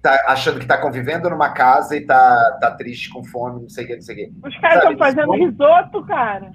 tá 0.00 0.22
achando 0.28 0.58
que 0.58 0.64
está 0.64 0.76
convivendo 0.76 1.30
numa 1.30 1.48
casa 1.50 1.96
e 1.96 2.00
está 2.00 2.58
tá 2.60 2.70
triste 2.70 3.08
com 3.10 3.24
fome, 3.24 3.62
não 3.62 3.68
sei 3.68 3.84
o 3.84 3.86
que, 3.86 3.94
não 3.94 4.02
sei 4.02 4.14
o 4.14 4.18
que. 4.18 4.48
Os 4.48 4.60
caras 4.60 4.78
estão 4.78 4.98
fazendo 4.98 5.32
risoto, 5.32 6.04
cara. 6.04 6.50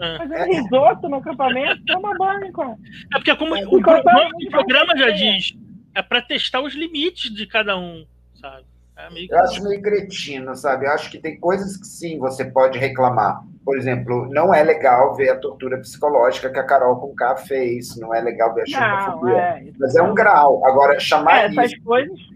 É. 0.00 0.18
Fazendo 0.18 0.34
é. 0.34 0.46
risoto 0.46 1.08
no 1.08 1.16
acampamento, 1.16 1.84
toma 1.86 2.14
banho, 2.16 2.52
cara. 2.52 2.76
É 3.14 3.18
porque 3.18 3.36
como 3.36 3.56
é, 3.56 3.64
o, 3.64 3.80
programa, 3.80 4.30
o 4.46 4.50
programa 4.50 4.96
já 4.96 5.10
diz, 5.10 5.56
é 5.94 6.02
para 6.02 6.22
testar 6.22 6.60
os 6.60 6.74
limites 6.74 7.32
de 7.32 7.46
cada 7.46 7.76
um, 7.78 8.04
sabe? 8.34 8.64
É 8.96 9.08
eu 9.28 9.38
acho 9.40 9.62
meio 9.64 9.82
cretino, 9.82 10.54
sabe? 10.54 10.86
Eu 10.86 10.92
acho 10.92 11.10
que 11.10 11.18
tem 11.18 11.38
coisas 11.40 11.76
que 11.76 11.86
sim 11.86 12.18
você 12.18 12.44
pode 12.44 12.78
reclamar. 12.78 13.42
Por 13.64 13.76
exemplo, 13.76 14.28
não 14.30 14.54
é 14.54 14.62
legal 14.62 15.14
ver 15.14 15.30
a 15.30 15.36
tortura 15.36 15.78
psicológica 15.78 16.48
que 16.48 16.58
a 16.58 16.64
Carol 16.64 17.00
com 17.00 17.14
K 17.14 17.36
fez, 17.38 17.96
não 17.96 18.14
é 18.14 18.20
legal 18.20 18.54
ver 18.54 18.62
a 18.62 18.66
xenofobia. 18.66 19.36
É, 19.36 19.64
mas 19.80 19.96
é 19.96 20.02
um 20.02 20.14
grau. 20.14 20.64
Agora, 20.64 21.00
chamar 21.00 21.38
é, 21.38 21.46
essas 21.46 21.72
isso, 21.72 21.82
coisas 21.82 22.34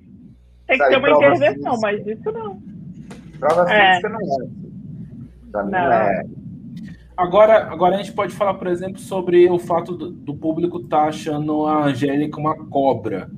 tem 0.69 0.79
que 0.79 0.89
ter 0.89 0.97
uma 0.99 1.11
intervenção, 1.11 1.81
mas 1.81 2.07
isso 2.07 2.31
não. 2.31 2.63
Prova 3.41 3.73
é. 3.73 3.93
física 3.93 4.09
não 4.11 4.21
é. 4.21 4.49
Pra 5.51 5.65
mim 5.65 5.71
não 5.71 5.93
é. 5.93 6.25
Agora, 7.19 7.65
agora 7.73 7.97
a 7.97 7.99
gente 7.99 8.13
pode 8.13 8.33
falar, 8.33 8.55
por 8.55 8.69
exemplo, 8.69 9.01
sobre 9.01 9.51
o 9.51 9.59
fato 9.59 9.97
do, 9.97 10.09
do 10.09 10.37
público 10.37 10.79
estar 10.79 10.99
tá 10.99 11.09
achando 11.09 11.67
a 11.67 11.87
Angélica 11.87 12.39
uma 12.39 12.55
cobra. 12.67 13.29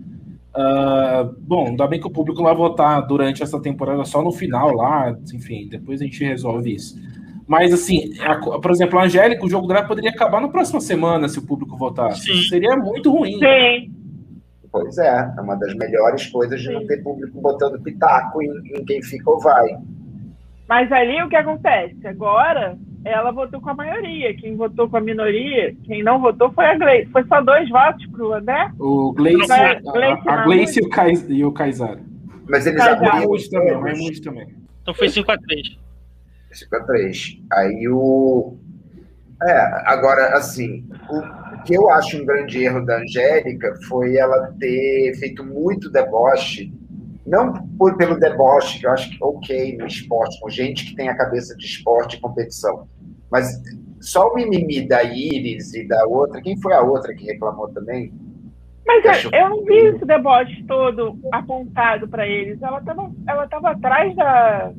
Uh, 0.55 1.35
bom, 1.39 1.69
ainda 1.69 1.87
bem 1.87 1.99
que 1.99 2.07
o 2.07 2.11
público 2.11 2.43
vai 2.43 2.55
votar 2.55 3.01
durante 3.07 3.43
essa 3.43 3.59
temporada 3.59 4.05
só 4.05 4.23
no 4.23 4.33
final 4.33 4.75
lá, 4.75 5.17
enfim, 5.33 5.67
depois 5.67 6.03
a 6.03 6.05
gente 6.05 6.23
resolve 6.23 6.75
isso. 6.75 7.01
Mas 7.49 7.73
assim, 7.73 8.13
a, 8.21 8.37
por 8.37 8.71
exemplo, 8.71 8.99
a 8.99 9.05
Angélica, 9.05 9.47
o 9.47 9.49
jogo 9.49 9.67
dela 9.67 9.83
poderia 9.83 10.11
acabar 10.11 10.43
na 10.43 10.49
próxima 10.49 10.83
semana 10.83 11.27
se 11.27 11.39
o 11.39 11.47
público 11.47 11.75
votasse. 11.75 12.27
Sim. 12.27 12.43
Seria 12.51 12.77
muito 12.77 13.11
ruim. 13.11 13.39
Sim. 13.39 13.95
Pois 14.71 14.99
é, 14.99 15.33
é 15.39 15.41
uma 15.41 15.55
das 15.55 15.75
melhores 15.75 16.27
coisas 16.27 16.61
de 16.61 16.67
Sim. 16.67 16.75
não 16.75 16.87
ter 16.87 17.03
público 17.03 17.41
botando 17.41 17.81
pitaco 17.81 18.43
em, 18.43 18.51
em 18.77 18.85
quem 18.85 19.03
fica 19.03 19.31
ou 19.31 19.41
vai. 19.41 19.75
Mas 20.69 20.93
ali 20.93 21.23
o 21.23 21.31
que 21.31 21.37
acontece? 21.37 22.07
Agora 22.07 22.77
ela 23.05 23.31
votou 23.31 23.61
com 23.61 23.71
a 23.71 23.75
maioria. 23.75 24.35
Quem 24.35 24.57
votou 24.57 24.89
com 24.89 24.97
a 24.97 25.01
minoria, 25.01 25.75
quem 25.85 26.03
não 26.03 26.21
votou 26.21 26.53
foi 26.53 26.67
a 26.67 26.77
Gleice. 26.77 27.11
Foi 27.11 27.25
só 27.25 27.41
dois 27.41 27.69
votos 27.69 28.07
para 28.07 28.25
o 28.25 28.35
André? 28.35 28.71
O 28.79 29.13
Gleice, 29.13 29.53
a, 29.53 29.81
a, 30.27 30.35
a 30.35 30.45
Gleice 30.45 30.81
e 31.29 31.45
o 31.45 31.53
Kaysar. 31.53 31.99
Mas 32.49 32.67
eles 32.67 32.81
abriram 32.81 33.33
também, 33.51 33.81
mas 33.81 33.99
muito 33.99 34.23
também. 34.23 34.49
Então 34.83 34.95
foi 34.95 35.07
5x3. 35.07 35.79
5x3. 36.53 37.43
Aí 37.53 37.89
o. 37.89 38.57
É, 39.43 39.57
agora, 39.87 40.37
assim, 40.37 40.87
o 41.09 41.63
que 41.63 41.75
eu 41.75 41.89
acho 41.91 42.21
um 42.21 42.27
grande 42.27 42.63
erro 42.63 42.85
da 42.85 42.99
Angélica 42.99 43.75
foi 43.89 44.17
ela 44.17 44.53
ter 44.59 45.15
feito 45.19 45.43
muito 45.45 45.91
deboche 45.91 46.71
não 47.27 47.53
por, 47.77 47.97
pelo 47.97 48.19
deboche, 48.19 48.81
que 48.81 48.87
eu 48.87 48.91
acho 48.91 49.11
que 49.11 49.23
ok 49.23 49.77
no 49.77 49.87
esporte, 49.87 50.41
com 50.41 50.49
gente 50.51 50.87
que 50.87 50.95
tem 50.95 51.09
a 51.09 51.17
cabeça 51.17 51.57
de 51.57 51.65
esporte 51.65 52.17
e 52.17 52.21
competição, 52.21 52.89
mas 53.31 53.61
só 54.01 54.29
o 54.29 54.35
mimimi 54.35 54.87
da 54.87 55.03
Iris 55.03 55.75
e 55.75 55.87
da 55.87 56.07
outra, 56.07 56.41
quem 56.41 56.61
foi 56.61 56.73
a 56.73 56.81
outra 56.81 57.15
que 57.15 57.27
reclamou 57.27 57.69
também? 57.69 58.13
Mas 58.87 59.25
eu, 59.25 59.31
eu 59.31 59.51
não 59.51 59.65
vi 59.65 59.77
esse 59.77 60.05
deboche 60.05 60.65
todo 60.67 61.17
apontado 61.33 62.09
para 62.09 62.27
eles. 62.27 62.61
Ela 62.61 62.79
estava 62.79 63.11
ela 63.29 63.47
tava 63.47 63.71
atrás 63.71 64.17
da, 64.17 64.73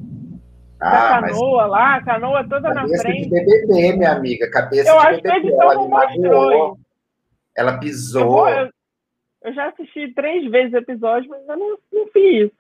ah, 0.82 1.22
da 1.22 1.22
canoa 1.22 1.66
lá, 1.68 1.96
a 1.96 2.04
canoa 2.04 2.44
toda 2.50 2.74
na 2.74 2.88
frente. 2.88 3.30
Cabeça 3.30 3.46
de 3.46 3.46
BBB, 3.46 3.98
minha 3.98 4.12
amiga, 4.12 4.50
cabeça 4.50 4.90
eu 4.90 5.00
de 5.00 5.06
acho 5.06 5.22
BBB. 5.22 5.48
Que 5.48 5.54
ela 5.54 5.82
me 5.82 5.88
magoou, 5.88 6.78
ela 7.56 7.78
pisou. 7.78 8.50
Eu, 8.50 8.56
vou, 8.56 8.66
eu 8.66 8.70
já 9.50 9.70
assisti 9.70 10.14
três 10.14 10.50
vezes 10.50 10.74
o 10.74 10.78
episódio, 10.78 11.30
mas 11.30 11.48
eu 11.48 11.58
não, 11.58 11.78
não 11.92 12.08
fiz 12.08 12.46
isso. 12.46 12.56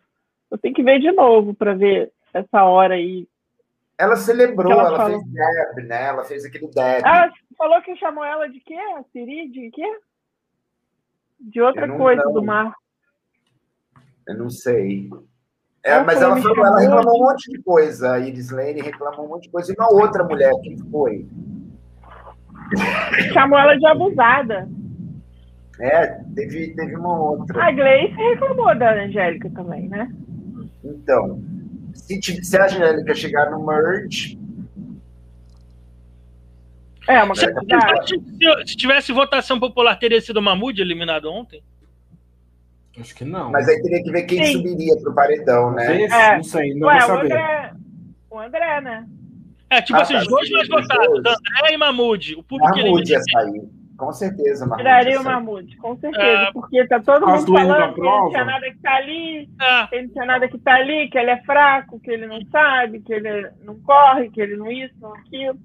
Eu 0.50 0.58
tenho 0.58 0.74
que 0.74 0.84
ver 0.84 1.00
de 1.00 1.12
novo 1.12 1.54
para 1.54 1.74
ver 1.74 2.12
essa 2.34 2.64
hora 2.64 2.96
aí. 2.96 3.28
Ela 3.98 4.16
celebrou, 4.16 4.72
ela, 4.72 4.88
ela 4.88 5.06
fez 5.06 5.24
Deb, 5.26 5.88
né? 5.88 6.06
Ela 6.06 6.24
fez 6.24 6.46
aquele 6.46 6.68
Deb. 6.68 7.06
Ela 7.06 7.32
falou 7.56 7.82
que 7.84 7.96
chamou 7.98 8.26
ela 8.26 8.50
de 8.50 8.60
quê? 8.60 8.76
A 8.98 9.04
Siri? 9.12 9.48
De 9.50 9.70
quê? 9.70 10.00
De 11.40 11.62
outra 11.62 11.88
coisa 11.88 12.24
do 12.24 12.44
mar. 12.44 12.74
Eu 14.28 14.38
não 14.38 14.50
sei. 14.50 15.10
É, 15.84 16.00
mas 16.02 16.22
ela, 16.22 16.38
falou, 16.38 16.66
ela 16.66 16.80
reclamou 16.80 17.16
um 17.16 17.26
monte 17.26 17.50
de 17.52 17.62
coisa. 17.62 18.14
A 18.14 18.20
Iris 18.20 18.52
Lane 18.52 18.82
reclamou 18.82 19.26
um 19.26 19.30
monte 19.30 19.44
de 19.44 19.52
coisa. 19.52 19.72
E 19.72 19.76
uma 19.76 19.92
outra 19.92 20.24
mulher, 20.24 20.52
quem 20.62 20.78
foi? 20.90 21.28
Chamou 23.34 23.58
ela 23.58 23.78
de 23.78 23.86
abusada. 23.86 24.68
É, 25.80 26.07
teve, 26.36 26.76
teve 26.76 26.95
uma 26.95 27.19
outra. 27.19 27.63
A 27.63 27.72
Gleice 27.72 28.15
reclamou 28.15 28.78
da 28.78 28.93
Angélica 28.93 29.49
também, 29.49 29.88
né? 29.88 30.11
Então, 30.84 31.41
se, 31.93 32.22
se 32.22 32.57
a 32.57 32.65
Angélica 32.65 33.15
chegar 33.15 33.49
no 33.49 33.65
merge. 33.65 34.39
É, 37.07 37.23
uma 37.23 37.34
se, 37.35 37.45
se, 37.45 38.68
se 38.68 38.77
tivesse 38.77 39.11
votação 39.11 39.60
popular, 39.60 39.95
teria 39.95 40.22
sido 40.22 40.38
o 40.38 40.41
Mahmoud 40.41 40.80
eliminado 40.80 41.31
ontem? 41.31 41.64
Acho 42.99 43.15
que 43.15 43.26
não. 43.26 43.52
Mas 43.52 43.68
aí 43.68 43.81
teria 43.81 44.03
que 44.03 44.11
ver 44.11 44.23
quem 44.23 44.43
Sim. 44.45 44.53
subiria 44.53 44.95
pro 44.98 45.15
paredão, 45.15 45.72
né? 45.72 46.03
É. 46.03 46.35
Não 46.35 46.43
sei, 46.43 46.73
não 46.76 46.88
Ué, 46.88 46.99
vou 46.99 47.07
saber. 47.07 47.22
O 47.22 47.26
André, 47.26 47.73
o 48.30 48.39
André, 48.39 48.81
né? 48.81 49.07
É, 49.69 49.81
tipo 49.81 49.98
ah, 49.98 50.02
assim, 50.02 50.14
tá, 50.14 50.19
os 50.19 50.27
dois 50.27 50.49
mais 50.49 50.68
votados, 50.68 51.19
André 51.19 51.73
e 51.73 51.77
Mahmoud. 51.77 52.35
O 52.35 52.43
público 52.43 52.77
Mahmoud 52.77 53.10
ia 53.10 53.19
sair. 53.22 53.81
Com 54.02 54.11
certeza, 54.11 54.65
Mahmoud. 54.65 54.82
Tiraria 54.82 55.22
o 55.22 55.23
Mamute, 55.23 55.78
com 55.78 55.95
certeza. 55.95 56.26
É, 56.26 56.52
porque 56.53 56.88
tá 56.88 56.99
todo 56.99 57.28
mundo 57.28 57.45
falando 57.45 57.94
que 57.94 57.99
ele 57.99 58.10
não 58.10 58.30
tinha 58.30 58.45
nada 58.45 58.72
que 58.72 58.80
tá 58.80 58.95
ali, 58.95 59.49
é. 59.61 59.88
que 59.88 59.95
ele 59.95 60.03
não 60.07 60.14
tinha 60.14 60.26
nada 60.26 60.48
que 60.48 60.57
tá 60.57 60.73
ali, 60.73 61.07
que 61.07 61.18
ele 61.19 61.30
é 61.30 61.44
fraco, 61.44 61.99
que 61.99 62.10
ele 62.10 62.26
não 62.26 62.44
sabe, 62.48 62.99
que 63.02 63.14
ele 63.14 63.52
não 63.64 63.80
corre, 63.82 64.32
que 64.32 64.41
ele 64.41 64.57
não 64.57 64.72
isso, 64.72 64.95
não 64.99 65.14
aquilo. 65.14 65.60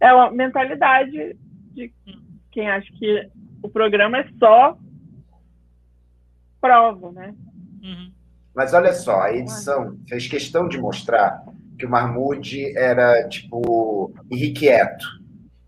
É 0.00 0.12
uma 0.12 0.32
mentalidade 0.32 1.36
de 1.74 1.92
quem 2.50 2.68
acha 2.68 2.92
que 2.98 3.30
o 3.62 3.68
programa 3.68 4.18
é 4.18 4.28
só 4.36 4.76
prova, 6.60 7.12
né? 7.12 7.36
Uhum. 7.84 8.12
Mas 8.52 8.74
olha 8.74 8.92
só, 8.94 9.20
a 9.20 9.32
edição 9.32 9.96
fez 10.08 10.26
questão 10.26 10.66
de 10.66 10.76
mostrar 10.76 11.40
que 11.78 11.86
o 11.86 11.88
Mahmoud 11.88 12.76
era, 12.76 13.28
tipo, 13.28 14.12
irrequieto 14.28 15.06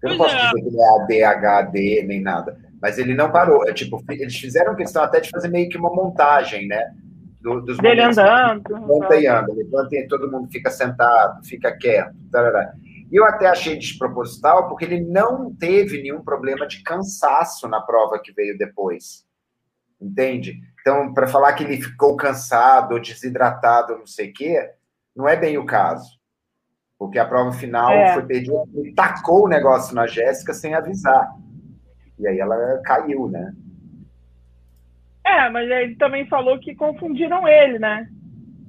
eu 0.02 0.10
não 0.10 0.18
posso 0.18 0.34
é. 0.34 0.38
dizer 0.38 0.62
que 0.62 0.68
ele 0.68 0.80
é 0.80 1.30
ADHD 1.30 2.02
nem 2.06 2.20
nada. 2.20 2.58
Mas 2.80 2.98
ele 2.98 3.14
não 3.14 3.30
parou. 3.30 3.68
É, 3.68 3.72
tipo, 3.72 4.02
eles 4.08 4.36
fizeram 4.36 4.76
questão 4.76 5.02
até 5.02 5.20
de 5.20 5.30
fazer 5.30 5.48
meio 5.48 5.68
que 5.68 5.76
uma 5.76 5.92
montagem, 5.92 6.68
né? 6.68 6.92
Do, 7.40 7.60
dos 7.60 7.78
Dele 7.78 8.02
andando. 8.02 8.68
Levanta 8.68 9.16
e 9.16 9.26
anda, 9.26 9.52
levanta 9.52 9.96
e 9.96 10.06
todo 10.06 10.30
mundo 10.30 10.48
fica 10.50 10.70
sentado, 10.70 11.44
fica 11.44 11.76
quieto. 11.76 12.14
Tarará. 12.30 12.72
E 13.10 13.16
eu 13.16 13.24
até 13.24 13.46
achei 13.46 13.76
desproposital, 13.76 14.68
porque 14.68 14.84
ele 14.84 15.00
não 15.00 15.54
teve 15.54 16.02
nenhum 16.02 16.22
problema 16.22 16.66
de 16.66 16.82
cansaço 16.82 17.66
na 17.66 17.80
prova 17.80 18.20
que 18.22 18.32
veio 18.32 18.56
depois. 18.56 19.26
entende? 20.00 20.60
Então, 20.80 21.12
para 21.12 21.26
falar 21.26 21.54
que 21.54 21.64
ele 21.64 21.80
ficou 21.80 22.16
cansado, 22.16 23.00
desidratado, 23.00 23.98
não 23.98 24.06
sei 24.06 24.30
o 24.30 24.32
quê, 24.32 24.70
não 25.16 25.28
é 25.28 25.36
bem 25.36 25.58
o 25.58 25.66
caso. 25.66 26.17
Porque 26.98 27.18
a 27.18 27.24
prova 27.24 27.52
final 27.52 27.92
é. 27.92 28.14
foi 28.14 28.26
perdida, 28.26 28.64
ele 28.74 28.92
tacou 28.92 29.44
o 29.44 29.48
negócio 29.48 29.94
na 29.94 30.06
Jéssica 30.06 30.52
sem 30.52 30.74
avisar. 30.74 31.32
E 32.18 32.26
aí 32.26 32.40
ela 32.40 32.80
caiu, 32.84 33.28
né? 33.28 33.52
É, 35.24 35.48
mas 35.50 35.70
ele 35.70 35.94
também 35.96 36.26
falou 36.26 36.58
que 36.58 36.74
confundiram 36.74 37.46
ele, 37.46 37.78
né? 37.78 38.08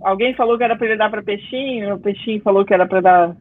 Alguém 0.01 0.35
falou 0.35 0.57
que 0.57 0.63
era 0.63 0.75
para 0.75 0.87
ele 0.87 0.97
dar 0.97 1.09
para 1.09 1.23
Peixinho, 1.23 1.95
o 1.95 1.99
Peixinho 1.99 2.41
falou 2.41 2.63
que 2.63 2.73
era 2.73 2.85
para 2.85 3.01
dar 3.01 3.37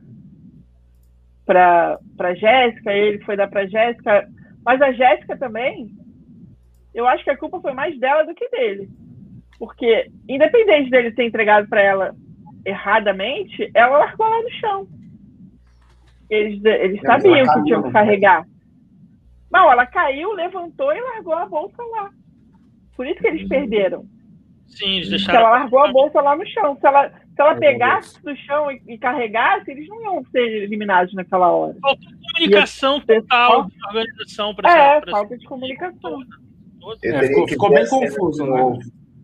para 1.45 1.99
para 2.17 2.35
Jéssica, 2.35 2.93
ele 2.93 3.25
foi 3.25 3.37
dar 3.37 3.49
para 3.49 3.67
Jéssica, 3.67 4.29
mas 4.65 4.81
a 4.81 4.93
Jéssica 4.93 5.37
também, 5.37 5.91
eu 6.95 7.07
acho 7.07 7.25
que 7.25 7.31
a 7.31 7.37
culpa 7.37 7.61
foi 7.61 7.73
mais 7.73 7.99
dela 7.99 8.25
do 8.25 8.35
que 8.35 8.49
dele. 8.51 8.89
Porque 9.59 10.11
independente 10.29 10.91
dele 10.91 11.13
ter 11.13 11.25
entregado 11.25 11.69
para 11.69 11.83
ela 11.83 12.15
erradamente, 12.69 13.71
ela 13.75 13.99
largou 13.99 14.29
lá 14.29 14.43
no 14.43 14.51
chão. 14.53 14.89
Eles, 16.29 16.63
eles 16.65 17.01
sabiam 17.01 17.47
que 17.47 17.65
tinham 17.65 17.83
que 17.83 17.91
carregar. 17.91 18.47
Não, 19.51 19.71
ela 19.73 19.87
caiu, 19.87 20.33
levantou 20.35 20.93
e 20.93 21.01
largou 21.01 21.35
a 21.35 21.47
bolsa 21.47 21.83
lá. 21.93 22.11
Por 22.95 23.07
isso 23.07 23.21
que 23.21 23.29
eles 23.29 23.43
uhum. 23.43 23.49
perderam. 23.49 24.05
Sim, 24.67 24.97
eles 24.97 25.09
deixaram. 25.09 25.41
ela 25.41 25.51
largou 25.51 25.85
a 25.85 25.91
bolsa 25.91 26.21
lá 26.21 26.37
no 26.37 26.47
chão. 26.47 26.77
Se 26.79 26.87
ela, 26.87 27.09
se 27.09 27.41
ela 27.41 27.55
pegasse 27.55 28.23
do 28.23 28.37
chão 28.37 28.71
e, 28.71 28.83
e, 28.87 28.99
carregasse, 28.99 29.71
eles 29.71 29.89
não 29.89 30.03
iam 30.03 30.25
ser 30.27 30.65
eliminados 30.65 31.15
naquela 31.15 31.51
hora. 31.51 31.75
Falta 31.81 32.03
comunicação 32.39 33.01
total 33.01 33.67
de 33.67 33.87
organização 33.87 34.55
para 34.55 34.71
É, 34.71 34.97
essa, 34.99 35.11
falta 35.11 35.39
de 35.39 35.47
comunicação. 35.47 36.23
É, 37.03 37.27
ficou, 37.27 37.49
ficou 37.49 37.71
bem 37.71 37.89
confuso, 37.89 38.45
né? 38.45 38.79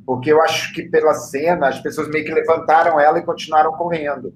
Porque 0.06 0.32
eu 0.32 0.42
acho 0.42 0.72
que 0.74 0.82
pela 0.82 1.14
cena 1.14 1.68
as 1.68 1.80
pessoas 1.80 2.08
meio 2.08 2.24
que 2.24 2.32
levantaram 2.32 3.00
ela 3.00 3.18
e 3.18 3.24
continuaram 3.24 3.72
correndo. 3.72 4.34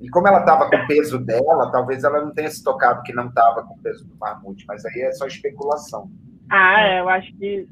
E 0.00 0.08
como 0.10 0.28
ela 0.28 0.40
estava 0.40 0.68
com 0.68 0.76
o 0.76 0.86
peso 0.86 1.18
dela, 1.18 1.70
talvez 1.72 2.04
ela 2.04 2.22
não 2.22 2.32
tenha 2.32 2.50
se 2.50 2.62
tocado 2.62 3.02
que 3.02 3.14
não 3.14 3.28
estava 3.28 3.62
com 3.62 3.74
o 3.74 3.78
peso 3.78 4.06
do 4.06 4.14
Marmute, 4.16 4.64
mas 4.68 4.84
aí 4.84 5.00
é 5.00 5.12
só 5.12 5.26
especulação. 5.26 6.10
Ah, 6.50 6.82
é, 6.82 7.00
eu 7.00 7.08
acho 7.08 7.34
que. 7.36 7.66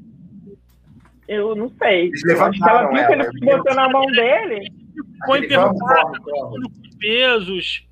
Eu 1.27 1.55
não 1.55 1.69
sei. 1.69 2.07
Eles 2.07 2.39
acho 2.39 2.59
que 2.59 2.69
ela 2.69 2.87
viu 2.87 2.97
ela, 2.97 3.29
que 3.29 3.37
ele 3.37 3.45
botou 3.45 3.75
na 3.75 3.89
mão 3.89 4.05
dele. 4.07 4.71
Foi 5.25 5.47
perguntar 5.47 6.11
pesos. 6.99 7.87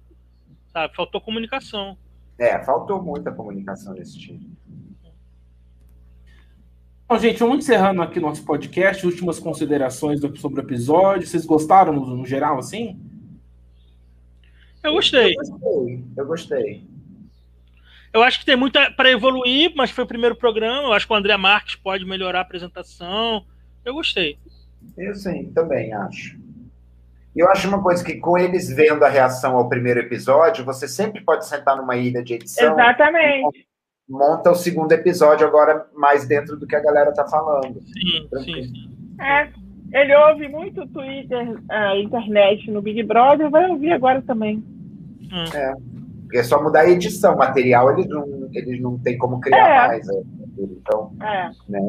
Sabe? 0.72 0.96
Faltou 0.96 1.22
comunicação. 1.22 1.98
É, 2.40 2.64
faltou 2.64 3.02
muita 3.02 3.32
comunicação 3.32 3.94
nesse 3.94 4.20
time. 4.20 4.53
Bom, 7.08 7.20
gente, 7.20 7.40
vamos 7.40 7.60
encerrando 7.60 8.02
aqui 8.02 8.20
nosso 8.20 8.44
podcast. 8.46 9.06
Últimas 9.06 9.40
considerações 9.40 10.22
sobre 10.38 10.62
o 10.62 10.64
episódio. 10.64 11.28
Vocês 11.28 11.46
gostaram 11.46 11.94
no, 11.94 12.06
no 12.06 12.26
geral, 12.26 12.58
assim? 12.58 13.00
Eu 14.82 14.94
gostei. 14.94 15.34
Eu 15.34 15.36
gostei. 15.36 16.04
Eu 16.18 16.26
gostei. 16.26 16.84
Eu 18.14 18.24
acho 18.24 18.40
que 18.40 18.46
tem 18.46 18.56
muita 18.56 18.92
para 18.92 19.12
evoluir, 19.12 19.74
mas 19.76 19.92
foi 19.92 20.04
o 20.04 20.08
primeiro 20.08 20.36
programa. 20.36 20.88
Eu 20.88 20.94
acho 20.94 21.06
que 21.06 21.14
o 21.14 21.16
André 21.16 21.36
Marques 21.36 21.76
pode 21.76 22.06
melhorar 22.06 22.40
a 22.40 22.44
apresentação. 22.44 23.46
Eu 23.84 23.94
gostei. 23.94 24.38
Eu 24.98 25.14
sim, 25.14 25.52
também 25.54 25.94
acho. 25.94 26.38
E 27.36 27.40
eu 27.40 27.50
acho 27.50 27.68
uma 27.68 27.82
coisa 27.82 28.04
que, 28.04 28.16
com 28.16 28.38
eles 28.38 28.70
vendo 28.70 29.04
a 29.04 29.10
reação 29.10 29.58
ao 29.58 29.68
primeiro 29.68 30.00
episódio, 30.00 30.64
você 30.64 30.88
sempre 30.88 31.22
pode 31.22 31.48
sentar 31.48 31.76
numa 31.76 31.98
ilha 31.98 32.24
de 32.24 32.36
edição. 32.36 32.74
Exatamente 32.74 33.73
monta 34.10 34.52
o 34.52 34.56
segundo 34.56 34.92
episódio 34.92 35.48
agora 35.48 35.88
mais 35.96 36.28
dentro 36.28 36.58
do 36.58 36.68
que 36.68 36.76
a 36.76 36.82
galera 36.82 37.14
tá 37.14 37.28
falando. 37.28 37.82
Sim, 37.82 38.28
sim, 38.44 38.64
sim. 38.64 38.94
É, 39.22 39.50
ele 39.94 40.16
ouve 40.16 40.48
muito 40.48 40.88
Twitter, 40.88 41.58
a 41.70 41.98
internet 41.98 42.70
no 42.72 42.82
Big 42.82 43.04
Brother, 43.04 43.50
vai 43.50 43.70
ouvir 43.70 43.92
agora 43.92 44.22
também. 44.22 44.64
Hum. 45.22 45.46
É. 45.56 45.74
É 46.36 46.42
só 46.42 46.62
mudar 46.62 46.82
a 46.82 46.90
edição, 46.90 47.38
material 47.38 47.92
eles 47.92 48.08
não, 48.10 48.50
eles 48.54 48.82
não 48.82 48.98
tem 48.98 49.18
como 49.20 49.40
criar 49.40 49.86
é. 49.86 49.88
mais. 49.88 50.08
Né? 50.08 50.24
Então, 50.58 51.12
é. 51.22 51.50
né, 51.70 51.80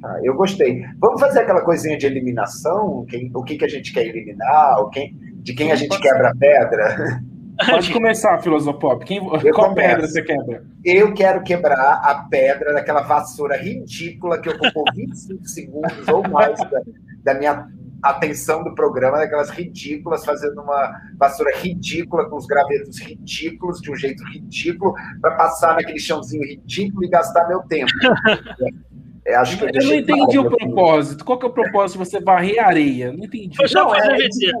tá. 0.00 0.18
eu 0.22 0.34
gostei. 0.34 0.82
Vamos 0.98 1.20
fazer 1.20 1.40
aquela 1.40 1.60
coisinha 1.60 1.98
de 1.98 2.06
eliminação? 2.06 3.04
Quem, 3.06 3.30
o 3.34 3.42
que, 3.42 3.56
que 3.56 3.64
a 3.66 3.68
gente 3.68 3.92
quer 3.92 4.06
eliminar? 4.06 4.76
Quem, 4.92 5.14
de 5.42 5.54
quem 5.54 5.72
a 5.72 5.76
gente 5.76 5.98
quebra 6.00 6.30
a 6.30 6.34
pedra? 6.34 7.22
Pode 7.66 7.92
começar, 7.92 8.38
Filosopop. 8.40 9.04
Quem, 9.04 9.20
qual 9.20 9.40
começo. 9.40 9.74
pedra 9.74 10.06
você 10.06 10.22
quebra? 10.22 10.64
Eu 10.84 11.14
quero 11.14 11.42
quebrar 11.42 12.00
a 12.04 12.26
pedra 12.30 12.72
daquela 12.74 13.02
vassoura 13.02 13.56
ridícula 13.56 14.40
que 14.40 14.48
ocupou 14.48 14.84
25 14.94 15.46
segundos 15.46 16.08
ou 16.08 16.28
mais 16.28 16.58
da, 16.58 16.80
da 17.24 17.34
minha 17.34 17.68
atenção 18.02 18.64
do 18.64 18.74
programa, 18.74 19.18
daquelas 19.18 19.48
ridículas, 19.50 20.24
fazendo 20.24 20.60
uma 20.60 21.00
vassoura 21.16 21.56
ridícula, 21.56 22.28
com 22.28 22.36
os 22.36 22.46
gravetos 22.46 23.00
ridículos, 23.00 23.80
de 23.80 23.92
um 23.92 23.96
jeito 23.96 24.24
ridículo, 24.24 24.94
para 25.20 25.36
passar 25.36 25.76
naquele 25.76 26.00
chãozinho 26.00 26.42
ridículo 26.42 27.04
e 27.04 27.08
gastar 27.08 27.46
meu 27.46 27.60
tempo. 27.62 27.92
É, 29.24 29.36
acho 29.36 29.56
que 29.56 29.64
eu, 29.64 29.68
eu 29.72 29.84
não 29.86 29.94
entendi 29.94 30.38
o 30.38 30.50
propósito. 30.50 31.24
Qual 31.24 31.38
que 31.38 31.46
é 31.46 31.48
o 31.48 31.52
propósito 31.52 31.98
de 31.98 32.04
você 32.04 32.20
varrer 32.20 32.58
areia? 32.58 33.12
Não 33.12 33.24
entendi. 33.24 33.56
Foi 33.56 33.68
só 33.68 33.88
para 33.88 34.00
fazer 34.00 34.28
VT. 34.28 34.52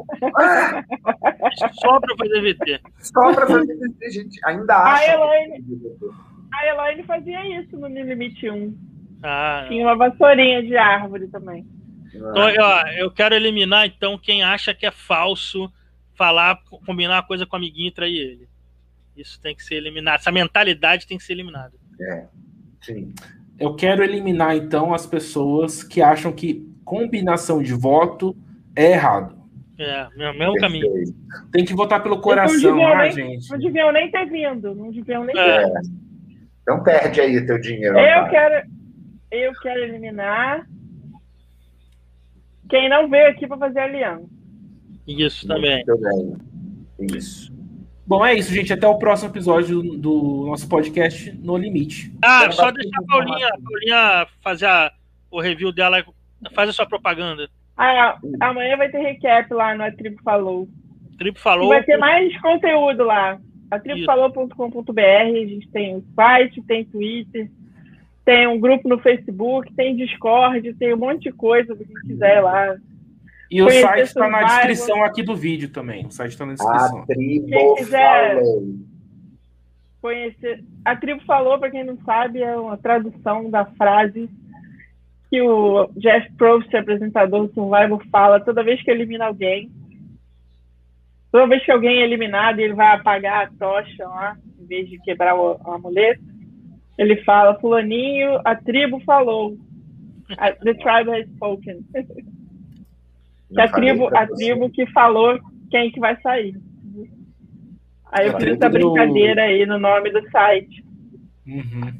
só 1.80 2.00
para 2.00 2.16
fazer 2.16 2.40
VT. 2.40 2.80
Só 3.00 3.34
para 3.34 3.46
fazer 3.46 3.76
VT, 3.76 4.10
gente. 4.10 4.40
Ainda 4.46 4.76
acha. 4.76 5.10
A 5.10 5.14
Elaine, 5.14 5.64
a 6.54 6.66
Elaine 6.66 7.02
fazia 7.02 7.60
isso 7.60 7.76
no 7.76 7.88
Limite 7.88 8.48
1. 8.48 8.76
Ah, 9.24 9.64
Tinha 9.68 9.84
uma 9.84 9.96
vassourinha 9.96 10.62
de 10.62 10.76
árvore 10.76 11.26
também. 11.26 11.66
Então, 12.14 12.32
ó, 12.60 12.88
eu 12.90 13.10
quero 13.10 13.34
eliminar, 13.34 13.86
então, 13.86 14.18
quem 14.18 14.44
acha 14.44 14.74
que 14.74 14.86
é 14.86 14.90
falso 14.90 15.72
falar, 16.14 16.60
combinar 16.86 17.16
uma 17.16 17.26
coisa 17.26 17.46
com 17.46 17.56
o 17.56 17.58
amiguinho 17.58 17.88
e 17.88 17.92
trair 17.92 18.16
ele. 18.16 18.48
Isso 19.16 19.40
tem 19.40 19.56
que 19.56 19.64
ser 19.64 19.76
eliminado. 19.76 20.20
Essa 20.20 20.30
mentalidade 20.30 21.06
tem 21.06 21.18
que 21.18 21.24
ser 21.24 21.32
eliminada. 21.32 21.72
É, 22.00 22.26
sim 22.80 23.12
eu 23.62 23.76
quero 23.76 24.02
eliminar 24.02 24.56
então 24.56 24.92
as 24.92 25.06
pessoas 25.06 25.84
que 25.84 26.02
acham 26.02 26.32
que 26.32 26.68
combinação 26.84 27.62
de 27.62 27.72
voto 27.72 28.36
é 28.74 28.90
errado. 28.90 29.40
É, 29.78 30.08
mesmo 30.16 30.54
caminho. 30.56 30.90
Tem 31.52 31.64
que 31.64 31.72
votar 31.72 32.02
pelo 32.02 32.20
coração, 32.20 32.76
não 32.76 32.96
né, 32.96 33.10
gente? 33.12 33.48
Não 33.48 33.58
deviam 33.58 33.92
nem 33.92 34.10
ter 34.10 34.26
vindo, 34.28 34.74
não 34.74 34.90
deviam 34.90 35.24
nem 35.24 35.38
é. 35.38 35.64
ter. 35.64 35.72
Então 36.62 36.82
perde 36.82 37.20
aí 37.20 37.36
o 37.36 37.46
teu 37.46 37.60
dinheiro. 37.60 37.96
Eu 37.96 38.28
quero, 38.28 38.68
eu 39.30 39.52
quero 39.62 39.80
eliminar 39.80 40.66
quem 42.68 42.88
não 42.88 43.08
veio 43.08 43.28
aqui 43.28 43.46
para 43.46 43.58
fazer 43.58 43.78
aliança. 43.78 44.26
Isso 45.06 45.46
também. 45.46 45.84
Isso. 46.98 47.51
Bom, 48.06 48.24
é 48.24 48.34
isso, 48.34 48.52
gente. 48.52 48.72
Até 48.72 48.86
o 48.86 48.98
próximo 48.98 49.30
episódio 49.30 49.82
do, 49.82 49.96
do 49.96 50.46
nosso 50.46 50.68
podcast 50.68 51.32
No 51.38 51.56
Limite. 51.56 52.12
Ah, 52.22 52.50
só 52.50 52.70
deixar 52.70 52.98
a 52.98 53.06
Paulinha, 53.06 53.48
a 53.48 53.58
Paulinha 53.60 54.26
fazer 54.42 54.66
a, 54.66 54.92
o 55.30 55.40
review 55.40 55.72
dela, 55.72 56.04
faz 56.54 56.68
a 56.68 56.72
sua 56.72 56.86
propaganda. 56.86 57.48
Ah, 57.76 58.18
amanhã 58.40 58.76
vai 58.76 58.90
ter 58.90 58.98
recap 58.98 59.52
lá 59.54 59.74
no 59.74 59.84
A 59.84 59.92
Tribo 59.92 60.20
Falou. 60.22 60.68
Tribo 61.18 61.38
Falou. 61.38 61.66
E 61.66 61.68
vai 61.68 61.82
ter 61.84 61.96
mais 61.96 62.36
conteúdo 62.40 63.04
lá. 63.04 63.38
Atribofalou.com.br, 63.70 65.00
a 65.00 65.46
gente 65.46 65.66
tem 65.68 65.96
o 65.96 66.04
site, 66.14 66.60
tem 66.62 66.84
Twitter, 66.84 67.50
tem 68.24 68.46
um 68.46 68.60
grupo 68.60 68.86
no 68.86 68.98
Facebook, 68.98 69.72
tem 69.72 69.96
Discord, 69.96 70.74
tem 70.74 70.92
um 70.92 70.98
monte 70.98 71.22
de 71.22 71.32
coisa 71.32 71.74
que 71.74 71.84
quem 71.84 72.02
quiser 72.02 72.40
lá. 72.40 72.76
E 73.52 73.60
o 73.60 73.70
site 73.70 74.06
está 74.06 74.30
na 74.30 74.44
descrição 74.44 75.04
aqui 75.04 75.22
do 75.22 75.36
vídeo 75.36 75.68
também. 75.68 76.06
O 76.06 76.10
site 76.10 76.30
está 76.30 76.46
na 76.46 76.54
descrição. 76.54 77.00
A 77.00 77.06
tribo 77.06 77.46
quem 77.46 77.74
quiser 77.74 78.42
conhecer. 80.00 80.64
A 80.82 80.96
tribo 80.96 81.22
falou, 81.26 81.58
para 81.58 81.70
quem 81.70 81.84
não 81.84 81.98
sabe, 81.98 82.42
é 82.42 82.56
uma 82.56 82.78
tradução 82.78 83.50
da 83.50 83.66
frase 83.66 84.30
que 85.28 85.42
o 85.42 85.86
Jeff 85.96 86.32
Probst, 86.32 86.74
apresentador 86.74 87.46
do 87.46 87.52
Survivor, 87.52 88.02
fala 88.10 88.40
toda 88.40 88.64
vez 88.64 88.82
que 88.82 88.90
elimina 88.90 89.26
alguém. 89.26 89.70
Toda 91.30 91.46
vez 91.46 91.62
que 91.62 91.70
alguém 91.70 92.00
é 92.00 92.04
eliminado 92.04 92.58
ele 92.58 92.74
vai 92.74 92.94
apagar 92.94 93.46
a 93.46 93.50
tocha 93.50 94.08
lá, 94.08 94.36
em 94.58 94.66
vez 94.66 94.88
de 94.88 94.98
quebrar 95.00 95.34
o, 95.34 95.60
o 95.62 95.70
amuleto, 95.70 96.22
ele 96.96 97.16
fala: 97.22 97.60
Fulaninho, 97.60 98.40
a 98.46 98.56
tribo 98.56 98.98
falou. 99.00 99.58
The 100.64 100.72
tribe 100.74 101.10
has 101.10 101.26
spoken. 101.34 101.84
que 103.52 103.60
a 103.60 103.68
tribo, 103.68 104.16
a 104.16 104.26
tribo 104.26 104.70
que 104.70 104.86
falou 104.92 105.38
quem 105.70 105.90
que 105.90 106.00
vai 106.00 106.20
sair. 106.20 106.54
Aí 108.12 108.26
eu 108.26 108.38
fiz 108.38 108.56
essa 108.56 108.68
brincadeira 108.68 109.42
aí 109.42 109.64
no 109.64 109.78
nome 109.78 110.10
do 110.10 110.30
site. 110.30 110.84
Uhum. 111.46 111.92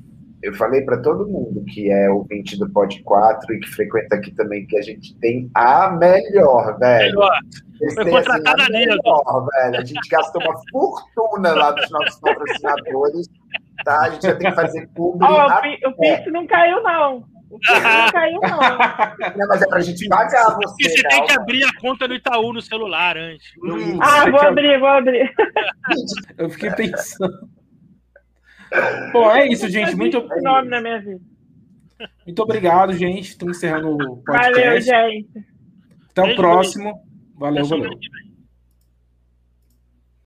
Eu 0.43 0.53
falei 0.55 0.83
para 0.83 1.01
todo 1.01 1.29
mundo 1.29 1.65
que 1.73 1.91
é 1.91 2.11
ouvinte 2.11 2.59
do 2.59 2.69
Pod 2.71 3.01
4 3.03 3.55
e 3.55 3.61
que 3.61 3.69
frequenta 3.69 4.17
aqui 4.17 4.33
também 4.33 4.67
que 4.67 4.77
a 4.77 4.83
gente 4.83 5.17
tem 5.21 5.49
a 5.55 5.91
melhor, 5.91 6.79
velho. 6.79 7.15
Melhor. 7.15 7.39
Foi 7.95 8.11
contratada 8.11 8.63
assim, 8.63 8.73
melhor, 8.73 9.47
velho. 9.53 9.77
A 9.77 9.85
gente 9.85 10.09
gastou 10.09 10.43
uma 10.43 10.55
fortuna 10.71 11.53
lá 11.55 11.71
dos 11.71 11.89
nossos 11.91 12.21
patrocinadores, 12.21 13.29
tá? 13.85 14.01
A 14.01 14.11
gente 14.11 14.27
já 14.27 14.35
tem 14.35 14.51
que 14.51 14.57
fazer 14.57 14.89
público. 14.89 15.33
Oh, 15.33 15.89
o 15.89 15.93
Pix 15.97 16.33
não 16.33 16.47
caiu, 16.47 16.83
não. 16.83 17.25
Não 17.53 18.13
caiu, 18.13 18.41
não. 18.41 19.37
Não, 19.37 19.49
mas 19.49 19.63
é 19.63 19.67
pra 19.67 19.81
gente 19.81 20.09
pagar 20.09 20.57
você. 20.57 20.89
você 20.89 21.03
tem 21.09 21.27
que 21.27 21.33
abrir 21.33 21.65
a 21.65 21.81
conta 21.81 22.09
no 22.09 22.15
Itaú 22.15 22.53
no 22.53 22.63
celular 22.63 23.17
antes. 23.17 23.47
Hum, 23.63 23.99
ah, 24.01 24.31
vou 24.31 24.41
abrir, 24.41 24.79
vou 24.79 24.89
abrir. 24.89 25.33
Eu 26.39 26.49
fiquei 26.51 26.71
pensando. 26.71 27.33
Bom, 29.13 29.31
é 29.31 29.49
isso, 29.49 29.69
gente. 29.69 29.95
Muito 29.95 30.27
nome 30.43 30.69
na 30.69 30.81
minha 30.81 31.01
vida. 31.01 31.21
Muito 32.27 32.43
obrigado, 32.43 32.93
gente. 32.95 33.29
Estamos 33.29 33.59
encerrando 33.59 33.91
o 33.91 34.17
podcast. 34.25 34.55
Valeu, 34.57 34.81
gente. 34.81 35.29
Até 36.11 36.33
o 36.33 36.37
próximo. 36.37 37.03
Valeu, 37.37 37.67
valeu. 37.67 37.91